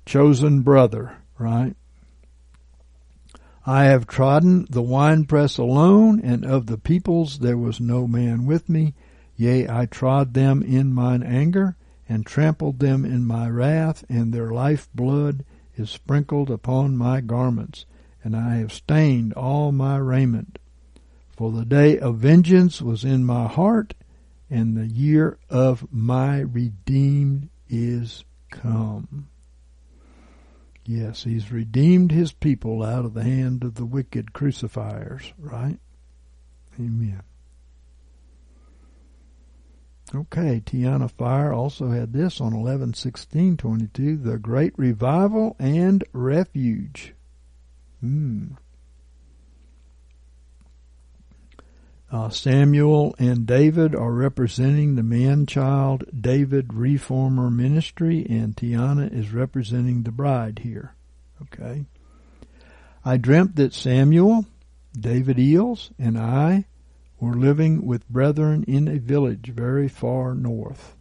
chosen 0.05 0.63
brother, 0.63 1.19
right? 1.39 1.77
I 3.69 3.87
have 3.87 4.07
trodden 4.07 4.65
the 4.71 4.81
winepress 4.81 5.59
alone, 5.59 6.21
and 6.21 6.45
of 6.45 6.67
the 6.67 6.79
peoples 6.79 7.41
there 7.41 7.59
was 7.59 7.81
no 7.81 8.07
man 8.07 8.47
with 8.47 8.69
me. 8.69 8.95
Yea, 9.35 9.69
I 9.69 9.87
trod 9.87 10.35
them 10.35 10.63
in 10.63 10.93
mine 10.93 11.25
anger, 11.25 11.77
and 12.09 12.25
trampled 12.25 12.79
them 12.79 13.05
in 13.05 13.25
my 13.25 13.51
wrath, 13.51 14.05
and 14.09 14.33
their 14.33 14.53
life 14.53 14.89
blood 14.95 15.45
is 15.75 15.91
sprinkled 15.91 16.49
upon 16.49 16.97
my 16.97 17.21
garments, 17.21 17.87
and 18.23 18.37
I 18.37 18.59
have 18.59 18.73
stained 18.73 19.33
all 19.33 19.73
my 19.73 19.97
raiment. 19.97 20.61
For 21.37 21.51
the 21.51 21.65
day 21.65 21.99
of 21.99 22.19
vengeance 22.19 22.81
was 22.81 23.05
in 23.05 23.25
my 23.25 23.49
heart, 23.49 23.95
and 24.49 24.77
the 24.77 24.87
year 24.87 25.39
of 25.51 25.93
my 25.93 26.39
redeemed 26.39 27.49
is 27.69 28.25
come. 28.49 29.27
Yes, 30.89 31.25
he's 31.25 31.51
redeemed 31.51 32.13
his 32.13 32.33
people 32.33 32.83
out 32.83 33.05
of 33.05 33.15
the 33.15 33.25
hand 33.25 33.65
of 33.65 33.75
the 33.75 33.85
wicked 33.85 34.33
crucifiers, 34.33 35.33
right? 35.37 35.79
Amen. 36.79 37.23
Okay, 40.15 40.63
Tiana 40.65 41.11
Fire 41.11 41.53
also 41.53 41.91
had 41.91 42.13
this 42.13 42.41
on 42.41 42.55
eleven 42.55 42.95
sixteen 42.95 43.57
twenty 43.57 43.89
two, 43.89 44.17
the 44.17 44.39
great 44.39 44.73
revival 44.77 45.57
and 45.59 46.05
refuge. 46.13 47.15
Hmm. 48.01 48.53
Uh, 52.11 52.31
Samuel 52.31 53.17
and 53.19 53.47
David 53.47 53.95
are 53.95 54.13
representing 54.13 54.95
the 54.95 55.03
man-child 55.03 56.05
David 56.19 56.73
Reformer 56.73 57.51
Ministry, 57.51 58.25
and 58.31 58.55
Tiana 58.57 59.13
is 59.13 59.33
representing 59.33 60.05
the 60.05 60.13
bride 60.13 60.61
here. 60.61 60.95
Okay. 61.43 61.85
I 63.05 63.17
dreamt 63.17 63.57
that 63.57 63.75
Samuel, 63.75 64.47
David 64.93 65.37
Eells, 65.39 65.91
and 65.99 66.17
I 66.17 66.67
were 67.19 67.35
living 67.35 67.85
with 67.85 68.09
brethren 68.09 68.65
in 68.69 68.87
a 68.87 68.99
village 68.99 69.51
very 69.53 69.89
far 69.89 70.35
north. 70.35 70.95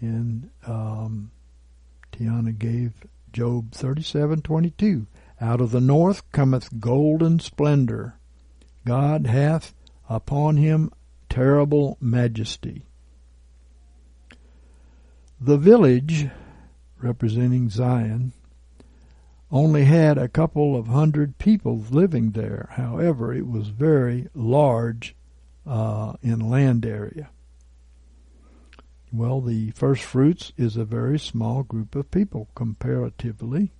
And 0.00 0.50
um, 0.66 1.30
Tiana 2.12 2.56
gave 2.56 2.92
Job 3.32 3.72
thirty-seven 3.72 4.42
twenty-two. 4.42 5.06
Out 5.40 5.60
of 5.60 5.70
the 5.70 5.80
north 5.80 6.30
cometh 6.32 6.80
golden 6.80 7.38
splendor 7.38 8.17
God 8.88 9.26
hath 9.26 9.74
upon 10.08 10.56
him 10.56 10.90
terrible 11.28 11.98
majesty. 12.00 12.86
The 15.38 15.58
village, 15.58 16.30
representing 16.98 17.68
Zion, 17.68 18.32
only 19.50 19.84
had 19.84 20.16
a 20.16 20.26
couple 20.26 20.74
of 20.74 20.86
hundred 20.86 21.36
people 21.36 21.84
living 21.90 22.30
there. 22.30 22.70
However, 22.72 23.34
it 23.34 23.46
was 23.46 23.68
very 23.68 24.28
large 24.32 25.14
uh, 25.66 26.14
in 26.22 26.48
land 26.48 26.86
area. 26.86 27.28
Well, 29.12 29.42
the 29.42 29.72
first 29.72 30.02
fruits 30.02 30.54
is 30.56 30.78
a 30.78 30.86
very 30.86 31.18
small 31.18 31.62
group 31.62 31.94
of 31.94 32.10
people 32.10 32.48
comparatively. 32.54 33.70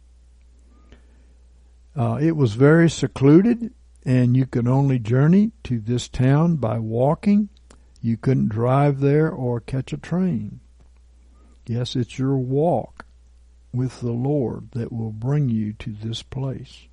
Uh, 1.96 2.18
it 2.20 2.36
was 2.36 2.52
very 2.52 2.90
secluded 2.90 3.72
and 4.08 4.34
you 4.34 4.46
could 4.46 4.66
only 4.66 4.98
journey 4.98 5.52
to 5.62 5.78
this 5.78 6.08
town 6.08 6.56
by 6.56 6.78
walking. 6.78 7.50
You 8.00 8.16
couldn't 8.16 8.48
drive 8.48 9.00
there 9.00 9.30
or 9.30 9.60
catch 9.60 9.92
a 9.92 9.98
train. 9.98 10.60
Yes, 11.66 11.94
it's 11.94 12.18
your 12.18 12.38
walk 12.38 13.04
with 13.70 14.00
the 14.00 14.12
Lord 14.12 14.70
that 14.70 14.90
will 14.90 15.12
bring 15.12 15.50
you 15.50 15.74
to 15.74 15.92
this 15.92 16.22
place. 16.22 16.88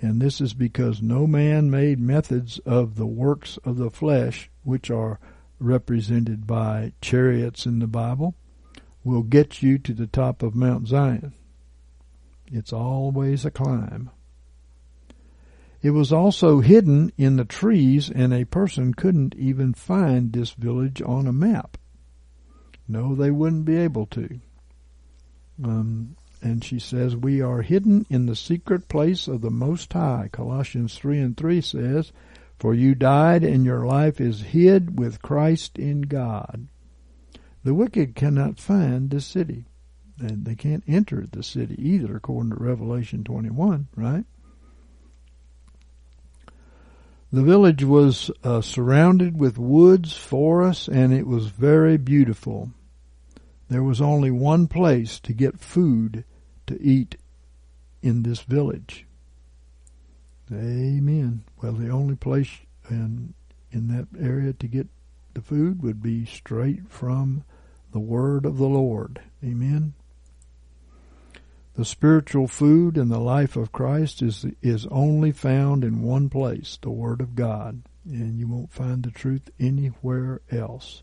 And 0.00 0.22
this 0.22 0.40
is 0.40 0.54
because 0.54 1.02
no 1.02 1.26
man 1.26 1.68
made 1.68 1.98
methods 1.98 2.60
of 2.60 2.94
the 2.94 3.04
works 3.08 3.58
of 3.64 3.76
the 3.76 3.90
flesh, 3.90 4.48
which 4.62 4.88
are 4.88 5.18
represented 5.58 6.46
by 6.46 6.92
chariots 7.00 7.66
in 7.66 7.80
the 7.80 7.88
Bible, 7.88 8.36
will 9.02 9.24
get 9.24 9.64
you 9.64 9.78
to 9.78 9.92
the 9.92 10.06
top 10.06 10.44
of 10.44 10.54
Mount 10.54 10.86
Zion. 10.86 11.34
It's 12.46 12.72
always 12.72 13.44
a 13.44 13.50
climb. 13.50 14.10
It 15.82 15.90
was 15.90 16.12
also 16.12 16.60
hidden 16.60 17.12
in 17.16 17.36
the 17.36 17.44
trees, 17.44 18.10
and 18.10 18.32
a 18.32 18.44
person 18.44 18.94
couldn't 18.94 19.34
even 19.36 19.74
find 19.74 20.32
this 20.32 20.50
village 20.50 21.02
on 21.02 21.26
a 21.26 21.32
map. 21.32 21.76
No, 22.88 23.14
they 23.14 23.30
wouldn't 23.30 23.64
be 23.64 23.76
able 23.76 24.06
to. 24.06 24.40
Um, 25.62 26.16
and 26.42 26.64
she 26.64 26.78
says, 26.78 27.16
We 27.16 27.40
are 27.40 27.62
hidden 27.62 28.06
in 28.08 28.26
the 28.26 28.36
secret 28.36 28.88
place 28.88 29.26
of 29.26 29.40
the 29.40 29.50
Most 29.50 29.92
High. 29.92 30.28
Colossians 30.32 30.96
3 30.96 31.18
and 31.18 31.36
3 31.36 31.60
says, 31.60 32.12
For 32.58 32.74
you 32.74 32.94
died, 32.94 33.42
and 33.42 33.64
your 33.64 33.86
life 33.86 34.20
is 34.20 34.40
hid 34.42 34.98
with 34.98 35.22
Christ 35.22 35.78
in 35.78 36.02
God. 36.02 36.68
The 37.64 37.74
wicked 37.74 38.14
cannot 38.14 38.60
find 38.60 39.10
the 39.10 39.20
city. 39.20 39.64
And 40.18 40.44
they 40.44 40.54
can't 40.54 40.84
enter 40.86 41.26
the 41.30 41.42
city 41.42 41.76
either, 41.78 42.16
according 42.16 42.50
to 42.50 42.56
Revelation 42.56 43.24
21, 43.24 43.88
right? 43.96 44.24
The 47.36 47.42
village 47.42 47.84
was 47.84 48.30
uh, 48.42 48.62
surrounded 48.62 49.38
with 49.38 49.58
woods, 49.58 50.16
forests, 50.16 50.88
and 50.88 51.12
it 51.12 51.26
was 51.26 51.48
very 51.48 51.98
beautiful. 51.98 52.70
There 53.68 53.82
was 53.82 54.00
only 54.00 54.30
one 54.30 54.68
place 54.68 55.20
to 55.20 55.34
get 55.34 55.60
food 55.60 56.24
to 56.66 56.80
eat 56.80 57.16
in 58.00 58.22
this 58.22 58.40
village. 58.40 59.04
Amen. 60.50 61.44
Well, 61.60 61.72
the 61.72 61.90
only 61.90 62.16
place 62.16 62.48
in 62.88 63.34
in 63.70 63.88
that 63.88 64.08
area 64.18 64.54
to 64.54 64.66
get 64.66 64.86
the 65.34 65.42
food 65.42 65.82
would 65.82 66.02
be 66.02 66.24
straight 66.24 66.88
from 66.88 67.44
the 67.92 68.00
word 68.00 68.46
of 68.46 68.56
the 68.56 68.66
Lord. 68.66 69.20
Amen. 69.44 69.92
The 71.76 71.84
spiritual 71.84 72.48
food 72.48 72.96
in 72.96 73.10
the 73.10 73.20
life 73.20 73.54
of 73.54 73.70
Christ 73.70 74.22
is 74.22 74.46
is 74.62 74.86
only 74.86 75.30
found 75.30 75.84
in 75.84 76.00
one 76.00 76.30
place, 76.30 76.78
the 76.80 76.88
Word 76.88 77.20
of 77.20 77.34
God, 77.34 77.82
and 78.06 78.38
you 78.38 78.48
won't 78.48 78.72
find 78.72 79.02
the 79.02 79.10
truth 79.10 79.50
anywhere 79.60 80.40
else. 80.50 81.02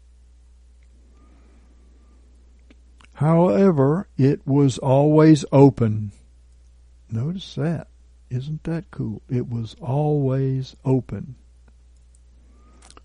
However, 3.14 4.08
it 4.18 4.48
was 4.48 4.80
always 4.80 5.46
open. 5.52 6.12
Notice 7.08 7.54
that. 7.54 7.90
Isn't 8.32 8.64
that 8.64 8.90
cool? 8.90 9.22
It 9.30 9.48
was 9.48 9.76
always 9.80 10.76
open. 10.84 11.36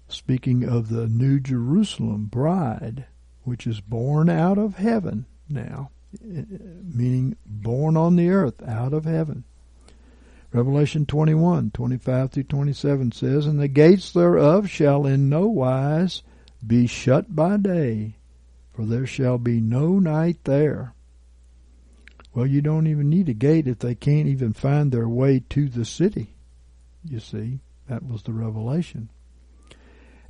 Speaking 0.09 0.65
of 0.65 0.89
the 0.89 1.07
New 1.07 1.39
Jerusalem 1.39 2.24
bride, 2.32 3.05
which 3.43 3.66
is 3.66 3.82
born 3.82 4.31
out 4.31 4.57
of 4.57 4.77
heaven 4.77 5.27
now 5.51 5.90
meaning 6.23 7.37
born 7.45 7.97
on 7.97 8.17
the 8.17 8.31
earth 8.31 8.63
out 8.67 8.93
of 8.93 9.05
heaven. 9.05 9.45
Revelation 10.53 11.05
21, 11.05 11.73
25 11.73 12.31
through 12.31 12.43
27 12.45 13.13
says, 13.13 13.47
And 13.47 13.61
the 13.61 13.69
gates 13.69 14.13
thereof 14.13 14.71
shall 14.71 15.05
in 15.05 15.29
no 15.29 15.47
wise 15.47 16.23
be 16.67 16.87
shut 16.87 17.35
by 17.35 17.59
day, 17.59 18.17
for 18.73 18.87
there 18.87 19.07
shall 19.07 19.37
be 19.37 19.61
no 19.61 19.99
night 19.99 20.39
there. 20.45 20.95
Well, 22.35 22.47
you 22.47 22.63
don't 22.63 22.87
even 22.87 23.11
need 23.11 23.29
a 23.29 23.35
gate 23.35 23.67
if 23.67 23.81
they 23.81 23.95
can't 23.95 24.29
even 24.29 24.53
find 24.53 24.91
their 24.91 25.09
way 25.09 25.43
to 25.51 25.69
the 25.69 25.85
city. 25.85 26.37
You 27.05 27.21
see, 27.21 27.61
that 27.89 28.07
was 28.07 28.23
the 28.23 28.33
revelation. 28.33 29.11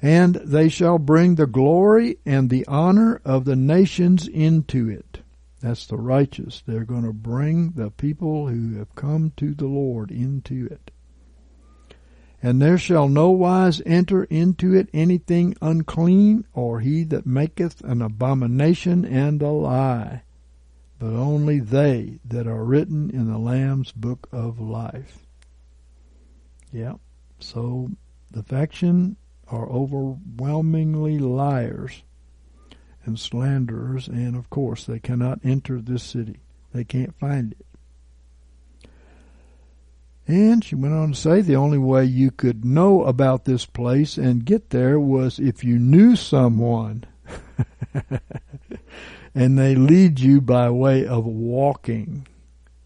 And 0.00 0.36
they 0.36 0.68
shall 0.68 0.98
bring 0.98 1.34
the 1.34 1.46
glory 1.46 2.18
and 2.24 2.50
the 2.50 2.66
honor 2.66 3.20
of 3.24 3.44
the 3.44 3.56
nations 3.56 4.26
into 4.26 4.88
it. 4.88 5.20
That's 5.60 5.86
the 5.86 5.96
righteous. 5.96 6.62
They're 6.64 6.84
going 6.84 7.04
to 7.04 7.12
bring 7.12 7.72
the 7.72 7.90
people 7.90 8.48
who 8.48 8.76
have 8.78 8.94
come 8.94 9.32
to 9.36 9.54
the 9.54 9.66
Lord 9.66 10.10
into 10.10 10.66
it. 10.66 10.90
And 12.40 12.62
there 12.62 12.78
shall 12.78 13.08
no 13.08 13.30
wise 13.30 13.82
enter 13.84 14.22
into 14.24 14.72
it 14.72 14.88
anything 14.94 15.56
unclean, 15.60 16.44
or 16.54 16.78
he 16.78 17.02
that 17.04 17.26
maketh 17.26 17.82
an 17.82 18.00
abomination 18.00 19.04
and 19.04 19.42
a 19.42 19.50
lie, 19.50 20.22
but 21.00 21.14
only 21.14 21.58
they 21.58 22.20
that 22.24 22.46
are 22.46 22.64
written 22.64 23.10
in 23.10 23.26
the 23.26 23.38
Lamb's 23.38 23.90
book 23.90 24.28
of 24.30 24.60
life. 24.60 25.26
Yeah, 26.72 26.94
so 27.40 27.90
the 28.30 28.44
faction 28.44 29.16
are 29.48 29.68
overwhelmingly 29.68 31.18
liars 31.18 32.04
and 33.08 33.18
slanderers, 33.18 34.06
and 34.06 34.36
of 34.36 34.48
course 34.50 34.84
they 34.84 35.00
cannot 35.00 35.40
enter 35.42 35.80
this 35.80 36.04
city. 36.04 36.36
They 36.72 36.84
can't 36.84 37.18
find 37.18 37.52
it. 37.52 37.66
And 40.28 40.62
she 40.62 40.74
went 40.74 40.92
on 40.92 41.12
to 41.12 41.18
say 41.18 41.40
the 41.40 41.56
only 41.56 41.78
way 41.78 42.04
you 42.04 42.30
could 42.30 42.62
know 42.64 43.02
about 43.04 43.46
this 43.46 43.64
place 43.64 44.18
and 44.18 44.44
get 44.44 44.68
there 44.68 45.00
was 45.00 45.38
if 45.38 45.64
you 45.64 45.78
knew 45.78 46.16
someone. 46.16 47.04
and 49.34 49.58
they 49.58 49.74
lead 49.74 50.20
you 50.20 50.42
by 50.42 50.68
way 50.68 51.06
of 51.06 51.24
walking. 51.24 52.28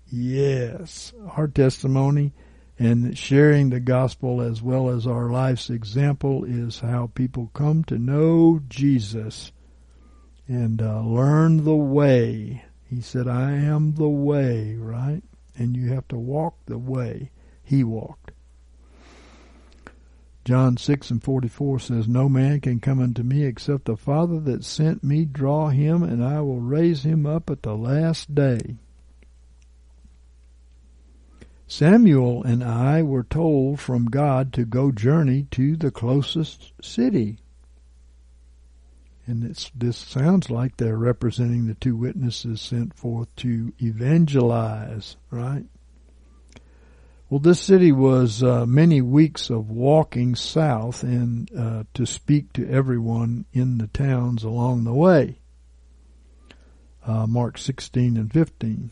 Yes, 0.08 1.12
our 1.36 1.48
testimony 1.48 2.32
and 2.78 3.18
sharing 3.18 3.70
the 3.70 3.80
gospel 3.80 4.40
as 4.40 4.62
well 4.62 4.88
as 4.88 5.04
our 5.04 5.28
life's 5.28 5.68
example 5.68 6.44
is 6.44 6.78
how 6.78 7.10
people 7.12 7.50
come 7.54 7.82
to 7.84 7.98
know 7.98 8.60
Jesus 8.68 9.50
and 10.48 10.82
uh, 10.82 11.01
learn 11.01 11.64
the 11.64 11.77
way. 11.77 12.64
He 12.89 13.01
said, 13.01 13.28
I 13.28 13.52
am 13.52 13.94
the 13.94 14.09
way, 14.09 14.77
right? 14.77 15.23
And 15.56 15.77
you 15.77 15.93
have 15.93 16.09
to 16.09 16.19
walk 16.19 16.56
the 16.66 16.78
way 16.78 17.31
he 17.62 17.85
walked. 17.85 18.32
John 20.44 20.77
6 20.77 21.10
and 21.12 21.23
44 21.23 21.78
says, 21.78 22.09
No 22.09 22.28
man 22.28 22.60
can 22.60 22.81
come 22.81 23.01
unto 23.01 23.23
me 23.23 23.44
except 23.44 23.85
the 23.85 23.97
Father 23.97 24.40
that 24.40 24.64
sent 24.64 25.05
me 25.05 25.24
draw 25.24 25.69
him, 25.69 26.02
and 26.02 26.24
I 26.24 26.40
will 26.40 26.60
raise 26.60 27.05
him 27.05 27.27
up 27.27 27.48
at 27.48 27.62
the 27.62 27.77
last 27.77 28.35
day. 28.35 28.77
Samuel 31.69 32.43
and 32.43 32.62
I 32.62 33.02
were 33.02 33.23
told 33.23 33.81
from 33.81 34.06
God 34.06 34.52
to 34.55 34.64
go 34.64 34.90
journey 34.90 35.47
to 35.52 35.77
the 35.77 35.90
closest 35.90 36.73
city. 36.82 37.39
And 39.26 39.44
it's, 39.44 39.70
this 39.74 39.96
sounds 39.96 40.50
like 40.50 40.76
they're 40.76 40.96
representing 40.96 41.66
the 41.66 41.74
two 41.74 41.96
witnesses 41.96 42.60
sent 42.60 42.94
forth 42.94 43.34
to 43.36 43.72
evangelize, 43.80 45.16
right? 45.30 45.64
Well, 47.30 47.38
this 47.38 47.60
city 47.60 47.92
was 47.92 48.42
uh, 48.42 48.66
many 48.66 49.00
weeks 49.00 49.48
of 49.48 49.70
walking 49.70 50.34
south 50.34 51.02
and 51.02 51.50
uh, 51.56 51.84
to 51.94 52.04
speak 52.04 52.52
to 52.52 52.68
everyone 52.68 53.46
in 53.54 53.78
the 53.78 53.86
towns 53.86 54.44
along 54.44 54.84
the 54.84 54.92
way. 54.92 55.38
Uh, 57.06 57.26
Mark 57.26 57.56
16 57.56 58.16
and 58.16 58.30
15. 58.30 58.90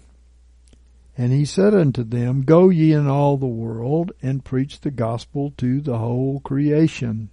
And 1.19 1.33
he 1.33 1.45
said 1.45 1.75
unto 1.75 2.03
them, 2.03 2.41
Go 2.41 2.71
ye 2.71 2.95
in 2.95 3.07
all 3.07 3.37
the 3.37 3.45
world 3.45 4.13
and 4.23 4.43
preach 4.43 4.81
the 4.81 4.91
gospel 4.91 5.53
to 5.59 5.83
the 5.83 5.99
whole 5.99 6.41
creation. 6.41 7.29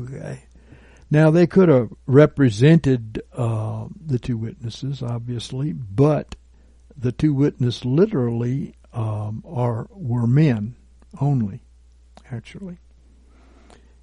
Okay. 0.00 0.44
Now 1.10 1.30
they 1.30 1.46
could 1.46 1.68
have 1.68 1.92
represented 2.06 3.22
uh, 3.32 3.86
the 4.04 4.18
two 4.18 4.36
witnesses, 4.36 5.02
obviously, 5.02 5.72
but 5.72 6.34
the 6.96 7.12
two 7.12 7.34
witnesses 7.34 7.84
literally 7.84 8.74
um, 8.92 9.44
are 9.46 9.88
were 9.90 10.26
men 10.26 10.76
only, 11.20 11.62
actually. 12.30 12.78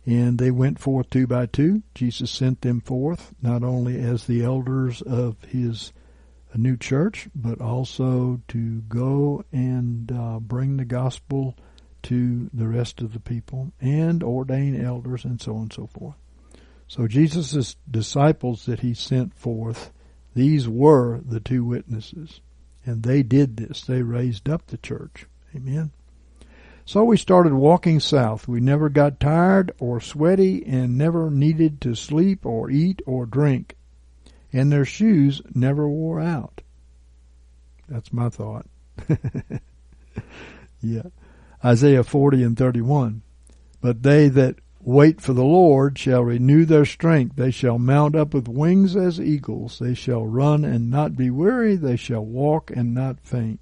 And 0.05 0.39
they 0.39 0.51
went 0.51 0.79
forth 0.79 1.09
two 1.09 1.27
by 1.27 1.45
two. 1.45 1.83
Jesus 1.93 2.31
sent 2.31 2.61
them 2.61 2.81
forth 2.81 3.33
not 3.41 3.63
only 3.63 3.99
as 3.99 4.25
the 4.25 4.43
elders 4.43 5.01
of 5.01 5.35
his 5.43 5.93
new 6.55 6.75
church, 6.75 7.29
but 7.35 7.61
also 7.61 8.41
to 8.49 8.81
go 8.81 9.43
and 9.51 10.11
uh, 10.11 10.39
bring 10.39 10.77
the 10.77 10.85
gospel 10.85 11.55
to 12.03 12.49
the 12.53 12.67
rest 12.67 13.01
of 13.01 13.13
the 13.13 13.19
people 13.19 13.71
and 13.79 14.23
ordain 14.23 14.79
elders 14.79 15.25
and 15.25 15.41
so 15.41 15.55
on 15.55 15.61
and 15.63 15.73
so 15.73 15.87
forth. 15.87 16.15
So 16.87 17.07
Jesus' 17.07 17.77
disciples 17.89 18.65
that 18.65 18.81
he 18.81 18.93
sent 18.93 19.33
forth, 19.33 19.91
these 20.33 20.67
were 20.67 21.21
the 21.25 21.39
two 21.39 21.63
witnesses. 21.63 22.41
And 22.85 23.03
they 23.03 23.23
did 23.23 23.57
this. 23.57 23.81
They 23.81 24.01
raised 24.01 24.49
up 24.49 24.67
the 24.67 24.77
church. 24.77 25.25
Amen. 25.55 25.91
So 26.85 27.03
we 27.03 27.15
started 27.15 27.53
walking 27.53 27.99
south. 27.99 28.47
We 28.47 28.59
never 28.59 28.89
got 28.89 29.19
tired 29.19 29.71
or 29.79 30.01
sweaty 30.01 30.65
and 30.65 30.97
never 30.97 31.29
needed 31.29 31.79
to 31.81 31.95
sleep 31.95 32.45
or 32.45 32.69
eat 32.69 33.01
or 33.05 33.25
drink. 33.25 33.75
And 34.51 34.71
their 34.71 34.85
shoes 34.85 35.41
never 35.53 35.87
wore 35.87 36.19
out. 36.19 36.61
That's 37.87 38.11
my 38.11 38.29
thought. 38.29 38.65
yeah. 40.81 41.03
Isaiah 41.63 42.03
40 42.03 42.43
and 42.43 42.57
31. 42.57 43.21
But 43.81 44.03
they 44.03 44.29
that 44.29 44.55
wait 44.83 45.21
for 45.21 45.33
the 45.33 45.43
Lord 45.43 45.97
shall 45.97 46.23
renew 46.23 46.65
their 46.65 46.85
strength. 46.85 47.35
They 47.35 47.51
shall 47.51 47.77
mount 47.77 48.15
up 48.15 48.33
with 48.33 48.47
wings 48.47 48.95
as 48.95 49.19
eagles. 49.19 49.79
They 49.79 49.93
shall 49.93 50.25
run 50.25 50.65
and 50.65 50.89
not 50.89 51.15
be 51.15 51.29
weary. 51.29 51.75
They 51.75 51.95
shall 51.95 52.25
walk 52.25 52.71
and 52.71 52.93
not 52.93 53.19
faint. 53.21 53.59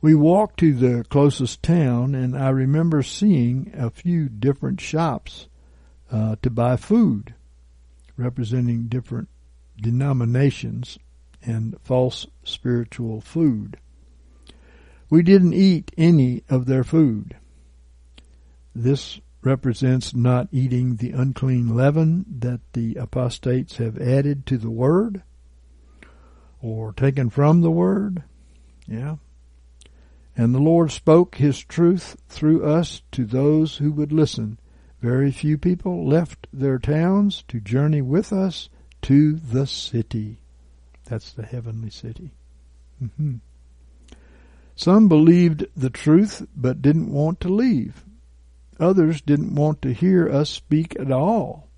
We 0.00 0.14
walked 0.16 0.58
to 0.58 0.74
the 0.74 1.04
closest 1.04 1.62
town, 1.62 2.16
and 2.16 2.36
I 2.36 2.48
remember 2.48 3.04
seeing 3.04 3.72
a 3.76 3.88
few 3.88 4.28
different 4.28 4.80
shops 4.80 5.46
uh, 6.10 6.36
to 6.42 6.50
buy 6.50 6.76
food, 6.76 7.34
representing 8.16 8.88
different 8.88 9.28
denominations 9.80 10.98
and 11.40 11.76
false 11.82 12.26
spiritual 12.42 13.20
food. 13.20 13.78
We 15.12 15.22
didn't 15.22 15.52
eat 15.52 15.92
any 15.98 16.42
of 16.48 16.64
their 16.64 16.84
food. 16.84 17.36
This 18.74 19.20
represents 19.42 20.14
not 20.14 20.48
eating 20.50 20.96
the 20.96 21.10
unclean 21.10 21.76
leaven 21.76 22.24
that 22.38 22.62
the 22.72 22.94
apostates 22.94 23.76
have 23.76 24.00
added 24.00 24.46
to 24.46 24.56
the 24.56 24.70
word 24.70 25.22
or 26.62 26.94
taken 26.94 27.28
from 27.28 27.60
the 27.60 27.70
word. 27.70 28.22
Yeah. 28.88 29.16
And 30.34 30.54
the 30.54 30.60
Lord 30.60 30.90
spoke 30.90 31.34
his 31.34 31.62
truth 31.62 32.16
through 32.30 32.64
us 32.64 33.02
to 33.12 33.26
those 33.26 33.76
who 33.76 33.92
would 33.92 34.12
listen. 34.12 34.58
Very 35.02 35.30
few 35.30 35.58
people 35.58 36.08
left 36.08 36.46
their 36.54 36.78
towns 36.78 37.44
to 37.48 37.60
journey 37.60 38.00
with 38.00 38.32
us 38.32 38.70
to 39.02 39.34
the 39.34 39.66
city. 39.66 40.38
That's 41.04 41.34
the 41.34 41.44
heavenly 41.44 41.90
city. 41.90 42.32
Mm-hmm. 43.04 43.34
Some 44.82 45.06
believed 45.06 45.66
the 45.76 45.90
truth 45.90 46.44
but 46.56 46.82
didn't 46.82 47.12
want 47.12 47.38
to 47.42 47.48
leave. 47.48 48.04
Others 48.80 49.20
didn't 49.20 49.54
want 49.54 49.80
to 49.82 49.94
hear 49.94 50.28
us 50.28 50.50
speak 50.50 50.96
at 50.98 51.12
all. 51.12 51.68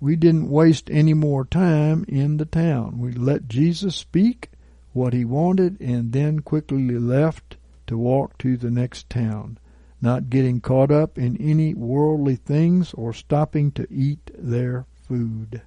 We 0.00 0.16
didn't 0.16 0.50
waste 0.50 0.90
any 0.90 1.14
more 1.14 1.44
time 1.44 2.04
in 2.08 2.38
the 2.38 2.44
town. 2.44 2.98
We 2.98 3.12
let 3.12 3.46
Jesus 3.46 3.94
speak 3.94 4.50
what 4.92 5.12
he 5.12 5.24
wanted 5.24 5.80
and 5.80 6.10
then 6.10 6.40
quickly 6.40 6.98
left 6.98 7.56
to 7.86 7.96
walk 7.96 8.36
to 8.38 8.56
the 8.56 8.72
next 8.72 9.08
town, 9.08 9.56
not 10.02 10.28
getting 10.28 10.60
caught 10.60 10.90
up 10.90 11.18
in 11.18 11.36
any 11.36 11.72
worldly 11.72 12.34
things 12.34 12.92
or 12.94 13.12
stopping 13.12 13.70
to 13.70 13.86
eat 13.92 14.32
their 14.36 14.86
food. 15.06 15.62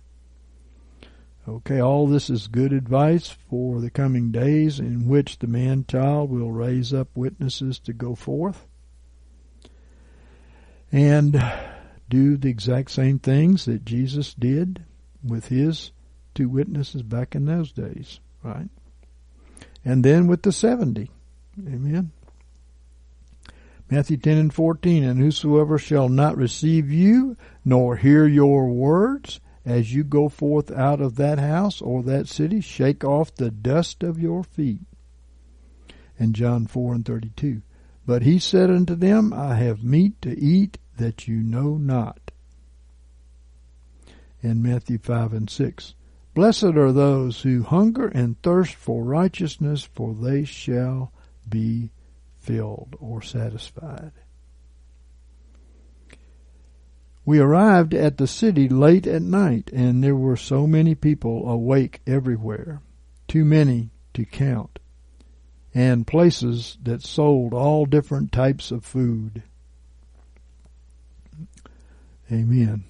Okay, 1.47 1.79
all 1.79 2.05
this 2.05 2.29
is 2.29 2.47
good 2.47 2.71
advice 2.71 3.35
for 3.49 3.81
the 3.81 3.89
coming 3.89 4.31
days 4.31 4.79
in 4.79 5.07
which 5.07 5.39
the 5.39 5.47
man 5.47 5.85
child 5.87 6.29
will 6.29 6.51
raise 6.51 6.93
up 6.93 7.07
witnesses 7.15 7.79
to 7.79 7.93
go 7.93 8.13
forth 8.13 8.67
and 10.91 11.43
do 12.09 12.37
the 12.37 12.49
exact 12.49 12.91
same 12.91 13.17
things 13.17 13.65
that 13.65 13.85
Jesus 13.85 14.35
did 14.35 14.83
with 15.23 15.47
his 15.47 15.91
two 16.35 16.47
witnesses 16.47 17.01
back 17.01 17.33
in 17.33 17.45
those 17.45 17.71
days, 17.71 18.19
right? 18.43 18.69
And 19.83 20.05
then 20.05 20.27
with 20.27 20.43
the 20.43 20.51
70. 20.51 21.09
Amen. 21.67 22.11
Matthew 23.89 24.15
10 24.15 24.37
and 24.37 24.53
14, 24.53 25.03
and 25.03 25.19
whosoever 25.19 25.77
shall 25.77 26.07
not 26.07 26.37
receive 26.37 26.89
you, 26.89 27.35
nor 27.65 27.97
hear 27.97 28.25
your 28.25 28.67
words, 28.67 29.40
as 29.65 29.93
you 29.93 30.03
go 30.03 30.29
forth 30.29 30.71
out 30.71 31.01
of 31.01 31.15
that 31.15 31.39
house 31.39 31.81
or 31.81 32.01
that 32.03 32.27
city, 32.27 32.61
shake 32.61 33.03
off 33.03 33.35
the 33.35 33.51
dust 33.51 34.03
of 34.03 34.19
your 34.19 34.43
feet. 34.43 34.81
And 36.17 36.35
John 36.35 36.67
4 36.67 36.95
and 36.95 37.05
32. 37.05 37.61
But 38.05 38.23
he 38.23 38.39
said 38.39 38.69
unto 38.69 38.95
them, 38.95 39.33
I 39.33 39.55
have 39.55 39.83
meat 39.83 40.21
to 40.23 40.37
eat 40.37 40.77
that 40.97 41.27
you 41.27 41.37
know 41.37 41.77
not. 41.77 42.31
And 44.43 44.63
Matthew 44.63 44.97
5 44.97 45.33
and 45.33 45.49
6. 45.49 45.93
Blessed 46.33 46.63
are 46.63 46.91
those 46.91 47.41
who 47.41 47.63
hunger 47.63 48.07
and 48.07 48.41
thirst 48.41 48.73
for 48.75 49.03
righteousness, 49.03 49.83
for 49.83 50.13
they 50.13 50.45
shall 50.45 51.11
be 51.47 51.91
filled 52.39 52.95
or 52.99 53.21
satisfied. 53.21 54.13
We 57.23 57.39
arrived 57.39 57.93
at 57.93 58.17
the 58.17 58.27
city 58.27 58.67
late 58.67 59.05
at 59.05 59.21
night, 59.21 59.69
and 59.71 60.03
there 60.03 60.15
were 60.15 60.35
so 60.35 60.65
many 60.65 60.95
people 60.95 61.47
awake 61.49 62.01
everywhere, 62.07 62.81
too 63.27 63.45
many 63.45 63.91
to 64.15 64.25
count, 64.25 64.79
and 65.73 66.07
places 66.07 66.77
that 66.81 67.03
sold 67.03 67.53
all 67.53 67.85
different 67.85 68.31
types 68.31 68.71
of 68.71 68.83
food. 68.83 69.43
Amen. 72.31 72.85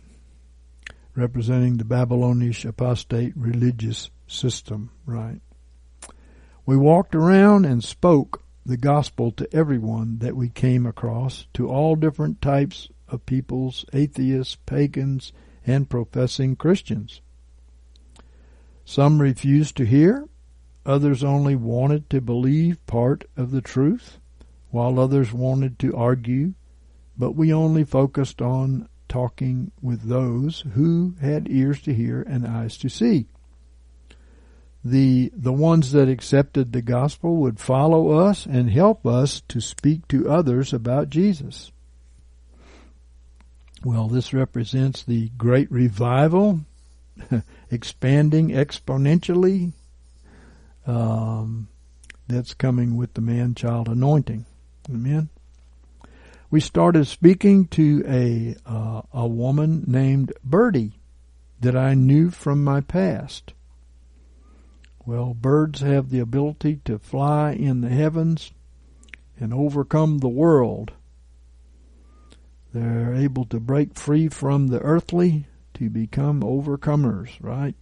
Representing 1.13 1.77
the 1.77 1.85
Babylonish 1.85 2.63
apostate 2.63 3.33
religious 3.35 4.09
system, 4.27 4.91
right? 5.05 5.41
We 6.65 6.77
walked 6.77 7.15
around 7.15 7.65
and 7.65 7.83
spoke 7.83 8.43
the 8.65 8.77
gospel 8.77 9.31
to 9.31 9.53
everyone 9.53 10.19
that 10.19 10.37
we 10.37 10.47
came 10.47 10.85
across, 10.85 11.47
to 11.53 11.67
all 11.67 11.95
different 11.95 12.41
types 12.41 12.89
of 13.11 13.25
peoples, 13.25 13.85
atheists, 13.93 14.57
pagans, 14.65 15.33
and 15.67 15.89
professing 15.89 16.55
Christians. 16.55 17.21
Some 18.85 19.21
refused 19.21 19.77
to 19.77 19.85
hear, 19.85 20.27
others 20.85 21.23
only 21.23 21.55
wanted 21.55 22.09
to 22.09 22.21
believe 22.21 22.85
part 22.87 23.25
of 23.37 23.51
the 23.51 23.61
truth, 23.61 24.17
while 24.71 24.99
others 24.99 25.31
wanted 25.31 25.77
to 25.79 25.95
argue, 25.95 26.53
but 27.17 27.33
we 27.33 27.53
only 27.53 27.83
focused 27.83 28.41
on 28.41 28.87
talking 29.07 29.71
with 29.81 30.03
those 30.03 30.61
who 30.73 31.15
had 31.21 31.51
ears 31.51 31.81
to 31.81 31.93
hear 31.93 32.21
and 32.21 32.47
eyes 32.47 32.77
to 32.77 32.89
see. 32.89 33.27
the 34.83 35.31
the 35.35 35.53
ones 35.53 35.91
that 35.91 36.09
accepted 36.09 36.71
the 36.71 36.81
gospel 36.81 37.35
would 37.37 37.59
follow 37.59 38.11
us 38.11 38.45
and 38.45 38.71
help 38.71 39.05
us 39.05 39.41
to 39.47 39.61
speak 39.61 40.07
to 40.07 40.29
others 40.29 40.73
about 40.73 41.09
Jesus. 41.09 41.71
Well, 43.83 44.07
this 44.07 44.31
represents 44.33 45.03
the 45.03 45.29
great 45.37 45.71
revival, 45.71 46.61
expanding 47.71 48.49
exponentially. 48.49 49.73
Um, 50.85 51.67
that's 52.27 52.53
coming 52.53 52.95
with 52.95 53.13
the 53.13 53.21
man-child 53.21 53.87
anointing. 53.87 54.45
Amen. 54.89 55.29
We 56.49 56.59
started 56.59 57.05
speaking 57.05 57.67
to 57.69 58.03
a 58.07 58.55
uh, 58.65 59.01
a 59.13 59.27
woman 59.27 59.85
named 59.87 60.33
Birdie 60.43 60.99
that 61.61 61.75
I 61.75 61.93
knew 61.93 62.29
from 62.29 62.63
my 62.63 62.81
past. 62.81 63.53
Well, 65.05 65.33
birds 65.33 65.81
have 65.81 66.09
the 66.09 66.19
ability 66.19 66.81
to 66.85 66.99
fly 66.99 67.53
in 67.53 67.81
the 67.81 67.89
heavens 67.89 68.51
and 69.39 69.53
overcome 69.53 70.19
the 70.19 70.29
world. 70.29 70.91
They're 72.73 73.13
able 73.13 73.45
to 73.45 73.59
break 73.59 73.95
free 73.95 74.29
from 74.29 74.67
the 74.67 74.79
earthly 74.79 75.47
to 75.75 75.89
become 75.89 76.41
overcomers, 76.41 77.31
right? 77.41 77.75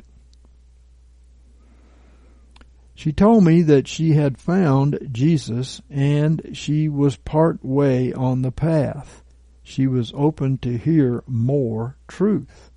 She 2.95 3.13
told 3.13 3.45
me 3.45 3.61
that 3.61 3.87
she 3.87 4.13
had 4.13 4.37
found 4.37 5.09
Jesus 5.11 5.81
and 5.89 6.49
she 6.53 6.89
was 6.89 7.15
part 7.15 7.63
way 7.63 8.11
on 8.11 8.41
the 8.41 8.51
path. 8.51 9.23
She 9.63 9.87
was 9.87 10.11
open 10.15 10.57
to 10.59 10.77
hear 10.77 11.23
more 11.27 11.95
truth. 12.07 12.71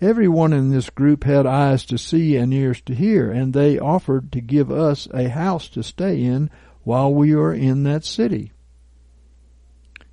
Everyone 0.00 0.52
in 0.52 0.70
this 0.70 0.90
group 0.90 1.24
had 1.24 1.46
eyes 1.46 1.84
to 1.86 1.98
see 1.98 2.36
and 2.36 2.52
ears 2.52 2.80
to 2.82 2.94
hear, 2.94 3.30
and 3.30 3.52
they 3.52 3.78
offered 3.78 4.32
to 4.32 4.40
give 4.40 4.70
us 4.70 5.06
a 5.12 5.28
house 5.28 5.68
to 5.70 5.82
stay 5.82 6.22
in 6.22 6.50
while 6.84 7.12
we 7.12 7.34
were 7.34 7.52
in 7.52 7.82
that 7.84 8.04
city. 8.04 8.52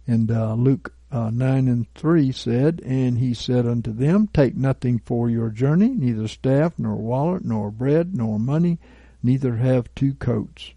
And 0.06 0.30
uh, 0.30 0.54
Luke 0.54 0.94
uh, 1.12 1.30
9 1.30 1.68
and 1.68 1.94
3 1.96 2.32
said, 2.32 2.82
And 2.86 3.18
he 3.18 3.34
said 3.34 3.66
unto 3.66 3.94
them, 3.94 4.30
Take 4.34 4.56
nothing 4.56 5.00
for 5.00 5.30
your 5.30 5.50
journey, 5.50 5.90
neither 5.90 6.28
staff, 6.28 6.74
nor 6.78 6.96
wallet, 6.96 7.46
nor 7.46 7.72
bread, 7.72 8.16
nor 8.16 8.40
money, 8.40 8.80
neither 9.24 9.56
have 9.56 9.94
two 9.96 10.14
coats. 10.14 10.74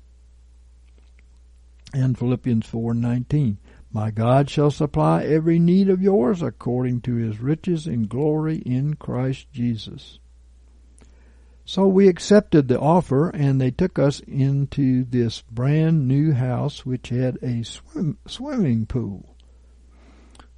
And 1.93 2.17
Philippians 2.17 2.67
4:19, 2.67 3.57
My 3.93 4.13
God 4.13 4.49
shall 4.49 4.71
supply 4.71 5.25
every 5.25 5.59
need 5.59 5.89
of 5.89 6.01
yours 6.01 6.41
according 6.41 7.01
to 7.03 7.15
his 7.15 7.41
riches 7.41 7.89
in 7.89 8.07
glory 8.07 8.59
in 8.59 8.95
Christ 8.95 9.51
Jesus. 9.53 10.21
So 11.65 11.89
we 11.89 12.09
accepted 12.09 12.69
the 12.69 12.79
offer 12.79 13.31
and 13.31 13.61
they 13.61 13.73
took 13.73 13.99
us 13.99 14.21
into 14.21 15.05
this 15.05 15.43
brand 15.43 16.07
new 16.07 16.33
house 16.33 16.87
which 16.87 17.09
had 17.09 17.39
a 17.43 17.65
swim, 17.65 18.19
swimming 18.27 18.87
pool. 18.87 19.37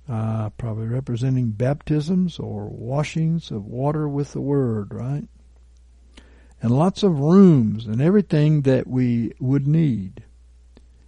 Uh, 0.09 0.51
probably 0.51 0.87
representing 0.87 1.51
baptisms 1.51 2.39
or 2.39 2.69
washings 2.69 3.51
of 3.51 3.65
water 3.65 4.09
with 4.09 4.33
the 4.33 4.41
word, 4.41 4.93
right? 4.93 5.29
and 6.63 6.71
lots 6.71 7.03
of 7.03 7.19
rooms 7.19 7.87
and 7.87 8.01
everything 8.01 8.63
that 8.63 8.87
we 8.87 9.33
would 9.41 9.67
need. 9.67 10.23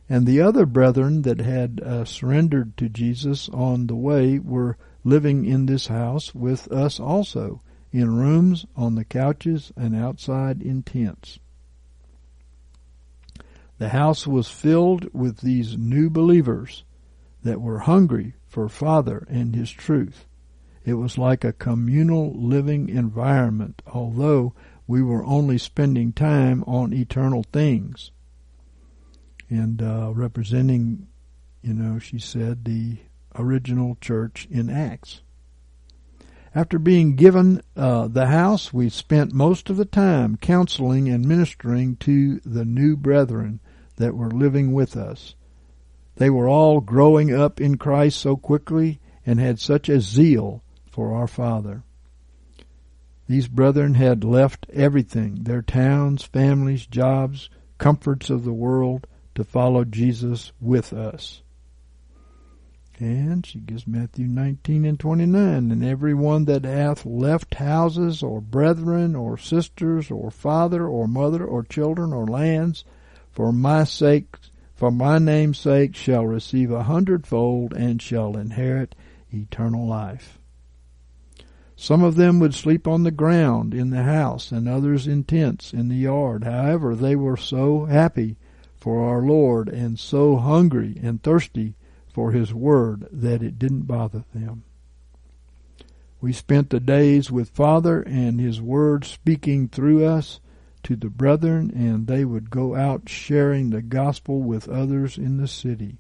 And 0.09 0.27
the 0.27 0.41
other 0.41 0.66
brethren 0.66 1.23
that 1.23 1.41
had 1.41 1.81
uh, 1.81 2.05
surrendered 2.05 2.77
to 2.79 2.89
Jesus 2.89 3.49
on 3.51 3.87
the 3.87 3.95
way 3.95 4.39
were 4.39 4.77
living 5.05 5.45
in 5.45 5.66
this 5.66 5.87
house 5.87 6.35
with 6.35 6.71
us 6.73 6.99
also, 6.99 7.62
in 7.93 8.16
rooms, 8.16 8.66
on 8.77 8.97
the 8.97 9.05
couches, 9.05 9.73
and 9.77 9.95
outside 9.95 10.61
in 10.61 10.83
tents. 10.83 11.39
The 13.79 13.91
house 13.91 14.27
was 14.27 14.49
filled 14.49 15.09
with 15.15 15.39
these 15.39 15.79
new 15.79 16.11
believers 16.11 16.85
that 17.43 17.61
were 17.61 17.81
hungry 17.81 18.35
for 18.55 18.68
Father 18.68 19.26
and 19.28 19.52
His 19.52 19.72
truth. 19.72 20.26
It 20.85 20.94
was 20.94 21.18
like 21.18 21.43
a 21.43 21.52
communal 21.52 22.32
living 22.32 22.89
environment, 22.89 23.82
although 23.85 24.55
we 24.86 25.02
were 25.02 25.24
only 25.24 25.59
spending 25.59 26.12
time 26.12 26.62
on 26.64 26.93
eternal 26.93 27.43
things. 27.52 28.12
And 29.51 29.82
uh, 29.82 30.12
representing, 30.14 31.09
you 31.62 31.74
know, 31.74 31.98
she 31.98 32.20
said, 32.20 32.64
the 32.64 32.98
original 33.35 33.98
church 34.01 34.47
in 34.48 34.70
Acts. 34.70 35.22
After 36.55 36.78
being 36.78 37.16
given 37.16 37.60
uh, 37.76 38.06
the 38.06 38.26
house, 38.26 38.72
we 38.72 38.89
spent 38.89 39.32
most 39.32 39.68
of 39.68 39.76
the 39.76 39.85
time 39.85 40.36
counseling 40.36 41.09
and 41.09 41.26
ministering 41.26 41.97
to 41.97 42.39
the 42.44 42.64
new 42.64 42.97
brethren 42.97 43.59
that 43.97 44.14
were 44.14 44.31
living 44.31 44.72
with 44.72 44.97
us. 44.97 45.35
They 46.16 46.31
were 46.31 46.49
all 46.49 46.81
growing 46.81 47.35
up 47.35 47.61
in 47.61 47.77
Christ 47.77 48.19
so 48.20 48.36
quickly 48.36 49.01
and 49.27 49.41
had 49.41 49.59
such 49.59 49.89
a 49.89 50.01
zeal 50.01 50.62
for 50.86 51.15
our 51.15 51.27
Father. 51.27 51.82
These 53.27 53.49
brethren 53.49 53.95
had 53.95 54.23
left 54.23 54.66
everything, 54.73 55.45
their 55.45 55.62
towns, 55.62 56.24
families, 56.24 56.86
jobs, 56.86 57.49
comforts 57.78 58.31
of 58.31 58.45
the 58.45 58.53
world, 58.53 59.07
to 59.35 59.45
follow 59.45 59.85
Jesus 59.85 60.53
with 60.61 60.93
us. 60.93 61.43
And 63.01 63.45
she 63.45 63.59
gives 63.59 63.86
Matthew 63.86 64.27
19 64.27 64.85
and 64.85 65.01
29. 65.01 65.70
And 65.73 65.85
every 65.85 66.15
one 66.15 66.45
that 66.45 66.65
hath 66.65 67.05
left 67.05 67.55
houses, 67.55 68.23
or 68.23 68.41
brethren, 68.41 69.16
or 69.16 69.36
sisters, 69.36 70.11
or 70.11 70.31
father, 70.31 70.86
or 70.86 71.09
mother, 71.09 71.45
or 71.45 71.65
children, 71.65 72.12
or 72.12 72.27
lands, 72.27 72.85
for 73.32 73.53
my 73.53 73.82
sake, 73.82 74.36
for 74.85 74.90
my 74.90 75.19
name's 75.19 75.59
sake, 75.59 75.97
shall 75.97 76.27
receive 76.27 76.70
a 76.70 76.82
hundredfold, 76.82 77.73
and 77.73 78.02
shall 78.02 78.36
inherit 78.36 78.94
eternal 79.32 79.86
life. 79.86 80.39
Some 81.74 82.02
of 82.02 82.16
them 82.16 82.39
would 82.40 82.52
sleep 82.52 82.86
on 82.86 83.02
the 83.02 83.11
ground 83.11 83.73
in 83.73 83.89
the 83.89 84.02
house, 84.02 84.52
and 84.52 84.69
others 84.69 85.06
in 85.06 85.24
tents 85.24 85.73
in 85.73 85.89
the 85.89 85.97
yard. 85.97 86.44
However, 86.44 86.94
they 86.94 87.16
were 87.16 87.39
so 87.39 87.86
happy 87.86 88.36
for 88.77 89.09
our 89.09 89.23
Lord 89.23 89.70
and 89.70 89.98
so 89.98 90.36
hungry 90.36 91.01
and 91.02 91.23
thirsty 91.23 91.77
for 92.12 92.32
His 92.32 92.52
Word 92.52 93.09
that 93.11 93.43
it 93.43 93.59
didn't 93.59 93.86
bother 93.86 94.24
them. 94.35 94.65
We 96.20 96.35
spent 96.35 96.69
the 96.69 96.78
days 96.78 97.31
with 97.31 97.48
Father 97.48 98.02
and 98.02 98.39
His 98.39 98.61
Word 98.61 99.06
speaking 99.06 99.66
through 99.69 100.05
us 100.05 100.40
to 100.85 100.97
the 100.97 101.11
brethren, 101.11 101.70
and 101.74 102.06
they 102.06 102.24
would 102.24 102.51
go 102.51 102.74
out 102.74 103.09
sharing 103.09 103.70
the 103.70 103.82
gospel 103.82 104.43
with 104.43 104.69
others 104.69 105.19
in 105.19 105.36
the 105.36 105.48
city 105.48 105.98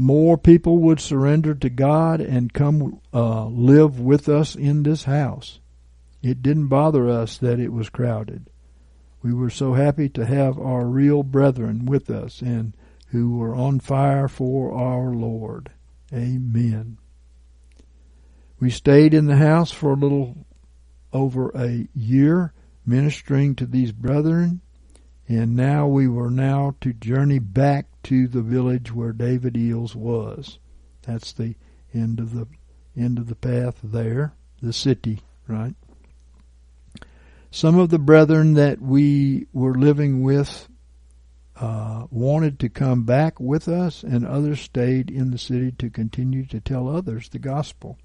more 0.00 0.38
people 0.38 0.78
would 0.78 1.00
surrender 1.00 1.56
to 1.56 1.68
God 1.68 2.20
and 2.20 2.54
come 2.54 3.00
uh, 3.12 3.46
live 3.46 3.98
with 3.98 4.28
us 4.28 4.54
in 4.54 4.84
this 4.84 5.04
house. 5.04 5.58
It 6.22 6.40
didn't 6.40 6.68
bother 6.68 7.08
us 7.08 7.36
that 7.38 7.58
it 7.58 7.72
was 7.72 7.90
crowded. 7.90 8.48
We 9.22 9.34
were 9.34 9.50
so 9.50 9.74
happy 9.74 10.08
to 10.10 10.24
have 10.24 10.56
our 10.56 10.86
real 10.86 11.24
brethren 11.24 11.84
with 11.84 12.10
us 12.10 12.40
and 12.40 12.76
who 13.08 13.36
were 13.36 13.56
on 13.56 13.80
fire 13.80 14.28
for 14.28 14.72
our 14.72 15.12
Lord. 15.12 15.72
Amen. 16.12 16.98
We 18.60 18.70
stayed 18.70 19.14
in 19.14 19.26
the 19.26 19.36
house 19.36 19.72
for 19.72 19.92
a 19.92 19.96
little 19.96 20.46
over 21.12 21.50
a 21.54 21.88
year 21.94 22.52
ministering 22.88 23.54
to 23.54 23.66
these 23.66 23.92
brethren 23.92 24.60
and 25.28 25.54
now 25.54 25.86
we 25.86 26.08
were 26.08 26.30
now 26.30 26.74
to 26.80 26.94
journey 26.94 27.38
back 27.38 27.86
to 28.04 28.26
the 28.26 28.40
village 28.40 28.94
where 28.94 29.12
David 29.12 29.54
Eells 29.54 29.94
was. 29.94 30.58
That's 31.02 31.32
the 31.32 31.54
end 31.92 32.18
of 32.18 32.32
the 32.32 32.46
end 32.96 33.18
of 33.18 33.28
the 33.28 33.34
path 33.34 33.78
there, 33.82 34.32
the 34.62 34.72
city, 34.72 35.20
right? 35.46 35.74
Some 37.50 37.78
of 37.78 37.90
the 37.90 37.98
brethren 37.98 38.54
that 38.54 38.80
we 38.80 39.46
were 39.52 39.74
living 39.74 40.22
with 40.22 40.68
uh, 41.60 42.06
wanted 42.10 42.58
to 42.60 42.68
come 42.70 43.04
back 43.04 43.38
with 43.38 43.68
us, 43.68 44.02
and 44.02 44.26
others 44.26 44.60
stayed 44.60 45.10
in 45.10 45.30
the 45.30 45.38
city 45.38 45.72
to 45.72 45.90
continue 45.90 46.46
to 46.46 46.60
tell 46.60 46.88
others 46.88 47.28
the 47.28 47.38
gospel. 47.38 47.98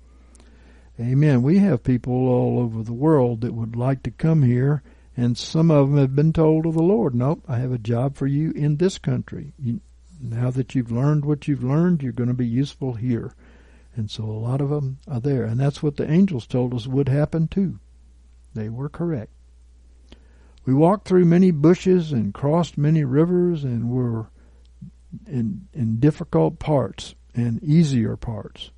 Amen. 1.00 1.42
We 1.42 1.58
have 1.60 1.84
people 1.84 2.14
all 2.14 2.60
over 2.60 2.84
the 2.84 2.94
world 2.94 3.42
that 3.42 3.54
would 3.54 3.76
like 3.76 4.04
to 4.04 4.12
come 4.12 4.44
here 4.44 4.84
and 5.16 5.38
some 5.38 5.70
of 5.70 5.90
them 5.90 5.98
have 5.98 6.16
been 6.16 6.34
told 6.34 6.66
of 6.66 6.74
the 6.74 6.82
Lord, 6.82 7.14
nope, 7.14 7.44
I 7.48 7.58
have 7.58 7.72
a 7.72 7.78
job 7.78 8.16
for 8.16 8.26
you 8.26 8.52
in 8.52 8.78
this 8.78 8.98
country. 8.98 9.54
You, 9.60 9.82
now 10.20 10.50
that 10.52 10.74
you've 10.74 10.92
learned 10.92 11.26
what 11.26 11.48
you've 11.48 11.64
learned, 11.64 12.02
you're 12.02 12.12
going 12.12 12.30
to 12.30 12.34
be 12.34 12.48
useful 12.48 12.94
here. 12.94 13.36
And 13.96 14.10
so 14.10 14.24
a 14.24 14.26
lot 14.26 14.60
of 14.60 14.70
them 14.70 14.98
are 15.08 15.20
there. 15.20 15.44
And 15.44 15.60
that's 15.60 15.84
what 15.84 15.98
the 15.98 16.10
angels 16.10 16.48
told 16.48 16.74
us 16.74 16.88
would 16.88 17.10
happen 17.10 17.48
too. 17.48 17.80
They 18.56 18.70
were 18.70 18.90
correct. 18.90 19.32
We 20.66 20.74
walked 20.74 21.08
through 21.08 21.26
many 21.26 21.52
bushes 21.52 22.12
and 22.12 22.34
crossed 22.34 22.78
many 22.78 23.04
rivers 23.04 23.64
and 23.64 23.90
were 23.90 24.28
in, 25.28 25.68
in 25.74 26.00
difficult 26.00 26.58
parts 26.58 27.14
and 27.36 27.64
easier 27.64 28.16
parts. 28.16 28.72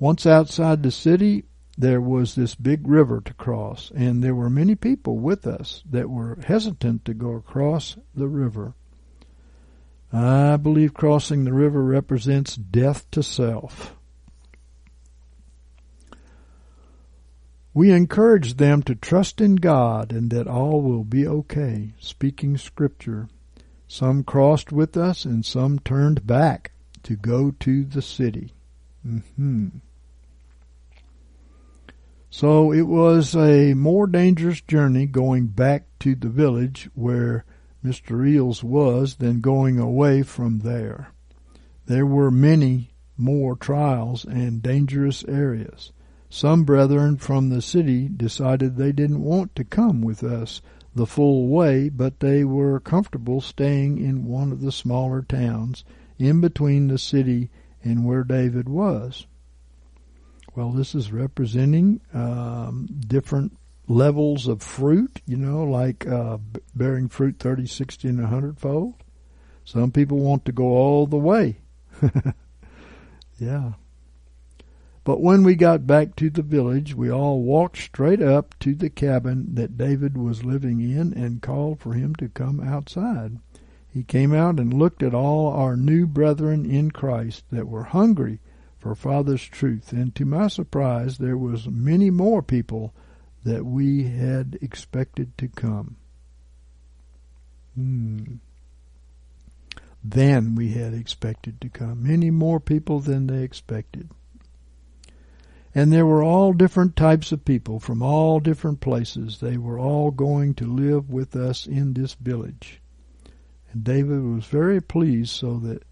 Once 0.00 0.24
outside 0.24 0.82
the 0.82 0.90
city, 0.90 1.44
there 1.76 2.00
was 2.00 2.34
this 2.34 2.54
big 2.54 2.88
river 2.88 3.20
to 3.20 3.34
cross, 3.34 3.92
and 3.94 4.24
there 4.24 4.34
were 4.34 4.48
many 4.48 4.74
people 4.74 5.18
with 5.18 5.46
us 5.46 5.84
that 5.88 6.08
were 6.08 6.38
hesitant 6.46 7.04
to 7.04 7.12
go 7.12 7.32
across 7.32 7.98
the 8.14 8.26
river. 8.26 8.72
I 10.10 10.56
believe 10.56 10.94
crossing 10.94 11.44
the 11.44 11.52
river 11.52 11.84
represents 11.84 12.56
death 12.56 13.10
to 13.10 13.22
self. 13.22 13.94
We 17.74 17.92
encourage 17.92 18.54
them 18.54 18.82
to 18.84 18.94
trust 18.94 19.38
in 19.42 19.56
God 19.56 20.12
and 20.12 20.30
that 20.30 20.48
all 20.48 20.80
will 20.80 21.04
be 21.04 21.26
okay, 21.26 21.92
speaking 22.00 22.56
scripture. 22.56 23.28
Some 23.86 24.24
crossed 24.24 24.72
with 24.72 24.96
us 24.96 25.26
and 25.26 25.44
some 25.44 25.78
turned 25.78 26.26
back 26.26 26.72
to 27.02 27.16
go 27.16 27.50
to 27.60 27.84
the 27.84 28.02
city. 28.02 28.54
Mm-hmm. 29.06 29.68
So 32.32 32.72
it 32.72 32.86
was 32.86 33.34
a 33.34 33.74
more 33.74 34.06
dangerous 34.06 34.60
journey 34.60 35.06
going 35.06 35.48
back 35.48 35.86
to 35.98 36.14
the 36.14 36.28
village 36.28 36.88
where 36.94 37.44
Mr. 37.84 38.24
Eells 38.24 38.62
was 38.62 39.16
than 39.16 39.40
going 39.40 39.80
away 39.80 40.22
from 40.22 40.60
there. 40.60 41.12
There 41.86 42.06
were 42.06 42.30
many 42.30 42.94
more 43.16 43.56
trials 43.56 44.24
and 44.24 44.62
dangerous 44.62 45.24
areas. 45.24 45.90
Some 46.28 46.62
brethren 46.62 47.16
from 47.16 47.48
the 47.48 47.60
city 47.60 48.08
decided 48.08 48.76
they 48.76 48.92
didn't 48.92 49.24
want 49.24 49.56
to 49.56 49.64
come 49.64 50.00
with 50.00 50.22
us 50.22 50.62
the 50.94 51.06
full 51.06 51.48
way, 51.48 51.88
but 51.88 52.20
they 52.20 52.44
were 52.44 52.78
comfortable 52.78 53.40
staying 53.40 53.98
in 53.98 54.24
one 54.24 54.52
of 54.52 54.60
the 54.60 54.70
smaller 54.70 55.22
towns 55.22 55.84
in 56.16 56.40
between 56.40 56.86
the 56.86 56.98
city 56.98 57.50
and 57.82 58.04
where 58.04 58.22
David 58.22 58.68
was. 58.68 59.26
Well, 60.54 60.70
this 60.70 60.94
is 60.94 61.12
representing 61.12 62.00
um, 62.12 62.88
different 63.06 63.56
levels 63.86 64.48
of 64.48 64.62
fruit, 64.62 65.20
you 65.26 65.36
know, 65.36 65.64
like 65.64 66.06
uh, 66.06 66.38
bearing 66.74 67.08
fruit 67.08 67.36
30, 67.38 67.66
60, 67.66 68.08
and 68.08 68.20
100 68.20 68.58
fold. 68.58 68.94
Some 69.64 69.92
people 69.92 70.18
want 70.18 70.44
to 70.46 70.52
go 70.52 70.64
all 70.64 71.06
the 71.06 71.16
way. 71.16 71.58
yeah. 73.38 73.72
But 75.04 75.20
when 75.20 75.44
we 75.44 75.54
got 75.54 75.86
back 75.86 76.14
to 76.16 76.30
the 76.30 76.42
village, 76.42 76.94
we 76.94 77.10
all 77.10 77.42
walked 77.42 77.78
straight 77.78 78.20
up 78.20 78.58
to 78.60 78.74
the 78.74 78.90
cabin 78.90 79.54
that 79.54 79.78
David 79.78 80.16
was 80.16 80.44
living 80.44 80.80
in 80.80 81.12
and 81.12 81.42
called 81.42 81.80
for 81.80 81.94
him 81.94 82.14
to 82.16 82.28
come 82.28 82.60
outside. 82.60 83.38
He 83.88 84.02
came 84.02 84.34
out 84.34 84.60
and 84.60 84.74
looked 84.74 85.02
at 85.02 85.14
all 85.14 85.48
our 85.48 85.76
new 85.76 86.06
brethren 86.06 86.64
in 86.64 86.90
Christ 86.90 87.44
that 87.50 87.68
were 87.68 87.84
hungry 87.84 88.40
for 88.80 88.94
Father's 88.94 89.44
truth, 89.44 89.92
and 89.92 90.14
to 90.14 90.24
my 90.24 90.48
surprise 90.48 91.18
there 91.18 91.36
was 91.36 91.68
many 91.68 92.10
more 92.10 92.42
people 92.42 92.94
that 93.44 93.64
we 93.64 94.04
had 94.04 94.58
expected 94.60 95.36
to 95.38 95.48
come. 95.48 95.96
Hmm. 97.74 98.36
Than 100.02 100.54
we 100.54 100.72
had 100.72 100.94
expected 100.94 101.60
to 101.60 101.68
come. 101.68 102.02
Many 102.02 102.30
more 102.30 102.58
people 102.58 103.00
than 103.00 103.26
they 103.26 103.42
expected. 103.42 104.08
And 105.74 105.92
there 105.92 106.06
were 106.06 106.22
all 106.22 106.52
different 106.54 106.96
types 106.96 107.32
of 107.32 107.44
people 107.44 107.78
from 107.78 108.02
all 108.02 108.40
different 108.40 108.80
places. 108.80 109.38
They 109.38 109.58
were 109.58 109.78
all 109.78 110.10
going 110.10 110.54
to 110.54 110.64
live 110.64 111.10
with 111.10 111.36
us 111.36 111.66
in 111.66 111.92
this 111.92 112.14
village. 112.14 112.80
And 113.72 113.84
David 113.84 114.22
was 114.22 114.46
very 114.46 114.80
pleased 114.80 115.30
so 115.30 115.58
that 115.58 115.84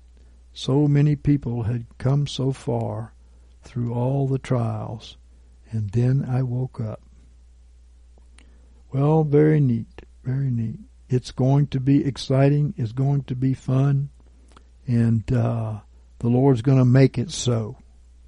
so 0.58 0.88
many 0.88 1.14
people 1.14 1.62
had 1.62 1.86
come 1.98 2.26
so 2.26 2.50
far 2.50 3.12
through 3.62 3.94
all 3.94 4.26
the 4.26 4.40
trials. 4.40 5.16
And 5.70 5.88
then 5.90 6.26
I 6.28 6.42
woke 6.42 6.80
up. 6.80 7.00
Well, 8.92 9.22
very 9.22 9.60
neat, 9.60 10.02
very 10.24 10.50
neat. 10.50 10.80
It's 11.08 11.30
going 11.30 11.68
to 11.68 11.78
be 11.78 12.04
exciting. 12.04 12.74
It's 12.76 12.90
going 12.90 13.22
to 13.24 13.36
be 13.36 13.54
fun. 13.54 14.08
And 14.84 15.32
uh, 15.32 15.78
the 16.18 16.26
Lord's 16.26 16.62
going 16.62 16.78
to 16.78 16.84
make 16.84 17.18
it 17.18 17.30
so 17.30 17.76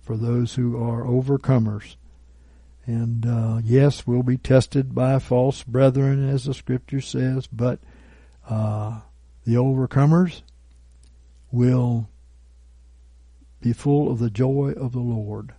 for 0.00 0.16
those 0.16 0.54
who 0.54 0.80
are 0.80 1.02
overcomers. 1.02 1.96
And 2.86 3.26
uh, 3.26 3.60
yes, 3.64 4.06
we'll 4.06 4.22
be 4.22 4.38
tested 4.38 4.94
by 4.94 5.18
false 5.18 5.64
brethren, 5.64 6.28
as 6.28 6.44
the 6.44 6.54
scripture 6.54 7.00
says, 7.00 7.48
but 7.48 7.80
uh, 8.48 9.00
the 9.44 9.54
overcomers 9.54 10.42
will 11.50 12.08
be 13.60 13.72
full 13.72 14.10
of 14.10 14.18
the 14.18 14.30
joy 14.30 14.72
of 14.76 14.92
the 14.92 15.00
Lord 15.00 15.54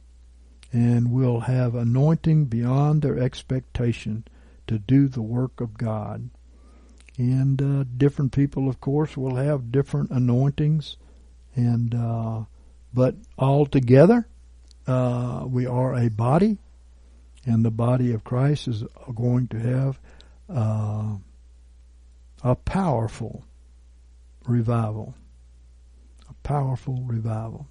and 0.74 1.12
will 1.12 1.42
have 1.42 1.76
anointing 1.76 2.46
beyond 2.46 3.02
their 3.02 3.20
expectation 3.20 4.26
to 4.68 4.80
do 4.80 5.08
the 5.08 5.22
work 5.22 5.60
of 5.60 5.78
God. 5.78 6.30
And 7.18 7.62
uh, 7.62 7.84
different 7.98 8.32
people, 8.32 8.70
of 8.70 8.80
course, 8.80 9.18
will 9.18 9.36
have 9.36 9.72
different 9.72 10.12
anointings, 10.12 10.96
and 11.56 11.94
uh, 11.94 12.44
but 12.94 13.16
all 13.38 13.66
together, 13.66 14.28
uh, 14.88 15.44
we 15.46 15.68
are 15.68 15.94
a 15.94 16.10
body, 16.10 16.58
and 17.46 17.66
the 17.66 17.72
body 17.72 18.14
of 18.14 18.24
Christ 18.24 18.68
is 18.70 18.84
going 19.14 19.50
to 19.50 19.60
have 19.60 20.00
uh, 20.50 21.16
a 22.44 22.56
powerful 22.56 23.44
revival. 24.48 25.14
A 26.30 26.34
powerful 26.44 27.04
revival. 27.06 27.68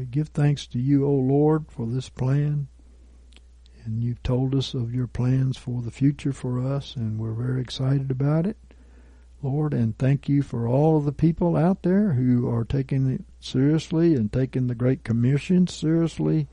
We 0.00 0.06
give 0.06 0.28
thanks 0.28 0.66
to 0.68 0.78
you, 0.78 1.04
O 1.04 1.12
Lord, 1.12 1.66
for 1.68 1.86
this 1.86 2.08
plan. 2.08 2.68
And 3.84 4.02
you've 4.02 4.22
told 4.22 4.54
us 4.54 4.72
of 4.72 4.94
your 4.94 5.06
plans 5.06 5.58
for 5.58 5.82
the 5.82 5.90
future 5.90 6.32
for 6.32 6.58
us, 6.58 6.96
and 6.96 7.18
we're 7.18 7.34
very 7.34 7.60
excited 7.60 8.10
about 8.10 8.46
it. 8.46 8.56
Lord, 9.42 9.74
and 9.74 9.98
thank 9.98 10.26
you 10.26 10.40
for 10.40 10.66
all 10.66 10.96
of 10.96 11.04
the 11.04 11.12
people 11.12 11.54
out 11.54 11.82
there 11.82 12.14
who 12.14 12.48
are 12.48 12.64
taking 12.64 13.10
it 13.10 13.24
seriously 13.40 14.14
and 14.14 14.32
taking 14.32 14.68
the 14.68 14.74
Great 14.74 15.04
Commission 15.04 15.66
seriously 15.66 16.48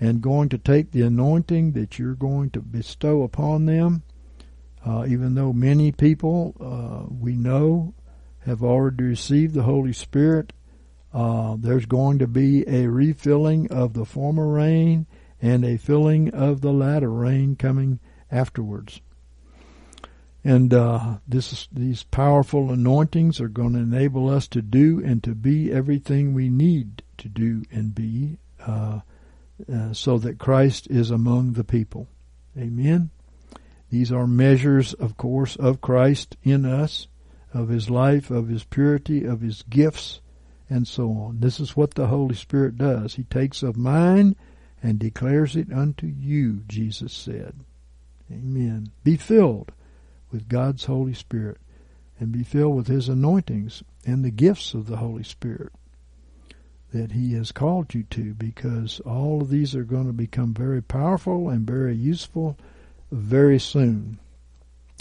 and 0.00 0.20
going 0.20 0.48
to 0.48 0.58
take 0.58 0.90
the 0.90 1.02
anointing 1.02 1.74
that 1.74 2.00
you're 2.00 2.16
going 2.16 2.50
to 2.50 2.60
bestow 2.60 3.22
upon 3.22 3.66
them. 3.66 4.02
Uh, 4.84 5.06
even 5.06 5.36
though 5.36 5.52
many 5.52 5.92
people 5.92 6.56
uh, 6.60 7.06
we 7.08 7.36
know 7.36 7.94
have 8.40 8.64
already 8.64 9.04
received 9.04 9.54
the 9.54 9.62
Holy 9.62 9.92
Spirit, 9.92 10.52
uh, 11.12 11.56
there's 11.58 11.86
going 11.86 12.18
to 12.18 12.26
be 12.26 12.68
a 12.68 12.86
refilling 12.86 13.70
of 13.70 13.94
the 13.94 14.04
former 14.04 14.46
rain 14.46 15.06
and 15.40 15.64
a 15.64 15.76
filling 15.76 16.30
of 16.34 16.60
the 16.60 16.72
latter 16.72 17.10
rain 17.10 17.56
coming 17.56 17.98
afterwards. 18.30 19.00
And 20.44 20.72
uh, 20.72 21.18
this, 21.26 21.68
these 21.72 22.04
powerful 22.04 22.70
anointings 22.70 23.40
are 23.40 23.48
going 23.48 23.72
to 23.72 23.80
enable 23.80 24.28
us 24.28 24.46
to 24.48 24.62
do 24.62 25.02
and 25.04 25.22
to 25.24 25.34
be 25.34 25.72
everything 25.72 26.32
we 26.32 26.48
need 26.48 27.02
to 27.18 27.28
do 27.28 27.64
and 27.70 27.94
be, 27.94 28.38
uh, 28.64 29.00
uh, 29.72 29.92
so 29.92 30.18
that 30.18 30.38
Christ 30.38 30.88
is 30.90 31.10
among 31.10 31.54
the 31.54 31.64
people. 31.64 32.06
Amen. 32.56 33.10
These 33.90 34.12
are 34.12 34.26
measures, 34.26 34.94
of 34.94 35.16
course, 35.16 35.56
of 35.56 35.80
Christ 35.80 36.36
in 36.42 36.64
us, 36.64 37.08
of 37.52 37.68
His 37.68 37.90
life, 37.90 38.30
of 38.30 38.48
His 38.48 38.64
purity, 38.64 39.24
of 39.24 39.40
His 39.40 39.62
gifts, 39.62 40.20
and 40.68 40.86
so 40.86 41.10
on. 41.12 41.40
This 41.40 41.60
is 41.60 41.76
what 41.76 41.94
the 41.94 42.08
Holy 42.08 42.34
Spirit 42.34 42.76
does. 42.76 43.14
He 43.14 43.24
takes 43.24 43.62
of 43.62 43.76
mine 43.76 44.36
and 44.82 44.98
declares 44.98 45.56
it 45.56 45.72
unto 45.72 46.06
you, 46.06 46.62
Jesus 46.68 47.12
said. 47.12 47.54
Amen. 48.30 48.92
Be 49.04 49.16
filled 49.16 49.72
with 50.30 50.48
God's 50.48 50.84
Holy 50.84 51.14
Spirit 51.14 51.58
and 52.20 52.30
be 52.30 52.42
filled 52.42 52.76
with 52.76 52.86
His 52.86 53.08
anointings 53.08 53.82
and 54.06 54.24
the 54.24 54.30
gifts 54.30 54.74
of 54.74 54.86
the 54.86 54.98
Holy 54.98 55.24
Spirit 55.24 55.72
that 56.92 57.12
He 57.12 57.34
has 57.34 57.52
called 57.52 57.94
you 57.94 58.02
to 58.04 58.34
because 58.34 59.00
all 59.00 59.42
of 59.42 59.50
these 59.50 59.74
are 59.74 59.84
going 59.84 60.06
to 60.06 60.12
become 60.12 60.54
very 60.54 60.82
powerful 60.82 61.48
and 61.48 61.66
very 61.66 61.94
useful 61.94 62.58
very 63.10 63.58
soon. 63.58 64.18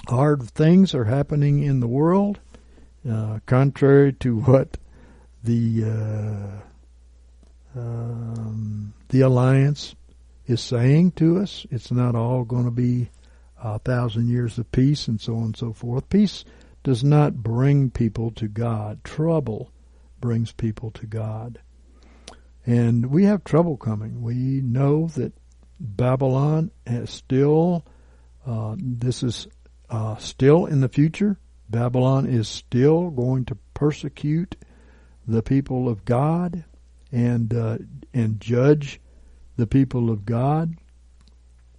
Hard 0.08 0.44
things 0.44 0.94
are 0.94 1.06
happening 1.06 1.64
in 1.64 1.80
the 1.80 1.88
world, 1.88 2.40
uh, 3.10 3.40
contrary 3.46 4.14
to 4.14 4.40
what 4.42 4.78
the 5.48 6.62
uh, 7.76 7.80
um, 7.80 8.94
the 9.08 9.22
alliance 9.22 9.96
is 10.46 10.62
saying 10.62 11.12
to 11.14 11.40
us. 11.40 11.66
It's 11.72 11.92
not 11.92 12.16
all 12.16 12.44
going 12.44 12.66
to 12.66 12.72
be 12.72 13.10
a 13.62 13.80
thousand 13.80 14.28
years 14.28 14.58
of 14.58 14.72
peace 14.72 15.08
and 15.08 15.20
so 15.22 15.38
on 15.38 15.44
and 15.44 15.58
so 15.58 15.72
forth. 15.72 16.10
Peace 16.10 16.44
does 16.84 17.04
not 17.04 17.36
bring 17.36 17.90
people 17.90 18.32
to 18.32 18.48
God. 18.48 19.04
Trouble 19.04 19.72
brings 20.20 20.52
people 20.52 20.92
to 20.92 21.06
God. 21.06 21.60
And 22.66 23.06
we 23.06 23.24
have 23.24 23.46
trouble 23.46 23.78
coming. 23.78 24.22
We 24.22 24.62
know 24.62 25.08
that 25.16 25.32
Babylon 25.80 26.72
has 26.86 27.10
still, 27.10 27.86
uh, 28.46 28.76
this 28.78 29.24
is 29.24 29.48
uh, 29.90 30.18
still 30.18 30.66
in 30.66 30.82
the 30.82 30.90
future. 30.90 31.40
Babylon 31.70 32.26
is 32.26 32.50
still 32.50 33.10
going 33.12 33.46
to 33.46 33.58
persecute 33.74 34.58
the 35.28 35.44
people 35.44 35.90
of 35.90 36.06
God 36.06 36.64
and 37.12 37.54
uh, 37.54 37.78
and 38.14 38.40
judge 38.40 39.00
the 39.58 39.68
people 39.68 40.10
of 40.10 40.26
God. 40.26 40.76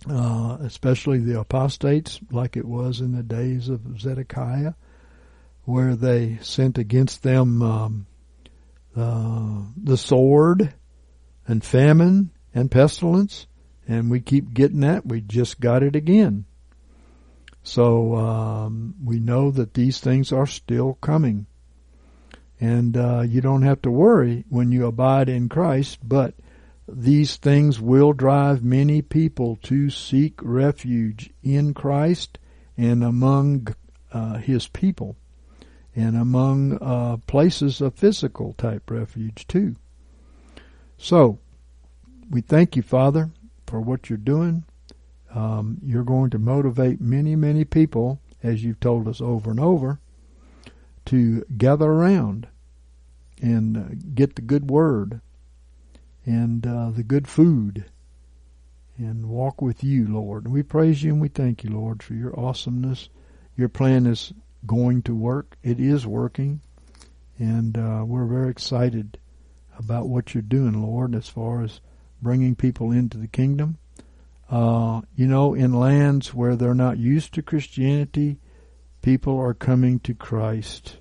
uh, 0.09 0.59
especially 0.61 1.19
the 1.19 1.41
apostates, 1.41 2.21
like 2.31 2.57
it 2.57 2.65
was 2.65 3.01
in 3.01 3.13
the 3.13 3.23
days 3.23 3.69
of 3.69 4.01
Zedekiah, 4.01 4.75
where 5.65 5.97
they 5.97 6.39
sent 6.41 6.79
against 6.79 7.23
them 7.23 7.63
um, 7.63 8.07
uh, 8.97 9.63
the 9.77 9.97
sword 9.97 10.73
and 11.47 11.65
famine 11.65 12.31
and 12.55 12.71
pestilence, 12.71 13.47
and 13.87 14.11
we 14.11 14.21
keep 14.21 14.55
getting 14.55 14.81
that. 14.81 15.07
We 15.07 15.21
just 15.21 15.61
got 15.61 15.83
it 15.83 15.97
again. 15.97 16.45
So 17.63 18.17
um, 18.17 18.95
we 19.05 19.19
know 19.21 19.51
that 19.51 19.75
these 19.75 20.01
things 20.01 20.33
are 20.33 20.47
still 20.47 20.95
coming. 20.95 21.47
And 22.61 22.97
uh, 22.97 23.21
you 23.21 23.41
don't 23.41 23.63
have 23.63 23.83
to 23.83 23.91
worry 23.91 24.45
when 24.49 24.73
you 24.73 24.87
abide 24.87 25.29
in 25.29 25.49
Christ, 25.49 26.01
but 26.03 26.35
these 26.89 27.37
things 27.37 27.81
will 27.81 28.13
drive 28.13 28.65
many 28.65 29.03
people 29.03 29.57
to 29.63 29.91
seek 29.91 30.41
refuge 30.43 31.31
in 31.43 31.75
Christ 31.75 32.39
and 32.77 33.05
among 33.05 33.75
uh, 34.13 34.39
His 34.39 34.67
people 34.69 35.17
and 35.95 36.17
among 36.17 36.79
uh, 36.81 37.17
places 37.27 37.81
of 37.81 37.95
physical 37.95 38.55
type 38.57 38.91
refuge 38.91 39.47
too. 39.49 39.77
So, 40.97 41.39
we 42.31 42.41
thank 42.41 42.77
you, 42.77 42.83
Father, 42.83 43.31
for 43.67 43.81
what 43.81 44.09
you're 44.09 44.17
doing. 44.17 44.65
Um, 45.35 45.79
you're 45.85 46.05
going 46.05 46.31
to 46.31 46.39
motivate 46.39 47.01
many, 47.01 47.37
many 47.37 47.65
people, 47.65 48.21
as 48.43 48.65
you've 48.65 48.81
told 48.81 49.09
us 49.09 49.21
over 49.21 49.51
and 49.51 49.61
over, 49.61 49.99
to 51.09 51.43
gather 51.57 51.87
around 51.91 52.49
and 53.41 53.77
uh, 53.77 53.83
get 54.15 54.37
the 54.37 54.43
good 54.43 54.71
word 54.71 55.23
and 56.27 56.67
uh, 56.67 56.91
the 56.91 57.03
good 57.03 57.27
food 57.27 57.87
and 58.99 59.27
walk 59.27 59.63
with 59.63 59.83
you, 59.83 60.07
Lord. 60.07 60.45
And 60.45 60.53
We 60.53 60.63
praise 60.63 61.03
you 61.03 61.13
and 61.13 61.21
we 61.21 61.29
thank 61.29 61.65
you, 61.65 61.71
Lord, 61.71 62.03
for 62.03 62.13
your 62.13 62.39
awesomeness. 62.39 63.09
Your 63.57 63.71
plan 63.71 64.07
is 64.07 64.35
going 64.67 65.03
to 65.05 65.15
work. 65.15 65.57
It 65.63 65.81
is 65.81 66.07
working. 66.07 66.61
And 67.39 67.79
uh, 67.79 68.05
we're 68.05 68.27
very 68.27 68.51
excited 68.51 69.19
about 69.79 70.09
what 70.09 70.35
you're 70.35 70.43
doing, 70.43 70.83
Lord, 70.83 71.15
as 71.15 71.29
far 71.29 71.63
as 71.63 71.81
bringing 72.21 72.55
people 72.55 72.91
into 72.91 73.17
the 73.17 73.29
kingdom. 73.29 73.79
Uh, 74.51 75.03
you 75.15 75.27
know, 75.27 75.55
in 75.55 75.73
lands 75.73 76.35
where 76.35 76.55
they're 76.55 76.75
not 76.75 76.99
used 76.99 77.33
to 77.35 77.43
Christianity, 77.43 78.41
people 79.03 79.39
are 79.39 79.55
coming 79.55 80.01
to 80.01 80.15
Christ 80.15 80.99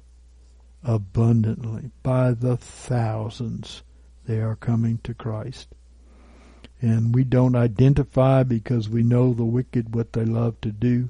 abundantly. 0.84 1.91
By 2.03 2.32
the 2.32 2.57
thousands, 2.57 3.84
they 4.26 4.40
are 4.40 4.56
coming 4.56 4.99
to 5.03 5.14
Christ. 5.14 5.69
And 6.82 7.14
we 7.14 7.24
don't 7.24 7.56
identify 7.56 8.44
because 8.44 8.88
we 8.88 9.03
know 9.03 9.34
the 9.34 9.45
wicked 9.45 9.95
what 9.95 10.14
they 10.14 10.26
love 10.26 10.61
to 10.61 10.72
do, 10.72 11.10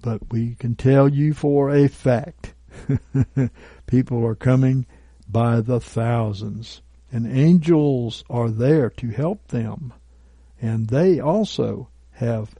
but 0.00 0.30
we 0.30 0.54
can 0.54 0.76
tell 0.76 1.08
you 1.08 1.34
for 1.34 1.70
a 1.70 1.88
fact 1.88 2.54
people 3.86 4.24
are 4.24 4.36
coming 4.36 4.86
by 5.28 5.60
the 5.60 5.80
thousands. 5.80 6.80
And 7.10 7.26
angels 7.26 8.22
are 8.28 8.50
there 8.50 8.90
to 8.90 9.08
help 9.08 9.48
them. 9.48 9.94
And 10.60 10.88
they 10.88 11.18
also 11.20 11.88
have 12.12 12.54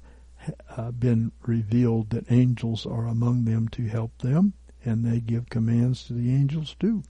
uh, 0.76 0.90
been 0.90 1.32
revealed 1.42 2.10
that 2.10 2.30
angels 2.30 2.86
are 2.86 3.06
among 3.06 3.44
them 3.44 3.68
to 3.68 3.86
help 3.86 4.18
them, 4.18 4.54
and 4.84 5.04
they 5.04 5.20
give 5.20 5.50
commands 5.50 6.04
to 6.04 6.12
the 6.12 6.34
angels 6.34 6.76
too. 6.78 7.02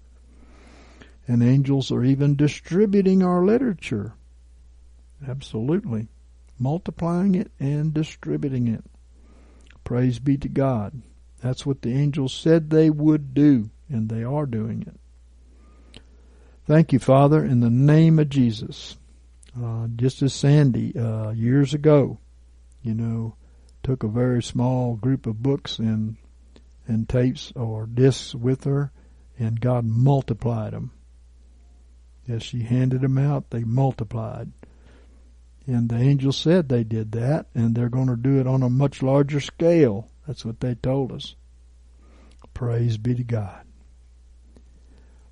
And 1.26 1.42
angels 1.42 1.92
are 1.92 2.04
even 2.04 2.36
distributing 2.36 3.22
our 3.22 3.44
literature. 3.44 4.14
Absolutely. 5.26 6.08
Multiplying 6.58 7.34
it 7.34 7.50
and 7.60 7.92
distributing 7.92 8.66
it. 8.68 8.84
Praise 9.84 10.18
be 10.18 10.36
to 10.38 10.48
God. 10.48 11.02
That's 11.42 11.64
what 11.64 11.82
the 11.82 11.92
angels 11.92 12.32
said 12.32 12.70
they 12.70 12.90
would 12.90 13.34
do, 13.34 13.70
and 13.88 14.08
they 14.08 14.24
are 14.24 14.46
doing 14.46 14.82
it. 14.82 16.00
Thank 16.66 16.92
you, 16.92 16.98
Father, 16.98 17.44
in 17.44 17.60
the 17.60 17.70
name 17.70 18.18
of 18.18 18.28
Jesus. 18.28 18.96
Uh, 19.58 19.88
just 19.96 20.22
as 20.22 20.34
Sandy, 20.34 20.96
uh, 20.96 21.30
years 21.30 21.74
ago, 21.74 22.18
you 22.88 22.94
know, 22.94 23.36
took 23.82 24.02
a 24.02 24.08
very 24.08 24.42
small 24.42 24.96
group 24.96 25.26
of 25.26 25.42
books 25.42 25.78
and 25.78 26.16
and 26.86 27.06
tapes 27.06 27.52
or 27.54 27.84
discs 27.84 28.34
with 28.34 28.64
her, 28.64 28.90
and 29.38 29.60
God 29.60 29.84
multiplied 29.84 30.72
them. 30.72 30.90
As 32.26 32.42
she 32.42 32.62
handed 32.62 33.02
them 33.02 33.18
out, 33.18 33.50
they 33.50 33.62
multiplied. 33.62 34.52
And 35.66 35.90
the 35.90 35.98
angel 35.98 36.32
said 36.32 36.70
they 36.70 36.82
did 36.82 37.12
that, 37.12 37.48
and 37.54 37.74
they're 37.74 37.90
going 37.90 38.08
to 38.08 38.16
do 38.16 38.40
it 38.40 38.46
on 38.46 38.62
a 38.62 38.70
much 38.70 39.02
larger 39.02 39.38
scale. 39.38 40.08
That's 40.26 40.46
what 40.46 40.60
they 40.60 40.74
told 40.74 41.12
us. 41.12 41.36
Praise 42.54 42.96
be 42.96 43.14
to 43.14 43.22
God. 43.22 43.66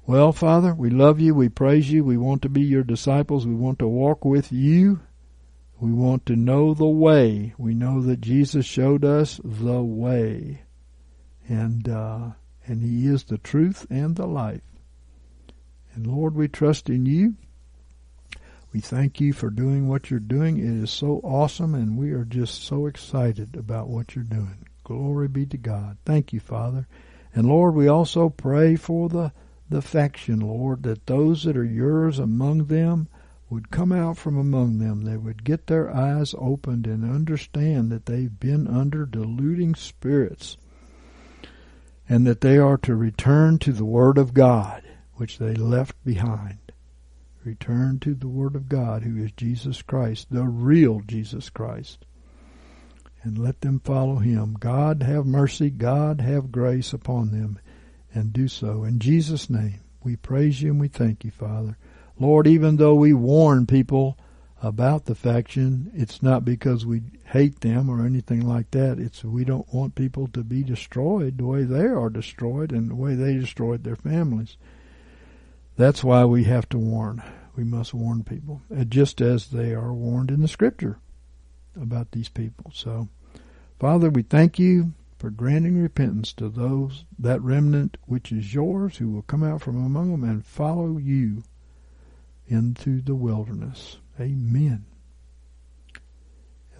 Well, 0.07 0.33
Father, 0.33 0.75
we 0.75 0.91
love 0.91 1.21
you. 1.21 1.35
We 1.35 1.49
praise 1.49 1.91
you. 1.91 2.05
We 2.05 2.19
want 2.19 2.43
to 2.43 2.51
be 2.51 2.61
your 2.61 2.85
disciples. 2.85 3.47
We 3.47 3.55
want 3.55 3.79
to 3.79 3.89
walk 3.89 4.27
with 4.27 4.53
you. 4.53 5.01
We 5.79 5.93
want 5.93 6.25
to 6.27 6.37
know 6.37 6.73
the 6.73 6.87
way. 6.87 7.55
We 7.59 7.75
know 7.75 8.01
that 8.03 8.21
Jesus 8.21 8.65
showed 8.65 9.05
us 9.05 9.41
the 9.45 9.83
way. 9.83 10.63
And, 11.49 11.89
uh, 11.89 12.31
and 12.67 12.83
He 12.83 13.07
is 13.07 13.25
the 13.25 13.39
truth 13.39 13.87
and 13.91 14.17
the 14.17 14.27
life. 14.27 14.63
And 15.95 16.07
Lord, 16.07 16.35
we 16.35 16.49
trust 16.49 16.89
in 16.89 17.07
you. 17.07 17.35
We 18.73 18.81
thank 18.81 19.21
you 19.21 19.33
for 19.33 19.49
doing 19.49 19.89
what 19.89 20.11
you're 20.11 20.21
doing. 20.21 20.59
It 20.59 20.83
is 20.83 20.91
so 20.91 21.21
awesome, 21.25 21.75
and 21.75 21.97
we 21.97 22.13
are 22.13 22.25
just 22.25 22.65
so 22.65 22.87
excited 22.87 23.57
about 23.57 23.89
what 23.89 24.15
you're 24.15 24.25
doing. 24.25 24.67
Glory 24.85 25.29
be 25.29 25.47
to 25.47 25.57
God. 25.57 25.97
Thank 26.05 26.33
you, 26.33 26.41
Father. 26.41 26.87
And 27.35 27.49
Lord, 27.49 27.75
we 27.75 27.89
also 27.89 28.29
pray 28.29 28.77
for 28.77 29.09
the 29.09 29.33
the 29.69 29.83
faction, 29.83 30.41
Lord, 30.41 30.85
that 30.85 31.07
those 31.07 31.45
that 31.45 31.57
are 31.57 31.65
yours 31.65 32.19
among 32.19 32.67
them 32.67 33.09
would 33.49 33.71
come 33.71 33.93
out 33.93 34.17
from 34.17 34.37
among 34.37 34.79
them. 34.79 35.03
They 35.03 35.17
would 35.17 35.45
get 35.45 35.67
their 35.67 35.95
eyes 35.95 36.35
opened 36.37 36.87
and 36.87 37.05
understand 37.05 37.91
that 37.93 38.07
they've 38.07 38.41
been 38.41 38.67
under 38.67 39.07
deluding 39.07 39.75
spirits 39.77 40.57
and 42.09 42.27
that 42.27 42.41
they 42.41 42.59
are 42.59 42.77
to 42.79 42.95
return 42.95 43.59
to 43.59 43.73
the 43.73 43.85
Word 43.85 44.19
of 44.19 44.35
God, 44.35 44.83
which 45.15 45.39
they 45.39 45.55
left 45.55 46.03
behind. 46.05 46.59
Return 47.45 48.01
to 48.01 48.15
the 48.15 48.29
Word 48.29 48.57
of 48.57 48.69
God, 48.69 49.03
who 49.03 49.23
is 49.23 49.31
Jesus 49.33 49.83
Christ, 49.83 50.29
the 50.31 50.45
real 50.45 51.01
Jesus 51.07 51.49
Christ, 51.49 52.05
and 53.23 53.39
let 53.39 53.61
them 53.61 53.81
follow 53.81 54.17
Him. 54.17 54.57
God 54.59 55.03
have 55.03 55.27
mercy, 55.27 55.71
God 55.71 56.21
have 56.21 56.51
grace 56.51 56.93
upon 56.93 57.31
them 57.31 57.61
and 58.13 58.33
do 58.33 58.49
so. 58.49 58.83
In 58.83 58.99
Jesus' 58.99 59.49
name, 59.49 59.81
we 60.03 60.17
praise 60.17 60.63
you 60.63 60.71
and 60.71 60.81
we 60.81 60.89
thank 60.89 61.25
you, 61.25 61.31
Father. 61.31 61.77
Lord, 62.19 62.47
even 62.47 62.77
though 62.77 62.95
we 62.95 63.13
warn 63.13 63.67
people 63.67 64.19
about 64.63 65.05
the 65.05 65.15
faction, 65.15 65.91
it's 65.95 66.23
not 66.23 66.45
because 66.45 66.87
we 66.87 67.03
hate 67.27 67.61
them 67.61 67.91
or 67.91 68.05
anything 68.07 68.41
like 68.41 68.71
that. 68.71 68.99
It's 68.99 69.23
we 69.23 69.45
don't 69.45 69.73
want 69.73 69.95
people 69.95 70.27
to 70.29 70.43
be 70.43 70.63
destroyed 70.63 71.39
the 71.39 71.45
way 71.45 71.65
they 71.65 71.87
are 71.87 72.09
destroyed 72.09 72.73
and 72.73 72.91
the 72.91 72.95
way 72.95 73.15
they 73.15 73.35
destroyed 73.35 73.85
their 73.85 73.97
families. 73.97 74.57
That's 75.77 76.03
why 76.03 76.25
we 76.25 76.45
have 76.45 76.69
to 76.71 76.79
warn. 76.79 77.23
We 77.55 77.65
must 77.65 77.93
warn 77.93 78.25
people, 78.25 78.63
uh, 78.75 78.85
just 78.85 79.21
as 79.21 79.49
they 79.49 79.75
are 79.75 79.93
warned 79.93 80.31
in 80.31 80.41
the 80.41 80.49
Scripture 80.49 80.99
about 81.81 82.13
these 82.13 82.29
people. 82.29 82.71
So, 82.75 83.09
Father, 83.79 84.09
we 84.09 84.23
thank 84.23 84.59
you 84.59 84.95
for 85.19 85.31
granting 85.31 85.81
repentance 85.81 86.33
to 86.35 86.49
those 86.49 87.05
that 87.19 87.43
remnant 87.43 87.97
which 88.07 88.33
is 88.33 88.55
yours 88.55 88.99
who 88.99 89.11
will 89.11 89.23
come 89.23 89.43
out 89.43 89.63
from 89.63 89.77
among 89.77 90.11
them 90.11 90.25
and 90.25 90.45
follow 90.45 90.99
you 90.99 91.43
into 92.49 93.01
the 93.01 93.15
wilderness. 93.15 93.99
Amen. 94.21 94.87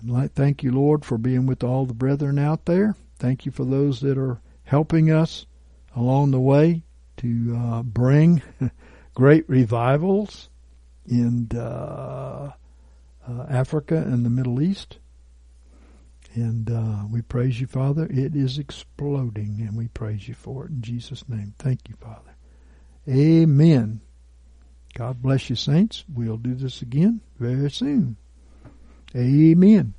And 0.01 0.35
thank 0.35 0.63
you, 0.63 0.73
Lord, 0.73 1.05
for 1.05 1.19
being 1.19 1.47
with 1.47 1.65
all 1.65 1.87
the 1.87 1.95
brethren 1.95 2.39
out 2.39 2.67
there. 2.67 2.95
Thank 3.19 3.47
you 3.47 3.53
for 3.53 3.65
those 3.65 4.01
that 4.01 4.19
are 4.19 4.41
helping 4.65 5.11
us 5.11 5.47
along 5.95 6.31
the 6.31 6.41
way 6.41 6.83
to 7.19 7.57
uh, 7.57 7.83
bring 7.83 8.43
great 9.15 9.49
revivals 9.49 10.51
in 11.07 11.49
uh, 11.55 12.53
uh, 13.27 13.47
Africa 13.49 13.97
and 13.97 14.25
the 14.25 14.31
Middle 14.31 14.61
East. 14.61 14.99
And 16.35 16.71
uh, 16.71 17.05
we 17.11 17.23
praise 17.23 17.61
you, 17.61 17.67
Father. 17.67 18.07
It 18.11 18.37
is 18.37 18.59
exploding, 18.59 19.57
and 19.67 19.75
we 19.75 19.89
praise 19.89 20.29
you 20.29 20.35
for 20.35 20.67
it 20.67 20.71
in 20.71 20.83
Jesus' 20.83 21.27
name. 21.29 21.55
Thank 21.59 21.89
you, 21.89 21.95
Father. 21.97 22.37
Amen. 23.09 24.03
God 24.97 25.21
bless 25.21 25.51
you, 25.51 25.57
saints. 25.57 26.05
We'll 26.13 26.39
do 26.39 26.55
this 26.55 26.81
again 26.81 27.21
very 27.39 27.71
soon. 27.71 28.17
Amen. 29.15 29.93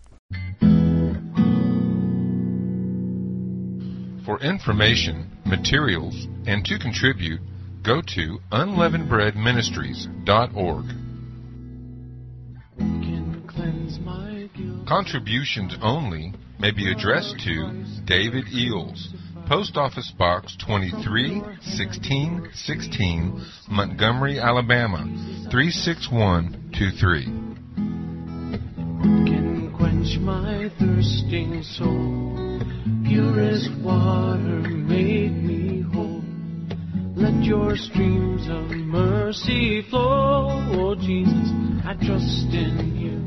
For 4.25 4.39
information, 4.41 5.29
materials, 5.45 6.27
and 6.47 6.65
to 6.65 6.79
contribute, 6.79 7.41
go 7.83 8.01
to 8.01 8.39
unleavenedbreadministries.org. 8.51 10.85
Contributions 14.87 15.77
only 15.83 16.33
may 16.59 16.71
be 16.71 16.91
addressed 16.91 17.39
to 17.41 17.85
David 18.05 18.47
Eells, 18.47 19.13
Post 19.47 19.77
Office 19.77 20.11
Box 20.17 20.57
231616, 20.67 23.45
Montgomery, 23.69 24.39
Alabama 24.39 25.05
36123. 25.49 27.23
Can 29.23 29.73
quench 29.77 30.17
my 30.19 30.69
thirsting 30.77 31.63
soul. 31.63 32.59
Purest 33.05 33.69
water 33.81 34.67
make 34.67 35.31
me 35.31 35.81
whole. 35.93 36.21
Let 37.15 37.41
your 37.45 37.77
streams 37.77 38.49
of 38.49 38.69
mercy 38.71 39.81
flow. 39.89 40.49
Oh 40.73 40.95
Jesus, 40.95 41.53
I 41.85 41.93
trust 42.05 42.53
in 42.53 42.97
you. 42.97 43.26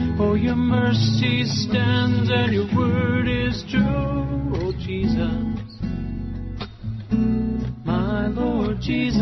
For 0.21 0.37
your 0.37 0.55
mercy 0.55 1.45
stands 1.45 2.29
and 2.29 2.53
your 2.53 2.67
word 2.77 3.27
is 3.27 3.63
true, 3.71 4.53
oh 4.53 4.71
Jesus. 4.77 5.65
My 7.83 8.27
Lord 8.27 8.79
Jesus, 8.79 9.19